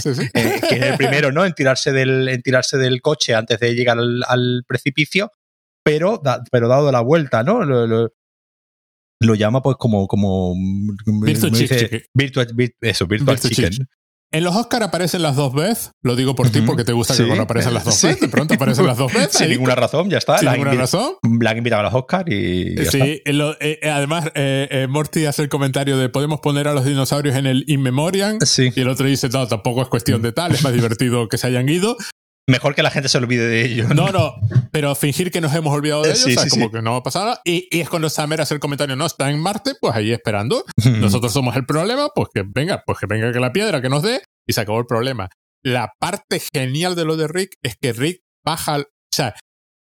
sí, 0.00 0.14
sí. 0.14 0.28
quién 0.32 0.82
es 0.84 0.90
el 0.90 0.96
primero, 0.96 1.32
¿no? 1.32 1.44
En 1.44 1.52
tirarse 1.54 1.90
del, 1.92 2.28
en 2.28 2.40
tirarse 2.40 2.78
del 2.78 3.02
coche 3.02 3.34
antes 3.34 3.58
de 3.58 3.74
llegar 3.74 3.98
al, 3.98 4.64
precipicio, 4.66 5.32
pero, 5.82 6.22
pero 6.52 6.68
dado 6.68 6.92
la 6.92 7.00
vuelta, 7.00 7.42
¿no? 7.42 7.64
lo 9.20 9.34
llama 9.34 9.62
pues 9.62 9.76
como 9.76 10.06
como 10.06 10.54
Virtual, 11.20 11.52
chicken. 11.52 12.00
Eso, 12.80 13.06
Virtual, 13.08 13.40
chicken. 13.40 13.88
En 14.30 14.44
los 14.44 14.54
Oscars 14.54 14.84
aparecen 14.84 15.22
las 15.22 15.36
dos 15.36 15.54
veces. 15.54 15.92
Lo 16.02 16.14
digo 16.14 16.34
por 16.34 16.50
ti 16.50 16.60
porque 16.60 16.84
te 16.84 16.92
gusta 16.92 17.16
que 17.16 17.24
cuando 17.24 17.44
aparecen 17.44 17.72
las 17.72 17.84
dos 17.84 18.02
veces. 18.02 18.20
De 18.20 18.28
pronto 18.28 18.54
aparecen 18.54 18.86
las 18.86 18.98
dos 18.98 19.12
veces. 19.14 19.32
Sin 19.32 19.48
ninguna 19.48 19.74
razón, 19.74 20.10
ya 20.10 20.18
está. 20.18 20.38
Sin 20.38 20.50
ninguna 20.50 20.74
razón. 20.74 21.14
La 21.40 21.50
han 21.50 21.58
invitado 21.58 21.80
a 21.80 21.84
los 21.84 21.94
Oscars 21.94 22.30
y. 22.30 22.76
sí, 22.86 23.00
eh, 23.00 23.22
eh, 23.60 23.90
además, 23.90 24.30
eh, 24.34 24.86
Morty 24.88 25.24
hace 25.24 25.42
el 25.42 25.48
comentario 25.48 25.96
de 25.96 26.10
podemos 26.10 26.40
poner 26.40 26.68
a 26.68 26.74
los 26.74 26.84
dinosaurios 26.84 27.36
en 27.36 27.46
el 27.46 27.64
In 27.68 27.80
Memoriam. 27.80 28.38
Y 28.58 28.80
el 28.80 28.88
otro 28.88 29.06
dice, 29.06 29.30
no, 29.30 29.46
tampoco 29.48 29.80
es 29.80 29.88
cuestión 29.88 30.20
de 30.20 30.32
tal, 30.32 30.52
es 30.52 30.62
más 30.62 30.74
divertido 30.74 31.28
que 31.28 31.38
se 31.38 31.46
hayan 31.46 31.68
ido 31.68 31.96
mejor 32.48 32.74
que 32.74 32.82
la 32.82 32.90
gente 32.90 33.08
se 33.08 33.18
olvide 33.18 33.46
de 33.46 33.64
ellos. 33.64 33.88
No, 33.94 34.10
no, 34.10 34.34
pero 34.72 34.94
fingir 34.94 35.30
que 35.30 35.40
nos 35.40 35.54
hemos 35.54 35.72
olvidado 35.72 36.02
de 36.02 36.10
ellos, 36.10 36.26
o 36.26 36.30
sea, 36.30 36.48
como 36.48 36.70
que 36.70 36.82
no 36.82 36.96
ha 36.96 37.02
pasado. 37.02 37.38
Y, 37.44 37.68
y 37.70 37.80
es 37.80 37.88
cuando 37.88 38.08
Samer 38.08 38.40
hace 38.40 38.54
el 38.54 38.60
comentario, 38.60 38.96
no, 38.96 39.06
está 39.06 39.30
en 39.30 39.38
Marte, 39.38 39.74
pues 39.80 39.94
ahí 39.94 40.12
esperando. 40.12 40.64
Nosotros 40.84 41.32
somos 41.32 41.54
el 41.56 41.66
problema, 41.66 42.08
pues 42.14 42.28
que 42.34 42.42
venga, 42.44 42.82
pues 42.84 42.98
que 42.98 43.06
venga 43.06 43.30
que 43.32 43.38
la 43.38 43.52
piedra 43.52 43.80
que 43.80 43.88
nos 43.88 44.02
dé 44.02 44.22
y 44.46 44.54
se 44.54 44.60
acabó 44.62 44.80
el 44.80 44.86
problema. 44.86 45.28
La 45.62 45.92
parte 46.00 46.40
genial 46.52 46.96
de 46.96 47.04
lo 47.04 47.16
de 47.16 47.28
Rick 47.28 47.56
es 47.62 47.76
que 47.80 47.92
Rick 47.92 48.22
baja, 48.44 48.78
o 48.78 48.84
sea, 49.12 49.34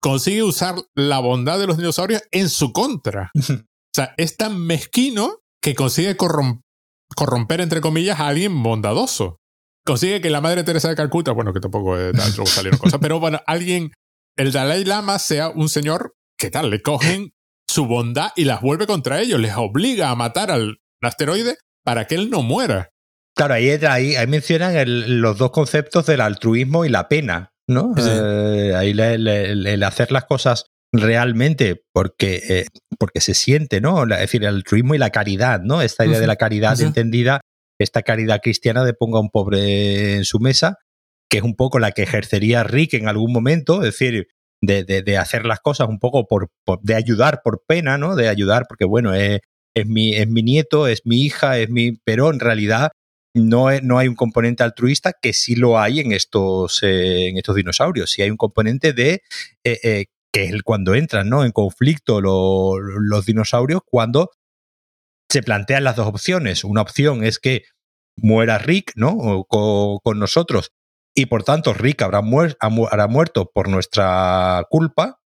consigue 0.01 0.43
usar 0.43 0.76
la 0.95 1.20
bondad 1.20 1.59
de 1.59 1.68
los 1.68 1.78
dinosaurios 1.78 2.22
en 2.32 2.49
su 2.49 2.72
contra. 2.72 3.32
O 3.36 3.93
sea, 3.93 4.14
es 4.18 4.38
tan 4.38 4.57
mezquino 4.57 5.39
que 5.62 5.76
consigue 5.76 6.16
corromper, 6.16 7.59
entre 7.59 7.82
comillas, 7.82 8.20
a 8.20 8.28
alguien 8.28 8.64
bondadoso 8.64 9.41
consigue 9.86 10.22
que 10.22 10.30
la 10.30 10.42
madre 10.42 10.64
Teresa 10.64 10.90
de 10.90 10.96
Calcuta, 10.96 11.32
bueno, 11.32 11.54
que 11.54 11.60
tampoco 11.60 11.98
es 11.98 12.14
luego 12.14 12.46
salieron 12.46 12.80
cosas, 12.80 13.00
pero 13.02 13.20
bueno, 13.20 13.42
alguien, 13.48 13.92
el 14.38 14.52
Dalai 14.52 14.86
Lama 14.86 15.20
sea 15.20 15.50
un 15.50 15.70
señor 15.70 16.16
que 16.38 16.50
tal, 16.50 16.70
le 16.70 16.82
cogen 16.82 17.34
su 17.68 17.86
bondad 17.86 18.32
y 18.36 18.46
las 18.46 18.62
vuelve 18.62 18.88
contra 18.88 19.22
ellos, 19.22 19.40
les 19.40 19.56
obliga 19.56 20.10
a 20.10 20.16
matar 20.16 20.52
al 20.52 20.78
asteroide 21.02 21.58
para 21.84 22.06
que 22.06 22.16
él 22.16 22.30
no 22.30 22.42
muera. 22.42 22.90
Claro, 23.36 23.54
ahí, 23.54 23.70
ahí, 23.70 24.28
mencionan 24.28 25.22
los 25.22 25.38
dos 25.38 25.52
conceptos 25.52 26.06
del 26.06 26.22
altruismo 26.22 26.84
y 26.84 26.90
la 26.90 27.08
pena, 27.08 27.54
¿no? 27.68 27.94
Eh, 27.98 28.74
ahí 28.76 28.92
el 28.92 29.84
hacer 29.84 30.12
las 30.12 30.26
cosas 30.26 30.66
realmente 30.94 31.82
porque, 31.94 32.42
eh, 32.50 32.66
porque 33.00 33.22
se 33.22 33.34
siente, 33.34 33.80
¿no? 33.80 34.04
Es 34.04 34.20
decir, 34.20 34.44
el 34.44 34.56
altruismo 34.56 34.96
y 34.96 34.98
la 34.98 35.12
caridad, 35.12 35.62
¿no? 35.62 35.82
Esta 35.82 36.06
idea 36.06 36.20
de 36.20 36.28
la 36.28 36.36
caridad 36.36 36.80
entendida 36.82 37.42
esta 37.84 38.04
caridad 38.04 38.42
cristiana 38.42 38.84
de 38.84 38.94
ponga 38.94 39.18
a 39.18 39.22
un 39.22 39.30
pobre 39.30 40.16
en 40.16 40.26
su 40.26 40.40
mesa, 40.40 40.78
que 41.30 41.38
es 41.38 41.44
un 41.44 41.56
poco 41.56 41.80
la 41.80 41.92
que 41.92 42.04
ejercería 42.04 42.64
Rick 42.64 42.94
en 42.94 43.08
algún 43.08 43.32
momento, 43.32 43.84
es 43.84 43.98
decir, 43.98 44.28
de, 44.62 45.18
hacer 45.18 45.46
las 45.46 45.60
cosas 45.60 45.88
un 45.90 46.00
poco 46.00 46.28
por, 46.28 46.50
de 46.82 46.96
ayudar 46.96 47.42
por 47.44 47.64
pena, 47.66 47.98
¿no? 47.98 48.16
De 48.16 48.28
ayudar 48.28 48.66
porque, 48.68 48.86
bueno, 48.86 49.14
es, 49.14 49.40
es, 49.76 49.88
mi, 49.88 50.14
es 50.14 50.28
mi 50.28 50.44
nieto, 50.44 50.88
es 50.88 51.02
mi 51.06 51.24
hija, 51.24 51.58
es 51.58 51.70
mi... 51.70 51.94
Pero 52.04 52.32
en 52.32 52.40
realidad 52.40 52.92
no, 53.34 53.72
no 53.82 53.98
hay 53.98 54.08
un 54.08 54.16
componente 54.16 54.64
altruista 54.64 55.14
que 55.20 55.34
sí 55.34 55.56
lo 55.56 55.80
hay 55.80 56.00
en 56.00 56.12
estos, 56.12 56.84
eh, 56.84 57.30
en 57.30 57.38
estos 57.38 57.56
dinosaurios. 57.56 58.12
Sí 58.12 58.22
hay 58.22 58.30
un 58.30 58.38
componente 58.38 58.94
de... 58.94 59.22
Eh, 59.64 59.80
eh, 59.84 60.06
que 60.34 60.46
es 60.46 60.64
cuando 60.64 60.96
entran 60.96 61.28
¿no? 61.28 61.44
en 61.44 61.52
conflicto 61.52 62.22
los 62.22 63.26
dinosaurios, 63.26 63.82
cuando 63.86 64.32
se 65.32 65.44
plantean 65.44 65.84
las 65.84 65.96
dos 65.96 66.08
opciones. 66.08 66.64
Una 66.64 66.82
opción 66.82 67.24
es 67.24 67.40
que 67.40 67.64
muera 68.18 68.58
Rick, 68.58 68.92
¿no? 68.96 69.46
con, 69.48 70.20
nosotros 70.20 70.72
y 71.14 71.26
por 71.26 71.44
tanto 71.44 71.74
Rick 71.74 72.02
habrá, 72.02 72.22
muerto 72.22 73.52
por 73.54 73.68
nuestra 73.68 74.66
culpa, 74.70 75.20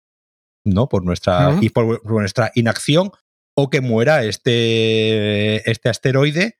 ¿no? 0.65 0.89
Por 0.89 1.05
nuestra, 1.05 1.57
y 1.61 1.71
por, 1.71 2.05
nuestra 2.11 2.51
inacción, 2.55 3.11
o 3.57 3.71
que 3.71 3.81
muera 3.81 4.25
este, 4.25 5.71
este 5.71 5.89
asteroide 5.89 6.59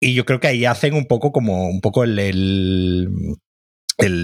Y 0.00 0.14
yo 0.14 0.24
creo 0.24 0.40
que 0.40 0.46
ahí 0.46 0.64
hacen 0.64 0.94
un 0.94 1.06
poco 1.06 1.32
como 1.32 1.68
un 1.68 1.80
poco 1.80 2.04
el, 2.04 2.18
el, 2.18 3.36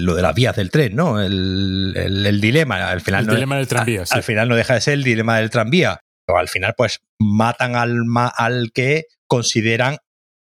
lo 0.05 0.15
de 0.15 0.21
las 0.21 0.33
vías 0.33 0.55
del 0.55 0.71
tren, 0.71 0.95
¿no? 0.95 1.21
El, 1.21 1.93
el 1.95 2.41
dilema. 2.41 2.89
Al 2.89 3.01
final 3.01 3.21
el 3.21 3.27
no, 3.27 3.33
dilema 3.33 3.57
del 3.57 3.67
tranvía. 3.67 4.03
Al, 4.09 4.23
final 4.23 4.47
no 4.47 4.55
deja 4.55 4.75
de 4.75 4.81
ser 4.81 4.93
el 4.93 5.03
dilema 5.03 5.37
del 5.37 5.49
tranvía. 5.49 5.99
Al 6.27 6.47
final, 6.47 6.73
pues 6.75 7.01
matan 7.19 7.75
al, 7.75 8.03
al 8.35 8.71
que 8.73 9.05
consideran 9.27 9.97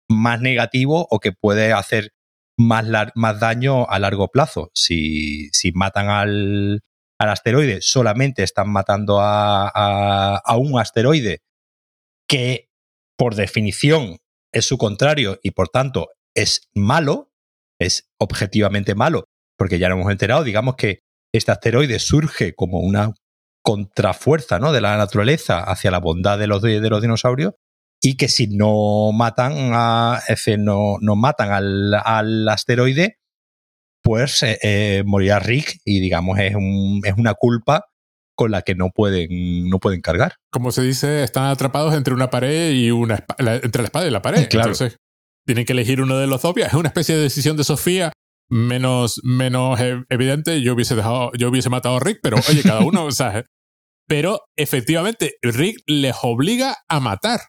más 0.10 0.42
negativo 0.42 1.08
o 1.10 1.20
que 1.20 1.32
puede 1.32 1.74
hacer 1.74 2.14
más, 2.58 2.86
más 3.16 3.40
daño 3.40 3.90
a 3.90 4.00
largo 4.00 4.30
plazo. 4.30 4.72
Si, 4.74 5.50
si 5.52 5.72
matan 5.72 6.10
al, 6.10 6.84
al, 7.20 7.30
asteroide, 7.30 7.82
solamente 7.82 8.44
están 8.44 8.70
matando 8.70 9.20
a, 9.20 9.68
a, 9.68 10.38
a 10.38 10.58
un 10.58 10.80
asteroide 10.80 11.42
que 12.28 12.70
por 13.18 13.36
definición 13.36 14.20
es 14.52 14.66
su 14.66 14.78
contrario 14.78 15.40
y 15.44 15.52
por 15.52 15.70
tanto 15.70 16.10
es 16.36 16.70
malo, 16.74 17.32
es 17.80 18.10
objetivamente 18.18 18.96
malo, 18.96 19.26
porque 19.58 19.80
ya 19.80 19.90
lo 19.90 19.96
hemos 19.96 20.12
enterado, 20.12 20.44
digamos 20.44 20.76
que 20.76 21.04
este 21.34 21.52
asteroide 21.52 22.00
surge 22.00 22.54
como 22.54 22.80
una 22.80 23.14
contrafuerza 23.64 24.60
¿no? 24.60 24.72
de 24.72 24.82
la 24.82 24.98
naturaleza 24.98 25.64
hacia 25.64 25.90
la 25.90 26.00
bondad 26.00 26.38
de 26.38 26.48
los, 26.48 26.62
de 26.62 26.90
los 26.90 27.02
dinosaurios 27.02 27.54
y 28.02 28.18
que 28.18 28.28
si 28.28 28.48
no 28.48 29.12
matan 29.14 29.72
a, 29.74 30.22
no, 30.60 30.98
no 31.00 31.16
matan 31.16 31.52
al, 31.52 31.94
al, 31.94 32.50
asteroide, 32.50 33.18
pues 34.04 34.44
eh, 34.44 34.60
eh, 34.62 35.04
morirá 35.06 35.40
Rick 35.40 35.78
y 35.86 36.02
digamos 36.02 36.38
es, 36.40 36.54
un, 36.54 37.02
es 37.06 37.14
una 37.18 37.34
culpa 37.34 37.86
con 38.36 38.52
la 38.52 38.62
que 38.64 38.76
no 38.76 38.90
pueden, 38.90 39.70
no 39.70 39.80
pueden 39.80 40.02
cargar. 40.02 40.36
Como 40.52 40.72
se 40.72 40.82
dice, 40.82 41.24
están 41.24 41.46
atrapados 41.46 41.94
entre 41.94 42.14
una 42.14 42.30
pared 42.30 42.74
y 42.74 42.92
una 42.92 43.24
entre 43.40 43.84
la 43.84 43.86
espada 43.86 44.08
y 44.08 44.12
la 44.12 44.22
pared. 44.22 44.48
Claro. 44.50 44.72
Entonces, 44.72 44.98
tienen 45.46 45.66
que 45.66 45.74
elegir 45.74 46.02
uno 46.02 46.18
de 46.18 46.28
los 46.28 46.44
obvios. 46.44 46.68
Es 46.68 46.74
una 46.74 46.90
especie 46.90 47.16
de 47.16 47.22
decisión 47.22 47.56
de 47.56 47.64
Sofía 47.64 48.12
menos, 48.50 49.22
menos 49.24 49.80
evidente. 50.10 50.62
Yo 50.62 50.74
hubiese 50.74 50.96
dejado, 50.96 51.32
yo 51.38 51.50
hubiese 51.50 51.70
matado 51.70 51.98
a 51.98 52.00
Rick, 52.00 52.20
pero 52.22 52.38
oye, 52.50 52.64
cada 52.64 52.82
uno, 52.82 53.06
o 53.06 53.12
sea, 53.12 53.46
pero 54.08 54.42
efectivamente, 54.58 55.36
Rick 55.42 55.84
les 55.88 56.16
obliga 56.22 56.78
a 56.88 57.00
matar. 57.00 57.42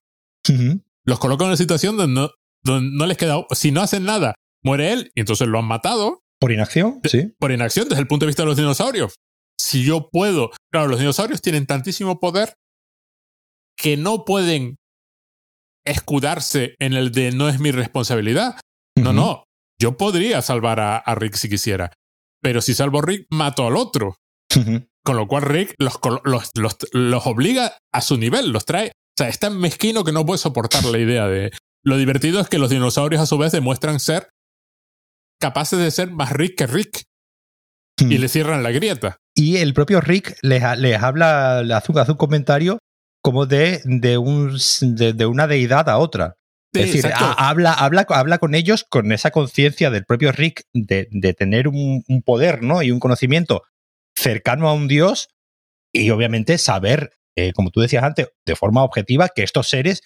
Uh 0.48 0.52
-huh. 0.52 0.84
Los 1.04 1.18
coloca 1.18 1.44
en 1.44 1.48
una 1.48 1.56
situación 1.56 1.96
donde 1.96 2.20
no, 2.20 2.30
donde 2.62 2.96
no 2.96 3.06
les 3.06 3.16
queda, 3.18 3.44
si 3.50 3.70
no 3.70 3.82
hacen 3.82 4.04
nada, 4.04 4.34
muere 4.62 4.92
él 4.92 5.10
y 5.14 5.20
entonces 5.20 5.48
lo 5.48 5.58
han 5.58 5.66
matado. 5.66 6.20
Por 6.40 6.52
inacción, 6.52 7.00
sí. 7.04 7.32
Por 7.38 7.52
inacción 7.52 7.88
desde 7.88 8.00
el 8.00 8.06
punto 8.06 8.24
de 8.24 8.28
vista 8.28 8.42
de 8.42 8.48
los 8.48 8.56
dinosaurios 8.56 9.14
si 9.64 9.84
yo 9.84 10.10
puedo. 10.10 10.50
Claro, 10.70 10.88
los 10.88 11.00
dinosaurios 11.00 11.40
tienen 11.40 11.66
tantísimo 11.66 12.20
poder 12.20 12.54
que 13.76 13.96
no 13.96 14.24
pueden 14.24 14.76
escudarse 15.84 16.74
en 16.78 16.94
el 16.94 17.12
de 17.12 17.32
no 17.32 17.48
es 17.48 17.60
mi 17.60 17.70
responsabilidad. 17.70 18.56
Uh 18.96 19.00
-huh. 19.00 19.04
No, 19.04 19.12
no. 19.12 19.44
Yo 19.80 19.96
podría 19.96 20.40
salvar 20.42 20.80
a, 20.80 20.96
a, 20.98 21.14
Rick 21.14 21.34
si 21.34 21.48
quisiera. 21.48 21.92
Pero 22.40 22.60
si 22.60 22.74
salvo 22.74 22.98
a 23.00 23.02
Rick, 23.02 23.26
mato 23.30 23.66
al 23.66 23.76
otro. 23.76 24.16
Uh 24.54 24.60
-huh. 24.60 24.88
Con 25.04 25.16
lo 25.16 25.28
cual 25.28 25.42
Rick 25.42 25.74
los, 25.78 25.98
los, 26.24 26.50
los, 26.54 26.76
los, 26.92 27.26
obliga 27.26 27.76
a 27.92 28.00
su 28.00 28.16
nivel, 28.16 28.50
los 28.50 28.64
trae. 28.64 28.88
O 28.88 29.16
sea, 29.18 29.28
es 29.28 29.38
tan 29.38 29.58
mezquino 29.58 30.02
que 30.02 30.12
no 30.12 30.24
puede 30.24 30.38
soportar 30.38 30.84
la 30.84 30.98
idea 30.98 31.26
de. 31.26 31.50
Lo 31.84 31.98
divertido 31.98 32.40
es 32.40 32.48
que 32.48 32.58
los 32.58 32.70
dinosaurios 32.70 33.20
a 33.20 33.26
su 33.26 33.36
vez 33.36 33.52
demuestran 33.52 34.00
ser 34.00 34.30
capaces 35.38 35.78
de 35.78 35.90
ser 35.90 36.10
más 36.10 36.32
Rick 36.32 36.56
que 36.56 36.66
Rick. 36.66 37.04
-huh. 38.00 38.12
Y 38.12 38.18
le 38.18 38.28
cierran 38.28 38.62
la 38.62 38.70
grieta. 38.70 39.18
Y 39.34 39.56
el 39.58 39.74
propio 39.74 40.00
Rick 40.00 40.36
les, 40.42 40.62
les 40.78 41.02
habla, 41.02 41.62
les 41.62 41.76
hace, 41.76 41.92
hace, 41.98 42.12
un 42.12 42.18
comentario 42.18 42.78
como 43.22 43.46
de, 43.46 43.80
de, 43.84 44.18
un, 44.18 44.56
de, 44.80 45.12
de 45.12 45.26
una 45.26 45.46
deidad 45.46 45.88
a 45.88 45.98
otra. 45.98 46.34
Sí, 46.72 46.80
es 46.80 46.92
decir, 46.92 47.12
a, 47.14 47.48
habla, 47.48 47.72
habla, 47.72 48.04
habla 48.08 48.38
con 48.38 48.54
ellos 48.54 48.84
con 48.88 49.12
esa 49.12 49.30
conciencia 49.30 49.90
del 49.90 50.04
propio 50.04 50.32
Rick 50.32 50.64
de, 50.72 51.08
de 51.10 51.34
tener 51.34 51.68
un, 51.68 52.02
un, 52.08 52.22
poder 52.22 52.62
¿no? 52.62 52.82
y 52.82 52.90
un 52.90 52.98
conocimiento 52.98 53.62
cercano 54.24 54.68
a 54.68 54.72
un 54.72 54.88
dios 54.88 55.28
y 55.92 56.10
obviamente 56.10 56.56
saber, 56.58 57.12
eh, 57.36 57.52
como 57.52 57.70
tú 57.70 57.80
decías 57.80 58.02
antes, 58.02 58.32
de 58.46 58.56
forma 58.56 58.82
objetiva 58.82 59.28
que 59.28 59.42
estos 59.42 59.68
seres 59.68 60.00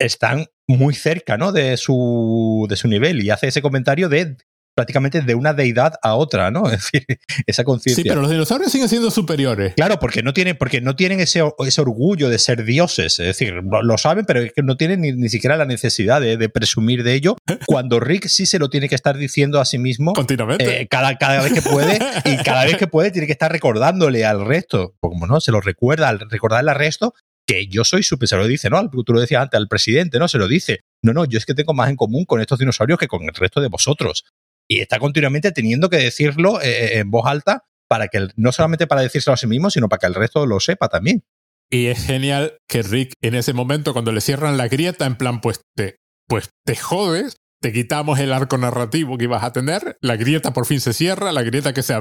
están 0.00 0.46
muy 0.66 0.94
cerca 0.94 1.38
¿no? 1.38 1.52
de, 1.52 1.76
su, 1.76 2.66
de 2.68 2.76
su 2.76 2.88
nivel 2.88 3.22
y 3.22 3.30
hace 3.30 3.46
ese 3.46 3.62
comentario 3.62 4.08
de 4.08 4.36
prácticamente 4.80 5.20
de 5.20 5.34
una 5.34 5.52
deidad 5.52 5.92
a 6.02 6.14
otra, 6.14 6.50
¿no? 6.50 6.64
Es 6.70 6.90
decir, 6.90 7.06
esa 7.46 7.64
conciencia. 7.64 8.02
Sí, 8.02 8.08
pero 8.08 8.22
los 8.22 8.30
dinosaurios 8.30 8.72
siguen 8.72 8.88
siendo 8.88 9.10
superiores. 9.10 9.74
Claro, 9.74 9.98
porque 9.98 10.22
no 10.22 10.32
tienen, 10.32 10.56
porque 10.56 10.80
no 10.80 10.96
tienen 10.96 11.20
ese, 11.20 11.42
ese 11.66 11.80
orgullo 11.82 12.30
de 12.30 12.38
ser 12.38 12.64
dioses. 12.64 13.18
Es 13.18 13.26
decir, 13.26 13.52
lo, 13.52 13.82
lo 13.82 13.98
saben, 13.98 14.24
pero 14.24 14.40
es 14.40 14.52
que 14.54 14.62
no 14.62 14.78
tienen 14.78 15.02
ni, 15.02 15.12
ni 15.12 15.28
siquiera 15.28 15.58
la 15.58 15.66
necesidad 15.66 16.22
de, 16.22 16.38
de, 16.38 16.48
presumir 16.48 17.02
de 17.02 17.12
ello. 17.12 17.36
Cuando 17.66 18.00
Rick 18.00 18.28
sí 18.28 18.46
se 18.46 18.58
lo 18.58 18.70
tiene 18.70 18.88
que 18.88 18.94
estar 18.94 19.18
diciendo 19.18 19.60
a 19.60 19.66
sí 19.66 19.78
mismo. 19.78 20.14
Continuamente. 20.14 20.80
Eh, 20.80 20.88
cada, 20.88 21.18
cada 21.18 21.42
vez 21.42 21.52
que 21.52 21.60
puede. 21.60 21.98
y 22.24 22.36
cada 22.42 22.64
vez 22.64 22.78
que 22.78 22.86
puede 22.86 23.10
tiene 23.10 23.26
que 23.26 23.32
estar 23.32 23.52
recordándole 23.52 24.24
al 24.24 24.46
resto. 24.46 24.94
Como 25.00 25.26
no, 25.26 25.42
se 25.42 25.52
lo 25.52 25.60
recuerda, 25.60 26.08
al 26.08 26.20
recordarle 26.30 26.70
al 26.70 26.78
resto 26.78 27.12
que 27.50 27.66
yo 27.66 27.84
soy 27.84 28.04
súper, 28.04 28.28
se 28.28 28.36
lo 28.36 28.46
dice, 28.46 28.70
¿no? 28.70 28.88
Tú 28.88 29.12
lo 29.12 29.20
decías 29.20 29.42
antes, 29.42 29.58
al 29.58 29.66
presidente, 29.66 30.20
¿no? 30.20 30.28
Se 30.28 30.38
lo 30.38 30.46
dice. 30.46 30.80
No, 31.02 31.12
no, 31.12 31.24
yo 31.24 31.36
es 31.36 31.46
que 31.46 31.54
tengo 31.54 31.74
más 31.74 31.90
en 31.90 31.96
común 31.96 32.24
con 32.24 32.40
estos 32.40 32.60
dinosaurios 32.60 32.96
que 32.96 33.08
con 33.08 33.24
el 33.24 33.34
resto 33.34 33.60
de 33.60 33.68
vosotros 33.68 34.24
y 34.70 34.80
está 34.80 35.00
continuamente 35.00 35.50
teniendo 35.50 35.90
que 35.90 35.96
decirlo 35.96 36.62
eh, 36.62 36.98
en 36.98 37.10
voz 37.10 37.26
alta 37.26 37.64
para 37.88 38.06
que 38.06 38.18
el, 38.18 38.32
no 38.36 38.52
solamente 38.52 38.86
para 38.86 39.02
decírselo 39.02 39.34
a 39.34 39.36
sí 39.36 39.48
mismo, 39.48 39.68
sino 39.68 39.88
para 39.88 39.98
que 39.98 40.06
el 40.06 40.14
resto 40.14 40.46
lo 40.46 40.60
sepa 40.60 40.88
también. 40.88 41.24
Y 41.68 41.86
es 41.86 42.06
genial 42.06 42.56
que 42.68 42.82
Rick 42.82 43.14
en 43.20 43.34
ese 43.34 43.52
momento, 43.52 43.92
cuando 43.92 44.12
le 44.12 44.20
cierran 44.20 44.56
la 44.56 44.68
grieta, 44.68 45.06
en 45.06 45.16
plan, 45.16 45.40
pues 45.40 45.60
te, 45.76 45.96
pues 46.28 46.50
te 46.64 46.76
jodes, 46.76 47.36
te 47.60 47.72
quitamos 47.72 48.20
el 48.20 48.32
arco 48.32 48.58
narrativo 48.58 49.18
que 49.18 49.24
ibas 49.24 49.42
a 49.42 49.52
tener, 49.52 49.96
la 50.00 50.16
grieta 50.16 50.52
por 50.52 50.66
fin 50.66 50.80
se 50.80 50.92
cierra, 50.92 51.32
la 51.32 51.42
grieta 51.42 51.74
que, 51.74 51.82
se, 51.82 52.00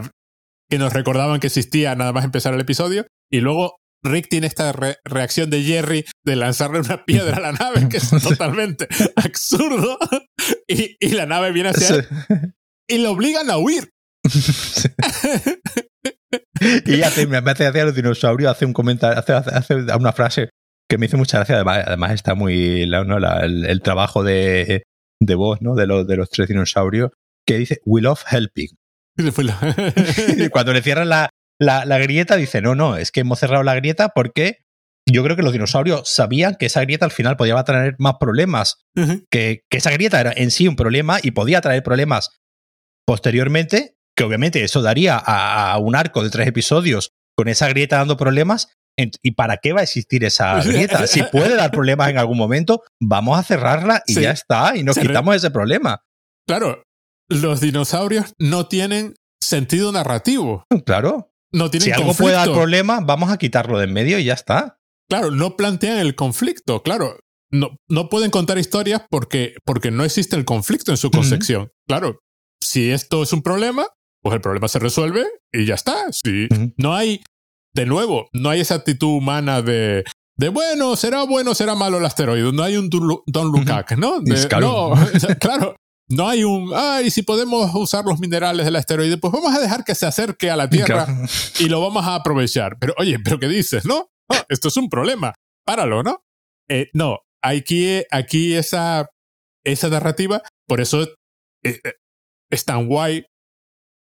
que 0.70 0.78
nos 0.78 0.94
recordaban 0.94 1.40
que 1.40 1.48
existía 1.48 1.96
nada 1.96 2.14
más 2.14 2.24
empezar 2.24 2.54
el 2.54 2.62
episodio, 2.62 3.08
y 3.32 3.40
luego 3.40 3.78
Rick 4.04 4.30
tiene 4.30 4.48
esta 4.48 4.72
re 4.72 4.98
reacción 5.04 5.50
de 5.50 5.64
Jerry 5.64 6.06
de 6.24 6.36
lanzarle 6.36 6.80
una 6.80 7.04
piedra 7.04 7.38
a 7.38 7.42
la 7.42 7.52
nave, 7.52 7.90
que 7.90 7.98
es 7.98 8.10
totalmente 8.24 8.88
absurdo, 9.16 9.98
y, 10.68 10.96
y, 11.00 11.10
la 11.10 11.26
nave 11.26 11.52
viene 11.52 11.70
hacia 11.70 11.96
él 11.96 12.08
y 12.90 12.98
lo 12.98 13.12
obligan 13.12 13.50
a 13.50 13.58
huir. 13.58 13.90
y 16.86 17.02
hace, 17.04 17.28
me 17.28 17.38
hace 17.38 17.68
hacia 17.68 17.86
los 17.86 17.96
dinosaurios, 17.96 18.52
hace 18.52 18.66
un 18.66 18.74
comentario, 18.74 19.18
hace, 19.18 19.34
hace, 19.34 19.76
una 19.76 20.12
frase 20.12 20.50
que 20.90 20.98
me 20.98 21.06
hizo 21.06 21.18
mucha 21.18 21.38
gracia. 21.38 21.56
Además, 21.56 21.84
además 21.86 22.12
está 22.12 22.36
muy. 22.36 22.86
¿no? 22.88 23.20
La, 23.20 23.46
el, 23.46 23.66
el, 23.66 23.82
trabajo 23.82 24.24
de, 24.24 24.84
de 25.22 25.36
voz 25.36 25.62
¿no? 25.62 25.76
de, 25.76 25.88
los, 25.88 26.06
de 26.06 26.18
los 26.18 26.30
tres 26.30 26.50
dinosaurios 26.50 27.12
que 27.46 27.58
dice: 27.58 27.80
We 27.86 28.02
love 28.02 28.24
helping. 28.30 28.70
y 29.18 30.50
cuando 30.50 30.74
le 30.74 30.82
cierran 30.82 31.10
la, 31.10 31.30
la, 31.60 31.86
la, 31.86 31.98
grieta, 32.00 32.36
dice: 32.36 32.62
No, 32.62 32.76
no, 32.76 32.98
es 32.98 33.12
que 33.12 33.22
hemos 33.22 33.40
cerrado 33.40 33.64
la 33.64 33.76
grieta 33.76 34.10
porque 34.10 34.58
yo 35.10 35.24
creo 35.24 35.36
que 35.36 35.44
los 35.44 35.54
dinosaurios 35.54 36.10
sabían 36.10 36.56
que 36.56 36.68
esa 36.68 36.82
grieta 36.82 37.06
al 37.06 37.12
final 37.12 37.38
podía 37.38 37.64
traer 37.64 37.96
más 38.00 38.16
problemas. 38.20 38.82
Uh 38.96 39.02
-huh. 39.02 39.26
que, 39.30 39.62
que 39.70 39.78
esa 39.78 39.92
grieta 39.92 40.20
era 40.20 40.34
en 40.36 40.52
sí 40.52 40.68
un 40.68 40.76
problema 40.76 41.20
y 41.22 41.32
podía 41.32 41.62
traer 41.62 41.84
problemas 41.84 42.39
posteriormente, 43.10 43.96
que 44.16 44.24
obviamente 44.24 44.64
eso 44.64 44.84
daría 44.84 45.18
a, 45.18 45.74
a, 45.74 45.80
un 45.80 45.96
arco 45.96 46.24
de 46.24 46.30
tres 46.30 46.48
episodios 46.48 47.10
con 47.36 47.48
esa 47.48 47.68
grieta 47.68 47.98
dando 47.98 48.18
problemas. 48.18 48.68
¿Y 49.24 49.32
para 49.32 49.58
qué 49.58 49.74
va 49.74 49.80
a 49.80 49.84
existir 49.84 50.24
esa 50.24 50.60
grieta? 50.64 51.08
Si 51.08 51.24
puede 51.24 51.56
dar 51.56 51.72
problemas 51.72 52.10
en 52.10 52.20
algún 52.20 52.38
momento, 52.38 52.84
vamos 53.02 53.40
a 53.40 53.42
cerrarla 53.42 54.04
y 54.06 54.14
sí. 54.14 54.22
ya 54.22 54.30
está, 54.30 54.78
y 54.78 54.84
nos 54.84 54.94
Se 54.94 55.02
quitamos 55.02 55.36
ese 55.36 55.50
problema. 55.50 56.04
Claro, 56.46 56.84
los 57.30 57.62
dinosaurios 57.62 58.36
no 58.38 58.68
tienen 58.68 59.16
sentido 59.42 59.92
narrativo. 59.92 60.66
Claro. 60.86 61.32
No 61.52 61.72
tienen 61.72 61.86
si 61.86 61.92
algo 61.92 62.14
puede 62.14 62.36
dar 62.36 62.52
problemas, 62.52 63.04
vamos 63.08 63.32
a 63.32 63.38
quitarlo 63.38 63.80
de 63.80 63.86
en 63.86 63.94
medio 63.94 64.20
y 64.20 64.26
ya 64.26 64.34
está. 64.34 64.78
Claro, 65.10 65.32
no 65.32 65.58
plantean 65.58 65.98
el 65.98 66.14
conflicto, 66.14 66.84
claro. 66.84 67.18
No, 67.52 67.76
no 67.88 68.10
pueden 68.10 68.30
contar 68.30 68.60
historias 68.60 69.02
porque, 69.10 69.56
porque 69.66 69.90
no 69.90 70.04
existe 70.04 70.36
el 70.36 70.46
conflicto 70.46 70.92
en 70.92 70.98
su 70.98 71.10
concepción. 71.10 71.62
Uh 71.62 71.66
-huh. 71.66 71.72
Claro, 71.88 72.20
si 72.70 72.92
esto 72.92 73.24
es 73.24 73.34
un 73.34 73.42
problema, 73.42 73.88
pues 74.22 74.36
el 74.36 74.42
problema 74.42 74.68
se 74.68 74.78
resuelve 74.78 75.26
y 75.52 75.66
ya 75.66 75.74
está. 75.74 76.06
Si 76.12 76.48
no 76.78 76.94
hay, 76.94 77.24
de 77.74 77.88
nuevo, 77.88 78.30
no 78.32 78.52
hay 78.52 78.62
esa 78.62 78.76
actitud 78.76 79.08
humana 79.08 79.64
de, 79.64 80.04
de 80.38 80.50
bueno, 80.50 80.96
será 80.96 81.24
bueno, 81.24 81.56
será 81.56 81.74
malo 81.74 81.98
el 81.98 82.06
asteroide. 82.06 82.52
No 82.54 82.62
hay 82.62 82.78
un 82.78 82.92
Don 82.92 83.48
Lukac. 83.48 83.98
¿no? 83.98 84.22
De, 84.22 84.48
no, 84.62 84.94
claro. 85.40 85.76
No 86.10 86.28
hay 86.28 86.44
un, 86.44 86.72
ay, 86.76 87.10
si 87.10 87.24
podemos 87.24 87.72
usar 87.74 88.06
los 88.06 88.20
minerales 88.20 88.66
del 88.66 88.76
asteroide, 88.76 89.18
pues 89.18 89.34
vamos 89.34 89.54
a 89.56 89.60
dejar 89.60 89.84
que 89.84 89.96
se 89.96 90.06
acerque 90.06 90.52
a 90.52 90.56
la 90.56 90.70
Tierra 90.70 91.08
y 91.60 91.70
lo 91.70 91.82
vamos 91.82 92.06
a 92.06 92.16
aprovechar. 92.16 92.78
Pero 92.80 92.94
oye, 93.00 93.18
¿pero 93.20 93.40
qué 93.40 93.48
dices, 93.48 93.86
no? 93.86 94.10
esto 94.48 94.68
es 94.68 94.78
un 94.78 94.90
problema. 94.90 95.34
Páralo, 95.66 96.04
¿no? 96.04 96.22
Eh, 96.68 96.90
no, 96.94 97.18
aquí, 97.42 98.04
aquí 98.12 98.54
esa, 98.54 99.08
esa 99.64 99.90
narrativa, 99.90 100.44
por 100.68 100.82
eso 100.82 101.08
eh, 101.64 101.80
es 102.50 102.66
tan 102.66 102.88
guay 102.88 103.26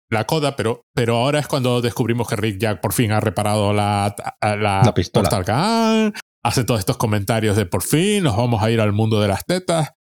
la 0.10 0.26
coda, 0.26 0.56
pero, 0.56 0.86
pero 0.94 1.18
ahora 1.18 1.40
es 1.40 1.48
cuando 1.48 1.82
descubrimos 1.82 2.28
que 2.28 2.36
Rick 2.36 2.60
Jack 2.60 2.82
por 2.82 2.94
fin 2.94 3.12
ha 3.12 3.20
reparado 3.20 3.74
la, 3.74 4.16
la, 4.42 4.82
la 4.84 4.94
pistola. 4.94 5.30
Gun, 5.30 6.14
hace 6.44 6.64
todos 6.64 6.80
estos 6.80 6.98
comentarios 6.98 7.58
de 7.58 7.66
por 7.66 7.82
fin 7.82 8.24
nos 8.24 8.38
vamos 8.38 8.62
a 8.62 8.70
ir 8.70 8.80
al 8.80 8.94
mundo 8.94 9.20
de 9.20 9.28
las 9.28 9.46
tetas. 9.46 9.94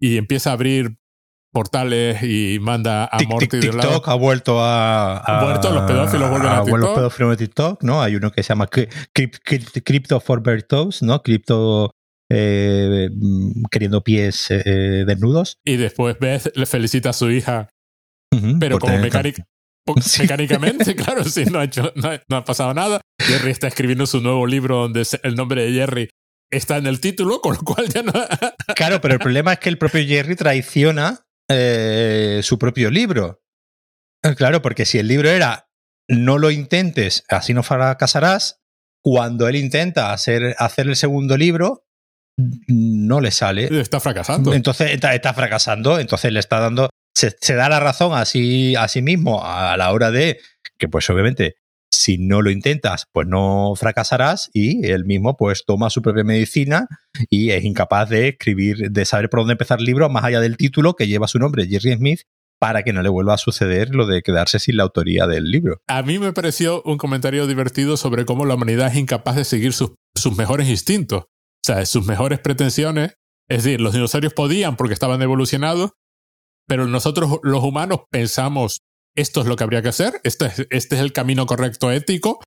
y 0.00 0.16
empieza 0.16 0.50
a 0.50 0.52
abrir 0.54 0.96
portales 1.52 2.22
y 2.22 2.58
manda 2.60 3.04
a 3.04 3.18
Morty 3.28 3.58
de 3.58 3.72
lado. 3.72 3.80
TikTok 3.80 4.08
ha 4.08 4.14
vuelto 4.14 4.60
a, 4.60 5.18
ha 5.18 5.44
vuelto, 5.44 5.70
los 5.70 5.82
pedófilos 5.82 6.30
vuelven 6.30 6.48
a, 6.50 6.62
TikTok. 6.64 6.78
los 6.78 6.94
pedófilos 6.94 7.30
de 7.30 7.36
TikTok, 7.36 7.82
¿no? 7.82 8.02
Hay 8.02 8.16
uno 8.16 8.32
que 8.32 8.42
se 8.42 8.48
llama 8.48 8.68
Crypto 8.68 10.20
for 10.20 10.42
Bertos, 10.42 11.02
¿no? 11.02 11.22
Cripto 11.22 11.90
eh, 12.30 13.10
mm, 13.12 13.64
queriendo 13.70 14.02
pies 14.02 14.50
eh, 14.50 15.04
desnudos. 15.06 15.58
Y 15.64 15.76
después 15.76 16.18
Beth 16.18 16.56
le 16.56 16.64
felicita 16.64 17.10
a 17.10 17.12
su 17.12 17.30
hija, 17.30 17.68
pero 18.58 18.78
como 18.78 18.98
mecánica. 18.98 19.44
Mecánicamente, 20.18 20.94
claro, 20.96 21.24
sí, 21.24 21.44
no 21.46 21.58
ha, 21.58 21.64
hecho, 21.64 21.92
no, 21.96 22.36
ha, 22.36 22.44
pasado 22.44 22.72
nada. 22.72 23.00
Jerry 23.20 23.50
está 23.50 23.66
escribiendo 23.66 24.06
su 24.06 24.20
nuevo 24.20 24.46
libro 24.46 24.76
donde 24.76 25.04
el 25.24 25.34
nombre 25.34 25.64
de 25.64 25.72
Jerry 25.72 26.08
está 26.50 26.76
en 26.76 26.86
el 26.86 27.00
título, 27.00 27.40
con 27.40 27.54
lo 27.54 27.62
cual 27.62 27.88
ya 27.88 28.02
no. 28.02 28.12
claro, 28.76 29.00
pero 29.00 29.14
el 29.14 29.20
problema 29.20 29.54
es 29.54 29.58
que 29.58 29.68
el 29.68 29.78
propio 29.78 30.06
Jerry 30.06 30.36
traiciona 30.36 31.24
eh, 31.50 32.40
su 32.42 32.58
propio 32.58 32.90
libro. 32.90 33.42
Claro, 34.36 34.62
porque 34.62 34.84
si 34.84 34.98
el 34.98 35.08
libro 35.08 35.28
era 35.28 35.66
no 36.08 36.38
lo 36.38 36.50
intentes, 36.50 37.24
así 37.28 37.54
no 37.54 37.64
fracasarás, 37.64 38.60
cuando 39.02 39.48
él 39.48 39.56
intenta 39.56 40.12
hacer, 40.12 40.54
hacer 40.58 40.86
el 40.86 40.94
segundo 40.94 41.36
libro, 41.36 41.84
no 42.68 43.20
le 43.20 43.30
sale. 43.30 43.68
Está 43.80 44.00
fracasando. 44.00 44.54
Entonces 44.54 44.92
está, 44.92 45.34
fracasando, 45.34 45.98
entonces 45.98 46.32
le 46.32 46.40
está 46.40 46.60
dando, 46.60 46.90
se, 47.14 47.54
da 47.54 47.68
la 47.68 47.80
razón 47.80 48.12
a 48.14 48.24
sí, 48.24 48.74
a 48.76 48.88
sí 48.88 49.02
mismo 49.02 49.44
a 49.44 49.76
la 49.76 49.92
hora 49.92 50.10
de 50.10 50.38
que 50.78 50.88
pues 50.88 51.08
obviamente 51.10 51.56
si 51.92 52.16
no 52.18 52.40
lo 52.40 52.50
intentas, 52.50 53.06
pues 53.12 53.28
no 53.28 53.74
fracasarás 53.76 54.50
y 54.54 54.86
él 54.90 55.04
mismo 55.04 55.36
pues 55.36 55.64
toma 55.66 55.90
su 55.90 56.00
propia 56.00 56.24
medicina 56.24 56.88
y 57.28 57.50
es 57.50 57.64
incapaz 57.64 58.08
de 58.08 58.28
escribir, 58.28 58.90
de 58.90 59.04
saber 59.04 59.28
por 59.28 59.40
dónde 59.40 59.52
empezar 59.52 59.78
el 59.78 59.84
libro 59.84 60.08
más 60.08 60.24
allá 60.24 60.40
del 60.40 60.56
título 60.56 60.94
que 60.94 61.06
lleva 61.06 61.28
su 61.28 61.38
nombre, 61.38 61.68
Jerry 61.68 61.94
Smith, 61.94 62.22
para 62.58 62.82
que 62.82 62.92
no 62.92 63.02
le 63.02 63.08
vuelva 63.08 63.34
a 63.34 63.38
suceder 63.38 63.94
lo 63.94 64.06
de 64.06 64.22
quedarse 64.22 64.58
sin 64.58 64.78
la 64.78 64.84
autoría 64.84 65.26
del 65.26 65.50
libro. 65.50 65.82
A 65.86 66.02
mí 66.02 66.18
me 66.18 66.32
pareció 66.32 66.82
un 66.84 66.96
comentario 66.96 67.46
divertido 67.46 67.96
sobre 67.96 68.24
cómo 68.24 68.46
la 68.46 68.54
humanidad 68.54 68.88
es 68.88 68.96
incapaz 68.96 69.36
de 69.36 69.44
seguir 69.44 69.72
sus, 69.72 69.92
sus 70.14 70.36
mejores 70.36 70.68
instintos. 70.68 71.24
O 71.24 71.64
sea, 71.64 71.84
sus 71.86 72.06
mejores 72.06 72.38
pretensiones. 72.38 73.16
Es 73.48 73.64
decir, 73.64 73.80
los 73.80 73.92
dinosaurios 73.92 74.32
podían 74.32 74.76
porque 74.76 74.94
estaban 74.94 75.20
evolucionados, 75.22 75.90
pero 76.72 76.86
nosotros 76.86 77.38
los 77.42 77.62
humanos 77.62 78.00
pensamos, 78.10 78.78
esto 79.14 79.42
es 79.42 79.46
lo 79.46 79.56
que 79.56 79.64
habría 79.64 79.82
que 79.82 79.90
hacer, 79.90 80.22
este 80.24 80.46
es, 80.46 80.66
este 80.70 80.96
es 80.96 81.02
el 81.02 81.12
camino 81.12 81.44
correcto 81.44 81.92
ético, 81.92 82.40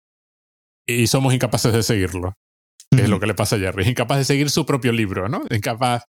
y 0.88 1.06
somos 1.06 1.32
incapaces 1.32 1.72
de 1.72 1.84
seguirlo. 1.84 2.34
Es 2.90 3.08
lo 3.08 3.20
que 3.20 3.28
le 3.28 3.36
pasa 3.36 3.58
a 3.58 3.60
Jerry. 3.60 3.84
Es 3.84 3.90
incapaz 3.90 4.18
de 4.18 4.26
seguir 4.26 4.50
su 4.50 4.66
propio 4.66 4.94
libro, 4.94 5.30
¿no? 5.30 5.44
Incapaz. 5.52 6.06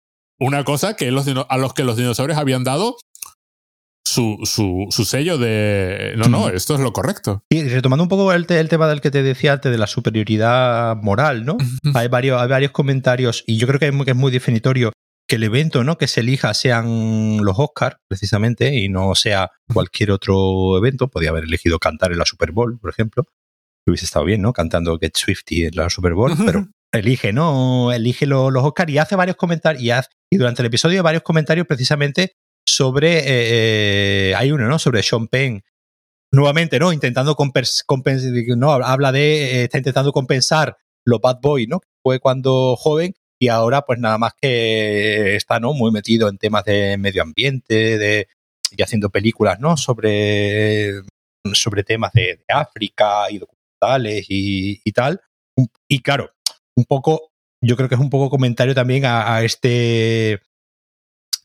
Una 0.41 0.65
cosa 0.65 0.97
que 0.97 1.13
los, 1.13 1.25
a 1.49 1.57
los 1.57 1.73
que 1.73 1.85
los 1.85 1.97
dinosaurios 1.97 2.37
habían 2.37 2.65
dado 2.65 2.97
su, 4.05 4.41
su, 4.43 4.89
su, 4.91 5.05
sello 5.05 5.39
de 5.39 6.15
no, 6.17 6.27
no, 6.27 6.49
esto 6.49 6.75
es 6.75 6.81
lo 6.81 6.93
correcto. 6.93 7.45
Y 7.49 7.63
retomando 7.69 8.03
un 8.03 8.09
poco 8.09 8.33
el, 8.33 8.45
tema 8.45 8.89
del 8.89 9.01
que 9.01 9.13
te 9.13 9.23
decía 9.23 9.53
antes 9.53 9.71
de 9.71 9.79
la 9.79 9.87
superioridad 9.87 10.97
moral, 10.97 11.45
¿no? 11.45 11.59
hay, 11.95 12.09
varios, 12.09 12.43
hay 12.43 12.49
varios 12.49 12.73
comentarios 12.73 13.45
y 13.47 13.57
yo 13.57 13.69
creo 13.69 13.79
que 13.79 13.87
es 13.87 13.95
muy, 13.95 14.05
que 14.05 14.11
es 14.11 14.17
muy 14.17 14.33
definitorio 14.33 14.91
que 15.31 15.37
el 15.37 15.45
evento 15.45 15.85
¿no? 15.85 15.97
que 15.97 16.09
se 16.09 16.23
elija 16.23 16.53
sean 16.55 17.39
los 17.45 17.57
Oscars, 17.57 17.99
precisamente, 18.09 18.75
y 18.75 18.89
no 18.89 19.15
sea 19.15 19.53
cualquier 19.73 20.11
otro 20.11 20.77
evento. 20.77 21.07
Podría 21.07 21.31
haber 21.31 21.45
elegido 21.45 21.79
cantar 21.79 22.11
en 22.11 22.19
la 22.19 22.25
Super 22.25 22.51
Bowl, 22.51 22.81
por 22.81 22.91
ejemplo. 22.91 23.29
Hubiese 23.87 24.07
estado 24.07 24.25
bien, 24.25 24.43
¿no? 24.43 24.53
Cantando 24.53 24.99
Get 24.99 25.17
Swifty 25.17 25.67
en 25.67 25.77
la 25.77 25.89
Super 25.89 26.15
Bowl, 26.15 26.33
pero 26.45 26.67
elige, 26.93 27.33
¿no? 27.33 27.93
Elige 27.93 28.27
los, 28.27 28.53
los 28.53 28.65
Oscars 28.65 28.91
y 28.91 28.99
hace 28.99 29.15
varios 29.15 29.37
comentarios. 29.37 30.09
Y, 30.31 30.35
y 30.35 30.37
durante 30.37 30.63
el 30.63 30.67
episodio 30.67 31.01
varios 31.05 31.23
comentarios 31.23 31.65
precisamente 31.65 32.33
sobre, 32.67 33.19
eh, 33.19 34.31
eh, 34.31 34.35
hay 34.35 34.51
uno, 34.51 34.67
¿no? 34.67 34.81
Sobre 34.81 35.05
Sean 35.05 35.29
Penn, 35.29 35.63
nuevamente, 36.33 36.81
¿no? 36.81 36.93
Intentando 36.93 37.37
compensar, 37.37 37.85
no, 38.57 38.73
habla 38.73 39.13
de, 39.13 39.61
eh, 39.61 39.63
está 39.63 39.79
intentando 39.79 40.11
compensar 40.11 40.77
lo 41.05 41.21
bad 41.21 41.39
boy, 41.41 41.69
¿no? 41.69 41.79
fue 42.03 42.19
cuando 42.19 42.77
joven 42.77 43.15
y 43.41 43.49
ahora 43.49 43.83
pues 43.83 43.99
nada 43.99 44.19
más 44.19 44.33
que 44.41 45.37
está, 45.37 45.59
¿no? 45.59 45.73
Muy 45.73 45.91
metido 45.91 46.29
en 46.29 46.39
temas 46.39 46.65
de 46.65 46.97
medio 46.99 47.23
ambiente, 47.23 47.99
de, 47.99 48.29
y 48.71 48.83
haciendo 48.83 49.11
películas, 49.11 49.59
¿no? 49.59 49.77
Sobre, 49.77 51.03
sobre 51.55 51.83
temas 51.83 52.13
de, 52.13 52.45
África 52.49 53.31
y 53.31 53.39
documentales 53.39 54.27
y, 54.29 54.81
y, 54.85 54.93
tal. 54.93 55.21
Y 55.89 56.03
claro, 56.03 56.31
un 56.77 56.85
poco, 56.85 57.31
yo 57.63 57.77
creo 57.77 57.89
que 57.89 57.97
es 57.97 58.01
un 58.01 58.11
poco 58.11 58.31
comentario 58.31 58.75
también 58.75 59.05
a 59.07 59.43
este 59.43 60.41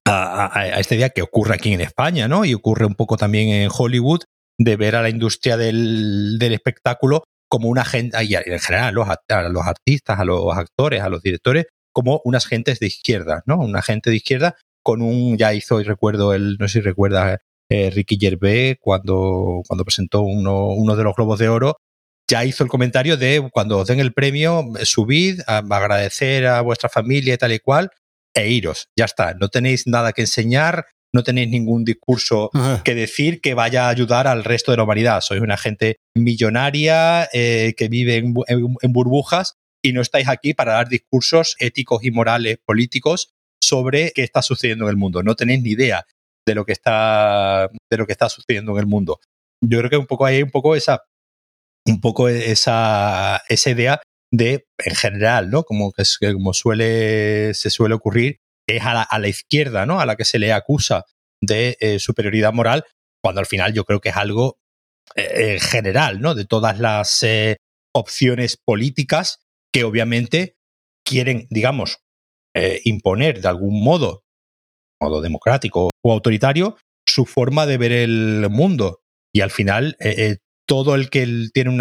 a, 0.05 0.79
este 0.79 0.95
día 0.95 1.09
que 1.09 1.21
ocurre 1.21 1.55
aquí 1.55 1.73
en 1.73 1.81
España, 1.81 2.27
¿no? 2.27 2.45
Y 2.45 2.53
ocurre 2.53 2.85
un 2.85 2.95
poco 2.95 3.17
también 3.17 3.49
en 3.49 3.69
Hollywood, 3.75 4.21
de 4.57 4.75
ver 4.77 4.95
a 4.95 5.01
la 5.01 5.09
industria 5.09 5.57
del, 5.57 6.37
espectáculo 6.39 7.23
como 7.49 7.69
una 7.69 7.85
gente, 7.85 8.23
y 8.23 8.35
en 8.35 8.59
general 8.59 8.95
los, 8.95 9.07
a 9.07 9.49
los 9.49 9.65
artistas, 9.65 10.19
a 10.19 10.25
los 10.25 10.55
actores, 10.55 11.01
a 11.01 11.09
los 11.09 11.21
directores, 11.21 11.65
como 11.95 12.21
unas 12.25 12.45
gentes 12.45 12.79
de 12.79 12.87
izquierda, 12.87 13.41
¿no? 13.45 13.57
Una 13.57 13.81
gente 13.81 14.09
de 14.09 14.17
izquierda 14.17 14.57
con 14.83 15.01
un, 15.01 15.37
ya 15.37 15.53
hizo, 15.53 15.79
y 15.79 15.85
recuerdo, 15.85 16.33
el, 16.33 16.57
no 16.59 16.67
sé 16.67 16.79
si 16.79 16.81
recuerda, 16.81 17.39
eh, 17.71 17.89
Ricky 17.89 18.17
Gervais, 18.19 18.75
cuando, 18.81 19.61
cuando 19.65 19.85
presentó 19.85 20.21
uno, 20.21 20.67
uno 20.67 20.95
de 20.97 21.03
los 21.03 21.15
Globos 21.15 21.39
de 21.39 21.47
Oro, 21.47 21.77
ya 22.29 22.43
hizo 22.43 22.63
el 22.63 22.69
comentario 22.69 23.15
de 23.15 23.49
cuando 23.51 23.79
os 23.79 23.87
den 23.87 24.01
el 24.01 24.13
premio, 24.13 24.65
subid, 24.83 25.39
a 25.47 25.59
agradecer 25.59 26.45
a 26.47 26.59
vuestra 26.61 26.89
familia 26.89 27.33
y 27.33 27.37
tal 27.37 27.53
y 27.53 27.59
cual, 27.59 27.89
e 28.35 28.49
iros. 28.49 28.89
Ya 28.97 29.05
está. 29.05 29.33
No 29.33 29.47
tenéis 29.47 29.87
nada 29.87 30.11
que 30.11 30.21
enseñar, 30.21 30.87
no 31.13 31.23
tenéis 31.23 31.49
ningún 31.49 31.85
discurso 31.85 32.51
que 32.83 32.93
decir 32.93 33.39
que 33.39 33.53
vaya 33.53 33.85
a 33.85 33.89
ayudar 33.89 34.27
al 34.27 34.43
resto 34.43 34.71
de 34.71 34.77
la 34.77 34.83
humanidad. 34.83 35.21
Sois 35.21 35.41
una 35.41 35.55
gente 35.55 35.95
millonaria 36.13 37.29
eh, 37.31 37.73
que 37.77 37.87
vive 37.87 38.17
en, 38.17 38.91
burbujas 38.91 39.55
y 39.85 39.93
no 39.93 40.01
estáis 40.01 40.27
aquí 40.27 40.55
para 40.55 40.73
dar 40.73 40.89
discursos 40.89 41.55
éticos 41.59 42.03
y 42.03 42.09
morales 42.09 42.57
políticos 42.65 43.29
sobre 43.63 44.11
qué 44.13 44.23
está 44.23 44.41
sucediendo 44.41 44.85
en 44.85 44.89
el 44.89 44.97
mundo. 44.97 45.21
No 45.21 45.35
tenéis 45.35 45.61
ni 45.61 45.69
idea 45.71 46.05
de 46.47 46.55
lo 46.55 46.65
que 46.65 46.71
está, 46.71 47.69
de 47.91 47.97
lo 47.97 48.07
que 48.07 48.13
está 48.13 48.27
sucediendo 48.29 48.71
en 48.71 48.79
el 48.79 48.87
mundo. 48.87 49.19
Yo 49.63 49.77
creo 49.77 49.89
que 49.91 49.97
un 49.97 50.07
poco 50.07 50.25
hay 50.25 50.41
un 50.41 50.49
poco 50.49 50.75
esa, 50.75 51.03
un 51.87 52.01
poco 52.01 52.29
esa, 52.29 53.43
esa 53.47 53.69
idea 53.69 54.01
de, 54.33 54.65
en 54.83 54.95
general, 54.95 55.51
¿no? 55.51 55.63
Como, 55.63 55.91
que, 55.91 56.03
como 56.33 56.53
suele, 56.53 57.53
se 57.53 57.69
suele 57.69 57.93
ocurrir, 57.93 58.37
es 58.67 58.81
a 58.83 59.19
la, 59.19 59.27
izquierda, 59.27 59.85
¿no? 59.85 59.99
A 59.99 60.07
la 60.07 60.15
que 60.15 60.25
se 60.25 60.39
le 60.39 60.51
acusa 60.51 61.05
de 61.43 61.77
eh, 61.79 61.99
superioridad 61.99 62.53
moral, 62.53 62.85
cuando 63.23 63.39
al 63.39 63.45
final 63.45 63.73
yo 63.73 63.85
creo 63.85 64.01
que 64.01 64.09
es 64.09 64.17
algo 64.17 64.57
eh, 65.15 65.59
general, 65.59 66.21
¿no? 66.21 66.33
De 66.33 66.45
todas 66.45 66.79
las 66.79 67.21
eh, 67.21 67.57
opciones 67.93 68.57
políticas 68.57 69.44
que 69.75 69.83
obviamente 69.83 70.55
quieren, 71.05 71.47
digamos, 71.49 71.97
imponer 72.85 73.41
de 73.41 73.49
algún 73.49 73.83
modo, 73.83 74.23
modo 75.01 75.19
democrático 75.19 75.89
o 76.01 76.13
autoritario, 76.13 76.77
su 77.05 77.25
forma 77.25 77.65
de 77.65 77.77
ver 77.77 77.91
el 77.91 78.47
mundo. 78.49 79.01
Y 79.33 79.41
al 79.41 79.51
final, 79.51 79.97
todo 80.65 80.95
el 80.95 81.09
que 81.09 81.49
tiene 81.53 81.71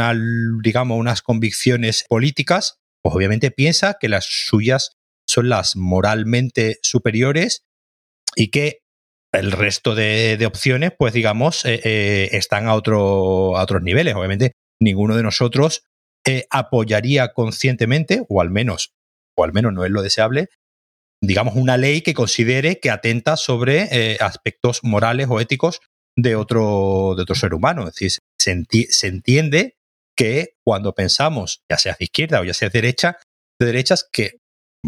digamos, 0.64 0.98
unas 0.98 1.22
convicciones 1.22 2.04
políticas, 2.08 2.80
pues 3.00 3.14
obviamente 3.14 3.52
piensa 3.52 3.96
que 4.00 4.08
las 4.08 4.24
suyas 4.24 4.96
son 5.28 5.48
las 5.48 5.76
moralmente 5.76 6.78
superiores 6.82 7.64
y 8.34 8.50
que 8.50 8.80
el 9.30 9.52
resto 9.52 9.94
de, 9.94 10.44
opciones, 10.46 10.90
pues 10.98 11.12
digamos, 11.12 11.64
eh, 11.64 11.80
eh, 11.84 12.30
están 12.32 12.66
a, 12.66 12.74
otro, 12.74 13.56
a 13.56 13.62
otros 13.62 13.82
niveles. 13.82 14.16
Obviamente, 14.16 14.52
ninguno 14.80 15.14
de 15.14 15.22
nosotros 15.22 15.84
eh, 16.26 16.46
apoyaría 16.50 17.32
conscientemente, 17.32 18.24
o 18.28 18.40
al 18.40 18.50
menos, 18.50 18.94
o 19.36 19.44
al 19.44 19.52
menos 19.52 19.72
no 19.72 19.84
es 19.84 19.90
lo 19.90 20.02
deseable, 20.02 20.48
digamos, 21.22 21.54
una 21.56 21.76
ley 21.76 22.02
que 22.02 22.14
considere 22.14 22.80
que 22.80 22.90
atenta 22.90 23.36
sobre 23.36 24.18
aspectos 24.20 24.80
morales 24.82 25.26
o 25.30 25.40
éticos 25.40 25.80
de 26.16 26.36
otro, 26.36 27.14
de 27.16 27.22
otro 27.22 27.34
ser 27.34 27.54
humano. 27.54 27.88
Es 27.88 27.94
decir, 27.94 28.12
se, 28.38 29.06
entiende 29.06 29.76
que 30.16 30.56
cuando 30.64 30.94
pensamos, 30.94 31.62
ya 31.70 31.78
sea 31.78 31.96
de 31.98 32.04
izquierda 32.04 32.40
o 32.40 32.44
ya 32.44 32.54
sea 32.54 32.68
de 32.68 32.80
derecha, 32.80 33.18
de 33.58 33.66
derechas, 33.66 34.08
que, 34.10 34.40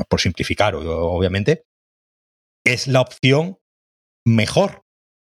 por 0.08 0.20
simplificar, 0.20 0.74
obviamente, 0.74 1.64
es 2.64 2.86
la 2.86 3.00
opción 3.00 3.58
mejor 4.24 4.82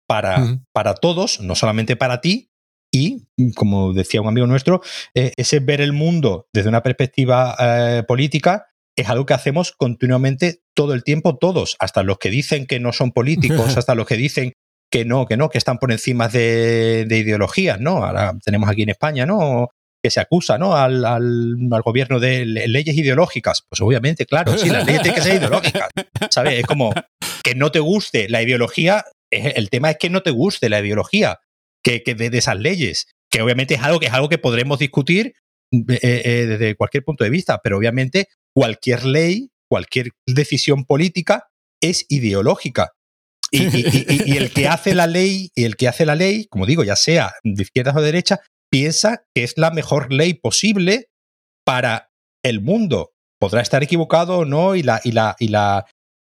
para, 0.07 0.61
para 0.73 0.95
todos, 0.95 1.41
no 1.41 1.55
solamente 1.55 1.97
para 1.97 2.21
ti, 2.21 2.51
y, 2.95 3.27
como 3.55 3.93
decía 3.93 4.21
un 4.21 4.29
amigo 4.29 4.47
nuestro, 4.47 4.81
eh, 5.15 5.33
ese 5.37 5.59
ver 5.59 5.81
el 5.81 5.93
mundo 5.93 6.47
desde 6.53 6.69
una 6.69 6.83
perspectiva 6.83 7.57
eh, 7.59 8.05
política 8.07 8.67
es 8.97 9.09
algo 9.09 9.27
que 9.27 9.35
hacemos 9.35 9.73
continuamente 9.73 10.61
todo 10.75 10.95
el 10.95 11.03
tiempo 11.03 11.37
todos, 11.37 11.75
hasta 11.81 12.05
los 12.05 12.19
que 12.19 12.31
dicen 12.31 12.67
que 12.67 12.79
no 12.79 12.93
son 12.93 13.11
políticos, 13.11 13.77
hasta 13.77 13.97
los 13.97 14.07
que 14.07 14.17
dicen 14.17 14.53
que 14.93 15.05
no, 15.05 15.27
que 15.27 15.37
no, 15.37 15.49
que 15.49 15.59
están 15.59 15.79
por 15.79 15.91
encima 15.91 16.29
de, 16.29 17.05
ideologías, 17.11 17.81
¿no? 17.81 18.05
Ahora 18.05 18.35
tenemos 18.45 18.71
aquí 18.71 18.83
en 18.83 18.91
España, 18.91 19.27
¿no? 19.27 19.71
que 20.01 20.11
se 20.11 20.21
acusa 20.21 20.59
¿no? 20.59 20.77
Al, 20.77 21.03
al, 21.07 21.83
gobierno 21.83 22.21
de 22.21 22.45
leyes 22.45 22.95
ideológicas. 22.95 23.65
Pues 23.67 23.81
obviamente, 23.81 24.27
claro, 24.27 24.57
sí, 24.59 24.69
las 24.69 24.85
leyes 24.85 25.01
tienen 25.01 25.19
que 25.19 25.27
ser 25.27 25.39
ideológicas. 25.39 25.89
¿Sabes? 26.31 26.61
Es 26.61 26.67
como, 26.67 26.93
que 27.43 27.55
no 27.55 27.73
te 27.73 27.81
guste 27.81 28.29
la 28.29 28.43
ideología, 28.43 29.03
el 29.31 29.71
tema 29.71 29.91
es 29.91 29.97
que 29.99 30.11
no 30.11 30.23
te 30.23 30.31
guste 30.31 30.69
la 30.69 30.81
ideología 30.81 31.41
que, 31.85 32.15
de, 32.15 32.37
esas 32.37 32.59
leyes, 32.59 33.07
que 33.31 33.43
obviamente 33.43 33.75
es 33.75 33.83
algo 33.83 34.01
que 34.01 34.07
es 34.07 34.13
algo 34.13 34.29
que 34.29 34.39
podremos 34.39 34.79
discutir 34.79 35.35
eh, 35.73 35.99
eh, 36.03 36.47
desde 36.47 36.75
cualquier 36.77 37.05
punto 37.05 37.25
de 37.25 37.31
vista, 37.31 37.61
pero 37.63 37.79
obviamente 37.79 38.29
cualquier 38.55 39.05
ley, 39.05 39.51
cualquier 39.69 40.09
decisión 40.27 40.85
política 40.85 41.49
es 41.81 42.07
ideológica. 42.09 42.93
Y, 43.51 44.37
el 44.37 44.51
que 44.51 44.67
hace 44.67 44.95
la 44.95 45.07
ley, 45.07 45.51
y 45.55 45.65
el 45.65 45.77
que 45.77 45.87
hace 45.87 46.07
la 46.07 46.17
ley, 46.17 46.47
como 46.47 46.67
digo, 46.67 46.83
ya 46.83 46.97
sea 46.97 47.35
de 47.45 47.63
izquierdas 47.63 47.95
o 47.95 48.01
de 48.01 48.07
derecha, 48.07 48.41
piensa 48.71 49.25
que 49.33 49.45
es 49.45 49.55
la 49.57 49.71
mejor 49.71 50.13
ley 50.13 50.35
posible 50.35 51.09
para 51.65 52.11
el 52.43 52.61
mundo. 52.61 53.13
Podrá 53.39 53.61
estar 53.61 53.83
equivocado 53.85 54.39
o 54.39 54.45
no, 54.45 54.75
y 54.75 54.83
la, 54.83 55.01
y 55.05 55.13
la, 55.13 55.87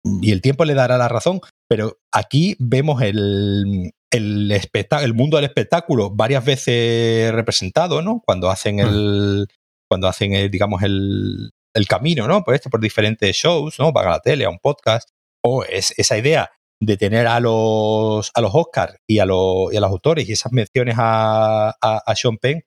y 0.04 0.32
el 0.32 0.40
tiempo 0.40 0.64
le 0.64 0.74
dará 0.74 0.98
la 0.98 1.08
razón. 1.08 1.40
Pero 1.68 1.98
aquí 2.12 2.56
vemos 2.58 3.02
el, 3.02 3.92
el, 4.10 4.52
el 4.52 5.14
mundo 5.14 5.36
del 5.36 5.44
espectáculo 5.44 6.10
varias 6.10 6.44
veces 6.44 7.32
representado, 7.32 8.02
¿no? 8.02 8.22
Cuando 8.24 8.50
hacen 8.50 8.76
mm. 8.76 8.80
el, 8.80 9.48
cuando 9.88 10.08
hacen 10.08 10.34
el, 10.34 10.50
digamos, 10.50 10.82
el, 10.82 11.50
el 11.74 11.86
camino, 11.86 12.26
¿no? 12.26 12.42
Por, 12.42 12.54
este, 12.54 12.70
por 12.70 12.80
diferentes 12.80 13.36
shows, 13.36 13.78
¿no? 13.78 13.92
Van 13.92 14.06
a 14.06 14.10
la 14.10 14.20
tele, 14.20 14.44
a 14.44 14.50
un 14.50 14.58
podcast, 14.58 15.08
o 15.44 15.64
es 15.64 15.94
esa 15.98 16.18
idea 16.18 16.50
de 16.82 16.96
tener 16.96 17.26
a 17.26 17.40
los, 17.40 18.30
a 18.34 18.40
los 18.40 18.54
Oscars 18.54 18.96
y 19.08 19.18
a, 19.18 19.26
los, 19.26 19.72
y 19.72 19.76
a 19.76 19.80
los 19.80 19.90
autores 19.90 20.28
y 20.28 20.32
esas 20.32 20.52
menciones 20.52 20.96
a, 20.98 21.74
a, 21.80 22.16
Sean 22.16 22.38
Penn, 22.38 22.62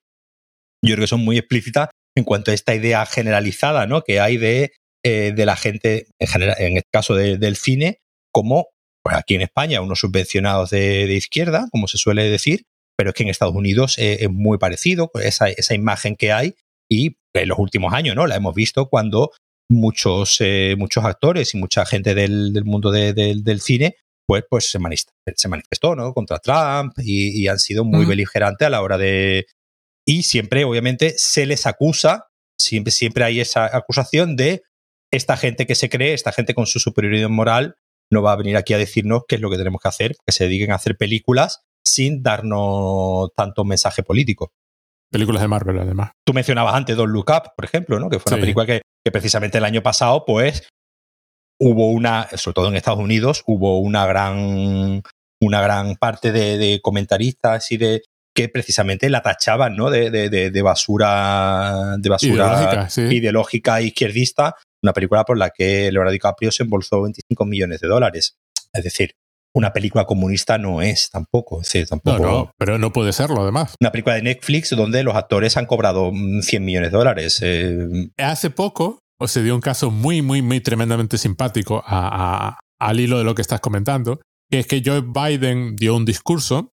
yo 0.85 0.93
creo 0.93 1.03
que 1.03 1.07
son 1.07 1.25
muy 1.25 1.37
explícitas 1.37 1.89
en 2.15 2.23
cuanto 2.23 2.51
a 2.51 2.53
esta 2.53 2.75
idea 2.75 3.05
generalizada 3.07 3.87
¿no? 3.87 4.03
que 4.03 4.19
hay 4.19 4.37
de, 4.37 4.73
eh, 5.03 5.33
de 5.35 5.45
la 5.45 5.55
gente, 5.55 6.07
en, 6.19 6.27
general, 6.27 6.55
en 6.59 6.77
el 6.77 6.83
caso 6.91 7.15
del 7.15 7.55
cine, 7.55 7.99
como 8.31 8.67
pues 9.03 9.17
aquí 9.17 9.35
en 9.35 9.41
España, 9.41 9.81
unos 9.81 9.99
subvencionados 9.99 10.69
de, 10.69 11.07
de, 11.07 11.15
izquierda, 11.15 11.67
como 11.71 11.87
se 11.87 11.97
suele 11.97 12.23
decir, 12.29 12.63
pero 12.97 13.09
es 13.09 13.15
que 13.15 13.23
en 13.23 13.29
Estados 13.29 13.55
Unidos 13.55 13.97
eh, 13.97 14.19
es 14.21 14.29
muy 14.29 14.57
parecido, 14.57 15.11
esa, 15.21 15.49
esa 15.49 15.73
imagen 15.73 16.15
que 16.15 16.31
hay, 16.31 16.55
y 16.89 17.17
en 17.33 17.49
los 17.49 17.59
últimos 17.59 17.93
años, 17.93 18.15
¿no? 18.15 18.27
La 18.27 18.35
hemos 18.35 18.55
visto 18.55 18.87
cuando 18.87 19.31
muchos, 19.69 20.37
eh, 20.39 20.75
muchos 20.77 21.03
actores 21.03 21.53
y 21.53 21.57
mucha 21.57 21.85
gente 21.85 22.15
del, 22.15 22.53
del 22.53 22.63
mundo 22.63 22.91
de, 22.91 23.13
del 23.13 23.61
cine 23.61 23.97
pues, 24.27 24.43
pues 24.49 24.69
se, 24.69 24.79
manifestó, 24.79 25.13
se 25.35 25.47
manifestó 25.47 25.95
¿no? 25.95 26.13
contra 26.13 26.39
Trump 26.39 26.93
y, 26.97 27.47
han 27.47 27.59
sido 27.59 27.83
muy 27.83 28.05
beligerantes 28.05 28.65
a 28.65 28.69
la 28.69 28.81
hora 28.81 28.97
de... 28.97 29.45
Y 30.05 30.23
siempre, 30.23 30.65
obviamente, 30.65 31.13
se 31.17 31.45
les 31.45 31.65
acusa, 31.65 32.27
siempre, 32.59 32.91
siempre 32.91 33.23
hay 33.23 33.39
esa 33.39 33.65
acusación 33.75 34.35
de 34.35 34.63
esta 35.13 35.37
gente 35.37 35.67
que 35.67 35.75
se 35.75 35.89
cree, 35.89 36.13
esta 36.13 36.31
gente 36.31 36.55
con 36.55 36.65
su 36.65 36.79
superioridad 36.79 37.29
moral, 37.29 37.75
no 38.11 38.23
va 38.23 38.33
a 38.33 38.35
venir 38.35 38.57
aquí 38.57 38.73
a 38.73 38.79
decirnos 38.79 39.23
qué 39.27 39.35
es 39.35 39.41
lo 39.41 39.49
que 39.51 39.57
tenemos 39.57 39.79
que 39.79 39.87
hacer, 39.87 40.15
que 40.25 40.33
se 40.33 40.45
dediquen 40.45 40.71
a 40.71 40.75
hacer 40.75 40.97
películas 40.97 41.61
sin 41.85 42.23
darnos 42.23 43.29
tanto 43.35 43.63
mensaje 43.63 44.01
político. 44.01 44.51
Películas 45.11 45.43
de 45.43 45.47
Marvel, 45.47 45.79
además. 45.79 46.11
Tú 46.25 46.33
mencionabas 46.33 46.73
antes 46.73 46.97
Don't 46.97 47.13
Look 47.13 47.29
Up, 47.29 47.51
por 47.55 47.65
ejemplo, 47.65 47.99
¿no? 47.99 48.09
Que 48.09 48.19
fue 48.19 48.33
una 48.33 48.41
película 48.41 48.65
que, 48.65 48.81
que, 49.05 49.11
precisamente 49.11 49.59
el 49.59 49.65
año 49.65 49.83
pasado, 49.83 50.25
pues, 50.25 50.67
hubo 51.59 51.91
una, 51.91 52.27
sobre 52.35 52.55
todo 52.55 52.67
en 52.69 52.75
Estados 52.75 52.99
Unidos, 52.99 53.43
hubo 53.45 53.79
una 53.79 54.07
gran, 54.07 55.03
una 55.39 55.61
gran 55.61 55.95
parte 55.97 56.31
de, 56.31 56.79
comentaristas 56.81 57.71
y 57.71 57.77
de 57.77 58.01
que 58.35 58.49
precisamente 58.49 59.11
la 59.11 59.21
tachaban 59.21 59.75
¿no? 59.75 59.91
de, 59.91 60.09
de, 60.09 60.61
basura, 60.63 61.97
de 61.99 62.09
basura 62.09 62.87
ideológica, 62.97 63.79
izquierdista, 63.81 64.55
una 64.83 64.93
película 64.93 65.23
por 65.23 65.37
la 65.37 65.49
que 65.49 65.91
Leonardo 65.91 66.11
DiCaprio 66.11 66.51
se 66.51 66.63
embolsó 66.63 67.01
25 67.01 67.45
millones 67.45 67.79
de 67.79 67.87
dólares. 67.87 68.37
Es 68.73 68.83
decir, 68.83 69.15
una 69.55 69.71
película 69.71 70.05
comunista 70.05 70.57
no 70.57 70.81
es 70.81 71.09
tampoco. 71.09 71.61
tampoco 71.87 72.19
no, 72.19 72.31
no, 72.31 72.51
pero 72.57 72.77
no 72.77 72.91
puede 72.91 73.13
serlo 73.13 73.41
además. 73.41 73.75
Una 73.79 73.91
película 73.91 74.15
de 74.15 74.23
Netflix 74.23 74.71
donde 74.71 75.03
los 75.03 75.15
actores 75.15 75.57
han 75.57 75.65
cobrado 75.65 76.11
100 76.41 76.65
millones 76.65 76.91
de 76.91 76.97
dólares. 76.97 77.39
Eh. 77.41 77.87
Hace 78.17 78.49
poco 78.49 78.99
se 79.25 79.43
dio 79.43 79.55
un 79.55 79.61
caso 79.61 79.91
muy, 79.91 80.21
muy, 80.21 80.41
muy 80.41 80.59
tremendamente 80.59 81.17
simpático 81.17 81.83
al 81.85 82.99
hilo 82.99 83.17
de 83.17 83.23
lo 83.23 83.35
que 83.35 83.41
estás 83.41 83.61
comentando, 83.61 84.19
que 84.49 84.59
es 84.59 84.67
que 84.67 84.81
Joe 84.83 85.01
Biden 85.01 85.75
dio 85.75 85.95
un 85.95 86.05
discurso 86.05 86.71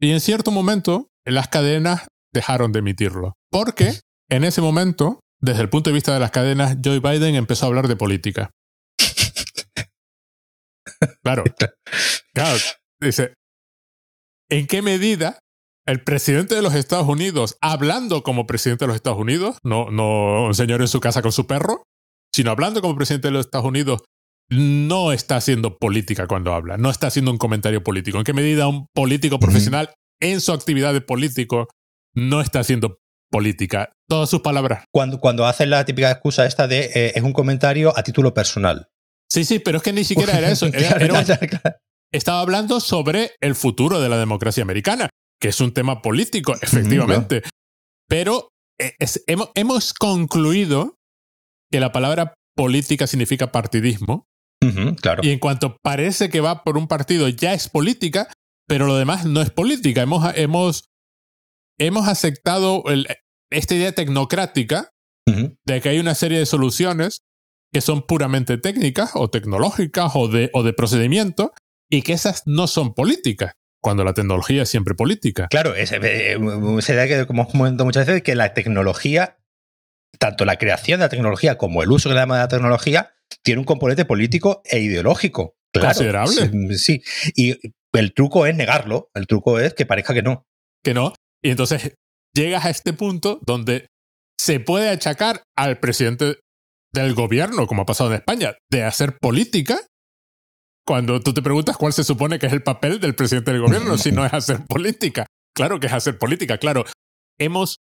y 0.00 0.12
en 0.12 0.20
cierto 0.20 0.50
momento 0.50 1.08
las 1.24 1.48
cadenas 1.48 2.06
dejaron 2.32 2.72
de 2.72 2.80
emitirlo. 2.80 3.34
Porque 3.50 4.00
en 4.30 4.44
ese 4.44 4.60
momento, 4.60 5.20
desde 5.40 5.62
el 5.62 5.68
punto 5.68 5.90
de 5.90 5.94
vista 5.94 6.12
de 6.12 6.20
las 6.20 6.30
cadenas, 6.30 6.76
Joe 6.84 7.00
Biden 7.00 7.34
empezó 7.34 7.66
a 7.66 7.68
hablar 7.68 7.88
de 7.88 7.96
política. 7.96 8.50
Claro. 11.22 11.44
Claro. 12.34 12.58
Dice, 13.00 13.34
¿en 14.50 14.66
qué 14.66 14.82
medida 14.82 15.38
el 15.86 16.02
presidente 16.02 16.54
de 16.54 16.62
los 16.62 16.74
Estados 16.74 17.06
Unidos 17.06 17.56
hablando 17.60 18.22
como 18.22 18.46
presidente 18.46 18.84
de 18.84 18.88
los 18.88 18.96
Estados 18.96 19.18
Unidos, 19.18 19.58
no, 19.62 19.90
no 19.90 20.46
un 20.46 20.54
señor 20.54 20.80
en 20.80 20.88
su 20.88 21.00
casa 21.00 21.22
con 21.22 21.32
su 21.32 21.46
perro, 21.46 21.84
sino 22.34 22.50
hablando 22.50 22.80
como 22.80 22.96
presidente 22.96 23.28
de 23.28 23.32
los 23.32 23.46
Estados 23.46 23.66
Unidos, 23.66 24.02
no 24.50 25.12
está 25.12 25.36
haciendo 25.36 25.78
política 25.78 26.26
cuando 26.26 26.52
habla, 26.54 26.76
no 26.76 26.90
está 26.90 27.06
haciendo 27.08 27.30
un 27.30 27.38
comentario 27.38 27.82
político. 27.82 28.18
¿En 28.18 28.24
qué 28.24 28.32
medida 28.32 28.66
un 28.66 28.86
político 28.94 29.38
profesional 29.38 29.92
en 30.20 30.40
su 30.40 30.52
actividad 30.52 30.92
de 30.92 31.00
político 31.00 31.68
no 32.14 32.40
está 32.40 32.60
haciendo 32.60 32.98
política? 33.30 33.92
Todas 34.08 34.30
sus 34.30 34.40
palabras. 34.40 34.84
Cuando, 34.92 35.20
cuando 35.20 35.46
hacen 35.46 35.70
la 35.70 35.84
típica 35.84 36.10
excusa 36.10 36.46
esta 36.46 36.66
de 36.66 36.90
eh, 36.94 37.12
es 37.14 37.22
un 37.22 37.32
comentario 37.32 37.96
a 37.96 38.02
título 38.02 38.34
personal. 38.34 38.88
Sí, 39.30 39.44
sí, 39.44 39.58
pero 39.58 39.78
es 39.78 39.82
que 39.82 39.92
ni 39.92 40.04
siquiera 40.04 40.38
era 40.38 40.50
eso. 40.50 40.66
estaba 42.12 42.40
hablando 42.40 42.80
sobre 42.80 43.32
el 43.40 43.54
futuro 43.54 44.00
de 44.00 44.08
la 44.08 44.18
democracia 44.18 44.62
americana 44.62 45.10
que 45.40 45.48
es 45.48 45.60
un 45.60 45.72
tema 45.72 46.02
político, 46.02 46.54
efectivamente. 46.60 47.42
Pero 48.08 48.50
eh, 48.78 48.94
hemos, 49.54 49.94
concluido 49.94 50.96
que 51.70 51.80
la 51.80 51.92
palabra 51.92 52.34
política 52.56 53.06
significa 53.06 53.52
partidismo. 53.52 54.26
claro. 55.00 55.22
Y 55.22 55.30
en 55.30 55.38
cuanto 55.38 55.76
parece 55.82 56.28
que 56.28 56.40
va 56.40 56.64
por 56.64 56.76
un 56.76 56.88
partido, 56.88 57.28
ya 57.28 57.54
es 57.54 57.68
política, 57.68 58.28
pero 58.66 58.86
lo 58.86 58.96
demás 58.96 59.26
no 59.26 59.40
es 59.40 59.50
política. 59.50 60.02
Hemos, 60.02 60.36
hemos, 60.36 60.84
hemos 61.78 62.08
aceptado 62.08 62.84
esta 63.50 63.74
idea 63.74 63.92
tecnocrática 63.92 64.90
de 65.26 65.80
que 65.80 65.88
hay 65.90 65.98
una 65.98 66.14
serie 66.14 66.38
de 66.38 66.46
soluciones 66.46 67.22
que 67.72 67.80
son 67.80 68.06
puramente 68.06 68.56
técnicas 68.56 69.10
o 69.14 69.28
tecnológicas 69.28 70.12
o 70.14 70.28
de, 70.28 70.50
o 70.54 70.62
de 70.62 70.72
procedimiento 70.72 71.52
y 71.90 72.02
que 72.02 72.14
esas 72.14 72.42
no 72.46 72.66
son 72.66 72.94
políticas 72.94 73.52
cuando 73.82 74.04
la 74.04 74.14
tecnología 74.14 74.62
es 74.62 74.68
siempre 74.68 74.94
política. 74.94 75.48
Claro, 75.48 75.74
es, 75.74 75.92
eh, 75.92 75.98
eh, 76.02 76.38
se 76.80 76.94
da 76.94 77.06
que, 77.06 77.26
como 77.26 77.42
hemos 77.42 77.52
comentado 77.52 77.84
muchas 77.84 78.06
veces, 78.06 78.22
que 78.22 78.34
la 78.34 78.54
tecnología, 78.54 79.38
tanto 80.18 80.44
la 80.44 80.56
creación 80.56 81.00
de 81.00 81.04
la 81.04 81.10
tecnología 81.10 81.58
como 81.58 81.82
el 81.82 81.90
uso 81.90 82.08
que 82.08 82.14
le 82.14 82.20
damos 82.20 82.36
de 82.36 82.42
la 82.42 82.48
tecnología, 82.48 83.12
tiene 83.42 83.60
un 83.60 83.64
componente 83.64 84.04
político 84.04 84.62
e 84.64 84.80
ideológico. 84.80 85.56
Considerable. 85.72 86.76
Sí, 86.78 87.02
Y 87.36 87.56
el 87.92 88.14
truco 88.14 88.46
es 88.46 88.56
negarlo. 88.56 89.10
El 89.14 89.26
truco 89.26 89.60
es 89.60 89.74
que 89.74 89.86
parezca 89.86 90.14
que 90.14 90.22
no. 90.22 90.46
Que 90.82 90.94
no. 90.94 91.12
Y 91.42 91.50
entonces 91.50 91.94
llegas 92.34 92.64
a 92.64 92.70
este 92.70 92.92
punto 92.92 93.40
donde 93.46 93.86
se 94.38 94.60
puede 94.60 94.88
achacar 94.88 95.42
al 95.56 95.78
presidente 95.78 96.38
del 96.92 97.14
gobierno, 97.14 97.66
como 97.66 97.82
ha 97.82 97.86
pasado 97.86 98.10
en 98.10 98.16
España, 98.16 98.54
de 98.70 98.84
hacer 98.84 99.18
política 99.18 99.80
cuando 100.86 101.20
tú 101.20 101.34
te 101.34 101.42
preguntas 101.42 101.76
cuál 101.76 101.92
se 101.92 102.02
supone 102.02 102.38
que 102.38 102.46
es 102.46 102.52
el 102.52 102.62
papel 102.62 102.98
del 102.98 103.14
presidente 103.14 103.52
del 103.52 103.60
gobierno, 103.60 103.98
si 103.98 104.10
no 104.10 104.24
es 104.24 104.32
hacer 104.32 104.64
política. 104.66 105.26
Claro 105.54 105.80
que 105.80 105.86
es 105.86 105.92
hacer 105.92 106.18
política, 106.18 106.56
claro. 106.58 106.84
Hemos, 107.38 107.76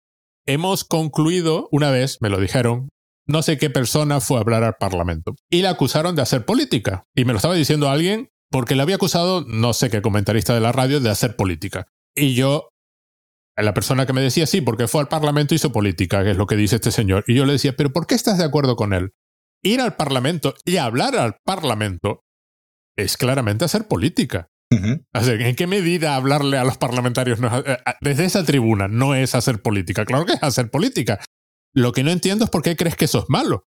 hemos 0.46 0.84
concluido, 0.84 1.68
una 1.70 1.90
vez, 1.90 2.18
me 2.20 2.30
lo 2.30 2.40
dijeron, 2.40 2.88
no 3.28 3.42
sé 3.42 3.58
qué 3.58 3.70
persona 3.70 4.20
fue 4.20 4.38
a 4.38 4.40
hablar 4.40 4.64
al 4.64 4.74
Parlamento 4.78 5.34
y 5.50 5.62
le 5.62 5.68
acusaron 5.68 6.16
de 6.16 6.22
hacer 6.22 6.44
política. 6.44 7.04
Y 7.14 7.24
me 7.24 7.32
lo 7.32 7.36
estaba 7.36 7.54
diciendo 7.54 7.88
alguien 7.88 8.28
porque 8.50 8.74
le 8.74 8.82
había 8.82 8.96
acusado, 8.96 9.44
no 9.46 9.72
sé 9.72 9.90
qué 9.90 10.02
comentarista 10.02 10.54
de 10.54 10.60
la 10.60 10.72
radio, 10.72 11.00
de 11.00 11.10
hacer 11.10 11.36
política. 11.36 11.86
Y 12.14 12.34
yo, 12.34 12.70
la 13.62 13.74
persona 13.74 14.06
que 14.06 14.12
me 14.12 14.20
decía, 14.20 14.46
sí, 14.46 14.60
porque 14.60 14.86
fue 14.86 15.00
al 15.00 15.08
Parlamento 15.08 15.54
y 15.54 15.56
hizo 15.56 15.72
política, 15.72 16.22
que 16.22 16.32
es 16.32 16.36
lo 16.36 16.46
que 16.46 16.56
dice 16.56 16.76
este 16.76 16.90
señor. 16.90 17.24
Y 17.26 17.34
yo 17.34 17.46
le 17.46 17.54
decía, 17.54 17.74
pero 17.76 17.92
¿por 17.92 18.06
qué 18.06 18.14
estás 18.14 18.38
de 18.38 18.44
acuerdo 18.44 18.76
con 18.76 18.92
él? 18.92 19.12
Ir 19.62 19.80
al 19.80 19.96
Parlamento 19.96 20.54
y 20.64 20.76
hablar 20.76 21.16
al 21.16 21.36
Parlamento 21.44 22.24
es 22.96 23.16
claramente 23.16 23.64
hacer 23.64 23.88
política. 23.88 24.48
¿En 24.70 25.56
qué 25.56 25.66
medida 25.66 26.16
hablarle 26.16 26.58
a 26.58 26.64
los 26.64 26.76
parlamentarios 26.76 27.38
eh, 27.40 27.78
desde 28.00 28.24
esa 28.24 28.44
tribuna 28.44 28.88
no 28.88 29.14
es 29.14 29.34
hacer 29.34 29.62
política? 29.62 30.04
Claro 30.04 30.26
que 30.26 30.32
es 30.32 30.42
hacer 30.42 30.70
política. 30.70 31.20
Lo 31.72 31.92
que 31.92 32.02
no 32.02 32.10
entiendo 32.10 32.44
es 32.44 32.50
por 32.50 32.62
qué 32.62 32.76
crees 32.76 32.96
que 32.96 33.04
eso 33.04 33.20
es 33.20 33.26
malo. 33.28 33.66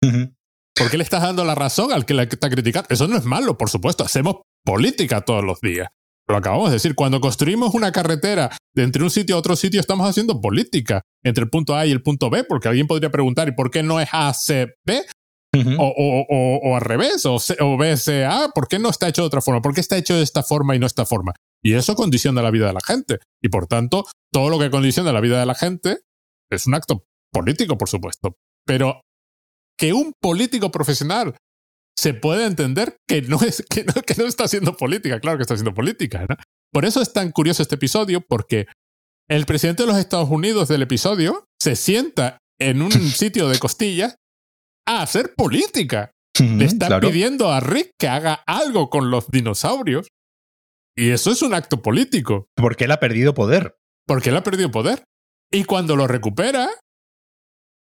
¿Por 0.00 0.90
qué 0.90 0.96
le 0.96 1.04
estás 1.04 1.22
dando 1.22 1.44
la 1.44 1.54
razón 1.54 1.92
al 1.92 2.04
que 2.04 2.14
la 2.14 2.24
está 2.24 2.50
criticando? 2.50 2.88
Eso 2.90 3.06
no 3.06 3.16
es 3.16 3.24
malo, 3.24 3.58
por 3.58 3.70
supuesto. 3.70 4.04
Hacemos 4.04 4.36
política 4.64 5.20
todos 5.20 5.44
los 5.44 5.60
días. 5.60 5.88
Lo 6.26 6.36
acabamos 6.36 6.70
de 6.70 6.74
decir. 6.74 6.94
Cuando 6.94 7.20
construimos 7.20 7.74
una 7.74 7.92
carretera 7.92 8.50
de 8.74 8.82
entre 8.82 9.02
un 9.02 9.10
sitio 9.10 9.36
a 9.36 9.38
otro 9.38 9.56
sitio, 9.56 9.80
estamos 9.80 10.08
haciendo 10.08 10.40
política 10.40 11.02
entre 11.24 11.44
el 11.44 11.50
punto 11.50 11.74
A 11.74 11.86
y 11.86 11.90
el 11.90 12.02
punto 12.02 12.30
B, 12.30 12.44
porque 12.44 12.68
alguien 12.68 12.86
podría 12.86 13.10
preguntar, 13.10 13.48
¿y 13.48 13.52
por 13.52 13.70
qué 13.70 13.82
no 13.82 14.00
es 14.00 14.08
A, 14.12 14.32
C, 14.34 14.74
B? 14.84 15.04
o, 15.52 15.84
o, 15.84 16.26
o, 16.28 16.60
o, 16.62 16.76
al 16.76 16.80
revés, 16.80 17.26
o, 17.26 17.36
o 17.60 17.76
ves, 17.76 18.06
eh, 18.06 18.24
ah, 18.24 18.50
¿por 18.54 18.68
qué 18.68 18.78
no 18.78 18.88
está 18.88 19.08
hecho 19.08 19.22
de 19.22 19.26
otra 19.26 19.40
forma? 19.40 19.60
¿Por 19.60 19.74
qué 19.74 19.80
está 19.80 19.96
hecho 19.96 20.14
de 20.14 20.22
esta 20.22 20.44
forma 20.44 20.76
y 20.76 20.78
no 20.78 20.86
esta 20.86 21.04
forma? 21.04 21.32
Y 21.62 21.74
eso 21.74 21.96
condiciona 21.96 22.40
la 22.40 22.52
vida 22.52 22.68
de 22.68 22.72
la 22.72 22.80
gente. 22.80 23.18
Y 23.42 23.48
por 23.48 23.66
tanto, 23.66 24.04
todo 24.32 24.48
lo 24.48 24.58
que 24.58 24.70
condiciona 24.70 25.12
la 25.12 25.20
vida 25.20 25.40
de 25.40 25.46
la 25.46 25.54
gente 25.54 25.98
es 26.50 26.66
un 26.66 26.74
acto 26.74 27.04
político, 27.32 27.76
por 27.76 27.88
supuesto. 27.88 28.36
Pero 28.64 29.02
que 29.76 29.92
un 29.92 30.12
político 30.20 30.70
profesional 30.70 31.34
se 31.98 32.14
puede 32.14 32.46
entender 32.46 32.96
que 33.08 33.22
no, 33.22 33.40
es, 33.40 33.64
que 33.68 33.84
no, 33.84 33.92
que 33.94 34.14
no 34.14 34.26
está 34.26 34.44
haciendo 34.44 34.76
política. 34.76 35.20
Claro 35.20 35.36
que 35.38 35.42
está 35.42 35.54
haciendo 35.54 35.74
política, 35.74 36.26
¿no? 36.28 36.36
Por 36.72 36.84
eso 36.84 37.00
es 37.02 37.12
tan 37.12 37.32
curioso 37.32 37.62
este 37.62 37.74
episodio, 37.74 38.20
porque 38.20 38.66
el 39.28 39.46
presidente 39.46 39.82
de 39.82 39.88
los 39.88 39.98
Estados 39.98 40.28
Unidos 40.30 40.68
del 40.68 40.82
episodio 40.82 41.44
se 41.60 41.76
sienta 41.76 42.38
en 42.60 42.82
un 42.82 42.92
sitio 42.92 43.48
de 43.48 43.58
costillas 43.58 44.16
a 44.86 45.02
hacer 45.02 45.34
política. 45.36 46.10
Le 46.38 46.64
está 46.64 46.86
claro. 46.86 47.08
pidiendo 47.08 47.52
a 47.52 47.60
Rick 47.60 47.90
que 47.98 48.08
haga 48.08 48.42
algo 48.46 48.88
con 48.88 49.10
los 49.10 49.28
dinosaurios. 49.30 50.08
Y 50.96 51.10
eso 51.10 51.30
es 51.30 51.42
un 51.42 51.54
acto 51.54 51.82
político, 51.82 52.46
Porque 52.56 52.84
él 52.84 52.92
ha 52.92 53.00
perdido 53.00 53.34
poder. 53.34 53.76
porque 54.06 54.30
él 54.30 54.36
ha 54.36 54.42
perdido 54.42 54.70
poder. 54.70 55.04
Y 55.52 55.64
cuando 55.64 55.96
lo 55.96 56.06
recupera, 56.06 56.70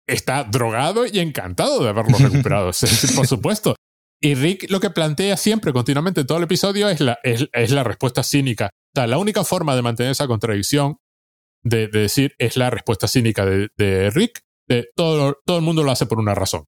está 0.07 0.43
drogado 0.43 1.05
y 1.05 1.19
encantado 1.19 1.83
de 1.83 1.89
haberlo 1.89 2.17
recuperado, 2.17 2.71
por 3.15 3.27
supuesto. 3.27 3.75
Y 4.21 4.35
Rick 4.35 4.69
lo 4.69 4.79
que 4.79 4.89
plantea 4.89 5.37
siempre, 5.37 5.73
continuamente, 5.73 6.21
en 6.21 6.27
todo 6.27 6.37
el 6.37 6.45
episodio, 6.45 6.89
es 6.89 6.99
la, 6.99 7.19
es, 7.23 7.47
es 7.51 7.71
la 7.71 7.83
respuesta 7.83 8.23
cínica. 8.23 8.69
O 8.95 8.99
sea, 8.99 9.07
la 9.07 9.17
única 9.17 9.43
forma 9.43 9.75
de 9.75 9.81
mantener 9.81 10.11
esa 10.11 10.27
contradicción, 10.27 10.97
de, 11.63 11.87
de 11.87 11.99
decir, 11.99 12.33
es 12.37 12.57
la 12.57 12.69
respuesta 12.69 13.07
cínica 13.07 13.45
de, 13.45 13.69
de 13.77 14.09
Rick. 14.09 14.41
De 14.67 14.89
todo, 14.95 15.37
todo 15.45 15.57
el 15.57 15.63
mundo 15.63 15.83
lo 15.83 15.91
hace 15.91 16.07
por 16.07 16.19
una 16.19 16.33
razón. 16.33 16.65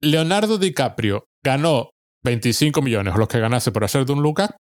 Leonardo 0.00 0.58
DiCaprio 0.58 1.28
ganó 1.42 1.90
25 2.22 2.82
millones, 2.82 3.14
o 3.14 3.18
los 3.18 3.28
que 3.28 3.40
ganase 3.40 3.72
por 3.72 3.84
hacer 3.84 4.04
de 4.04 4.12
un 4.12 4.22
Luca, 4.22 4.56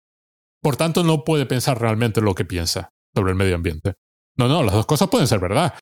por 0.62 0.76
tanto 0.76 1.02
no 1.02 1.24
puede 1.24 1.46
pensar 1.46 1.80
realmente 1.80 2.20
lo 2.20 2.34
que 2.34 2.44
piensa 2.44 2.90
sobre 3.14 3.32
el 3.32 3.36
medio 3.36 3.54
ambiente. 3.54 3.94
No, 4.36 4.48
no, 4.48 4.62
las 4.62 4.74
dos 4.74 4.86
cosas 4.86 5.08
pueden 5.08 5.28
ser 5.28 5.40
verdad. 5.40 5.74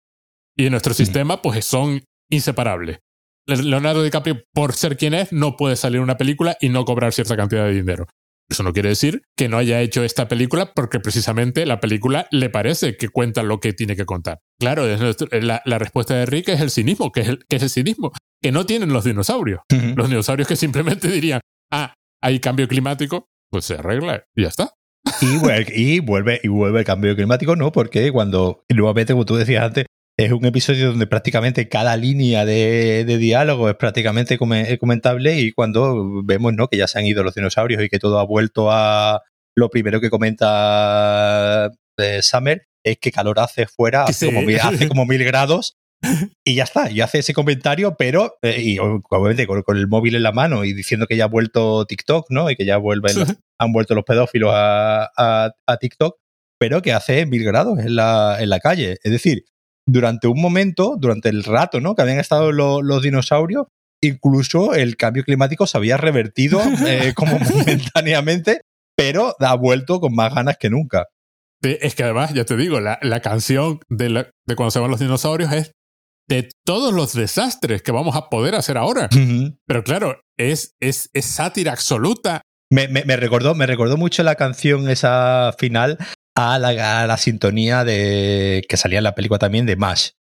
Y 0.57 0.67
en 0.67 0.73
nuestro 0.73 0.93
sistema, 0.93 1.41
pues 1.41 1.65
son 1.65 2.03
inseparables. 2.31 2.99
Le- 3.47 3.63
Leonardo 3.63 4.03
DiCaprio, 4.03 4.43
por 4.53 4.73
ser 4.75 4.97
quien 4.97 5.15
es, 5.15 5.33
no 5.33 5.57
puede 5.57 5.77
salir 5.77 6.01
una 6.01 6.17
película 6.17 6.57
y 6.61 6.69
no 6.69 6.85
cobrar 6.85 7.13
cierta 7.13 7.37
cantidad 7.37 7.65
de 7.67 7.73
dinero. 7.75 8.07
Eso 8.51 8.63
no 8.65 8.73
quiere 8.73 8.91
decir 8.91 9.23
que 9.37 9.49
no 9.49 9.57
haya 9.57 9.81
hecho 9.81 10.05
esta 10.05 10.29
película 10.29 10.73
porque 10.75 11.01
precisamente 11.01 11.65
la 11.65 11.81
película 11.81 12.27
le 12.31 12.51
parece 12.51 12.97
que 12.97 13.09
cuenta 13.09 13.43
lo 13.43 13.61
que 13.61 13.73
tiene 13.73 13.97
que 13.97 14.05
contar. 14.05 14.41
Claro, 14.61 14.87
es 14.87 15.01
nuestro- 15.01 15.29
la, 15.41 15.63
la 15.65 15.79
respuesta 15.79 16.15
de 16.15 16.27
Rick 16.27 16.49
es 16.51 16.61
el 16.61 16.71
cinismo, 16.71 17.13
que 17.13 17.21
es 17.23 17.29
el, 17.29 17.39
que 17.49 17.57
es 17.57 17.63
el 17.63 17.71
cinismo, 17.71 18.13
que 18.43 18.53
no 18.53 18.67
tienen 18.67 18.93
los 18.93 19.05
dinosaurios. 19.05 19.61
Los 19.97 20.09
dinosaurios 20.11 20.49
que 20.49 20.57
simplemente 20.57 21.09
dirían, 21.09 21.41
ah, 21.73 21.95
hay 22.21 22.41
cambio 22.41 22.69
climático, 22.69 23.27
pues 23.51 23.65
se 23.65 23.75
arregla 23.75 24.25
y 24.37 24.43
ya 24.43 24.49
está. 24.49 24.71
Y, 25.21 25.95
y 25.97 26.01
vuelve, 26.01 26.41
y 26.43 26.49
vuelve 26.49 26.81
el 26.81 26.85
cambio 26.85 27.15
climático, 27.17 27.57
¿no? 27.57 27.73
Porque 27.73 28.13
cuando, 28.13 28.65
nuevamente, 28.69 29.13
como 29.15 29.25
tú 29.25 29.37
decías 29.37 29.65
antes, 29.65 29.87
es 30.25 30.33
un 30.33 30.45
episodio 30.45 30.89
donde 30.89 31.07
prácticamente 31.07 31.69
cada 31.69 31.97
línea 31.97 32.45
de, 32.45 33.05
de 33.05 33.19
diálogo 33.19 33.69
es 33.69 33.77
prácticamente 33.77 34.39
comentable 34.39 35.39
y 35.41 35.53
cuando 35.53 36.23
vemos, 36.25 36.53
¿no? 36.55 36.69
Que 36.69 36.77
ya 36.77 36.87
se 36.89 36.99
han 36.99 37.07
ido 37.07 37.23
los 37.23 37.35
dinosaurios 37.35 37.83
y 37.83 37.89
que 37.89 37.99
todo 37.99 38.19
ha 38.19 38.25
vuelto 38.27 38.71
a 38.71 39.23
lo 39.57 39.69
primero 39.71 40.01
que 40.01 40.11
comenta 40.11 41.71
eh, 41.99 42.23
Summer 42.23 42.67
es 42.85 42.99
que 42.99 43.13
calor 43.13 43.39
hace 43.39 43.67
fuera, 43.67 44.05
hace, 44.05 44.27
Sí. 44.27 44.27
como, 44.27 44.43
mil- 44.43 44.59
hace 44.61 44.89
como 44.89 45.07
mil 45.07 45.23
grados 45.25 45.77
y 46.45 46.57
ya 46.57 46.65
está, 46.65 46.91
y 46.91 47.01
hace 47.01 47.19
ese 47.21 47.33
comentario, 47.33 47.95
pero, 47.97 48.35
eh, 48.43 48.61
y 48.61 48.79
obviamente 48.79 49.47
con, 49.47 49.63
con 49.63 49.77
el 49.77 49.87
móvil 49.87 50.17
en 50.17 50.25
la 50.25 50.33
mano 50.33 50.65
y 50.65 50.73
diciendo 50.73 51.07
que 51.07 51.17
ya 51.17 51.25
ha 51.25 51.29
vuelto 51.29 51.85
TikTok, 51.87 52.27
¿no? 52.31 52.51
Y 52.51 52.57
que 52.57 52.65
ya 52.65 52.77
vuelven 52.79 53.17
los- 53.19 53.29
han 53.61 53.73
vuelto 53.73 53.95
los 53.95 54.05
pedófilos 54.05 54.51
a, 54.53 55.05
a- 55.17 55.53
a 55.67 55.77
TikTok, 55.77 56.17
pero 56.59 56.83
que 56.83 56.93
hace 56.93 57.25
mil 57.27 57.45
grados 57.45 57.79
en 57.79 57.95
la, 57.95 58.39
en 58.41 58.49
la 58.51 58.59
calle. 58.59 58.99
Es 59.05 59.13
decir, 59.13 59.45
durante 59.87 60.27
un 60.29 60.41
momento, 60.41 60.97
durante 60.99 61.29
el 61.29 61.45
rato, 61.45 61.81
¿no? 61.81 61.95
Que 61.95 62.03
habían 62.03 62.19
estado 62.21 62.53
lo- 62.53 62.83
los 62.83 63.03
dinosaurios, 63.03 63.67
incluso 64.03 64.75
el 64.75 64.97
cambio 64.97 65.25
climático 65.25 65.67
se 65.67 65.77
había 65.79 65.97
revertido 65.97 66.61
eh, 66.87 67.13
como 67.15 67.39
momentáneamente, 67.39 68.63
pero 68.97 69.35
ha 69.39 69.55
vuelto 69.55 70.01
con 70.01 70.15
más 70.15 70.35
ganas 70.35 70.57
que 70.59 70.71
nunca. 70.71 71.07
Es 71.63 71.95
que 71.95 72.03
además, 72.03 72.35
ya 72.35 72.45
te 72.45 72.57
digo, 72.57 72.81
la, 72.81 72.99
la 73.03 73.21
canción 73.21 73.81
de, 73.89 74.09
la- 74.11 74.31
de 74.47 74.57
cuando 74.57 74.71
se 74.73 74.81
van 74.81 74.91
los 74.91 75.01
dinosaurios 75.01 75.53
es 75.53 75.73
de 76.29 76.49
todos 76.65 76.93
los 76.93 77.13
desastres 77.15 77.83
que 77.83 77.93
vamos 77.93 78.17
a 78.17 78.29
poder 78.29 78.55
hacer 78.55 78.77
ahora. 78.79 79.09
Pero 79.67 79.85
claro, 79.85 80.21
es, 80.39 80.75
es, 80.81 81.09
es 81.13 81.25
sátira 81.27 81.73
absoluta. 81.73 82.43
Me, 82.71 82.89
me- 82.89 83.05
me 83.05 83.17
recordó, 83.17 83.55
me 83.55 83.67
recordó 83.67 83.97
mucho 83.97 84.23
la 84.23 84.35
canción 84.35 84.89
esa 84.89 85.55
final 85.59 85.99
a 86.35 86.59
la, 86.59 87.03
a 87.03 87.07
la 87.07 87.17
sintonía 87.17 87.85
de 87.85 88.63
que 88.69 88.77
salía 88.77 88.99
en 88.99 89.05
la 89.05 89.15
película 89.15 89.39
también 89.39 89.67
de 89.67 89.77
Mash, 89.77 90.11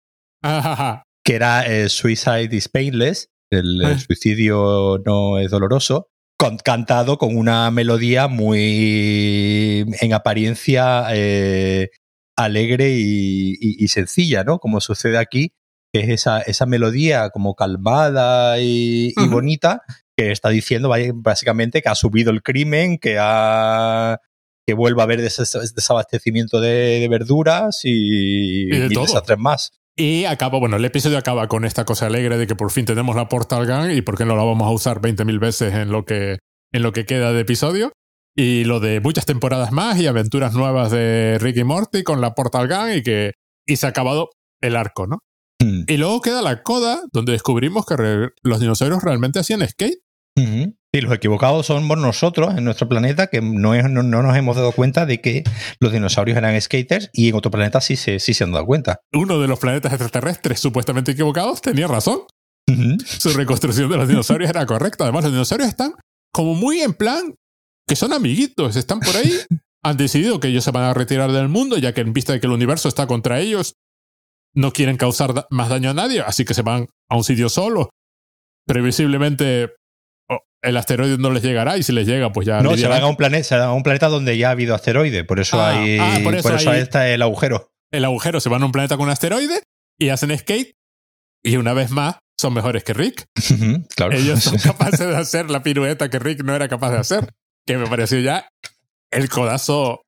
que 1.25 1.35
era 1.35 1.67
eh, 1.67 1.89
Suicide 1.89 2.55
is 2.55 2.69
Painless, 2.69 3.29
el, 3.51 3.83
el 3.83 3.93
Ah. 3.93 3.99
suicidio 3.99 5.01
no 5.05 5.39
es 5.39 5.51
doloroso, 5.51 6.09
con- 6.39 6.59
cantado 6.59 7.19
con 7.19 7.37
una 7.37 7.71
melodía 7.71 8.29
muy 8.29 9.87
en 10.01 10.13
apariencia 10.15 11.07
eh, 11.11 11.91
alegre 12.37 12.91
y, 12.91 13.53
y- 13.61 13.85
y 13.85 13.89
sencilla, 13.89 14.43
¿no? 14.45 14.59
Como 14.59 14.81
sucede 14.81 15.19
aquí, 15.19 15.53
que 15.95 16.01
es 16.01 16.09
esa, 16.09 16.41
esa 16.41 16.67
melodía 16.67 17.31
como 17.31 17.55
calmada 17.55 18.59
y, 18.61 19.13
y 19.17 19.29
bonita 19.29 19.83
que 20.17 20.31
está 20.33 20.49
diciendo 20.49 20.91
básicamente 21.15 21.83
que 21.83 21.89
ha 21.89 21.95
subido 21.95 22.31
el 22.31 22.43
crimen, 22.43 22.99
que 22.99 23.17
ha 23.21 24.19
que 24.67 24.75
vuelva 24.75 25.03
a 25.03 25.05
haber 25.05 25.21
des- 25.21 25.73
desabastecimiento 25.75 26.61
de, 26.61 27.01
de 27.01 27.09
verduras 27.09 27.81
y, 27.85 28.65
Y 28.65 28.67
de 28.79 28.89
mil 28.89 28.99
desastres 29.01 29.39
más. 29.39 29.71
Y 29.97 30.25
acaba, 30.25 30.59
bueno, 30.59 30.77
el 30.77 30.85
episodio 30.85 31.19
acaba 31.19 31.49
con 31.49 31.65
esta 31.65 31.85
cosa 31.85 32.07
alegre 32.07 32.39
de 32.39 32.47
que 32.47 32.55
por 32.55 32.71
fin 32.71 32.85
tenemos 32.87 33.15
la 33.15 33.29
Portal 33.29 33.67
Gun 33.67 33.91
y 33.91 34.01
por 34.03 34.17
qué 34.17 34.25
no 34.25 34.37
la 34.37 34.43
vamos 34.45 34.67
a 34.67 34.71
usar 34.71 35.01
20.000 35.03 35.39
veces 35.39 35.75
en 35.75 35.91
lo, 35.93 36.05
que, 36.05 36.39
en 36.73 36.83
lo 36.83 36.93
que 36.93 37.05
queda 37.05 37.33
de 37.33 37.41
episodio. 37.41 37.93
Y 38.35 38.65
lo 38.65 38.81
de 38.81 39.01
muchas 39.01 39.27
temporadas 39.27 39.73
más 39.73 40.01
y 40.01 40.07
aventuras 40.07 40.55
nuevas 40.55 40.91
de 40.91 41.37
Rick 41.39 41.59
y 41.59 41.65
Morty 41.65 42.03
con 42.03 42.23
la 42.23 42.35
Portal 42.35 42.67
Gun 42.69 42.97
y 42.97 43.03
que 43.03 43.33
y 43.67 43.77
se 43.77 43.85
ha 43.85 43.91
acabado 43.91 44.31
el 44.63 44.77
arco, 44.77 45.07
¿no? 45.07 45.19
Mm. 45.63 45.85
Y 45.87 45.97
luego 45.99 46.23
queda 46.23 46.41
la 46.41 46.63
coda 46.63 47.03
donde 47.13 47.33
descubrimos 47.33 47.85
que 47.85 48.31
los 48.43 48.61
dinosaurios 48.61 49.03
realmente 49.03 49.39
hacían 49.41 49.67
skate. 49.69 49.99
Ujú. 50.39 50.75
Sí, 50.95 51.01
los 51.01 51.15
equivocados 51.15 51.67
somos 51.67 51.97
nosotros 51.97 52.55
en 52.57 52.65
nuestro 52.65 52.87
planeta 52.89 53.29
que 53.29 53.41
no, 53.41 53.75
es- 53.75 53.89
no, 53.89 54.03
no 54.03 54.23
nos 54.23 54.37
hemos 54.37 54.57
dado 54.57 54.73
cuenta 54.73 55.07
de 55.07 55.21
que 55.23 55.43
los 55.81 55.91
dinosaurios 55.93 56.37
eran 56.37 56.61
skaters 56.61 57.09
y 57.15 57.31
en 57.31 57.35
otro 57.35 57.51
planeta 57.51 57.81
sí 57.81 57.97
se, 57.97 58.19
sí 58.19 58.35
se 58.35 58.45
han 58.45 58.53
dado 58.53 58.67
cuenta. 58.67 58.99
Uno 59.15 59.41
de 59.41 59.49
los 59.49 59.59
planetas 59.59 59.91
extraterrestres 59.93 60.61
supuestamente 60.61 61.13
equivocados 61.13 61.63
tenía 61.63 61.87
razón. 61.87 62.21
Su 63.07 63.31
reconstrucción 63.33 63.91
de 63.91 63.97
los 63.97 64.07
dinosaurios 64.09 64.51
era 64.51 64.65
correcta. 64.67 65.05
Además, 65.05 65.25
los 65.25 65.33
dinosaurios 65.33 65.69
están 65.71 65.95
como 66.33 66.55
muy 66.55 66.81
en 66.83 66.93
plan 66.95 67.35
que 67.89 67.97
son 67.97 68.13
amiguitos, 68.13 68.77
están 68.77 69.01
por 69.01 69.17
ahí. 69.17 69.33
Han 69.85 69.97
decidido 69.97 70.39
que 70.39 70.47
ellos 70.49 70.63
se 70.63 70.71
van 70.71 70.85
a 70.85 70.95
retirar 70.95 71.33
del 71.33 71.49
mundo, 71.49 71.77
ya 71.77 71.93
que 71.93 72.03
en 72.03 72.13
vista 72.13 72.33
de 72.33 72.39
que 72.41 72.47
el 72.47 72.53
universo 72.53 72.89
está 72.89 73.09
contra 73.09 73.41
ellos, 73.41 73.75
no 74.55 74.73
quieren 74.73 74.97
causar 74.97 75.35
da- 75.35 75.47
más 75.51 75.71
daño 75.71 75.91
a 75.91 75.95
nadie, 75.95 76.21
así 76.21 76.45
que 76.45 76.55
se 76.55 76.63
van 76.63 76.87
a 77.11 77.17
un 77.17 77.25
sitio 77.25 77.49
solo. 77.49 77.91
Previsiblemente 78.65 79.71
el 80.63 80.77
asteroide 80.77 81.19
no 81.19 81.31
les 81.31 81.43
llegará 81.43 81.77
y 81.77 81.83
si 81.83 81.93
les 81.93 82.07
llega, 82.07 82.33
pues 82.33 82.47
ya. 82.47 82.61
No, 82.63 82.77
se 82.77 82.87
van 82.87 83.03
a 83.03 83.07
un 83.07 83.17
planeta, 83.17 83.45
se 83.45 83.55
van 83.57 83.65
a 83.69 83.73
un 83.73 83.83
planeta 83.83 84.09
donde 84.09 84.37
ya 84.39 84.49
ha 84.49 84.53
habido 84.53 84.75
asteroides, 84.75 85.25
por 85.25 85.41
eso 85.41 85.61
Ah, 85.61 85.71
hay 85.71 85.99
ah, 85.99 86.21
por 86.23 86.35
eso 86.35 86.55
hay- 86.57 86.67
ahí 86.67 86.81
está 86.81 87.09
el 87.09 87.21
agujero. 87.23 87.71
el 87.93 88.05
agujero, 88.05 88.41
se 88.41 88.49
van 88.49 88.63
a 88.63 88.67
un 88.67 88.73
planeta 88.73 88.97
con 88.97 89.07
un 89.07 89.11
asteroide 89.13 89.63
y 89.99 90.09
hacen 90.11 90.37
skate. 90.39 90.73
Y 91.45 91.57
una 91.57 91.73
vez 91.73 91.91
más, 91.91 92.19
son 92.41 92.55
mejores 92.55 92.85
que 92.85 92.95
Rick. 92.95 93.25
Claro. 93.97 94.13
Ellos 94.17 94.43
son 94.45 94.57
capaces 94.63 95.01
de 95.01 95.17
hacer 95.17 95.51
la 95.51 95.63
pirueta 95.63 96.09
que 96.09 96.19
Rick 96.21 96.43
no 96.45 96.55
era 96.55 96.69
capaz 96.69 96.93
de 96.93 96.99
hacer. 96.99 97.29
Que 97.67 97.77
me 97.77 97.87
pareció 97.89 98.19
ya 98.21 98.49
el 99.11 99.29
codazo 99.29 100.03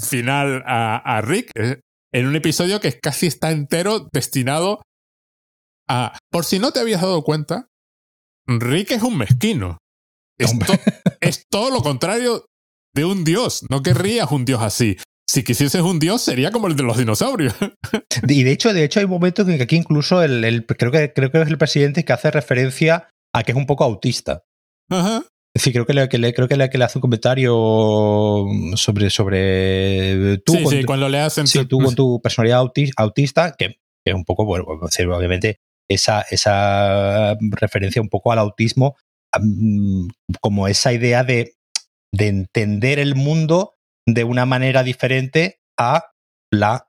final 0.00 0.62
a, 0.66 0.96
a 0.96 1.20
Rick. 1.20 1.50
eh, 1.56 1.80
En 2.12 2.26
un 2.26 2.36
episodio 2.36 2.80
que 2.80 2.98
casi 3.00 3.26
está 3.26 3.50
entero 3.50 4.08
destinado 4.12 4.82
a. 5.88 6.16
Por 6.30 6.44
si 6.44 6.58
no 6.58 6.72
te 6.72 6.80
habías 6.80 7.00
dado 7.02 7.22
cuenta, 7.22 7.66
Rick 8.46 8.90
es 8.92 9.02
un 9.02 9.16
mezquino. 9.18 9.78
Es, 10.38 10.50
Hombre. 10.50 10.66
to- 10.76 10.82
es 11.20 11.46
todo 11.50 11.70
lo 11.70 11.80
contrario 11.82 12.46
de 12.94 13.04
un 13.04 13.24
dios. 13.24 13.64
No 13.70 13.82
querrías 13.82 14.30
un 14.32 14.44
dios 14.44 14.62
así. 14.62 14.96
Si 15.26 15.42
quisieses 15.42 15.80
un 15.80 15.98
dios, 15.98 16.20
sería 16.22 16.50
como 16.50 16.66
el 16.68 16.76
de 16.76 16.82
los 16.82 16.98
dinosaurios. 16.98 17.54
Y 18.28 18.42
de 18.44 18.52
hecho, 18.52 18.72
de 18.72 18.84
hecho 18.84 19.00
hay 19.00 19.06
momentos 19.06 19.48
en 19.48 19.56
que 19.56 19.62
aquí 19.64 19.76
incluso 19.76 20.22
el, 20.22 20.44
el- 20.44 20.66
creo, 20.66 20.90
que, 20.92 21.12
creo 21.12 21.30
que 21.30 21.40
es 21.42 21.48
el 21.48 21.58
presidente 21.58 22.04
que 22.04 22.12
hace 22.12 22.30
referencia 22.30 23.08
a 23.34 23.42
que 23.42 23.52
es 23.52 23.56
un 23.58 23.66
poco 23.66 23.84
autista. 23.84 24.42
Ajá. 24.90 25.22
Es 25.56 25.62
decir, 25.62 25.72
creo 25.72 25.86
que 25.86 25.94
le, 25.94 26.08
que 26.08 26.18
le- 26.18 26.34
creo 26.34 26.46
que 26.48 26.56
le, 26.56 26.68
que 26.68 26.78
le 26.78 26.84
hace 26.84 26.98
un 26.98 27.02
comentario 27.02 27.54
sobre, 28.76 29.08
sobre 29.10 30.38
tú, 30.44 30.54
sí, 30.54 30.62
con 30.62 30.72
sí, 30.72 30.84
cuando 30.84 31.08
le 31.08 31.20
hacen. 31.20 31.46
sí, 31.46 31.64
tú 31.66 31.78
con 31.80 31.94
tu 31.96 32.20
personalidad 32.20 32.60
auti- 32.62 32.92
autista, 32.96 33.54
que, 33.56 33.68
que 34.04 34.10
es 34.10 34.14
un 34.14 34.24
poco, 34.24 34.44
bueno, 34.44 34.64
pues, 34.80 34.98
obviamente 35.00 35.56
esa, 35.94 36.22
esa 36.30 37.36
referencia 37.40 38.02
un 38.02 38.08
poco 38.08 38.32
al 38.32 38.38
autismo 38.38 38.96
como 40.40 40.68
esa 40.68 40.92
idea 40.92 41.24
de, 41.24 41.54
de 42.12 42.28
entender 42.28 42.98
el 42.98 43.14
mundo 43.14 43.74
de 44.06 44.24
una 44.24 44.46
manera 44.46 44.82
diferente 44.82 45.60
a 45.78 46.10
la, 46.52 46.88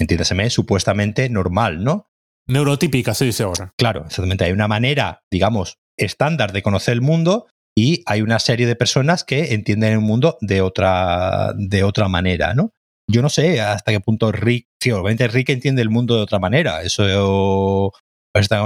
entiéndaseme, 0.00 0.50
supuestamente 0.50 1.28
normal, 1.28 1.84
¿no? 1.84 2.06
Neurotípica, 2.46 3.12
se 3.14 3.26
dice 3.26 3.42
ahora. 3.42 3.74
Claro, 3.76 4.06
exactamente. 4.06 4.44
Hay 4.44 4.52
una 4.52 4.68
manera, 4.68 5.22
digamos, 5.30 5.76
estándar 5.98 6.52
de 6.52 6.62
conocer 6.62 6.94
el 6.94 7.02
mundo 7.02 7.48
y 7.76 8.02
hay 8.06 8.22
una 8.22 8.38
serie 8.38 8.66
de 8.66 8.76
personas 8.76 9.24
que 9.24 9.52
entienden 9.52 9.92
el 9.92 10.00
mundo 10.00 10.38
de 10.40 10.62
otra, 10.62 11.52
de 11.56 11.84
otra 11.84 12.08
manera, 12.08 12.54
¿no? 12.54 12.72
Yo 13.10 13.22
no 13.22 13.28
sé 13.28 13.60
hasta 13.60 13.92
qué 13.92 14.00
punto 14.00 14.32
Rick, 14.32 14.66
sí, 14.82 14.90
obviamente 14.90 15.28
Rick 15.28 15.50
entiende 15.50 15.80
el 15.80 15.88
mundo 15.88 16.16
de 16.16 16.22
otra 16.22 16.38
manera, 16.38 16.82
eso 16.82 17.92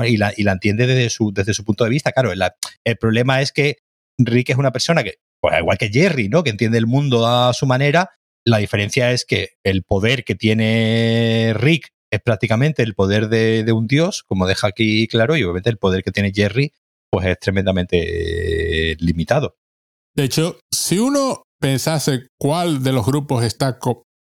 y 0.06 0.16
la, 0.16 0.32
y 0.36 0.42
la 0.42 0.52
entiende 0.52 0.86
desde 0.86 1.10
su, 1.10 1.32
desde 1.32 1.54
su 1.54 1.64
punto 1.64 1.84
de 1.84 1.90
vista. 1.90 2.12
Claro, 2.12 2.32
el 2.32 2.96
problema 2.98 3.40
es 3.40 3.52
que 3.52 3.78
Rick 4.18 4.50
es 4.50 4.56
una 4.56 4.72
persona 4.72 5.02
que, 5.02 5.16
pues 5.40 5.58
igual 5.58 5.78
que 5.78 5.90
Jerry, 5.90 6.28
¿no? 6.28 6.42
Que 6.42 6.50
entiende 6.50 6.78
el 6.78 6.86
mundo 6.86 7.26
a 7.26 7.52
su 7.52 7.66
manera. 7.66 8.10
La 8.44 8.58
diferencia 8.58 9.12
es 9.12 9.24
que 9.24 9.50
el 9.64 9.82
poder 9.84 10.24
que 10.24 10.34
tiene 10.34 11.52
Rick 11.56 11.88
es 12.12 12.20
prácticamente 12.20 12.82
el 12.82 12.94
poder 12.94 13.28
de, 13.28 13.64
de 13.64 13.72
un 13.72 13.86
dios, 13.86 14.24
como 14.26 14.46
deja 14.46 14.66
aquí 14.66 15.06
claro, 15.08 15.36
y 15.36 15.44
obviamente 15.44 15.70
el 15.70 15.78
poder 15.78 16.02
que 16.02 16.10
tiene 16.10 16.32
Jerry 16.34 16.72
pues 17.12 17.26
es 17.26 17.38
tremendamente 17.38 18.92
eh, 18.92 18.96
limitado. 19.00 19.56
De 20.14 20.24
hecho, 20.24 20.58
si 20.72 20.98
uno 20.98 21.44
pensase 21.60 22.28
cuál 22.38 22.82
de 22.82 22.92
los 22.92 23.04
grupos 23.06 23.44
está, 23.44 23.78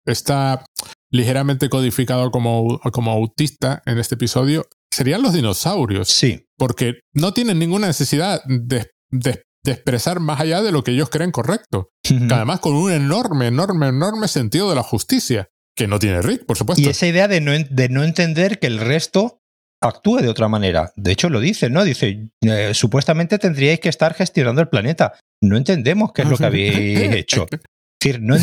está 0.06 0.65
ligeramente 1.11 1.69
codificado 1.69 2.32
como, 2.32 2.80
como 2.91 3.11
autista 3.11 3.82
en 3.86 3.99
este 3.99 4.15
episodio, 4.15 4.68
serían 4.91 5.22
los 5.22 5.34
dinosaurios. 5.34 6.09
Sí. 6.09 6.45
Porque 6.57 7.01
no 7.14 7.34
tienen 7.34 7.59
ninguna 7.59 7.88
necesidad 7.88 8.41
de, 8.45 8.91
de, 9.11 9.43
expresar 9.65 10.19
más 10.19 10.39
allá 10.39 10.61
de 10.61 10.72
lo 10.72 10.84
que 10.84 10.91
ellos 10.91 11.09
creen 11.09 11.31
correcto. 11.31 11.89
Además, 12.31 12.61
con 12.61 12.73
un 12.73 12.91
enorme, 12.91 13.47
enorme, 13.47 13.88
enorme 13.88 14.27
sentido 14.27 14.69
de 14.69 14.76
la 14.76 14.84
justicia, 14.84 15.49
que 15.76 15.88
no 15.88 15.99
tiene 15.99 16.22
Rick, 16.22 16.45
por 16.45 16.57
supuesto. 16.57 16.81
Y 16.81 16.88
esa 16.88 17.05
idea 17.05 17.27
de 17.27 17.41
no, 17.41 17.51
de 17.51 17.89
no 17.89 18.03
entender 18.03 18.59
que 18.59 18.68
el 18.68 18.80
resto 18.80 19.39
actúe 19.81 20.18
de 20.18 20.30
otra 20.30 20.47
manera. 20.47 20.91
De 20.95 21.11
hecho, 21.11 21.30
lo 21.30 21.39
dice, 21.39 21.69
¿no? 21.69 21.84
Dice, 21.84 22.30
eh, 22.41 22.73
supuestamente 22.73 23.38
tendríais 23.38 23.80
que 23.80 23.89
estar 23.89 24.14
gestionando 24.14 24.61
el 24.61 24.69
planeta. 24.69 25.14
No 25.41 25.57
entendemos 25.57 26.11
qué 26.14 26.23
es 26.23 26.30
lo 26.30 26.38
que 26.38 26.45
habéis 26.45 26.99
hecho. 27.14 27.47
Es 27.51 27.59
decir, 28.01 28.22
no, 28.22 28.35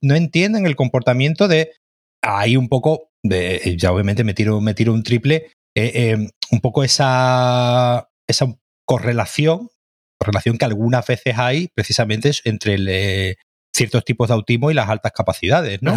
no, 0.00 0.14
entienden 0.14 0.66
el 0.66 0.76
comportamiento 0.76 1.48
de... 1.48 1.72
Hay 2.22 2.56
un 2.56 2.68
poco 2.68 3.10
de... 3.22 3.76
Ya 3.78 3.92
obviamente 3.92 4.24
me 4.24 4.34
tiro, 4.34 4.60
me 4.60 4.74
tiro 4.74 4.92
un 4.92 5.02
triple. 5.02 5.50
Eh, 5.74 5.92
eh, 5.94 6.28
un 6.50 6.60
poco 6.60 6.84
esa, 6.84 8.08
esa 8.26 8.46
correlación, 8.84 9.70
correlación 10.18 10.58
que 10.58 10.66
algunas 10.66 11.06
veces 11.06 11.38
hay 11.38 11.68
precisamente 11.74 12.30
entre 12.44 12.74
el, 12.74 13.36
ciertos 13.74 14.04
tipos 14.04 14.28
de 14.28 14.34
autismo 14.34 14.70
y 14.70 14.74
las 14.74 14.88
altas 14.88 15.12
capacidades, 15.12 15.82
¿no? 15.82 15.94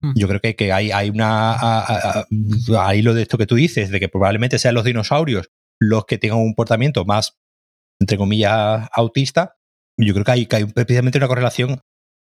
Mm. 0.00 0.12
Yo 0.14 0.28
creo 0.28 0.40
que, 0.40 0.54
que 0.54 0.72
hay, 0.72 0.92
hay 0.92 1.10
una. 1.10 2.24
Ahí 2.78 3.02
lo 3.02 3.14
de 3.14 3.22
esto 3.22 3.38
que 3.38 3.46
tú 3.46 3.56
dices, 3.56 3.90
de 3.90 4.00
que 4.00 4.08
probablemente 4.08 4.58
sean 4.58 4.74
los 4.74 4.84
dinosaurios 4.84 5.50
los 5.82 6.06
que 6.06 6.18
tengan 6.18 6.38
un 6.38 6.50
comportamiento 6.50 7.04
más, 7.04 7.38
entre 8.00 8.16
comillas, 8.16 8.88
autista. 8.92 9.56
Yo 9.98 10.14
creo 10.14 10.24
que 10.24 10.30
hay, 10.30 10.46
que 10.46 10.56
hay 10.56 10.64
precisamente 10.64 11.18
una 11.18 11.28
correlación 11.28 11.80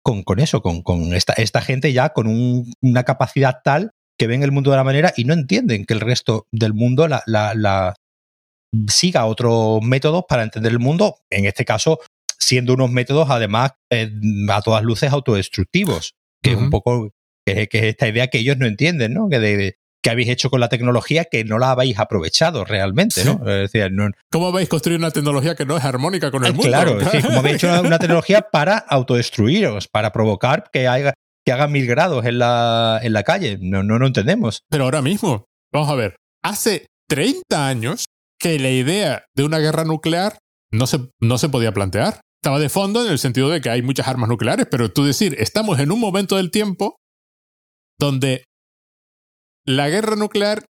con, 0.02 0.22
con 0.22 0.40
eso, 0.40 0.60
con, 0.60 0.82
con 0.82 1.14
esta, 1.14 1.32
esta, 1.34 1.60
gente 1.60 1.92
ya 1.92 2.10
con 2.10 2.26
un, 2.26 2.72
una 2.82 3.04
capacidad 3.04 3.60
tal 3.64 3.92
que 4.18 4.26
ven 4.26 4.42
el 4.42 4.52
mundo 4.52 4.70
de 4.70 4.76
la 4.76 4.84
manera 4.84 5.12
y 5.16 5.24
no 5.24 5.34
entienden 5.34 5.84
que 5.84 5.94
el 5.94 6.00
resto 6.00 6.46
del 6.52 6.74
mundo 6.74 7.08
la, 7.08 7.22
la, 7.26 7.54
la 7.54 7.94
siga 8.88 9.26
otros 9.26 9.82
métodos 9.82 10.24
para 10.28 10.42
entender 10.42 10.72
el 10.72 10.78
mundo, 10.78 11.16
en 11.30 11.46
este 11.46 11.64
caso 11.64 12.00
siendo 12.38 12.74
unos 12.74 12.90
métodos 12.90 13.30
además 13.30 13.72
eh, 13.90 14.10
a 14.50 14.60
todas 14.62 14.82
luces 14.82 15.10
autodestructivos, 15.10 16.14
que 16.42 16.52
es 16.52 16.56
un 16.56 16.70
poco 16.70 17.10
que, 17.46 17.68
es 17.70 17.82
esta 17.82 18.08
idea 18.08 18.28
que 18.28 18.38
ellos 18.38 18.58
no 18.58 18.66
entienden, 18.66 19.14
¿no? 19.14 19.28
Que 19.28 19.38
de, 19.38 19.76
que 20.02 20.10
habéis 20.10 20.28
hecho 20.28 20.50
con 20.50 20.60
la 20.60 20.68
tecnología 20.68 21.24
que 21.24 21.44
no 21.44 21.58
la 21.58 21.70
habéis 21.70 21.98
aprovechado 21.98 22.64
realmente, 22.64 23.24
¿no? 23.24 23.40
Es 23.48 23.72
decir, 23.72 23.90
no 23.92 24.10
¿Cómo 24.30 24.48
habéis 24.48 24.68
construido 24.68 24.98
una 24.98 25.10
tecnología 25.10 25.54
que 25.54 25.64
no 25.64 25.76
es 25.78 25.84
armónica 25.84 26.30
con 26.30 26.44
el 26.44 26.50
ah, 26.50 26.52
mundo? 26.52 26.68
Claro, 26.68 27.00
es 27.00 27.04
decir, 27.06 27.22
¿cómo 27.22 27.38
habéis 27.38 27.56
hecho 27.56 27.80
una, 27.80 27.98
tecnología 27.98 28.42
para 28.42 28.76
autodestruiros, 28.76 29.88
para 29.88 30.12
provocar 30.12 30.68
que 30.70 30.86
haya 30.86 31.14
que 31.44 31.52
haga 31.52 31.68
mil 31.68 31.86
grados 31.86 32.24
en 32.24 32.38
la, 32.38 33.00
en 33.02 33.12
la 33.12 33.22
calle? 33.22 33.58
No, 33.60 33.82
no 33.82 33.98
lo 33.98 34.06
entendemos. 34.06 34.62
Pero 34.70 34.84
ahora 34.84 35.02
mismo, 35.02 35.44
vamos 35.72 35.90
a 35.90 35.94
ver, 35.94 36.16
hace 36.42 36.86
30 37.08 37.66
años 37.66 38.06
que 38.38 38.58
la 38.58 38.70
idea 38.70 39.24
de 39.34 39.44
una 39.44 39.58
guerra 39.58 39.84
nuclear 39.84 40.38
no 40.72 40.86
se, 40.86 41.08
no 41.20 41.38
se 41.38 41.48
podía 41.48 41.72
plantear 41.72 42.20
estaba 42.44 42.58
de 42.58 42.68
fondo 42.68 43.02
en 43.02 43.10
el 43.10 43.18
sentido 43.18 43.48
de 43.48 43.62
que 43.62 43.70
hay 43.70 43.80
muchas 43.80 44.06
armas 44.06 44.28
nucleares, 44.28 44.66
pero 44.70 44.92
tú 44.92 45.02
decir, 45.02 45.34
estamos 45.38 45.78
en 45.78 45.90
un 45.90 45.98
momento 45.98 46.36
del 46.36 46.50
tiempo 46.50 46.96
donde 47.98 48.44
la 49.64 49.88
guerra 49.88 50.14
nuclear 50.14 50.66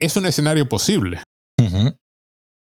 es 0.00 0.16
un 0.16 0.24
escenario 0.24 0.70
posible. 0.70 1.22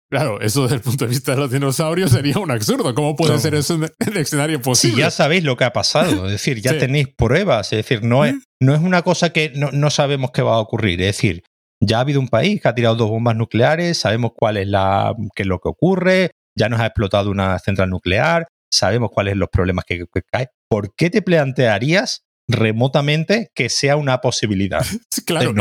Claro, 0.08 0.40
eso 0.40 0.62
desde 0.62 0.76
el 0.76 0.82
punto 0.82 1.04
de 1.04 1.10
vista 1.10 1.32
de 1.32 1.38
los 1.38 1.50
dinosaurios 1.50 2.12
sería 2.12 2.38
un 2.38 2.50
absurdo. 2.50 2.94
¿Cómo 2.94 3.16
puede 3.16 3.38
ser 3.40 3.54
eso 3.56 3.74
un 3.74 4.16
escenario 4.16 4.62
posible? 4.62 4.94
Si 4.94 5.00
ya 5.00 5.10
sabéis 5.10 5.42
lo 5.42 5.56
que 5.56 5.64
ha 5.64 5.72
pasado, 5.72 6.26
es 6.26 6.32
decir, 6.32 6.60
ya 6.60 6.78
tenéis 6.78 7.08
pruebas, 7.08 7.72
es 7.72 7.78
decir, 7.78 8.04
no 8.04 8.24
es, 8.24 8.36
no 8.60 8.72
es 8.72 8.80
una 8.80 9.02
cosa 9.02 9.30
que 9.30 9.50
no, 9.56 9.72
no, 9.72 9.90
sabemos 9.90 10.30
qué 10.30 10.42
va 10.42 10.54
a 10.54 10.60
ocurrir, 10.60 11.00
es 11.00 11.16
decir, 11.16 11.42
ya 11.80 11.98
ha 11.98 12.00
habido 12.00 12.20
un 12.20 12.28
país 12.28 12.60
que 12.60 12.68
ha 12.68 12.74
tirado 12.74 12.94
dos 12.94 13.10
bombas 13.10 13.34
nucleares, 13.34 13.98
sabemos 13.98 14.30
cuál 14.36 14.58
es, 14.58 14.68
la, 14.68 15.12
qué 15.34 15.42
es 15.42 15.48
lo 15.48 15.58
que 15.58 15.68
ocurre, 15.68 16.30
ya 16.56 16.68
nos 16.68 16.80
ha 16.80 16.86
explotado 16.86 17.30
una 17.30 17.58
central 17.58 17.90
nuclear, 17.90 18.46
sabemos 18.70 19.10
cuáles 19.12 19.32
son 19.32 19.40
los 19.40 19.48
problemas 19.50 19.84
que, 19.84 20.04
caen. 20.30 20.48
¿Por 20.68 20.94
qué 20.94 21.10
te 21.10 21.22
plantearías 21.22 22.22
remotamente 22.48 23.48
que 23.55 23.68
sea 23.68 23.97
una 23.97 24.20
posibilidad? 24.20 24.85
claro, 25.27 25.55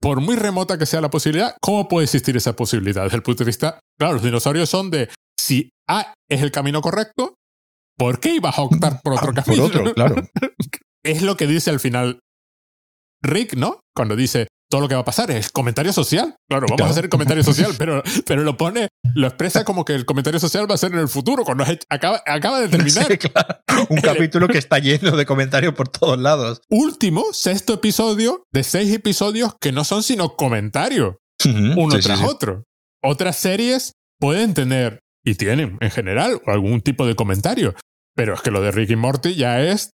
por 0.00 0.20
muy 0.20 0.36
remota 0.36 0.78
que 0.78 0.86
sea 0.86 1.00
la 1.00 1.10
posibilidad, 1.10 1.56
¿cómo 1.60 1.88
puede 1.88 2.04
existir 2.04 2.36
esa 2.36 2.54
posibilidad? 2.54 3.04
Desde 3.04 3.16
el 3.16 3.22
punto 3.22 3.44
de 3.44 3.48
vista, 3.48 3.80
claro, 3.98 4.14
los 4.14 4.22
dinosaurios 4.22 4.68
son 4.68 4.90
de 4.90 5.08
si 5.38 5.70
A 5.88 6.14
es 6.28 6.42
el 6.42 6.50
camino 6.50 6.80
correcto, 6.80 7.34
¿por 7.96 8.20
qué 8.20 8.34
ibas 8.34 8.58
a 8.58 8.62
optar 8.62 9.00
por 9.02 9.14
otro 9.14 9.32
camino? 9.32 9.68
Por 9.68 9.80
otro, 9.80 9.94
claro. 9.94 10.16
es 11.04 11.22
lo 11.22 11.36
que 11.36 11.46
dice 11.46 11.70
al 11.70 11.80
final 11.80 12.20
Rick, 13.22 13.54
¿no? 13.56 13.80
Cuando 13.94 14.16
dice, 14.16 14.48
todo 14.70 14.82
lo 14.82 14.88
que 14.88 14.94
va 14.94 15.00
a 15.00 15.04
pasar 15.04 15.30
es 15.30 15.50
comentario 15.50 15.92
social. 15.92 16.36
Claro, 16.48 16.66
vamos 16.68 16.86
a 16.86 16.90
hacer 16.90 17.04
el 17.04 17.10
comentario 17.10 17.42
social, 17.42 17.72
pero, 17.78 18.02
pero 18.26 18.42
lo 18.42 18.56
pone, 18.56 18.88
lo 19.14 19.26
expresa 19.26 19.64
como 19.64 19.84
que 19.84 19.94
el 19.94 20.04
comentario 20.04 20.38
social 20.38 20.70
va 20.70 20.74
a 20.74 20.78
ser 20.78 20.92
en 20.92 20.98
el 20.98 21.08
futuro, 21.08 21.44
cuando 21.44 21.64
acaba, 21.88 22.22
acaba 22.26 22.60
de 22.60 22.68
terminar. 22.68 23.06
Un 23.88 24.00
capítulo 24.02 24.46
que 24.48 24.58
está 24.58 24.78
lleno 24.78 25.16
de 25.16 25.26
comentarios 25.26 25.74
por 25.74 25.88
todos 25.88 26.18
lados. 26.18 26.60
Último, 26.68 27.24
sexto 27.32 27.74
episodio 27.74 28.44
de 28.52 28.62
seis 28.62 28.92
episodios 28.92 29.54
que 29.60 29.72
no 29.72 29.84
son 29.84 30.02
sino 30.02 30.36
comentarios, 30.36 31.16
uno 31.44 31.98
tras 31.98 32.22
otro. 32.22 32.64
Otras 33.02 33.36
series 33.36 33.92
pueden 34.20 34.54
tener, 34.54 35.00
y 35.24 35.34
tienen 35.34 35.78
en 35.80 35.90
general, 35.90 36.42
algún 36.46 36.80
tipo 36.82 37.06
de 37.06 37.14
comentario, 37.14 37.74
pero 38.14 38.34
es 38.34 38.42
que 38.42 38.50
lo 38.50 38.60
de 38.60 38.72
Ricky 38.72 38.96
Morty 38.96 39.34
ya 39.34 39.62
es 39.62 39.92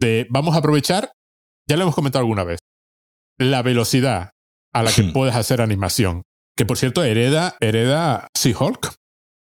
de 0.00 0.26
vamos 0.30 0.54
a 0.54 0.58
aprovechar, 0.58 1.12
ya 1.68 1.76
lo 1.76 1.82
hemos 1.82 1.94
comentado 1.94 2.20
alguna 2.20 2.44
vez, 2.44 2.58
la 3.38 3.62
velocidad 3.62 4.30
a 4.72 4.82
la 4.82 4.92
que 4.92 5.02
hmm. 5.02 5.12
puedes 5.12 5.34
hacer 5.34 5.60
animación. 5.60 6.22
Que 6.56 6.66
por 6.66 6.78
cierto, 6.78 7.02
hereda, 7.02 7.56
hereda 7.60 8.28
She-Hulk. 8.36 8.94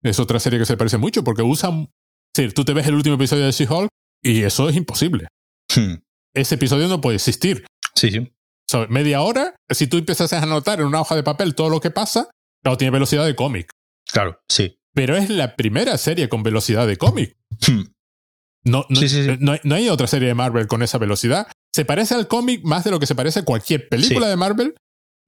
Es 0.02 0.18
otra 0.18 0.40
serie 0.40 0.58
que 0.58 0.66
se 0.66 0.76
parece 0.76 0.98
mucho 0.98 1.24
porque 1.24 1.42
usan. 1.42 1.90
Sí, 2.34 2.48
tú 2.50 2.64
te 2.64 2.72
ves 2.72 2.86
el 2.86 2.94
último 2.94 3.16
episodio 3.16 3.46
de 3.46 3.52
She-Hulk 3.52 3.88
y 4.22 4.42
eso 4.42 4.68
es 4.68 4.76
imposible. 4.76 5.28
Hmm. 5.74 5.94
Ese 6.34 6.54
episodio 6.56 6.88
no 6.88 7.00
puede 7.00 7.16
existir. 7.16 7.66
Sí, 7.94 8.10
sí. 8.10 8.32
media 8.88 9.22
hora, 9.22 9.56
si 9.70 9.86
tú 9.86 9.96
empiezas 9.96 10.32
a 10.32 10.42
anotar 10.42 10.80
en 10.80 10.86
una 10.86 11.00
hoja 11.00 11.16
de 11.16 11.22
papel 11.22 11.54
todo 11.54 11.68
lo 11.68 11.80
que 11.80 11.90
pasa, 11.90 12.30
claro, 12.62 12.78
tiene 12.78 12.90
velocidad 12.90 13.26
de 13.26 13.34
cómic. 13.34 13.70
Claro, 14.06 14.40
sí. 14.48 14.78
Pero 14.94 15.16
es 15.16 15.30
la 15.30 15.56
primera 15.56 15.96
serie 15.98 16.28
con 16.28 16.42
velocidad 16.42 16.86
de 16.86 16.96
cómic. 16.96 17.36
Hmm. 17.66 17.84
No, 18.64 18.86
no, 18.88 19.58
no, 19.64 19.74
hay 19.74 19.88
otra 19.88 20.06
serie 20.06 20.28
de 20.28 20.34
Marvel 20.34 20.66
con 20.66 20.82
esa 20.82 20.98
velocidad 20.98 21.48
se 21.78 21.84
parece 21.84 22.16
al 22.16 22.26
cómic 22.26 22.64
más 22.64 22.82
de 22.82 22.90
lo 22.90 22.98
que 22.98 23.06
se 23.06 23.14
parece 23.14 23.38
a 23.38 23.44
cualquier 23.44 23.88
película 23.88 24.26
de 24.26 24.34
Marvel, 24.34 24.74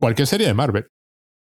cualquier 0.00 0.26
serie 0.26 0.48
de 0.48 0.52
Marvel. 0.52 0.88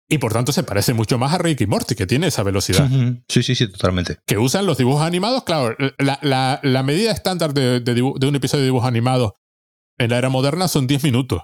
Y 0.10 0.18
por 0.18 0.34
tanto 0.34 0.52
se 0.52 0.64
parece 0.64 0.96
mucho 0.96 1.20
más 1.20 1.36
a 1.36 1.38
Rick 1.38 1.62
y 1.62 1.68
Morty, 1.68 1.94
que 1.94 2.08
tiene 2.08 2.26
esa 2.26 2.42
velocidad. 2.42 2.90
Sí, 3.30 3.44
sí, 3.44 3.54
sí, 3.54 3.72
totalmente. 3.72 4.18
Que 4.26 4.40
usan 4.40 4.66
los 4.66 4.80
dibujos 4.80 5.04
animados, 5.04 5.44
claro. 5.44 5.78
La, 6.00 6.60
la, 6.64 6.82
medida 6.82 7.12
estándar 7.12 7.54
de, 7.54 7.80
de, 7.80 8.02
un 8.02 8.36
episodio 8.36 8.62
de 8.62 8.70
dibujos 8.70 8.88
animados 8.88 9.34
en 10.00 10.10
la 10.10 10.18
era 10.18 10.30
moderna 10.30 10.68
son 10.68 10.88
10 10.88 11.04
minutos. 11.04 11.44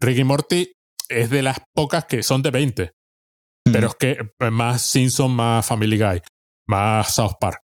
Rick 0.00 0.18
y 0.18 0.24
Morty 0.24 0.72
es 1.08 1.30
de 1.30 1.42
las 1.42 1.58
pocas 1.72 2.06
que 2.06 2.24
son 2.24 2.42
de 2.42 2.50
20. 2.50 2.92
Pero 3.72 3.86
es 3.86 3.94
que 3.94 4.18
más 4.50 4.82
Simpson, 4.82 5.30
más 5.30 5.64
Family 5.64 5.96
Guy, 5.96 6.20
más 6.66 7.14
South 7.14 7.36
Park. 7.40 7.60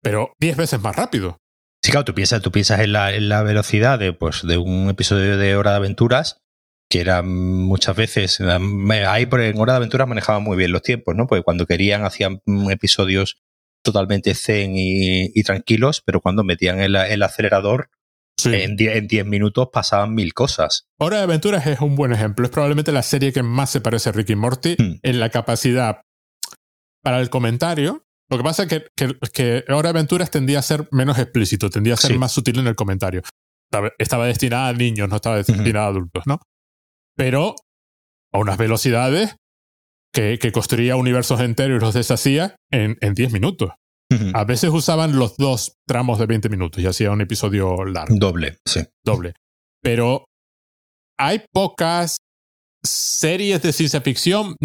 Pero 0.00 0.34
10 0.38 0.56
veces 0.56 0.80
más 0.80 0.94
rápido. 0.94 1.41
Sí, 1.82 1.90
claro, 1.90 2.04
tú 2.04 2.14
piensas, 2.14 2.40
tú 2.42 2.52
piensas 2.52 2.80
en, 2.80 2.92
la, 2.92 3.12
en 3.12 3.28
la 3.28 3.42
velocidad 3.42 3.98
de, 3.98 4.12
pues, 4.12 4.46
de 4.46 4.56
un 4.56 4.88
episodio 4.88 5.36
de 5.36 5.56
Hora 5.56 5.72
de 5.72 5.76
Aventuras 5.78 6.38
que 6.92 7.00
eran 7.00 7.26
muchas 7.26 7.96
veces, 7.96 8.38
ahí 9.08 9.24
por 9.24 9.40
en 9.40 9.58
Hora 9.58 9.72
de 9.72 9.76
Aventuras 9.78 10.06
manejaban 10.06 10.42
muy 10.42 10.58
bien 10.58 10.72
los 10.72 10.82
tiempos, 10.82 11.16
¿no? 11.16 11.26
Porque 11.26 11.42
cuando 11.42 11.64
querían 11.64 12.04
hacían 12.04 12.42
episodios 12.70 13.40
totalmente 13.82 14.34
zen 14.34 14.72
y, 14.74 15.42
tranquilos, 15.42 16.02
pero 16.04 16.20
cuando 16.20 16.44
metían 16.44 16.80
el, 16.80 16.94
el 16.94 17.22
acelerador, 17.22 17.88
en 18.44 18.76
10 18.76 19.24
minutos 19.24 19.68
pasaban 19.72 20.14
mil 20.14 20.34
cosas. 20.34 20.86
Hora 20.98 21.18
de 21.18 21.22
Aventuras 21.22 21.66
es 21.66 21.80
un 21.80 21.96
buen 21.96 22.12
ejemplo. 22.12 22.44
Es 22.44 22.50
probablemente 22.50 22.92
la 22.92 23.02
serie 23.02 23.32
que 23.32 23.42
más 23.42 23.70
se 23.70 23.80
parece 23.80 24.10
a 24.10 24.12
Ricky 24.12 24.34
Morty 24.34 24.76
hmm. 24.78 25.00
en 25.02 25.20
la 25.20 25.30
capacidad 25.30 26.02
para 27.02 27.20
el 27.20 27.30
comentario. 27.30 28.04
Lo 28.32 28.38
que 28.38 28.44
pasa 28.44 28.62
es 28.62 28.68
que, 28.70 29.16
que, 29.32 29.64
Hora 29.68 29.92
de 29.92 29.98
Aventuras 29.98 30.30
tendía 30.30 30.58
a 30.58 30.62
ser 30.62 30.88
menos 30.90 31.18
explícito, 31.18 31.68
tendía 31.68 31.94
a 31.94 31.98
ser 31.98 32.18
más 32.18 32.32
sutil 32.32 32.58
en 32.58 32.66
el 32.66 32.74
comentario. 32.74 33.20
Estaba, 33.98 34.26
destinada 34.26 34.68
a 34.68 34.72
niños, 34.72 35.06
no 35.10 35.16
estaba 35.16 35.36
destinada 35.36 35.84
a 35.84 35.88
adultos, 35.90 36.26
¿no? 36.26 36.40
Pero 37.14 37.54
a 38.32 38.38
unas 38.38 38.56
velocidades 38.56 39.36
que, 40.14 40.38
que 40.38 40.50
construía 40.50 40.96
universos 40.96 41.40
enteros 41.40 41.76
y 41.76 41.84
los 41.84 41.92
deshacía 41.92 42.56
en 42.70 42.96
10 43.14 43.32
minutos. 43.32 43.72
A 44.34 44.44
veces 44.44 44.70
usaban 44.70 45.18
los 45.18 45.36
dos 45.36 45.76
tramos 45.86 46.18
de 46.18 46.26
20 46.26 46.48
minutos 46.48 46.82
y 46.82 46.86
hacía 46.86 47.10
un 47.10 47.20
episodio 47.20 47.84
largo. 47.84 48.14
Doble, 48.16 48.56
sí. 48.64 48.80
Doble. 49.04 49.34
Pero 49.82 50.24
hay 51.18 51.44
pocas 51.52 52.16
series 52.84 53.62
de 53.62 53.72
ciencia 53.72 54.00
ficción 54.00 54.56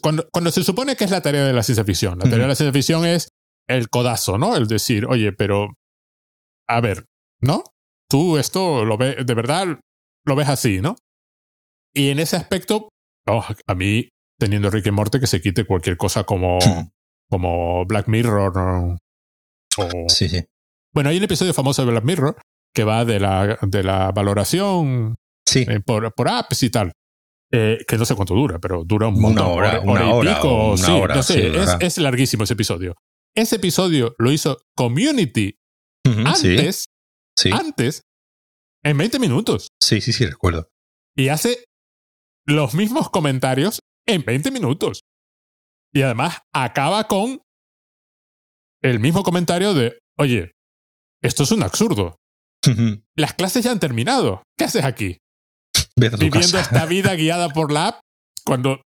cuando, 0.00 0.28
cuando, 0.32 0.50
se 0.50 0.64
supone 0.64 0.96
que 0.96 1.04
es 1.04 1.10
la 1.10 1.22
tarea 1.22 1.44
de 1.44 1.52
la 1.52 1.62
ciencia 1.62 1.84
ficción. 1.84 2.18
La 2.18 2.24
tarea 2.24 2.40
de 2.44 2.48
la 2.48 2.54
ciencia 2.54 2.72
ficción 2.72 3.04
es 3.06 3.30
el 3.68 3.88
codazo, 3.88 4.38
¿no? 4.38 4.56
El 4.56 4.66
decir, 4.66 5.06
oye, 5.06 5.32
pero 5.32 5.68
a 6.68 6.80
ver, 6.80 7.06
¿no? 7.40 7.62
Tú 8.08 8.38
esto 8.38 8.84
lo 8.84 8.98
ves, 8.98 9.24
de 9.24 9.34
verdad 9.34 9.78
lo 10.24 10.36
ves 10.36 10.48
así, 10.48 10.80
¿no? 10.80 10.96
Y 11.94 12.10
en 12.10 12.18
ese 12.18 12.36
aspecto, 12.36 12.88
oh, 13.28 13.44
a 13.66 13.74
mí, 13.74 14.08
teniendo 14.38 14.70
Rick 14.70 14.86
y 14.86 14.90
Morte, 14.90 15.20
que 15.20 15.26
se 15.26 15.40
quite 15.40 15.64
cualquier 15.64 15.96
cosa 15.96 16.24
como 16.24 16.58
como 17.30 17.86
Black 17.86 18.08
Mirror. 18.08 18.58
O... 18.58 18.98
Sí, 20.08 20.28
sí. 20.28 20.44
Bueno, 20.92 21.10
hay 21.10 21.16
un 21.16 21.24
episodio 21.24 21.54
famoso 21.54 21.84
de 21.84 21.92
Black 21.92 22.04
Mirror 22.04 22.36
que 22.74 22.84
va 22.84 23.04
de 23.04 23.20
la, 23.20 23.58
de 23.62 23.82
la 23.82 24.12
valoración 24.12 25.16
sí. 25.46 25.64
Eh, 25.68 25.80
por, 25.80 26.12
por, 26.14 26.28
apps 26.28 26.62
y 26.64 26.70
tal. 26.70 26.92
Eh, 27.52 27.78
que 27.86 27.98
no 27.98 28.04
sé 28.04 28.14
cuánto 28.14 28.34
dura, 28.34 28.58
pero 28.60 28.84
dura 28.84 29.08
un 29.08 29.20
montón. 29.20 29.46
Una 29.46 29.54
hora, 29.54 29.80
una 29.80 30.14
hora, 30.14 30.36
pico. 30.36 30.76
sí, 30.76 31.00
no 31.08 31.22
sé, 31.22 31.48
es, 31.48 31.76
es, 31.80 31.98
larguísimo 31.98 32.44
ese 32.44 32.54
episodio. 32.54 32.94
Ese 33.34 33.56
episodio 33.56 34.14
lo 34.18 34.30
hizo 34.30 34.58
Community 34.76 35.56
antes, 36.04 36.84
sí. 37.36 37.50
antes, 37.52 38.02
en 38.84 38.96
20 38.96 39.18
minutos. 39.18 39.68
Sí, 39.82 40.00
sí, 40.00 40.12
sí, 40.12 40.26
recuerdo. 40.26 40.68
Y 41.16 41.28
hace 41.28 41.64
los 42.46 42.74
mismos 42.74 43.10
comentarios 43.10 43.80
en 44.06 44.24
20 44.24 44.50
minutos. 44.50 45.02
Y 45.92 46.02
además 46.02 46.38
acaba 46.52 47.08
con 47.08 47.42
el 48.82 49.00
mismo 49.00 49.22
comentario 49.22 49.74
de, 49.74 49.98
oye, 50.18 50.52
esto 51.22 51.42
es 51.42 51.52
un 51.52 51.62
absurdo. 51.62 52.16
Las 53.16 53.34
clases 53.34 53.64
ya 53.64 53.72
han 53.72 53.80
terminado. 53.80 54.42
¿Qué 54.56 54.64
haces 54.64 54.84
aquí? 54.84 55.18
Viviendo 56.00 56.58
esta 56.58 56.86
vida 56.86 57.14
guiada 57.14 57.48
por 57.50 57.72
la 57.72 57.88
app 57.88 58.00
cuando 58.44 58.80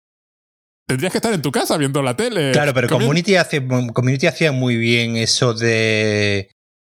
tendrías 0.86 1.12
que 1.12 1.18
estar 1.18 1.32
en 1.32 1.42
tu 1.42 1.52
casa 1.52 1.76
viendo 1.76 2.02
la 2.02 2.16
tele. 2.16 2.52
Claro, 2.52 2.74
pero 2.74 2.88
Community, 2.88 3.36
hace, 3.36 3.66
Community 3.66 4.26
hacía 4.26 4.52
muy 4.52 4.76
bien 4.76 5.16
eso 5.16 5.54
de, 5.54 6.50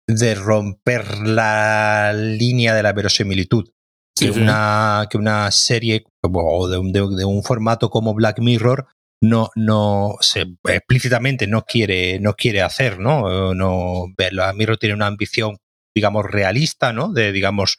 de 0.06 0.34
romper 0.34 1.18
la 1.18 2.12
línea 2.14 2.74
de 2.74 2.82
la 2.82 2.92
verosimilitud. 2.92 3.68
que, 4.16 4.30
Una, 4.30 5.06
que 5.10 5.18
una 5.18 5.50
serie 5.50 6.04
o 6.22 6.68
de, 6.68 6.78
de, 6.92 7.24
un 7.24 7.42
formato 7.42 7.90
como 7.90 8.14
Black 8.14 8.38
Mirror 8.40 8.86
no, 9.22 9.50
no 9.54 10.16
se, 10.20 10.44
explícitamente 10.64 11.46
no 11.46 11.62
quiere, 11.62 12.20
no 12.20 12.34
quiere 12.34 12.62
hacer, 12.62 12.98
¿no? 12.98 13.54
no 13.54 14.06
Mirror 14.54 14.78
tiene 14.78 14.94
una 14.94 15.06
ambición, 15.06 15.56
digamos, 15.94 16.24
realista, 16.26 16.92
¿no? 16.92 17.12
De, 17.12 17.32
digamos, 17.32 17.78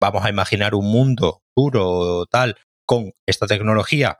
vamos 0.00 0.24
a 0.24 0.30
imaginar 0.30 0.74
un 0.74 0.86
mundo 0.90 1.40
puro, 1.56 2.26
tal, 2.26 2.56
con 2.86 3.12
esta 3.26 3.46
tecnología 3.46 4.18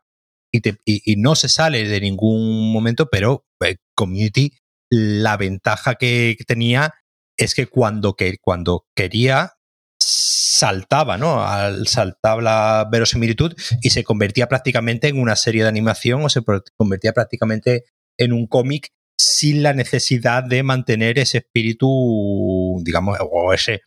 y, 0.52 1.12
y, 1.12 1.16
no 1.16 1.34
se 1.34 1.48
sale 1.48 1.86
de 1.86 2.00
ningún 2.00 2.72
momento, 2.72 3.08
pero 3.10 3.44
eh, 3.64 3.76
Community, 3.94 4.52
la 4.90 5.36
ventaja 5.36 5.96
que 5.96 6.36
tenía 6.46 6.94
es 7.36 7.54
que 7.54 7.66
cuando, 7.66 8.14
que, 8.14 8.38
cuando 8.38 8.86
quería 8.94 9.52
saltaba, 9.98 11.18
¿no? 11.18 11.42
Al, 11.42 11.86
saltaba 11.86 12.40
la 12.42 12.88
verosimilitud 12.90 13.54
y 13.82 13.90
se 13.90 14.04
convertía 14.04 14.46
prácticamente 14.46 15.08
en 15.08 15.20
una 15.20 15.36
serie 15.36 15.62
de 15.62 15.68
animación 15.68 16.24
o 16.24 16.28
se 16.28 16.42
convertía 16.76 17.12
prácticamente 17.12 17.84
en 18.18 18.32
un 18.32 18.46
cómic 18.46 18.88
sin 19.18 19.62
la 19.62 19.72
necesidad 19.72 20.44
de 20.44 20.62
mantener 20.62 21.18
ese 21.18 21.38
espíritu, 21.38 22.80
digamos, 22.82 23.18
o 23.20 23.52
ese, 23.52 23.82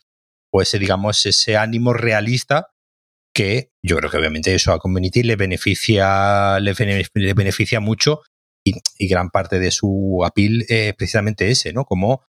o 0.52 0.60
ese, 0.62 0.78
digamos, 0.78 1.24
ese 1.26 1.56
ánimo 1.56 1.92
realista 1.92 2.68
que 3.34 3.70
yo 3.82 3.96
creo 3.96 4.10
que 4.10 4.16
obviamente 4.16 4.54
eso 4.54 4.72
a 4.72 4.78
Community 4.78 5.22
le 5.22 5.36
beneficia, 5.36 6.58
le, 6.60 6.74
beneficia 7.34 7.80
mucho 7.80 8.22
y, 8.64 9.08
gran 9.08 9.30
parte 9.30 9.58
de 9.58 9.70
su 9.70 10.22
appeal 10.24 10.64
es 10.68 10.94
precisamente 10.94 11.50
ese, 11.50 11.72
¿no? 11.72 11.84
Como 11.84 12.22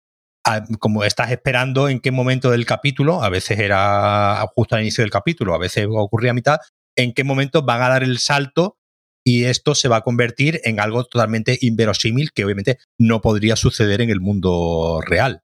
como 0.79 1.05
estás 1.05 1.31
esperando 1.31 1.89
en 1.89 2.01
qué 2.01 2.11
momento 2.11 2.51
del 2.51 2.65
capítulo, 2.65 3.23
a 3.23 3.29
veces 3.29 3.59
era 3.59 4.45
justo 4.55 4.75
al 4.75 4.83
inicio 4.83 5.03
del 5.03 5.11
capítulo, 5.11 5.55
a 5.55 5.59
veces 5.59 5.87
ocurría 5.89 6.31
a 6.31 6.35
mitad, 6.35 6.59
en 6.97 7.13
qué 7.13 7.25
momento 7.25 7.63
van 7.63 7.83
a 7.83 7.89
dar 7.89 8.03
el 8.03 8.19
salto 8.19 8.79
y 9.25 9.45
esto 9.45 9.75
se 9.75 9.89
va 9.89 9.97
a 9.99 10.01
convertir 10.01 10.61
en 10.65 10.81
algo 10.81 11.05
totalmente 11.05 11.59
inverosímil 11.61 12.33
que 12.33 12.45
obviamente 12.45 12.79
no 12.99 13.21
podría 13.21 13.55
suceder 13.57 14.01
en 14.01 14.11
el 14.11 14.21
mundo 14.21 15.01
real. 15.05 15.43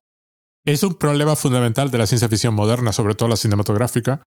Es 0.66 0.82
un 0.82 0.94
problema 0.94 1.36
fundamental 1.36 1.90
de 1.92 1.98
la 1.98 2.06
ciencia 2.06 2.28
ficción 2.28 2.54
moderna, 2.54 2.92
sobre 2.92 3.14
todo 3.14 3.28
la 3.28 3.36
cinematográfica. 3.36 4.22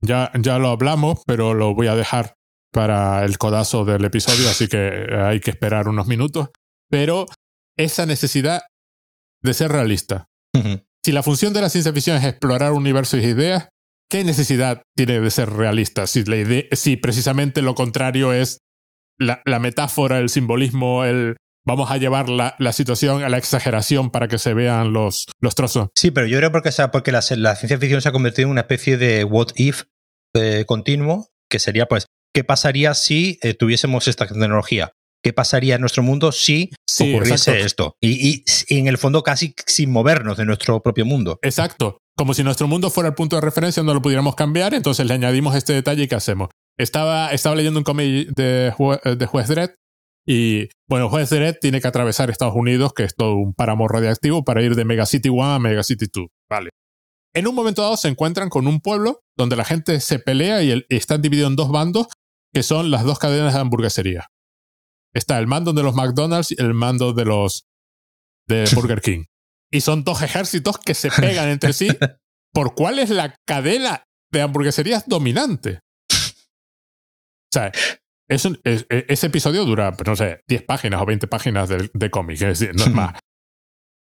ya, 0.00 0.30
ya 0.38 0.58
lo 0.58 0.68
hablamos, 0.68 1.22
pero 1.26 1.54
lo 1.54 1.74
voy 1.74 1.86
a 1.86 1.96
dejar 1.96 2.34
para 2.72 3.24
el 3.24 3.38
codazo 3.38 3.86
del 3.86 4.04
episodio, 4.04 4.50
así 4.50 4.68
que 4.68 5.06
hay 5.18 5.40
que 5.40 5.50
esperar 5.50 5.88
unos 5.88 6.06
minutos. 6.06 6.50
Pero 6.90 7.26
esa 7.76 8.04
necesidad 8.04 8.62
de 9.42 9.54
ser 9.54 9.72
realista. 9.72 10.26
Si 11.04 11.12
la 11.12 11.22
función 11.22 11.52
de 11.52 11.60
la 11.60 11.70
ciencia 11.70 11.92
ficción 11.92 12.16
es 12.16 12.24
explorar 12.24 12.72
universos 12.72 13.20
y 13.20 13.26
ideas, 13.26 13.68
¿qué 14.10 14.24
necesidad 14.24 14.82
tiene 14.96 15.20
de 15.20 15.30
ser 15.30 15.50
realista? 15.50 16.06
Si, 16.06 16.24
la 16.24 16.36
idea, 16.36 16.64
si 16.72 16.96
precisamente 16.96 17.62
lo 17.62 17.74
contrario 17.74 18.32
es 18.32 18.58
la, 19.18 19.40
metáfora, 19.58 20.18
el 20.18 20.28
simbolismo, 20.28 21.04
el 21.04 21.36
vamos 21.68 21.90
a 21.92 21.98
llevar 21.98 22.28
la, 22.28 22.72
situación 22.72 23.22
a 23.22 23.28
la 23.28 23.38
exageración 23.38 24.10
para 24.10 24.26
que 24.26 24.38
se 24.38 24.54
vean 24.54 24.92
los, 24.92 25.26
los 25.38 25.54
trozos. 25.54 25.88
Sí, 25.94 26.10
pero 26.10 26.26
yo 26.26 26.38
creo 26.38 26.50
porque, 26.50 26.70
porque 26.90 27.12
la, 27.12 27.22
ciencia 27.22 27.78
ficción 27.78 28.02
se 28.02 28.08
ha 28.08 28.12
convertido 28.12 28.46
en 28.46 28.52
una 28.52 28.62
especie 28.62 28.96
de 28.96 29.22
what 29.22 29.48
if 29.54 29.84
eh, 30.34 30.64
continuo, 30.66 31.28
que 31.48 31.58
sería 31.58 31.86
pues, 31.86 32.06
¿qué 32.34 32.42
pasaría 32.42 32.94
si 32.94 33.38
eh, 33.42 33.54
tuviésemos 33.54 34.08
esta 34.08 34.26
tecnología? 34.26 34.92
qué 35.22 35.32
pasaría 35.32 35.74
en 35.74 35.80
nuestro 35.80 36.04
mundo 36.04 36.30
si 36.30 36.70
ocurriese 37.00 37.60
esto. 37.60 37.96
Y, 38.00 38.44
en 38.68 38.86
el 38.86 38.98
fondo 38.98 39.24
casi 39.24 39.52
sin 39.66 39.90
movernos 39.90 40.36
de 40.36 40.44
nuestro 40.44 40.80
propio 40.80 41.04
mundo. 41.04 41.40
Exacto. 41.42 41.98
Como 42.16 42.34
si 42.34 42.44
nuestro 42.44 42.68
mundo 42.68 42.88
fuera 42.88 43.08
el 43.08 43.14
punto 43.14 43.34
de 43.34 43.42
referencia, 43.42 43.82
no 43.82 43.94
lo 43.94 44.00
pudiéramos 44.00 44.36
cambiar, 44.36 44.74
entonces 44.74 45.06
le 45.06 45.14
añadimos 45.14 45.56
este 45.56 45.72
detalle 45.72 46.04
y 46.04 46.08
¿qué 46.08 46.14
hacemos? 46.14 46.50
Estaba, 46.78 47.32
estaba 47.32 47.56
leyendo 47.56 47.80
un 47.80 47.84
cómic 47.84 48.28
de, 48.36 48.72
de 49.16 49.26
Juez 49.26 49.48
Dredd 49.48 49.70
y, 50.30 50.68
bueno, 50.86 51.08
Juez 51.08 51.30
Dredd 51.30 51.56
tiene 51.58 51.80
que 51.80 51.88
atravesar 51.88 52.28
Estados 52.28 52.54
Unidos, 52.54 52.92
que 52.92 53.04
es 53.04 53.14
todo 53.16 53.36
un 53.36 53.54
páramo 53.54 53.88
radiactivo, 53.88 54.44
para 54.44 54.62
ir 54.62 54.74
de 54.74 54.84
Megacity 54.84 55.30
1 55.30 55.54
a 55.54 55.58
Megacity 55.58 56.04
2. 56.12 56.26
Vale. 56.50 56.68
En 57.34 57.48
un 57.48 57.54
momento 57.54 57.80
dado 57.80 57.96
se 57.96 58.08
encuentran 58.08 58.50
con 58.50 58.66
un 58.66 58.80
pueblo 58.80 59.22
donde 59.38 59.56
la 59.56 59.64
gente 59.64 60.00
se 60.00 60.18
pelea 60.18 60.62
y, 60.62 60.84
y 60.86 60.96
están 60.96 61.22
divididos 61.22 61.48
en 61.48 61.56
dos 61.56 61.70
bandos, 61.70 62.08
que 62.52 62.62
son 62.62 62.90
las 62.90 63.04
dos 63.04 63.18
cadenas 63.18 63.54
de 63.54 63.60
hamburguesería. 63.60 64.26
Está 65.14 65.38
el 65.38 65.46
mando 65.46 65.72
de 65.72 65.82
los 65.82 65.94
McDonald's 65.94 66.52
y 66.52 66.60
el 66.60 66.74
mando 66.74 67.14
de 67.14 67.24
los 67.24 67.64
de 68.46 68.68
Burger 68.74 69.00
King. 69.00 69.24
Y 69.72 69.80
son 69.80 70.04
dos 70.04 70.20
ejércitos 70.20 70.76
que 70.76 70.92
se 70.92 71.10
pegan 71.10 71.48
entre 71.48 71.72
sí 71.72 71.88
por 72.52 72.74
cuál 72.74 72.98
es 72.98 73.08
la 73.08 73.34
cadena 73.46 74.04
de 74.30 74.42
hamburgueserías 74.42 75.06
dominante. 75.06 75.80
O 76.10 77.50
sea, 77.50 77.72
es 78.28 78.46
e, 78.64 79.06
ese 79.08 79.26
episodio 79.26 79.64
dura, 79.64 79.96
no 80.04 80.16
sé, 80.16 80.42
10 80.48 80.62
páginas 80.64 81.00
o 81.00 81.06
20 81.06 81.26
páginas 81.28 81.68
de, 81.68 81.90
de 81.92 82.10
cómic, 82.10 82.40
es 82.42 82.60
decir, 82.60 82.74
no 82.76 82.84
es 82.84 82.92
más. 82.94 83.18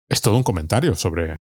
es 0.10 0.22
todo 0.22 0.38
un 0.38 0.44
comentario 0.44 0.96
sobre. 0.96 1.34
O 1.34 1.38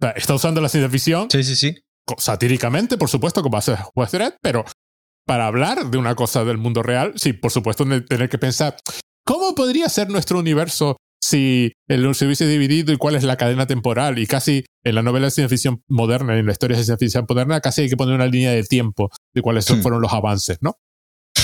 sea, 0.00 0.10
está 0.10 0.34
usando 0.34 0.60
la 0.60 0.68
ciencia 0.68 0.90
ficción. 0.90 1.30
Sí, 1.30 1.42
sí, 1.42 1.56
sí. 1.56 1.76
Satíricamente, 2.16 2.96
por 2.96 3.08
supuesto, 3.08 3.42
como 3.42 3.58
hace 3.58 3.76
Westred, 3.94 4.34
pero 4.40 4.64
para 5.26 5.46
hablar 5.46 5.90
de 5.90 5.98
una 5.98 6.14
cosa 6.14 6.44
del 6.44 6.56
mundo 6.56 6.82
real, 6.82 7.12
sí, 7.16 7.34
por 7.34 7.50
supuesto, 7.50 7.84
tener 7.84 8.28
que 8.30 8.38
pensar, 8.38 8.76
¿cómo 9.26 9.54
podría 9.54 9.88
ser 9.90 10.08
nuestro 10.08 10.38
universo 10.38 10.96
si 11.20 11.72
el 11.88 12.14
se 12.14 12.24
hubiese 12.24 12.46
dividido 12.46 12.92
y 12.92 12.96
cuál 12.96 13.16
es 13.16 13.24
la 13.24 13.36
cadena 13.36 13.66
temporal. 13.66 14.18
Y 14.18 14.26
casi 14.26 14.64
en 14.84 14.94
la 14.94 15.02
novela 15.02 15.26
de 15.26 15.30
ciencia 15.30 15.48
ficción 15.48 15.82
moderna, 15.88 16.38
en 16.38 16.46
la 16.46 16.52
historia 16.52 16.76
de 16.76 16.84
ciencia 16.84 16.96
ficción 16.96 17.26
moderna, 17.28 17.60
casi 17.60 17.82
hay 17.82 17.88
que 17.88 17.96
poner 17.96 18.14
una 18.14 18.26
línea 18.26 18.52
de 18.52 18.62
tiempo 18.64 19.10
de 19.34 19.42
cuáles 19.42 19.66
fueron 19.82 20.00
los 20.00 20.12
avances, 20.12 20.58
¿no? 20.60 20.76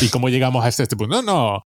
Y 0.05 0.11
cómo 0.11 0.29
llegamos 0.29 0.65
a 0.65 0.69
este, 0.69 0.83
este 0.83 0.97
punto. 0.97 1.17
No, 1.17 1.23
no. 1.23 1.63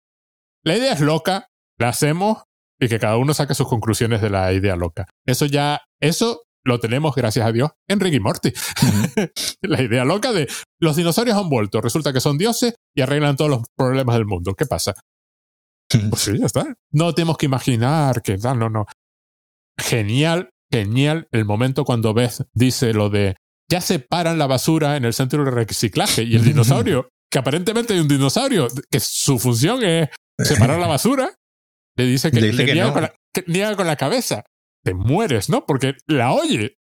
La 0.64 0.76
idea 0.76 0.92
es 0.92 1.00
loca, 1.00 1.48
la 1.78 1.90
hacemos 1.90 2.44
y 2.80 2.88
que 2.88 2.98
cada 2.98 3.16
uno 3.16 3.34
saque 3.34 3.54
sus 3.54 3.68
conclusiones 3.68 4.22
de 4.22 4.30
la 4.30 4.52
idea 4.52 4.74
loca. 4.74 5.06
Eso 5.26 5.46
ya, 5.46 5.82
eso 6.00 6.42
lo 6.64 6.80
tenemos, 6.80 7.14
gracias 7.14 7.46
a 7.46 7.52
Dios, 7.52 7.70
en 7.88 8.00
Rick 8.00 8.14
y 8.14 8.20
Morty. 8.20 8.52
la 9.62 9.82
idea 9.82 10.04
loca 10.04 10.32
de 10.32 10.48
los 10.80 10.96
dinosaurios 10.96 11.36
han 11.36 11.48
vuelto, 11.48 11.80
resulta 11.80 12.12
que 12.12 12.20
son 12.20 12.38
dioses 12.38 12.74
y 12.94 13.02
arreglan 13.02 13.36
todos 13.36 13.50
los 13.50 13.62
problemas 13.76 14.16
del 14.16 14.26
mundo. 14.26 14.54
¿Qué 14.54 14.66
pasa? 14.66 14.94
Pues 15.88 16.22
sí, 16.22 16.38
ya 16.38 16.46
está. 16.46 16.74
No 16.90 17.12
tenemos 17.12 17.36
que 17.36 17.46
imaginar 17.46 18.22
que 18.22 18.38
tal, 18.38 18.58
no, 18.58 18.70
no. 18.70 18.86
Genial, 19.78 20.50
genial 20.70 21.28
el 21.32 21.44
momento 21.44 21.84
cuando 21.84 22.14
Beth 22.14 22.48
dice 22.54 22.94
lo 22.94 23.10
de 23.10 23.36
ya 23.68 23.80
separan 23.80 24.38
la 24.38 24.46
basura 24.46 24.96
en 24.96 25.04
el 25.04 25.14
centro 25.14 25.44
de 25.44 25.50
reciclaje 25.50 26.22
y 26.22 26.36
el 26.36 26.44
dinosaurio, 26.44 27.08
que 27.32 27.38
aparentemente 27.38 27.94
hay 27.94 28.00
un 28.00 28.08
dinosaurio, 28.08 28.68
que 28.90 29.00
su 29.00 29.38
función 29.38 29.82
es 29.82 30.08
separar 30.38 30.78
la 30.78 30.86
basura, 30.86 31.30
le 31.96 32.04
dice 32.04 32.30
que, 32.30 32.40
Le 32.40 32.46
dice 32.48 32.58
le 32.58 32.66
que 32.66 32.72
niega, 32.74 32.88
no. 32.88 32.92
con 32.92 33.02
la, 33.02 33.14
que 33.34 33.44
niega 33.46 33.74
con 33.76 33.86
la 33.86 33.96
cabeza. 33.96 34.44
Te 34.84 34.94
mueres, 34.94 35.48
¿no? 35.48 35.64
Porque 35.66 35.94
la 36.06 36.32
oye. 36.32 36.76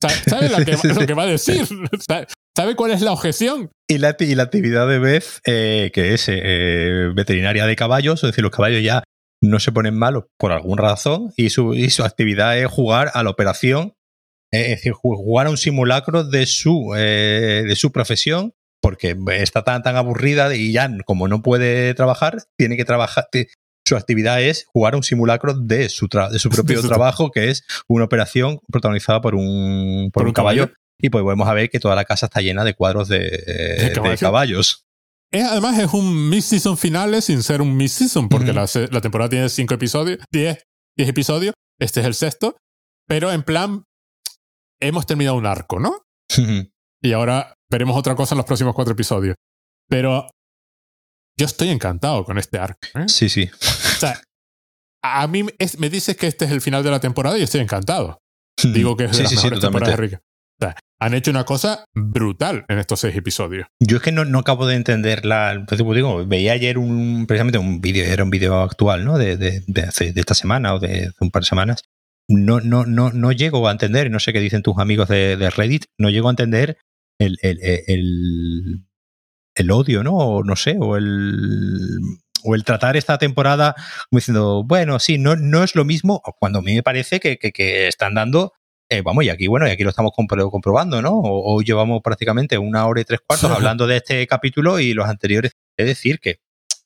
Sa- 0.00 0.08
Sabe 0.10 0.48
lo 0.48 0.58
que, 0.64 0.72
lo 1.00 1.06
que 1.06 1.14
va 1.14 1.24
a 1.24 1.26
decir. 1.26 1.66
Sa- 2.08 2.26
Sabe 2.56 2.74
cuál 2.76 2.92
es 2.92 3.02
la 3.02 3.12
objeción. 3.12 3.70
Y 3.88 3.98
la, 3.98 4.16
y 4.18 4.34
la 4.34 4.44
actividad 4.44 4.88
de 4.88 4.98
Beth, 4.98 5.24
eh, 5.46 5.90
que 5.92 6.14
es 6.14 6.26
eh, 6.28 7.10
veterinaria 7.14 7.66
de 7.66 7.76
caballos, 7.76 8.22
es 8.24 8.28
decir, 8.30 8.42
los 8.42 8.50
caballos 8.52 8.82
ya 8.82 9.02
no 9.42 9.58
se 9.60 9.72
ponen 9.72 9.94
malos 9.98 10.24
por 10.38 10.52
alguna 10.52 10.82
razón, 10.82 11.32
y 11.36 11.50
su, 11.50 11.74
y 11.74 11.90
su 11.90 12.02
actividad 12.04 12.58
es 12.58 12.66
jugar 12.68 13.10
a 13.12 13.22
la 13.22 13.30
operación, 13.30 13.92
eh, 14.52 14.62
es 14.72 14.76
decir, 14.78 14.92
ju- 14.92 15.16
jugar 15.16 15.48
a 15.48 15.50
un 15.50 15.58
simulacro 15.58 16.24
de 16.24 16.46
su, 16.46 16.94
eh, 16.96 17.62
de 17.66 17.76
su 17.76 17.92
profesión, 17.92 18.52
porque 18.86 19.16
está 19.40 19.64
tan, 19.64 19.82
tan 19.82 19.96
aburrida 19.96 20.54
y 20.54 20.70
ya, 20.72 20.88
como 21.04 21.26
no 21.26 21.42
puede 21.42 21.92
trabajar, 21.94 22.44
tiene 22.56 22.76
que 22.76 22.84
trabajar. 22.84 23.26
Su 23.84 23.96
actividad 23.96 24.40
es 24.40 24.64
jugar 24.72 24.94
un 24.94 25.02
simulacro 25.02 25.54
de 25.54 25.88
su, 25.88 26.06
tra- 26.08 26.30
de 26.30 26.38
su 26.38 26.48
propio 26.50 26.76
De 26.76 26.82
su- 26.82 26.88
trabajo, 26.88 27.30
que 27.32 27.50
es 27.50 27.64
una 27.88 28.04
operación 28.04 28.60
protagonizada 28.70 29.20
por 29.20 29.34
un, 29.34 30.10
por 30.12 30.22
Por 30.22 30.28
un 30.28 30.32
caballo. 30.34 30.62
caballo. 30.66 30.76
Y 31.00 31.10
pues 31.10 31.22
volvemos 31.24 31.48
a 31.48 31.52
ver 31.54 31.68
que 31.68 31.80
toda 31.80 31.94
la 31.96 32.04
casa 32.04 32.26
está 32.26 32.40
llena 32.40 32.62
de 32.64 32.74
cuadros 32.74 33.08
de, 33.08 33.18
de 33.18 33.92
caballo. 33.92 34.16
caballos. 34.18 34.84
Es, 35.32 35.44
además, 35.44 35.78
es 35.78 35.92
un 35.92 36.30
mid-season 36.30 36.78
finale 36.78 37.20
sin 37.22 37.42
ser 37.42 37.60
un 37.60 37.76
mid-season, 37.76 38.28
porque 38.28 38.52
la, 38.52 38.66
temporada 39.00 39.28
tiene 39.28 39.48
cinco 39.48 39.74
episodios, 39.74 40.18
diez, 40.32 40.62
diez 40.96 41.08
episodios. 41.08 41.54
Este 41.80 42.00
es 42.00 42.06
el 42.06 42.14
sexto. 42.14 42.56
Pero 43.08 43.30
en 43.32 43.42
plan, 43.42 43.82
hemos 44.80 45.06
terminado 45.06 45.36
un 45.36 45.46
arco, 45.46 45.80
¿no? 45.80 46.02
Y 47.02 47.12
ahora 47.12 47.55
veremos 47.70 47.96
otra 47.96 48.14
cosa 48.14 48.34
en 48.34 48.38
los 48.38 48.46
próximos 48.46 48.74
cuatro 48.74 48.92
episodios. 48.92 49.36
Pero 49.88 50.26
yo 51.38 51.46
estoy 51.46 51.68
encantado 51.70 52.24
con 52.24 52.38
este 52.38 52.58
arco. 52.58 52.80
¿eh? 52.94 53.04
Sí, 53.08 53.28
sí. 53.28 53.48
O 53.52 53.98
sea, 53.98 54.20
a 55.04 55.26
mí 55.26 55.44
es- 55.58 55.78
me 55.78 55.90
dices 55.90 56.16
que 56.16 56.26
este 56.26 56.44
es 56.46 56.50
el 56.50 56.60
final 56.60 56.82
de 56.82 56.90
la 56.90 57.00
temporada 57.00 57.38
y 57.38 57.42
estoy 57.42 57.60
encantado. 57.60 58.18
Digo 58.62 58.96
que 58.96 59.04
es 59.04 59.10
de 59.10 59.16
sí, 59.18 59.22
las 59.22 59.30
sí, 59.30 59.36
sí, 59.36 59.42
mejores 59.44 59.60
temporadas 59.60 59.96
de. 59.96 60.02
Rick. 60.06 60.14
O 60.58 60.64
sea, 60.64 60.74
han 60.98 61.12
hecho 61.12 61.30
una 61.30 61.44
cosa 61.44 61.84
brutal 61.94 62.64
en 62.68 62.78
estos 62.78 63.00
seis 63.00 63.14
episodios. 63.14 63.66
Yo 63.78 63.98
es 63.98 64.02
que 64.02 64.12
no, 64.12 64.24
no 64.24 64.38
acabo 64.38 64.66
de 64.66 64.76
entender 64.76 65.26
la. 65.26 65.62
pues, 65.68 65.78
digo, 65.78 66.26
veía 66.26 66.52
ayer 66.52 66.78
un 66.78 67.26
precisamente 67.28 67.58
un 67.58 67.82
vídeo, 67.82 68.04
era 68.06 68.24
un 68.24 68.30
vídeo 68.30 68.62
actual, 68.62 69.04
¿no? 69.04 69.18
De, 69.18 69.36
de, 69.36 69.62
de, 69.66 69.82
hace- 69.82 70.12
de 70.14 70.20
esta 70.20 70.32
semana 70.34 70.72
o 70.74 70.78
de, 70.78 71.12
un 71.20 71.30
par 71.30 71.42
de 71.42 71.48
semanas. 71.48 71.82
No, 72.28 72.60
no, 72.60 72.86
no, 72.86 73.12
no 73.12 73.30
llego 73.32 73.68
a 73.68 73.72
entender, 73.72 74.10
no 74.10 74.18
sé 74.18 74.32
qué 74.32 74.40
dicen 74.40 74.62
tus 74.62 74.78
amigos 74.78 75.08
de, 75.08 75.36
de 75.36 75.50
Reddit, 75.50 75.84
no 76.00 76.08
llego 76.08 76.28
a 76.28 76.32
entender 76.32 76.78
el, 77.18 77.38
el, 77.42 77.58
el, 77.86 78.80
el 79.54 79.70
odio, 79.70 80.02
¿no? 80.02 80.14
O 80.16 80.44
no 80.44 80.56
sé, 80.56 80.76
o 80.78 80.96
el. 80.96 81.98
O 82.48 82.54
el 82.54 82.62
tratar 82.62 82.96
esta 82.96 83.18
temporada 83.18 83.74
como 84.08 84.18
diciendo, 84.20 84.62
bueno, 84.64 85.00
sí, 85.00 85.18
no, 85.18 85.34
no 85.34 85.64
es 85.64 85.74
lo 85.74 85.84
mismo, 85.84 86.22
cuando 86.38 86.60
a 86.60 86.62
mí 86.62 86.74
me 86.76 86.82
parece 86.84 87.18
que, 87.18 87.38
que, 87.38 87.50
que 87.50 87.88
están 87.88 88.14
dando 88.14 88.52
eh, 88.88 89.02
vamos, 89.02 89.24
y 89.24 89.30
aquí, 89.30 89.48
bueno, 89.48 89.66
y 89.66 89.70
aquí 89.72 89.82
lo 89.82 89.90
estamos 89.90 90.12
compro- 90.16 90.48
comprobando, 90.48 91.02
¿no? 91.02 91.10
O- 91.10 91.54
Hoy 91.56 91.64
llevamos 91.64 92.02
prácticamente 92.04 92.56
una 92.56 92.86
hora 92.86 93.00
y 93.00 93.04
tres 93.04 93.18
cuartos 93.26 93.50
hablando 93.56 93.88
de 93.88 93.96
este 93.96 94.24
capítulo 94.28 94.78
y 94.78 94.92
los 94.94 95.08
anteriores. 95.08 95.52
Es 95.76 95.86
decir, 95.86 96.20
que 96.20 96.38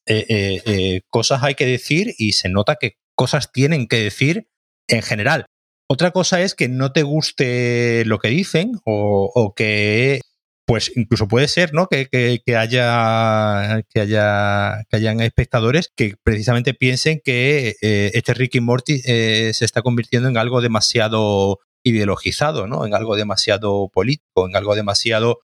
eh, 0.06 0.62
eh, 0.64 1.02
cosas 1.10 1.42
hay 1.42 1.54
que 1.56 1.66
decir 1.66 2.14
y 2.16 2.32
se 2.32 2.48
nota 2.48 2.76
que 2.76 2.94
cosas 3.14 3.52
tienen 3.52 3.86
que 3.86 3.96
decir 3.98 4.48
en 4.88 5.02
general. 5.02 5.44
Otra 5.92 6.12
cosa 6.12 6.40
es 6.40 6.54
que 6.54 6.68
no 6.68 6.92
te 6.92 7.02
guste 7.02 8.04
lo 8.06 8.20
que 8.20 8.28
dicen 8.28 8.78
o, 8.84 9.52
que, 9.56 10.20
pues 10.64 10.92
incluso 10.94 11.26
puede 11.26 11.48
ser, 11.48 11.74
¿no? 11.74 11.88
Que, 11.88 12.06
que- 12.06 12.40
haya, 12.56 13.82
que 13.92 14.00
haya, 14.00 14.84
que 14.88 14.96
hayan 14.96 15.20
espectadores 15.20 15.90
que 15.96 16.14
precisamente 16.22 16.74
piensen 16.74 17.20
que 17.24 17.74
eh, 17.82 18.12
este 18.14 18.34
Ricky 18.34 18.60
Morty 18.60 19.02
eh, 19.04 19.50
se 19.52 19.64
está 19.64 19.82
convirtiendo 19.82 20.28
en 20.28 20.36
algo 20.36 20.60
demasiado 20.60 21.58
ideologizado, 21.84 22.68
¿no? 22.68 22.86
En 22.86 22.94
algo 22.94 23.16
demasiado 23.16 23.88
político, 23.92 24.46
en 24.46 24.54
algo 24.54 24.76
demasiado 24.76 25.40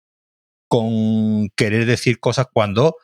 con 0.69 1.51
querer 1.55 1.87
decir 1.87 2.19
cosas 2.19 2.47
cuando 2.53 2.97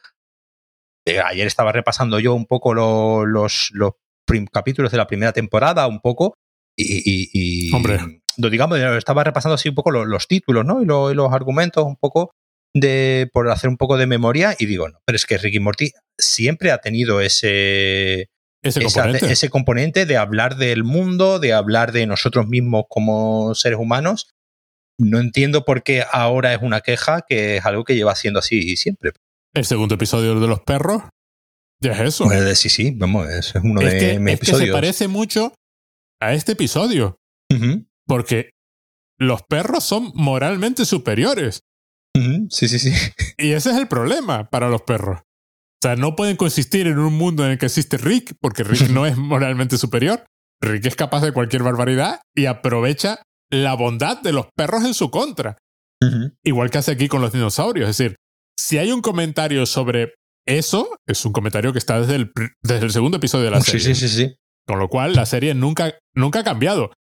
eh, 1.06 1.20
ayer 1.20 1.46
estaba 1.46 1.70
repasando 1.70 2.18
yo 2.18 2.34
un 2.34 2.46
poco 2.46 2.74
lo- 2.74 3.26
los, 3.26 3.70
los 3.74 3.92
capítulos 4.52 4.90
de 4.90 4.98
la 4.98 5.06
primera 5.06 5.32
temporada, 5.32 5.86
un 5.86 6.00
poco, 6.00 6.34
y, 6.78 7.02
y- 7.04 7.30
y- 7.68 7.74
Hombre. 7.74 7.98
no, 8.36 8.50
digamos, 8.50 8.78
estaba 8.96 9.24
repasando 9.24 9.54
así 9.56 9.68
un 9.68 9.74
poco 9.74 9.90
lo- 9.90 10.04
los, 10.04 10.26
títulos, 10.28 10.64
¿no? 10.64 10.80
Y, 10.82 10.86
lo- 10.86 11.10
y 11.10 11.14
los 11.14 11.32
argumentos 11.32 11.84
un 11.84 11.96
poco 11.96 12.30
de 12.74 13.28
por 13.32 13.50
hacer 13.50 13.68
un 13.70 13.76
poco 13.76 13.96
de 13.96 14.06
memoria 14.06 14.54
y 14.58 14.66
digo, 14.66 14.88
no, 14.88 14.98
pero 15.04 15.16
es 15.16 15.26
que 15.26 15.38
Ricky 15.38 15.58
Morty 15.60 15.90
siempre 16.18 16.70
ha 16.70 16.78
tenido 16.78 17.20
ese 17.20 18.28
Ese 18.62 18.80
esa- 18.84 19.02
componente. 19.02 19.32
ese 19.32 19.48
componente 19.50 20.06
de 20.06 20.16
hablar 20.16 20.56
del 20.56 20.84
mundo, 20.84 21.38
de 21.38 21.52
hablar 21.54 21.92
de 21.92 22.06
nosotros 22.06 22.46
mismos 22.46 22.84
como 22.88 23.54
seres 23.54 23.78
humanos. 23.78 24.28
No 25.00 25.18
entiendo 25.20 25.64
por 25.64 25.82
qué 25.82 26.04
ahora 26.12 26.52
es 26.54 26.60
una 26.62 26.80
queja, 26.80 27.22
que 27.26 27.56
es 27.58 27.64
algo 27.66 27.84
que 27.84 27.94
lleva 27.94 28.14
siendo 28.16 28.40
así 28.40 28.76
siempre. 28.76 29.12
El 29.54 29.64
segundo 29.64 29.94
episodio 29.94 30.38
de 30.38 30.46
los 30.48 30.60
perros. 30.60 31.02
Ya 31.80 31.92
es 31.92 32.00
eso. 32.00 32.24
Pues, 32.24 32.58
sí, 32.58 32.68
sí, 32.68 32.92
vamos, 32.96 33.28
es 33.28 33.54
uno 33.62 33.80
es 33.80 33.92
de 33.92 33.98
que, 33.98 34.18
mis 34.18 34.34
es 34.34 34.40
que 34.40 34.46
se 34.46 34.52
episodios. 34.52 34.74
parece 34.74 35.06
mucho 35.08 35.54
a 36.20 36.34
este 36.34 36.52
episodio. 36.52 37.18
Porque 38.06 38.50
los 39.18 39.42
perros 39.42 39.84
son 39.84 40.12
moralmente 40.14 40.84
superiores. 40.84 41.62
sí, 42.50 42.68
sí, 42.68 42.78
sí. 42.78 42.92
Y 43.38 43.52
ese 43.52 43.70
es 43.70 43.76
el 43.76 43.88
problema 43.88 44.48
para 44.50 44.68
los 44.68 44.82
perros. 44.82 45.20
O 45.20 45.86
sea, 45.86 45.94
no 45.96 46.16
pueden 46.16 46.36
consistir 46.36 46.86
en 46.88 46.98
un 46.98 47.14
mundo 47.14 47.44
en 47.44 47.52
el 47.52 47.58
que 47.58 47.66
existe 47.66 47.98
Rick, 47.98 48.34
porque 48.40 48.64
Rick 48.64 48.88
no 48.90 49.06
es 49.06 49.16
moralmente 49.16 49.78
superior. 49.78 50.24
Rick 50.60 50.86
es 50.86 50.96
capaz 50.96 51.20
de 51.22 51.32
cualquier 51.32 51.62
barbaridad 51.62 52.20
y 52.34 52.46
aprovecha 52.46 53.22
la 53.50 53.74
bondad 53.74 54.20
de 54.20 54.32
los 54.32 54.46
perros 54.56 54.84
en 54.84 54.94
su 54.94 55.10
contra. 55.10 55.56
Igual 56.44 56.70
que 56.70 56.78
hace 56.78 56.92
aquí 56.92 57.08
con 57.08 57.20
los 57.22 57.32
dinosaurios. 57.32 57.88
Es 57.90 57.96
decir, 57.98 58.16
si 58.58 58.78
hay 58.78 58.92
un 58.92 59.02
comentario 59.02 59.66
sobre 59.66 60.14
eso, 60.46 60.96
es 61.06 61.24
un 61.24 61.32
comentario 61.32 61.72
que 61.72 61.78
está 61.78 62.00
desde 62.00 62.16
el, 62.16 62.32
desde 62.62 62.86
el 62.86 62.92
segundo 62.92 63.16
episodio 63.18 63.46
de 63.46 63.50
la 63.52 63.60
Sí, 63.60 63.78
serie. 63.78 63.94
sí, 63.94 64.08
sí, 64.08 64.26
sí. 64.26 64.34
Con 64.68 64.78
lo 64.78 64.88
cual, 64.88 65.14
la 65.14 65.26
serie 65.26 65.54
nunca, 65.54 65.98
nunca 66.14 66.40
ha 66.40 66.44
cambiado. 66.44 66.92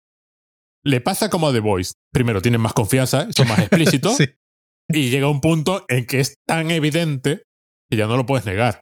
Le 0.84 1.00
pasa 1.00 1.28
como 1.28 1.48
a 1.48 1.52
The 1.52 1.60
Voice. 1.60 1.92
Primero, 2.12 2.40
tienen 2.40 2.60
más 2.60 2.72
confianza, 2.72 3.26
son 3.36 3.48
más 3.48 3.58
explícitos, 3.58 4.16
Sí, 4.18 4.28
y 4.88 5.10
llega 5.10 5.28
un 5.28 5.40
punto 5.40 5.84
en 5.88 6.06
que 6.06 6.20
es 6.20 6.36
tan 6.46 6.70
evidente 6.70 7.42
que 7.90 7.96
ya 7.96 8.06
no 8.06 8.16
lo 8.16 8.24
puedes 8.24 8.46
negar. 8.46 8.80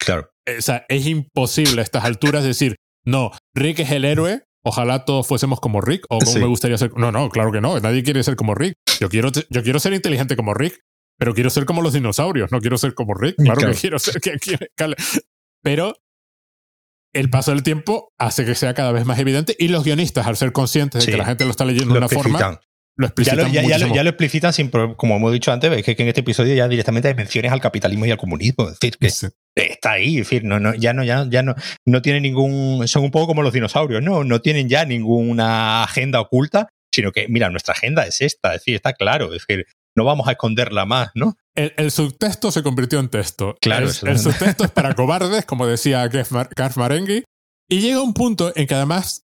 claro. 0.00 0.30
O 0.58 0.60
sea, 0.60 0.84
es 0.88 1.06
imposible 1.06 1.80
a 1.80 1.84
estas 1.84 2.04
alturas 2.04 2.42
decir, 2.42 2.74
no, 3.04 3.30
Rick 3.54 3.78
es 3.78 3.90
el 3.92 4.04
héroe, 4.04 4.42
ojalá 4.64 5.04
todos 5.04 5.24
fuésemos 5.28 5.60
como 5.60 5.80
Rick, 5.80 6.04
o 6.08 6.18
como 6.18 6.32
Sí. 6.32 6.38
me 6.40 6.46
gustaría 6.46 6.76
ser. 6.78 6.90
No, 6.96 7.12
no, 7.12 7.28
claro 7.28 7.52
que 7.52 7.60
no, 7.60 7.78
nadie 7.78 8.02
quiere 8.02 8.24
ser 8.24 8.34
como 8.34 8.56
Rick. 8.56 8.74
Yo 8.98 9.08
quiero, 9.08 9.30
yo 9.30 9.62
quiero 9.62 9.78
ser 9.78 9.92
inteligente 9.92 10.34
como 10.34 10.52
Rick, 10.54 10.80
pero 11.16 11.32
quiero 11.32 11.48
ser 11.48 11.64
como 11.64 11.80
los 11.80 11.92
dinosaurios, 11.92 12.50
no 12.50 12.60
quiero 12.60 12.76
ser 12.76 12.94
como 12.94 13.14
Rick. 13.14 13.36
Claro, 13.36 13.56
Claro. 13.58 13.72
que 13.74 13.78
quiero 13.80 13.98
ser. 14.00 14.20
que- 14.20 14.38
que- 14.38 14.58
que- 14.58 14.96
pero 15.62 15.94
el 17.12 17.30
paso 17.30 17.50
del 17.52 17.62
tiempo 17.62 18.08
hace 18.18 18.44
que 18.44 18.54
sea 18.54 18.74
cada 18.74 18.92
vez 18.92 19.04
más 19.04 19.18
evidente 19.18 19.54
y 19.58 19.68
los 19.68 19.84
guionistas, 19.84 20.26
al 20.26 20.36
ser 20.36 20.52
conscientes 20.52 21.04
de 21.04 21.12
que 21.12 21.18
la 21.18 21.24
gente 21.24 21.44
lo 21.44 21.50
está 21.50 21.64
leyendo 21.64 21.92
de 21.94 21.98
una 21.98 22.08
forma, 22.08 22.38
explicitan. 22.38 22.60
lo 22.96 23.06
Ya 23.06 23.08
explicitan 23.08 23.38
lo, 23.38 23.48
ya, 23.48 23.62
ya 23.62 23.78
lo, 23.78 23.94
ya 23.94 24.02
lo 24.02 24.10
explicitan 24.10 24.52
sin 24.52 24.70
como 24.70 25.16
hemos 25.16 25.32
dicho 25.32 25.52
antes, 25.52 25.70
es 25.72 25.84
que, 25.84 25.94
que 25.96 26.02
en 26.02 26.08
este 26.08 26.20
episodio 26.20 26.54
ya 26.54 26.68
directamente 26.68 27.08
hay 27.08 27.14
menciones 27.14 27.52
al 27.52 27.60
capitalismo 27.60 28.06
y 28.06 28.10
al 28.10 28.18
comunismo. 28.18 28.68
Es 28.68 28.78
decir, 28.80 28.96
que 28.98 29.10
Sí. 29.10 29.28
está 29.54 29.92
ahí, 29.92 30.18
es 30.18 30.26
decir, 30.28 30.44
no, 30.44 30.58
no, 30.60 30.74
ya 30.74 30.92
no, 30.94 31.04
ya, 31.04 31.26
ya 31.28 31.42
no, 31.42 31.54
no 31.86 32.00
tiene 32.02 32.20
ningún, 32.20 32.86
son 32.88 33.04
un 33.04 33.10
poco 33.10 33.26
como 33.26 33.42
los 33.42 33.52
dinosaurios, 33.52 34.02
no, 34.02 34.24
no 34.24 34.40
tienen 34.40 34.68
ya 34.68 34.84
ninguna 34.84 35.84
agenda 35.84 36.20
oculta, 36.20 36.68
sino 36.94 37.12
que, 37.12 37.26
mira, 37.28 37.50
nuestra 37.50 37.72
agenda 37.74 38.06
es 38.06 38.20
esta, 38.20 38.54
es 38.54 38.60
decir, 38.60 38.74
está 38.76 38.92
claro, 38.94 39.26
es 39.34 39.46
decir, 39.46 39.66
no 39.96 40.04
vamos 40.04 40.26
a 40.28 40.32
esconderla 40.32 40.86
más, 40.86 41.10
¿no? 41.14 41.34
El, 41.54 41.72
el 41.76 41.90
subtexto 41.90 42.50
se 42.50 42.62
convirtió 42.62 42.98
en 42.98 43.08
texto. 43.10 43.54
Claro, 43.60 43.88
El, 43.88 44.08
el 44.08 44.18
subtexto 44.18 44.64
es 44.64 44.70
para 44.70 44.94
cobardes, 44.94 45.44
como 45.44 45.66
decía 45.66 46.06
Garth 46.08 46.30
Mar- 46.30 46.50
Garth 46.56 46.76
Marenghi, 46.76 47.24
Y 47.70 47.80
llega 47.80 48.00
un 48.00 48.14
punto 48.14 48.52
en 48.56 48.66
que 48.66 48.74
además, 48.74 49.22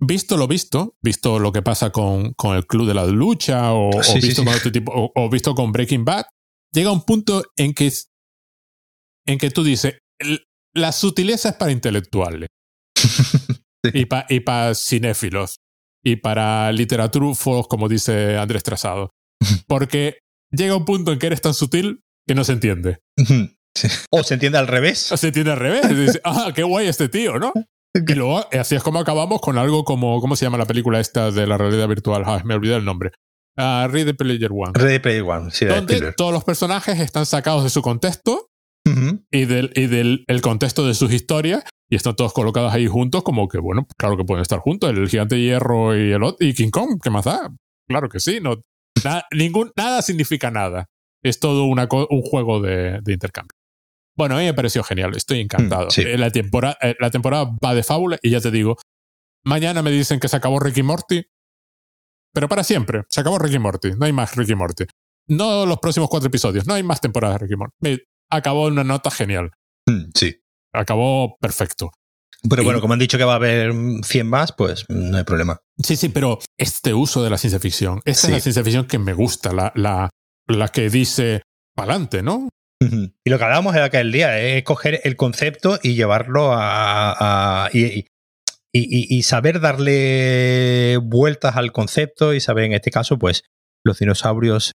visto 0.00 0.36
lo 0.36 0.46
visto, 0.48 0.96
visto 1.02 1.38
lo 1.38 1.52
que 1.52 1.62
pasa 1.62 1.90
con, 1.90 2.32
con 2.34 2.56
el 2.56 2.66
Club 2.66 2.86
de 2.88 2.94
la 2.94 3.04
Lucha 3.06 3.72
o, 3.74 4.02
Sí, 4.02 4.20
visto 4.20 4.42
sí. 4.42 4.46
con 4.46 4.54
otro 4.54 4.72
tipo, 4.72 4.92
o, 4.94 5.12
o 5.14 5.28
visto 5.28 5.54
con 5.54 5.70
Breaking 5.72 6.04
Bad, 6.04 6.24
llega 6.72 6.90
un 6.92 7.02
punto 7.02 7.44
en 7.56 7.74
que, 7.74 7.90
en 9.26 9.38
que 9.38 9.50
tú 9.50 9.62
dices, 9.64 9.98
"El- 10.18 10.44
la 10.74 10.92
sutileza 10.92 11.50
es 11.50 11.54
para 11.56 11.72
intelectuales 11.72 12.48
y 13.92 14.04
para 14.06 14.26
y 14.28 14.40
pa 14.40 14.74
cinéfilos 14.74 15.56
y 16.04 16.16
para 16.16 16.70
literaturufos, 16.72 17.66
como 17.68 17.88
dice 17.88 18.36
Andrés 18.38 18.62
Trazado. 18.62 19.10
Porque 19.66 20.18
llega 20.50 20.76
un 20.76 20.84
punto 20.84 21.12
en 21.12 21.18
que 21.18 21.26
eres 21.26 21.40
tan 21.40 21.54
sutil 21.54 22.02
que 22.26 22.34
no 22.34 22.44
se 22.44 22.52
entiende. 22.52 22.98
Sí. 23.74 23.88
O 24.10 24.22
se 24.22 24.34
entiende 24.34 24.58
al 24.58 24.66
revés. 24.66 25.12
O 25.12 25.16
se 25.16 25.28
entiende 25.28 25.52
al 25.52 25.58
revés. 25.58 25.88
Dice, 25.96 26.20
ah, 26.24 26.50
qué 26.54 26.62
guay 26.62 26.88
este 26.88 27.08
tío, 27.08 27.38
¿no? 27.38 27.52
Y 27.94 28.14
luego, 28.14 28.40
eh, 28.50 28.58
así 28.58 28.74
es 28.74 28.82
como 28.82 28.98
acabamos 28.98 29.40
con 29.40 29.58
algo 29.58 29.84
como, 29.84 30.20
¿cómo 30.20 30.36
se 30.36 30.44
llama 30.44 30.58
la 30.58 30.66
película 30.66 31.00
esta 31.00 31.30
de 31.30 31.46
la 31.46 31.56
realidad 31.56 31.88
virtual? 31.88 32.22
Ah, 32.26 32.42
me 32.44 32.54
olvidé 32.54 32.76
el 32.76 32.84
nombre. 32.84 33.12
Uh, 33.56 33.88
Ready 33.88 34.12
Player 34.12 34.50
One. 34.52 34.72
Ready 34.74 34.98
Player 35.00 35.22
One, 35.22 35.50
sí, 35.50 35.64
de 35.64 35.74
Donde 35.74 36.12
todos 36.12 36.32
los 36.32 36.44
personajes 36.44 37.00
están 37.00 37.26
sacados 37.26 37.64
de 37.64 37.70
su 37.70 37.82
contexto 37.82 38.50
y 39.30 39.44
del, 39.44 39.70
y 39.74 39.86
del 39.86 40.24
el 40.28 40.40
contexto 40.40 40.86
de 40.86 40.94
sus 40.94 41.12
historias 41.12 41.64
y 41.90 41.96
están 41.96 42.16
todos 42.16 42.32
colocados 42.32 42.72
ahí 42.72 42.86
juntos 42.86 43.22
como 43.22 43.46
que, 43.48 43.58
bueno, 43.58 43.86
claro 43.98 44.16
que 44.16 44.24
pueden 44.24 44.40
estar 44.40 44.60
juntos, 44.60 44.90
el 44.90 45.08
gigante 45.08 45.38
hierro 45.38 45.94
y 45.94 46.12
el 46.12 46.22
otro, 46.22 46.46
y 46.46 46.54
King 46.54 46.70
Kong, 46.70 46.98
¿qué 47.02 47.10
más 47.10 47.26
da? 47.26 47.50
Claro 47.86 48.08
que 48.08 48.18
sí, 48.18 48.38
no, 48.40 48.62
na- 49.04 49.24
ningún, 49.32 49.72
nada 49.76 50.02
significa 50.02 50.50
nada. 50.50 50.86
Es 51.22 51.40
todo 51.40 51.64
una 51.64 51.88
un 51.90 52.22
juego 52.22 52.60
de, 52.60 53.00
de 53.02 53.12
intercambio. 53.12 53.54
Bueno, 54.16 54.36
a 54.36 54.38
mí 54.38 54.44
me 54.44 54.54
pareció 54.54 54.82
genial, 54.82 55.16
estoy 55.16 55.40
encantado. 55.40 55.86
Mm, 55.86 55.90
sí. 55.90 56.02
Eh, 56.02 56.18
la, 56.18 56.30
temporada, 56.30 56.76
eh, 56.82 56.94
la 56.98 57.10
temporada 57.10 57.44
va 57.64 57.74
de 57.74 57.82
fábula 57.82 58.18
y 58.22 58.30
ya 58.30 58.40
te 58.40 58.50
digo, 58.50 58.76
mañana 59.44 59.82
me 59.82 59.90
dicen 59.90 60.18
que 60.20 60.28
se 60.28 60.36
acabó 60.36 60.58
Ricky 60.60 60.82
Morty, 60.82 61.24
pero 62.34 62.48
para 62.48 62.64
siempre, 62.64 63.02
se 63.08 63.20
acabó 63.20 63.38
Ricky 63.38 63.58
Morty, 63.58 63.92
no 63.96 64.06
hay 64.06 64.12
más 64.12 64.34
Ricky 64.36 64.54
Morty. 64.54 64.84
No 65.28 65.66
los 65.66 65.78
próximos 65.78 66.08
cuatro 66.08 66.28
episodios, 66.28 66.66
no 66.66 66.74
hay 66.74 66.82
más 66.82 67.00
temporadas 67.00 67.38
de 67.40 67.46
Ricky 67.46 67.56
Morty. 67.56 68.02
Acabó 68.30 68.66
en 68.68 68.74
una 68.74 68.84
nota 68.84 69.10
genial 69.10 69.50
Mm, 69.86 70.10
Sí. 70.14 70.36
acabó 70.74 71.36
perfecto. 71.40 71.90
Pero 72.48 72.62
bueno, 72.62 72.80
como 72.80 72.92
han 72.92 73.00
dicho 73.00 73.18
que 73.18 73.24
va 73.24 73.32
a 73.32 73.36
haber 73.36 73.72
100 74.04 74.26
más, 74.26 74.52
pues 74.52 74.84
no 74.88 75.16
hay 75.18 75.24
problema. 75.24 75.58
Sí, 75.82 75.96
sí, 75.96 76.08
pero 76.08 76.38
este 76.56 76.94
uso 76.94 77.22
de 77.24 77.30
la 77.30 77.38
ciencia 77.38 77.58
ficción, 77.58 78.00
esta 78.04 78.26
Sí. 78.26 78.26
es 78.28 78.32
la 78.34 78.40
ciencia 78.40 78.62
ficción 78.64 78.86
que 78.86 78.98
me 78.98 79.12
gusta, 79.12 79.52
la, 79.52 79.72
la, 79.74 80.08
la 80.46 80.68
que 80.68 80.88
dice 80.88 81.42
pa'lante, 81.76 82.22
¿no? 82.22 82.48
Y 82.80 83.30
lo 83.30 83.38
que 83.38 83.44
hablábamos 83.44 83.74
era 83.74 83.86
aquel 83.86 84.12
día, 84.12 84.38
es 84.40 84.62
coger 84.62 85.00
el 85.02 85.16
concepto 85.16 85.80
y 85.82 85.94
llevarlo 85.94 86.52
a... 86.52 87.64
a- 87.66 87.70
y, 87.72 88.06
y- 88.72 89.16
y- 89.16 89.22
saber 89.24 89.58
darle 89.60 90.98
vueltas 91.02 91.56
al 91.56 91.72
concepto 91.72 92.34
y 92.34 92.40
saber, 92.40 92.64
en 92.64 92.74
este 92.74 92.90
caso, 92.92 93.18
pues 93.18 93.42
los 93.84 93.98
dinosaurios 93.98 94.72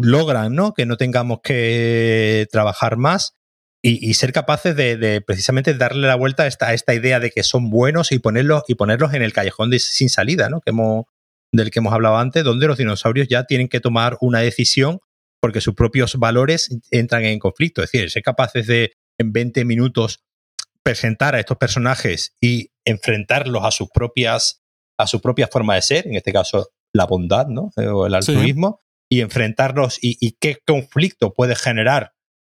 logran, 0.00 0.54
¿no? 0.54 0.72
Que 0.74 0.86
no 0.86 0.96
tengamos 0.96 1.38
que 1.44 2.46
trabajar 2.50 2.96
más 2.96 3.34
y, 3.82 4.08
y 4.08 4.14
ser 4.14 4.32
capaces 4.32 4.76
de, 4.76 4.96
de 4.96 5.20
precisamente 5.20 5.74
darle 5.74 6.06
la 6.06 6.14
vuelta 6.14 6.44
a 6.44 6.46
esta, 6.46 6.68
a 6.68 6.74
esta 6.74 6.94
idea 6.94 7.18
de 7.20 7.30
que 7.30 7.42
son 7.42 7.68
buenos 7.70 8.12
y 8.12 8.18
ponerlos, 8.20 8.62
y 8.68 8.76
ponerlos 8.76 9.12
en 9.14 9.22
el 9.22 9.32
callejón 9.32 9.70
de- 9.70 9.80
sin 9.80 10.08
salida, 10.08 10.48
¿no? 10.48 10.60
Que 10.60 10.70
hemos, 10.70 11.04
del 11.52 11.70
que 11.70 11.80
hemos 11.80 11.92
hablado 11.92 12.16
antes, 12.18 12.44
donde 12.44 12.66
los 12.68 12.78
dinosaurios 12.78 13.26
ya 13.28 13.44
tienen 13.44 13.68
que 13.68 13.80
tomar 13.80 14.16
una 14.20 14.38
decisión 14.40 15.00
porque 15.40 15.60
sus 15.60 15.74
propios 15.74 16.14
valores 16.16 16.68
entran 16.92 17.24
en 17.24 17.40
conflicto. 17.40 17.82
Es 17.82 17.90
decir, 17.90 18.08
ser 18.10 18.22
capaces 18.22 18.66
de 18.68 18.92
en 19.18 19.32
20 19.32 19.64
minutos 19.64 20.22
presentar 20.84 21.34
a 21.34 21.40
estos 21.40 21.56
personajes 21.58 22.34
y 22.40 22.70
enfrentarlos 22.84 23.64
a 23.64 23.70
sus 23.70 23.88
propias 23.90 24.60
a 24.98 25.06
su 25.06 25.20
propia 25.20 25.48
forma 25.48 25.74
de 25.74 25.82
ser, 25.82 26.06
en 26.06 26.14
este 26.14 26.32
caso 26.32 26.68
la 26.94 27.06
bondad, 27.06 27.46
¿no? 27.48 27.70
Eh, 27.76 27.86
O 27.88 28.06
el 28.06 28.12
Sí. 28.22 28.32
altruismo, 28.32 28.80
y 29.10 29.20
enfrentarlos 29.20 29.98
y, 30.00 30.16
y 30.20 30.36
qué 30.40 30.58
conflicto 30.66 31.34
puede 31.34 31.56
generar 31.56 32.12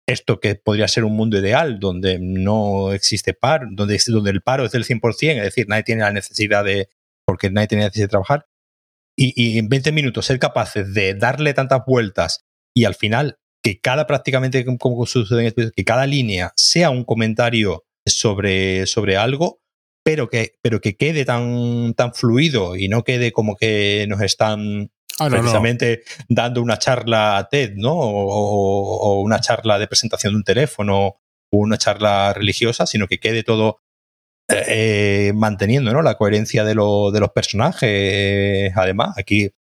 esto 0.08 0.40
que 0.40 0.56
podría 0.56 0.88
ser 0.88 1.06
un 1.06 1.16
mundo 1.16 1.38
ideal 1.38 1.80
donde 1.80 2.20
no 2.20 2.92
existe 2.94 3.34
paro, 3.34 3.68
donde, 3.72 4.00
donde 4.08 4.32
el 4.32 4.42
paro 4.42 4.66
es 4.66 4.72
del 4.72 4.86
100%, 4.86 5.38
es 5.38 5.44
decir, 5.44 5.68
nadie 5.68 5.84
tiene 5.84 6.02
la 6.02 6.12
necesidad 6.12 6.64
de, 6.64 6.90
porque 7.26 7.50
nadie 7.50 7.68
tiene 7.68 7.86
necesidad 7.86 8.06
de 8.06 8.12
trabajar, 8.12 8.48
y, 9.18 9.34
y 9.36 9.60
en 9.60 9.70
20 9.70 9.92
minutos 9.92 10.26
ser 10.26 10.40
capaces 10.40 10.94
de 10.94 11.14
darle 11.14 11.54
tantas 11.54 11.86
vueltas 11.86 12.46
y 12.76 12.86
al 12.86 12.96
final 12.96 13.38
que 13.64 13.80
cada 13.80 14.08
prácticamente, 14.08 14.60
este 14.60 15.72
que 15.76 15.86
cada 15.86 16.06
línea 16.06 16.52
sea 16.56 16.90
un 16.90 17.06
comentario 17.06 17.86
sobre, 18.06 18.86
sobre 18.88 19.16
algo, 19.16 19.62
pero 20.04 20.30
que, 20.30 20.56
pero 20.62 20.82
que 20.82 20.98
quede 20.98 21.24
tan, 21.24 21.94
tan 21.94 22.14
fluido 22.14 22.76
y 22.76 22.90
no 22.90 23.04
quede 23.04 23.32
como 23.32 23.56
que 23.56 24.06
nos 24.10 24.22
están 24.22 24.92
Ah, 25.20 25.28
precisamente 25.30 26.04
dando 26.28 26.62
una 26.62 26.78
charla 26.80 27.38
a 27.38 27.48
TED, 27.50 27.74
¿no? 27.76 27.94
O, 27.94 29.22
una 29.22 29.40
charla 29.40 29.78
de 29.80 29.88
presentación 29.88 30.34
de 30.34 30.38
un 30.38 30.44
teléfono 30.44 31.06
o 31.08 31.58
una 31.58 31.78
charla 31.78 32.34
religiosa, 32.34 32.86
sino 32.88 33.08
que 33.08 33.20
quede 33.20 33.44
todo 33.44 33.80
eh, 34.50 35.32
manteniendo 35.36 35.94
¿no? 35.94 36.02
la 36.02 36.16
coherencia 36.18 36.64
de, 36.64 36.76
lo- 36.76 37.12
de 37.12 37.20
los 37.20 37.30
personajes. 37.32 38.72
Además, 38.76 39.18
aquí 39.18 39.52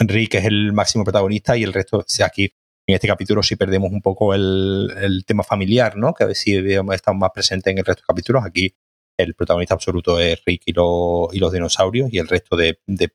Rick 0.00 0.34
es 0.36 0.44
el 0.46 0.72
máximo 0.72 1.04
protagonista 1.04 1.56
y 1.56 1.62
el 1.62 1.72
resto, 1.72 1.98
o 1.98 2.04
sea, 2.06 2.26
aquí 2.26 2.52
en 2.88 2.94
este 2.94 3.06
capítulo 3.06 3.42
sí 3.42 3.54
perdemos 3.56 3.92
un 3.92 4.00
poco 4.02 4.34
el, 4.34 4.92
el 5.00 5.24
tema 5.24 5.44
familiar, 5.44 5.96
¿no? 5.96 6.14
Que 6.14 6.24
a 6.24 6.26
ver 6.26 6.36
si 6.36 6.54
estado 6.56 7.16
más 7.16 7.30
presentes 7.32 7.70
en 7.70 7.78
el 7.78 7.84
resto 7.84 8.02
de 8.02 8.06
capítulos. 8.06 8.44
Aquí 8.44 8.74
el 9.18 9.34
protagonista 9.34 9.74
absoluto 9.74 10.18
es 10.18 10.42
Rick 10.44 10.62
y, 10.66 10.72
lo- 10.72 11.28
y 11.32 11.38
los 11.38 11.52
dinosaurios 11.52 12.12
y 12.12 12.18
el 12.18 12.26
resto 12.28 12.56
de- 12.56 13.12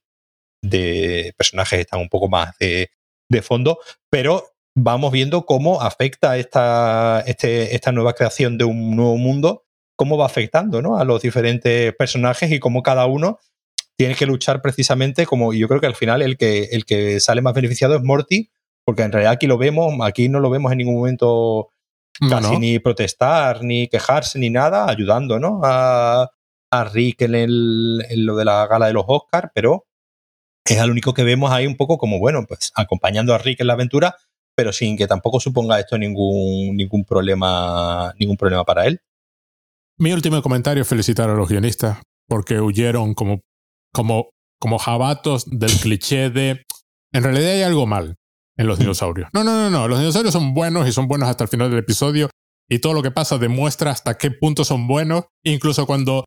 de 0.61 1.34
personajes 1.38 1.79
están 1.79 1.99
un 1.99 2.09
poco 2.09 2.29
más 2.29 2.57
de, 2.59 2.89
de 3.29 3.41
fondo, 3.41 3.79
pero 4.09 4.43
vamos 4.75 5.11
viendo 5.11 5.45
cómo 5.45 5.81
afecta 5.81 6.38
esta, 6.38 7.23
este, 7.25 7.75
esta 7.75 7.91
nueva 7.91 8.13
creación 8.13 8.57
de 8.57 8.65
un 8.65 8.95
nuevo 8.95 9.17
mundo, 9.17 9.65
cómo 9.95 10.17
va 10.17 10.25
afectando 10.27 10.81
¿no? 10.81 10.97
a 10.99 11.03
los 11.03 11.21
diferentes 11.21 11.93
personajes 11.95 12.51
y 12.51 12.59
cómo 12.59 12.84
cada 12.84 13.05
uno 13.07 13.39
tiene 13.97 14.13
que 14.13 14.27
luchar 14.27 14.61
precisamente 14.61 15.25
como 15.25 15.53
y 15.53 15.59
yo 15.59 15.67
creo 15.67 15.81
que 15.81 15.88
al 15.88 15.95
final 15.95 16.21
el 16.21 16.38
que, 16.38 16.65
el 16.65 16.85
que 16.85 17.19
sale 17.19 17.41
más 17.41 17.55
beneficiado 17.55 17.95
es 17.95 18.03
Morty, 18.03 18.51
porque 18.85 19.01
en 19.01 19.11
realidad 19.11 19.34
aquí 19.34 19.47
lo 19.47 19.57
vemos, 19.57 19.93
aquí 20.01 20.29
no 20.29 20.39
lo 20.39 20.51
vemos 20.51 20.71
en 20.71 20.77
ningún 20.77 20.97
momento 20.97 21.69
casi 22.29 22.53
no. 22.53 22.59
ni 22.59 22.79
protestar, 22.79 23.63
ni 23.63 23.88
quejarse, 23.88 24.38
ni 24.38 24.51
nada, 24.51 24.88
ayudando, 24.88 25.39
¿no? 25.39 25.61
A, 25.63 26.29
a 26.71 26.84
Rick 26.84 27.23
en, 27.23 27.35
el, 27.35 28.05
en 28.09 28.25
lo 28.25 28.35
de 28.35 28.45
la 28.45 28.67
gala 28.67 28.88
de 28.88 28.93
los 28.93 29.05
Oscars, 29.07 29.49
pero 29.53 29.88
es 30.73 30.81
el 30.81 30.91
único 30.91 31.14
que 31.14 31.23
vemos 31.23 31.52
ahí 31.52 31.68
un 31.68 31.76
poco 31.76 31.98
como, 31.98 32.19
bueno, 32.19 32.45
pues 32.48 32.72
acompañando 32.76 33.34
a 33.34 33.38
Rick 33.38 33.61
en 33.61 33.68
la 33.68 33.73
aventura, 33.73 34.15
pero 34.56 34.73
sin 34.73 34.98
que 34.98 35.07
tampoco 35.07 35.39
suponga 35.39 35.80
esto 35.80 35.98
ningún, 35.98 36.76
ningún 36.76 37.06
problema, 37.06 38.14
ningún 38.19 38.38
problema 38.38 38.64
para 38.64 38.88
él. 38.88 38.99
Mi 39.99 40.11
último 40.11 40.41
comentario 40.41 40.81
es 40.84 40.88
felicitar 40.88 41.30
a 41.30 41.34
los 41.34 41.49
guionistas 41.49 41.99
porque 42.27 42.60
huyeron 42.60 43.14
como, 43.14 43.41
como, 43.94 44.30
como 44.60 44.77
jabatos 44.77 45.45
del 45.49 45.72
cliché 45.80 46.30
de 46.30 46.64
en 47.14 47.23
realidad 47.23 47.52
hay 47.52 47.61
algo 47.64 47.85
mal 47.85 48.15
en 48.57 48.68
los 48.68 48.80
dinosaurios. 48.80 49.30
No, 49.34 49.44
no, 49.44 49.56
no, 49.56 49.69
no. 49.69 49.88
Los 49.88 49.99
dinosaurios 49.99 50.34
son 50.34 50.53
buenos 50.53 50.88
y 50.88 50.91
son 50.91 51.07
buenos 51.07 51.30
hasta 51.30 51.44
el 51.44 51.49
final 51.49 51.69
del 51.69 51.80
episodio 51.80 52.30
y 52.69 52.80
todo 52.80 52.94
lo 52.94 53.02
que 53.02 53.11
pasa 53.11 53.38
demuestra 53.38 53.91
hasta 53.91 54.18
qué 54.18 54.31
punto 54.31 54.65
son 54.65 54.88
buenos. 54.88 55.26
Incluso 55.44 55.85
cuando 55.85 56.26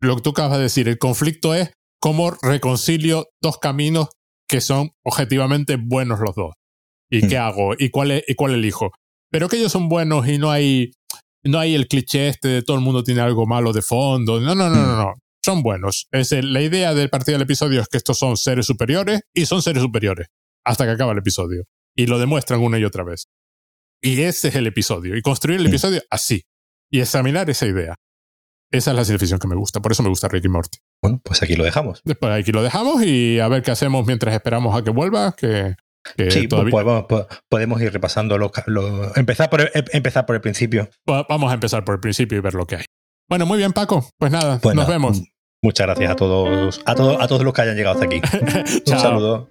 lo 0.00 0.16
que 0.16 0.22
tú 0.22 0.30
acabas 0.30 0.58
de 0.58 0.64
decir, 0.64 0.88
el 0.88 0.98
conflicto 0.98 1.54
es 1.54 1.72
cómo 2.00 2.30
reconcilio 2.42 3.28
dos 3.40 3.58
caminos 3.58 4.08
que 4.48 4.60
son 4.60 4.90
objetivamente 5.04 5.76
buenos 5.76 6.18
los 6.20 6.34
dos. 6.34 6.54
¿Y 7.10 7.24
Mm. 7.24 7.28
qué 7.28 7.38
hago? 7.38 7.74
¿Y 7.78 7.90
cuál, 7.90 8.10
es- 8.12 8.24
¿Y 8.26 8.34
cuál 8.34 8.54
elijo? 8.54 8.90
Pero 9.30 9.48
que 9.48 9.56
ellos 9.58 9.70
son 9.72 9.88
buenos 9.88 10.26
y 10.28 10.38
no 10.38 10.50
hay, 10.50 10.92
no 11.44 11.58
hay 11.58 11.74
el 11.74 11.86
cliché 11.86 12.28
este 12.28 12.48
de 12.48 12.62
todo 12.62 12.76
el 12.76 12.82
mundo 12.82 13.04
tiene 13.04 13.20
algo 13.20 13.46
malo 13.46 13.72
de 13.72 13.82
fondo. 13.82 14.40
No, 14.40 14.54
no, 14.54 14.68
no, 14.70 14.76
no, 14.86 14.96
no. 14.96 15.14
Son 15.44 15.62
buenos. 15.62 16.06
Es 16.10 16.32
la 16.32 16.60
idea 16.60 16.92
del 16.94 17.08
partido 17.10 17.36
del 17.38 17.42
episodio 17.44 17.80
es 17.80 17.88
que 17.88 17.96
estos 17.96 18.18
son 18.18 18.36
seres 18.36 18.66
superiores 18.66 19.22
y 19.34 19.46
son 19.46 19.62
seres 19.62 19.82
superiores 19.82 20.26
hasta 20.64 20.84
que 20.84 20.90
acaba 20.90 21.12
el 21.12 21.18
episodio. 21.18 21.64
Y 21.96 22.06
lo 22.06 22.18
demuestran 22.18 22.60
una 22.60 22.78
y 22.78 22.84
otra 22.84 23.04
vez. 23.04 23.26
Y 24.02 24.20
ese 24.22 24.48
es 24.48 24.54
el 24.54 24.66
episodio. 24.66 25.16
Y 25.16 25.22
construir 25.22 25.58
el 25.60 25.66
Mm. 25.66 25.68
episodio 25.68 26.02
así. 26.10 26.42
Y 26.90 27.00
examinar 27.00 27.48
esa 27.50 27.66
idea. 27.66 27.94
Esa 28.72 28.90
es 28.90 28.96
la 28.96 29.04
ciencia 29.04 29.18
ficción 29.18 29.38
que 29.40 29.48
me 29.48 29.56
gusta. 29.56 29.80
Por 29.80 29.92
eso 29.92 30.02
me 30.02 30.08
gusta 30.08 30.28
Rick 30.28 30.44
y 30.44 30.48
Morty. 30.48 30.78
Bueno, 31.02 31.20
pues 31.24 31.42
aquí 31.42 31.56
lo 31.56 31.64
dejamos. 31.64 32.02
Después 32.04 32.32
aquí 32.32 32.52
lo 32.52 32.62
dejamos 32.62 33.02
y 33.04 33.40
a 33.40 33.48
ver 33.48 33.62
qué 33.62 33.70
hacemos 33.70 34.06
mientras 34.06 34.34
esperamos 34.34 34.78
a 34.78 34.84
que 34.84 34.90
vuelva. 34.90 35.32
Que, 35.36 35.76
que 36.16 36.30
Sí, 36.30 36.40
pues 36.40 36.48
todavía- 36.48 36.70
podemos, 36.72 37.04
po- 37.04 37.26
podemos 37.48 37.80
ir 37.80 37.92
repasando 37.92 38.36
los, 38.38 38.50
empezar, 39.16 39.48
por 39.50 39.62
el, 39.62 39.70
em- 39.74 39.84
empezar 39.92 40.26
por 40.26 40.36
el 40.36 40.42
principio. 40.42 40.88
Va- 41.08 41.26
Vamos 41.28 41.50
a 41.50 41.54
empezar 41.54 41.84
por 41.84 41.94
el 41.94 42.00
principio 42.00 42.36
y 42.38 42.40
ver 42.40 42.54
lo 42.54 42.66
que 42.66 42.76
hay. 42.76 42.84
Bueno, 43.28 43.46
muy 43.46 43.58
bien, 43.58 43.72
Paco. 43.72 44.06
Pues 44.18 44.30
nada, 44.32 44.58
Pues 44.60 44.74
nos 44.76 44.88
vemos. 44.88 45.22
Muchas 45.62 45.86
gracias 45.86 46.10
a 46.10 46.16
todos, 46.16 46.80
a 46.86 46.94
todos, 46.94 47.20
a 47.22 47.28
todos 47.28 47.42
los 47.44 47.52
que 47.54 47.62
hayan 47.62 47.76
llegado 47.76 48.00
hasta 48.00 48.06
aquí. 48.06 48.20
Un 48.90 48.98
saludo. 48.98 49.48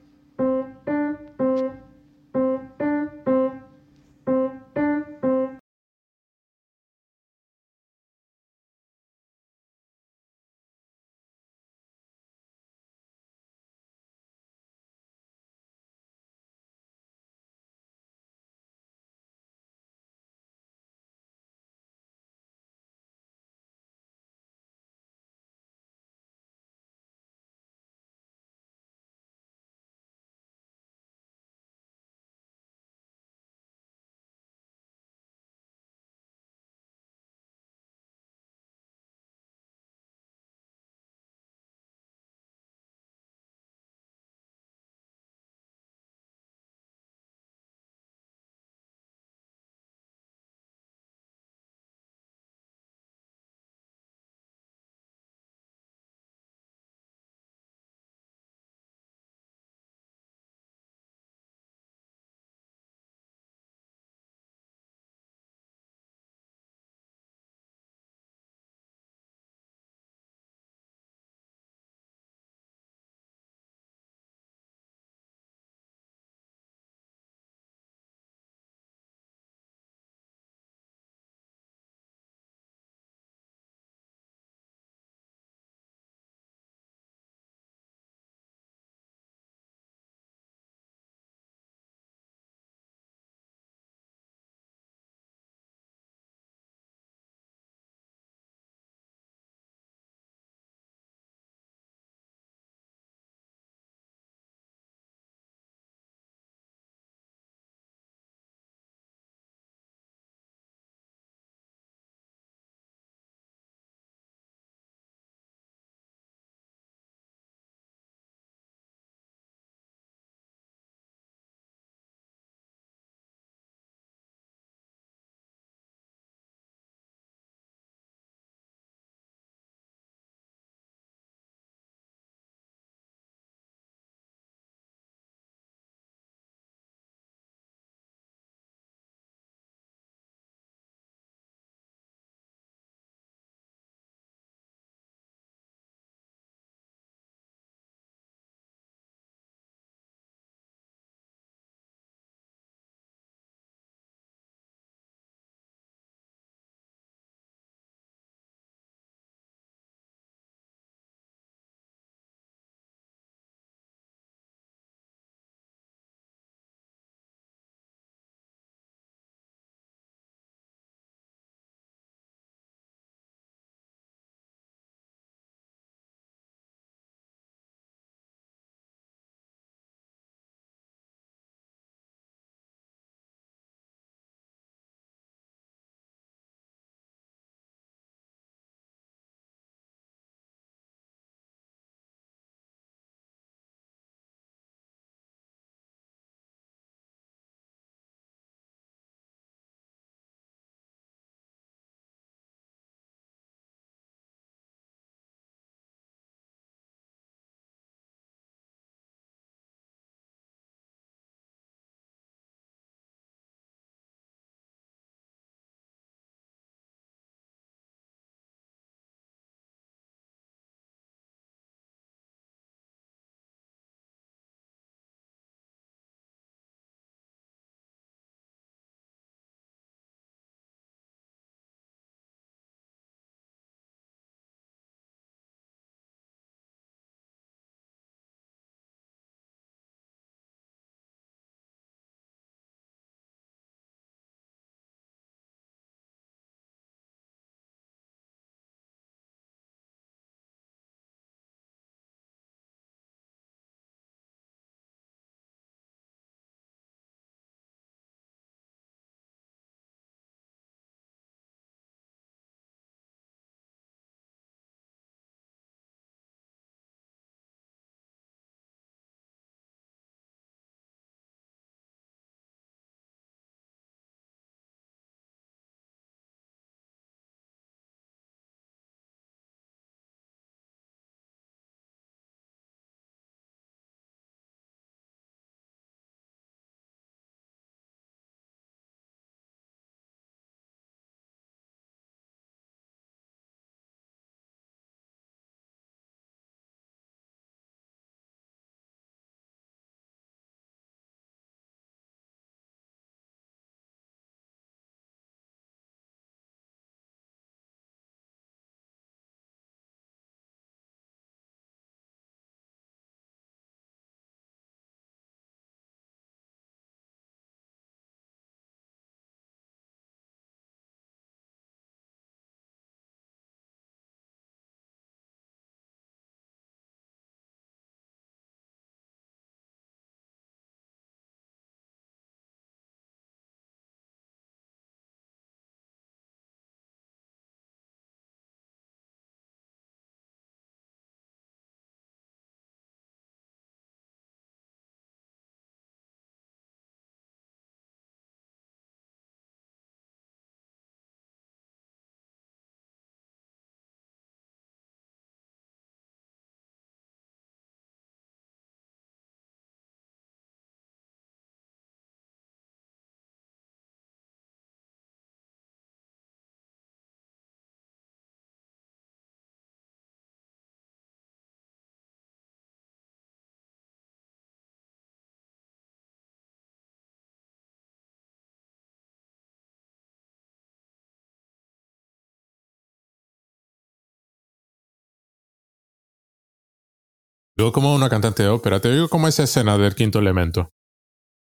Luego 387.60 387.74
como 387.74 387.94
una 387.94 388.10
cantante 388.10 388.44
de 388.44 388.48
ópera, 388.48 388.80
te 388.80 388.90
digo 388.90 389.10
como 389.10 389.28
esa 389.28 389.44
escena 389.44 389.78
del 389.78 389.94
quinto 389.94 390.20
elemento. 390.20 390.70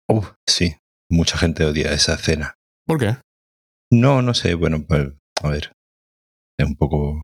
Uh, 0.10 0.24
sí, 0.48 0.78
mucha 1.12 1.38
gente 1.38 1.66
odia 1.66 1.92
esa 1.92 2.14
escena. 2.14 2.54
¿Por 2.88 3.00
qué? 3.00 3.18
No, 3.92 4.22
no 4.22 4.34
sé, 4.34 4.54
bueno, 4.54 4.86
pues, 4.88 5.10
a 5.44 5.50
ver. 5.50 5.74
Es 6.58 6.66
un 6.66 6.78
poco... 6.78 7.22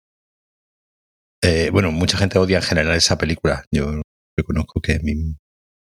Eh, 1.42 1.70
bueno, 1.72 1.94
mucha 1.94 2.18
gente 2.18 2.38
odia 2.38 2.58
en 2.58 2.64
general 2.64 2.94
esa 2.98 3.18
película. 3.18 3.64
Yo 3.74 4.02
reconozco 4.38 4.82
que 4.82 5.00
mi- 5.00 5.38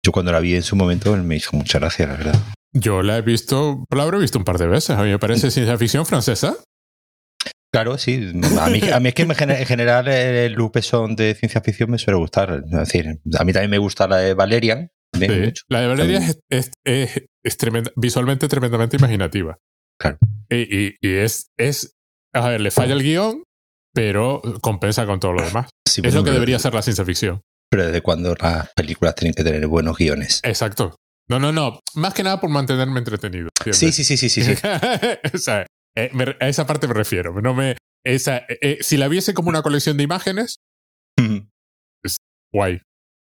yo 0.05 0.13
cuando 0.13 0.31
la 0.31 0.41
vi 0.41 0.57
en 0.57 0.63
su 0.63 0.77
momento 0.77 1.17
me 1.17 1.37
hizo 1.37 1.57
mucha 1.57 1.79
gracia, 1.79 2.07
la 2.09 2.17
verdad. 2.19 2.39
Yo 2.75 3.03
la 3.03 3.17
he 3.17 3.23
visto, 3.23 3.87
la 3.91 4.03
habré 4.03 4.19
visto 4.19 4.37
un 4.39 4.45
par 4.45 4.59
de 4.59 4.67
veces. 4.67 4.91
A 4.91 5.03
mí 5.03 5.09
me 5.09 5.19
parece 5.19 5.51
ciencia 5.51 5.79
ficción 5.79 6.05
francesa. 6.05 6.57
Claro, 7.73 7.97
sí. 7.97 8.33
A 8.61 8.69
mí, 8.69 8.81
a 8.93 9.01
mí 9.01 9.09
es 9.09 9.15
que 9.15 9.25
me 9.25 9.35
gener- 9.35 9.59
en 9.61 9.67
general 9.67 10.07
el 10.09 10.53
Lupe 10.53 10.83
son 10.83 11.17
de 11.17 11.35
ciencia 11.35 11.61
ficción 11.63 11.91
me 11.91 11.99
suele 11.99 12.19
gustar. 12.19 12.63
Es 12.67 12.71
decir, 12.71 13.07
a 13.39 13.45
mí 13.45 13.53
también 13.53 13.71
me 13.71 13.79
gusta 13.79 14.07
la 14.07 14.19
de 14.19 14.35
Valerian. 14.35 14.91
bien, 15.19 15.33
Sí. 15.33 15.41
mucho. 15.41 15.63
La 15.69 15.81
de 15.83 15.87
Valeria 15.89 16.19
es, 16.19 16.41
es, 16.51 16.71
es- 16.85 17.23
es 17.45 17.57
tremenda- 17.59 17.93
visualmente 17.97 18.49
tremendamente 18.49 18.97
imaginativa. 18.97 19.59
Claro. 19.99 20.19
Y, 20.51 20.57
y- 20.87 20.97
y 21.01 21.15
es, 21.17 21.51
es, 21.59 21.95
a 22.35 22.49
ver, 22.49 22.61
le 22.61 22.71
falla 22.71 22.95
el 22.95 23.03
guion, 23.03 23.43
pero 23.95 24.41
compensa 24.63 25.05
con 25.07 25.21
todo 25.21 25.33
lo 25.35 25.43
demás. 25.45 25.69
Sí, 25.87 26.01
Es 26.05 26.15
lo 26.15 26.25
que 26.25 26.31
debería 26.31 26.59
ser 26.59 26.73
la 26.75 26.81
ciencia 26.83 27.05
ficción. 27.05 27.43
Pero 27.71 27.87
desde 27.87 28.01
cuando 28.03 28.35
las 28.35 28.71
películas 28.75 29.15
tienen 29.15 29.35
que 29.35 29.45
tener 29.45 29.67
buenos 29.67 29.97
guiones. 29.99 30.41
Exacto. 30.45 30.97
No, 31.29 31.39
no, 31.39 31.53
no. 31.53 31.81
Más 31.95 32.13
que 32.15 32.23
nada 32.23 32.41
por 32.41 32.51
mantenerme 32.51 32.99
entretenido. 32.99 33.49
¿entiendes? 33.61 33.79
Sí, 33.79 33.93
sí, 33.93 34.05
sí, 34.05 34.17
sí, 34.17 34.29
sí. 34.29 34.43
sí. 34.43 34.63
o 35.35 35.39
sea, 35.39 35.67
eh, 35.97 36.11
me- 36.15 36.37
a 36.41 36.49
esa 36.49 36.67
parte 36.67 36.87
me 36.89 36.95
refiero. 36.95 37.41
No 37.41 37.55
me, 37.55 37.77
esa, 38.05 38.39
eh, 38.39 38.59
eh, 38.61 38.79
si 38.81 38.97
la 38.97 39.09
viese 39.09 39.35
como 39.35 39.49
una 39.49 39.63
colección 39.63 39.97
de 39.97 40.05
imágenes, 40.05 40.57
Ujú. 41.21 41.49
guay. 42.53 42.81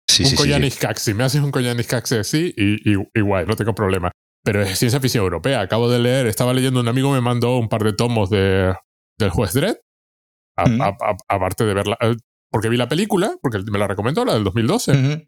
Sí, 0.10 0.24
un 0.24 0.30
sí. 0.30 0.36
Koyanis 0.36 0.78
Caxi. 0.78 1.14
Me 1.14 1.24
haces 1.24 1.42
un 1.42 1.52
Koyanis 1.52 1.88
Caxi 1.88 2.16
así 2.16 2.54
y, 2.56 2.94
y, 2.94 2.96
y 3.14 3.22
guay, 3.22 3.46
no 3.46 3.56
tengo 3.56 3.74
problema. 3.74 4.12
Pero 4.44 4.62
es 4.62 4.78
ciencia 4.78 5.00
ficción 5.00 5.24
europea. 5.24 5.62
Acabo 5.62 5.90
de 5.90 6.00
leer, 6.00 6.28
estaba 6.28 6.54
leyendo, 6.54 6.80
un 6.80 6.88
amigo 6.88 7.12
me 7.12 7.22
mandó 7.22 7.58
un 7.58 7.68
par 7.68 7.84
de 7.84 7.94
tomos 7.94 8.30
de, 8.30 8.74
del 9.20 9.30
juez 9.32 9.54
Dredd. 9.54 9.78
Mm. 10.58 10.80
aparte 11.28 11.66
de 11.66 11.74
verla. 11.74 11.98
Porque 12.52 12.70
vi 12.70 12.78
la 12.78 12.88
película, 12.88 13.36
porque 13.42 13.60
me 13.70 13.80
la 13.80 13.88
recomendó, 13.88 14.24
la 14.24 14.36
del 14.36 14.44
2012. 14.46 14.92
Ujú. 14.92 15.28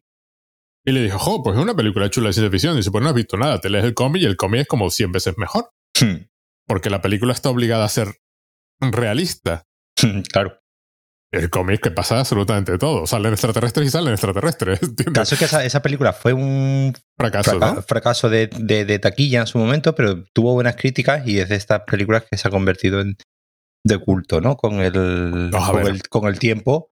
Y 0.86 0.92
le 0.92 1.02
dije, 1.04 1.18
jo, 1.18 1.44
pues 1.44 1.58
es 1.58 1.62
una 1.62 1.76
película 1.76 2.10
chula 2.10 2.28
de 2.28 2.34
ciencia 2.34 2.52
ficción. 2.52 2.74
Y 2.76 2.78
dice, 2.78 2.92
pues 2.92 3.04
no 3.04 3.10
has 3.10 3.16
visto 3.16 3.36
nada, 3.36 3.60
te 3.60 3.70
lees 3.70 3.84
el 3.84 3.94
cómic 3.94 4.22
y 4.22 4.26
el 4.26 4.38
cómic 4.38 4.62
es 4.62 4.68
como 4.68 4.90
100 4.90 5.12
veces 5.12 5.34
mejor. 5.38 5.72
Hmm. 6.00 6.28
Porque 6.68 6.90
la 6.90 7.02
película 7.02 7.34
está 7.34 7.50
obligada 7.50 7.86
a 7.86 7.90
ser 7.90 8.16
realista. 8.82 9.64
Claro. 10.32 10.60
El 11.30 11.50
cómic 11.50 11.82
que 11.82 11.92
pasa 11.92 12.20
absolutamente 12.20 12.78
todo. 12.78 13.06
Salen 13.06 13.34
extraterrestres 13.34 13.88
y 13.88 13.90
salen 13.92 14.14
extraterrestres. 14.14 14.82
El 14.82 14.90
¿entiendes? 14.90 15.14
caso 15.14 15.36
es 15.36 15.40
que 15.40 15.46
esa, 15.46 15.66
esa 15.66 15.82
película 15.82 16.14
fue 16.14 16.32
un 16.32 16.94
Fracaso, 17.18 17.52
fraca- 17.52 17.74
¿no? 17.76 17.82
fracaso 17.82 18.30
de, 18.30 18.48
de- 18.58 18.86
de 18.86 19.00
taquilla 19.00 19.42
en 19.42 19.48
su 19.48 19.58
momento, 19.58 19.94
pero 19.94 20.24
tuvo 20.34 20.54
buenas 20.54 20.78
críticas 20.78 21.28
y 21.28 21.40
es 21.40 21.50
de 21.50 21.56
estas 21.56 21.82
películas 21.82 22.24
que 22.30 22.38
se 22.38 22.48
ha 22.48 22.52
convertido 22.52 23.02
en 23.02 23.18
de 23.84 23.98
culto, 24.00 24.40
¿no? 24.40 24.56
Con 24.56 24.80
el, 24.80 25.52
con 26.10 26.28
el 26.28 26.40
tiempo. 26.40 26.92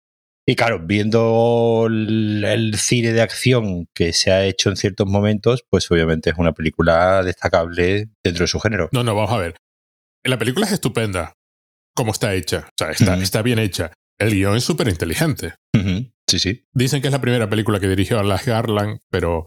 Y 0.51 0.55
claro, 0.57 0.81
viendo 0.83 1.85
el, 1.87 2.43
el 2.43 2.75
cine 2.75 3.13
de 3.13 3.21
acción 3.21 3.87
que 3.95 4.11
se 4.11 4.31
ha 4.31 4.43
hecho 4.43 4.69
en 4.69 4.75
ciertos 4.75 5.07
momentos, 5.07 5.63
pues 5.69 5.89
obviamente 5.89 6.29
es 6.29 6.35
una 6.37 6.51
película 6.51 7.23
destacable 7.23 8.09
dentro 8.21 8.43
de 8.43 8.47
su 8.49 8.59
género. 8.59 8.89
No, 8.91 9.01
no, 9.01 9.15
vamos 9.15 9.31
a 9.31 9.37
ver. 9.37 9.55
La 10.25 10.37
película 10.37 10.65
es 10.65 10.73
estupenda. 10.73 11.37
Como 11.95 12.11
está 12.11 12.33
hecha. 12.33 12.67
O 12.67 12.73
sea, 12.77 12.91
está, 12.91 13.15
está 13.15 13.41
bien 13.41 13.59
hecha. 13.59 13.93
El 14.19 14.31
guion 14.31 14.57
es 14.57 14.65
súper 14.65 14.89
inteligente. 14.89 15.55
Sí, 16.27 16.39
sí. 16.39 16.65
Dicen 16.73 17.01
que 17.01 17.07
es 17.07 17.13
la 17.13 17.21
primera 17.21 17.49
película 17.49 17.79
que 17.79 17.87
dirigió 17.87 18.19
a 18.19 18.23
Las 18.23 18.45
Garland, 18.45 18.99
pero 19.09 19.45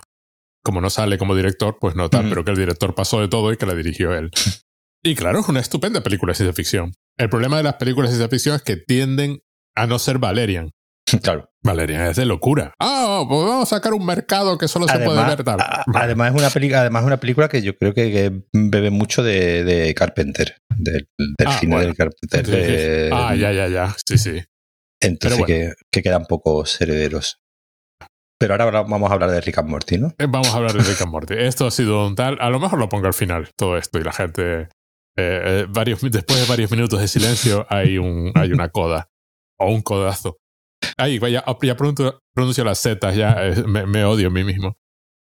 como 0.64 0.80
no 0.80 0.88
sale 0.88 1.18
como 1.18 1.36
director, 1.36 1.76
pues 1.78 1.96
no 1.96 2.08
tal, 2.08 2.30
pero 2.30 2.46
que 2.46 2.52
el 2.52 2.56
director 2.56 2.94
pasó 2.94 3.20
de 3.20 3.28
todo 3.28 3.52
y 3.52 3.58
que 3.58 3.66
la 3.66 3.74
dirigió 3.74 4.14
él. 4.14 4.30
Y 5.06 5.14
claro, 5.16 5.40
es 5.40 5.48
una 5.50 5.60
estupenda 5.60 6.02
película 6.02 6.30
de 6.30 6.36
ciencia 6.36 6.54
ficción. 6.54 6.94
El 7.18 7.28
problema 7.28 7.58
de 7.58 7.62
las 7.62 7.74
películas 7.74 8.08
de 8.08 8.16
ciencia 8.16 8.30
ficción 8.30 8.56
es 8.56 8.62
que 8.62 8.78
tienden 8.78 9.42
a 9.74 9.86
no 9.86 9.98
ser 9.98 10.16
Valerian. 10.16 10.70
Claro. 11.22 11.50
Valerian 11.62 12.02
es 12.02 12.16
de 12.16 12.26
locura. 12.26 12.74
Ah, 12.80 13.24
pues 13.28 13.40
vamos 13.44 13.72
a 13.72 13.76
sacar 13.76 13.94
un 13.94 14.04
mercado 14.04 14.58
que 14.58 14.68
solo 14.68 14.86
se 14.88 14.98
puede 14.98 15.24
ver 15.24 15.44
tal. 15.44 15.60
a- 15.60 15.84
además 15.94 16.34
es 16.34 16.40
una 16.40 16.50
película, 16.50 16.80
además 16.80 17.02
es 17.02 17.06
una 17.06 17.20
película 17.20 17.48
que 17.48 17.62
yo 17.62 17.76
creo 17.76 17.94
que, 17.94 18.10
que 18.12 18.42
bebe 18.52 18.90
mucho 18.90 19.22
de, 19.22 19.64
de 19.64 19.94
Carpenter, 19.94 20.56
del, 20.76 21.08
del 21.18 21.46
Ah, 21.48 21.58
cine 21.58 21.74
bueno. 21.76 21.86
del 21.86 21.96
Carpenter. 21.96 22.44
Sí, 22.46 22.52
sí. 22.52 22.58
de- 22.58 23.10
Ah, 23.12 23.34
ya, 23.34 23.52
ya, 23.52 23.68
ya. 23.68 23.94
Sí, 24.06 24.18
sí. 24.18 24.42
Entonces 25.02 25.38
Pero 25.38 25.46
que, 25.46 25.72
que 25.92 26.02
quedan 26.02 26.24
pocos 26.26 26.80
herederos. 26.80 27.38
Pero 28.38 28.54
ahora 28.54 28.82
vamos 28.82 29.10
a 29.10 29.14
hablar 29.14 29.30
de 29.30 29.40
Rick 29.40 29.58
and 29.58 29.68
Morty, 29.70 29.96
¿no? 29.98 30.08
Eh, 30.18 30.26
Vamos 30.28 30.48
a 30.52 30.56
hablar 30.56 30.72
de 30.72 30.80
Rick 30.82 31.00
and 31.00 31.10
Morty. 31.10 31.34
Esto 31.38 31.66
ha 31.66 31.70
sido 31.70 32.06
un 32.06 32.14
tal. 32.14 32.36
A 32.40 32.50
lo 32.50 32.58
mejor 32.60 32.78
lo 32.78 32.88
pongo 32.88 33.06
al 33.06 33.14
final, 33.14 33.48
todo 33.56 33.78
esto, 33.78 33.98
y 33.98 34.02
la 34.02 34.12
gente. 34.12 34.62
eh, 34.62 34.68
eh, 35.16 35.66
varios, 35.68 36.00
después 36.02 36.40
de 36.40 36.46
varios 36.46 36.70
minutos 36.70 37.00
de 37.00 37.08
silencio, 37.08 37.66
hay, 37.70 37.96
un, 37.96 38.32
hay 38.34 38.52
una 38.52 38.68
coda. 38.70 39.08
O 39.58 39.68
un 39.72 39.80
codazo. 39.82 40.36
Ay, 40.96 41.18
vaya, 41.18 41.44
ya 41.62 41.76
pronuncio, 41.76 42.20
pronuncio 42.34 42.64
las 42.64 42.80
zetas, 42.80 43.16
ya 43.16 43.36
eh, 43.46 43.64
me, 43.66 43.86
me 43.86 44.04
odio 44.04 44.28
a 44.28 44.30
mí 44.30 44.44
mismo. 44.44 44.76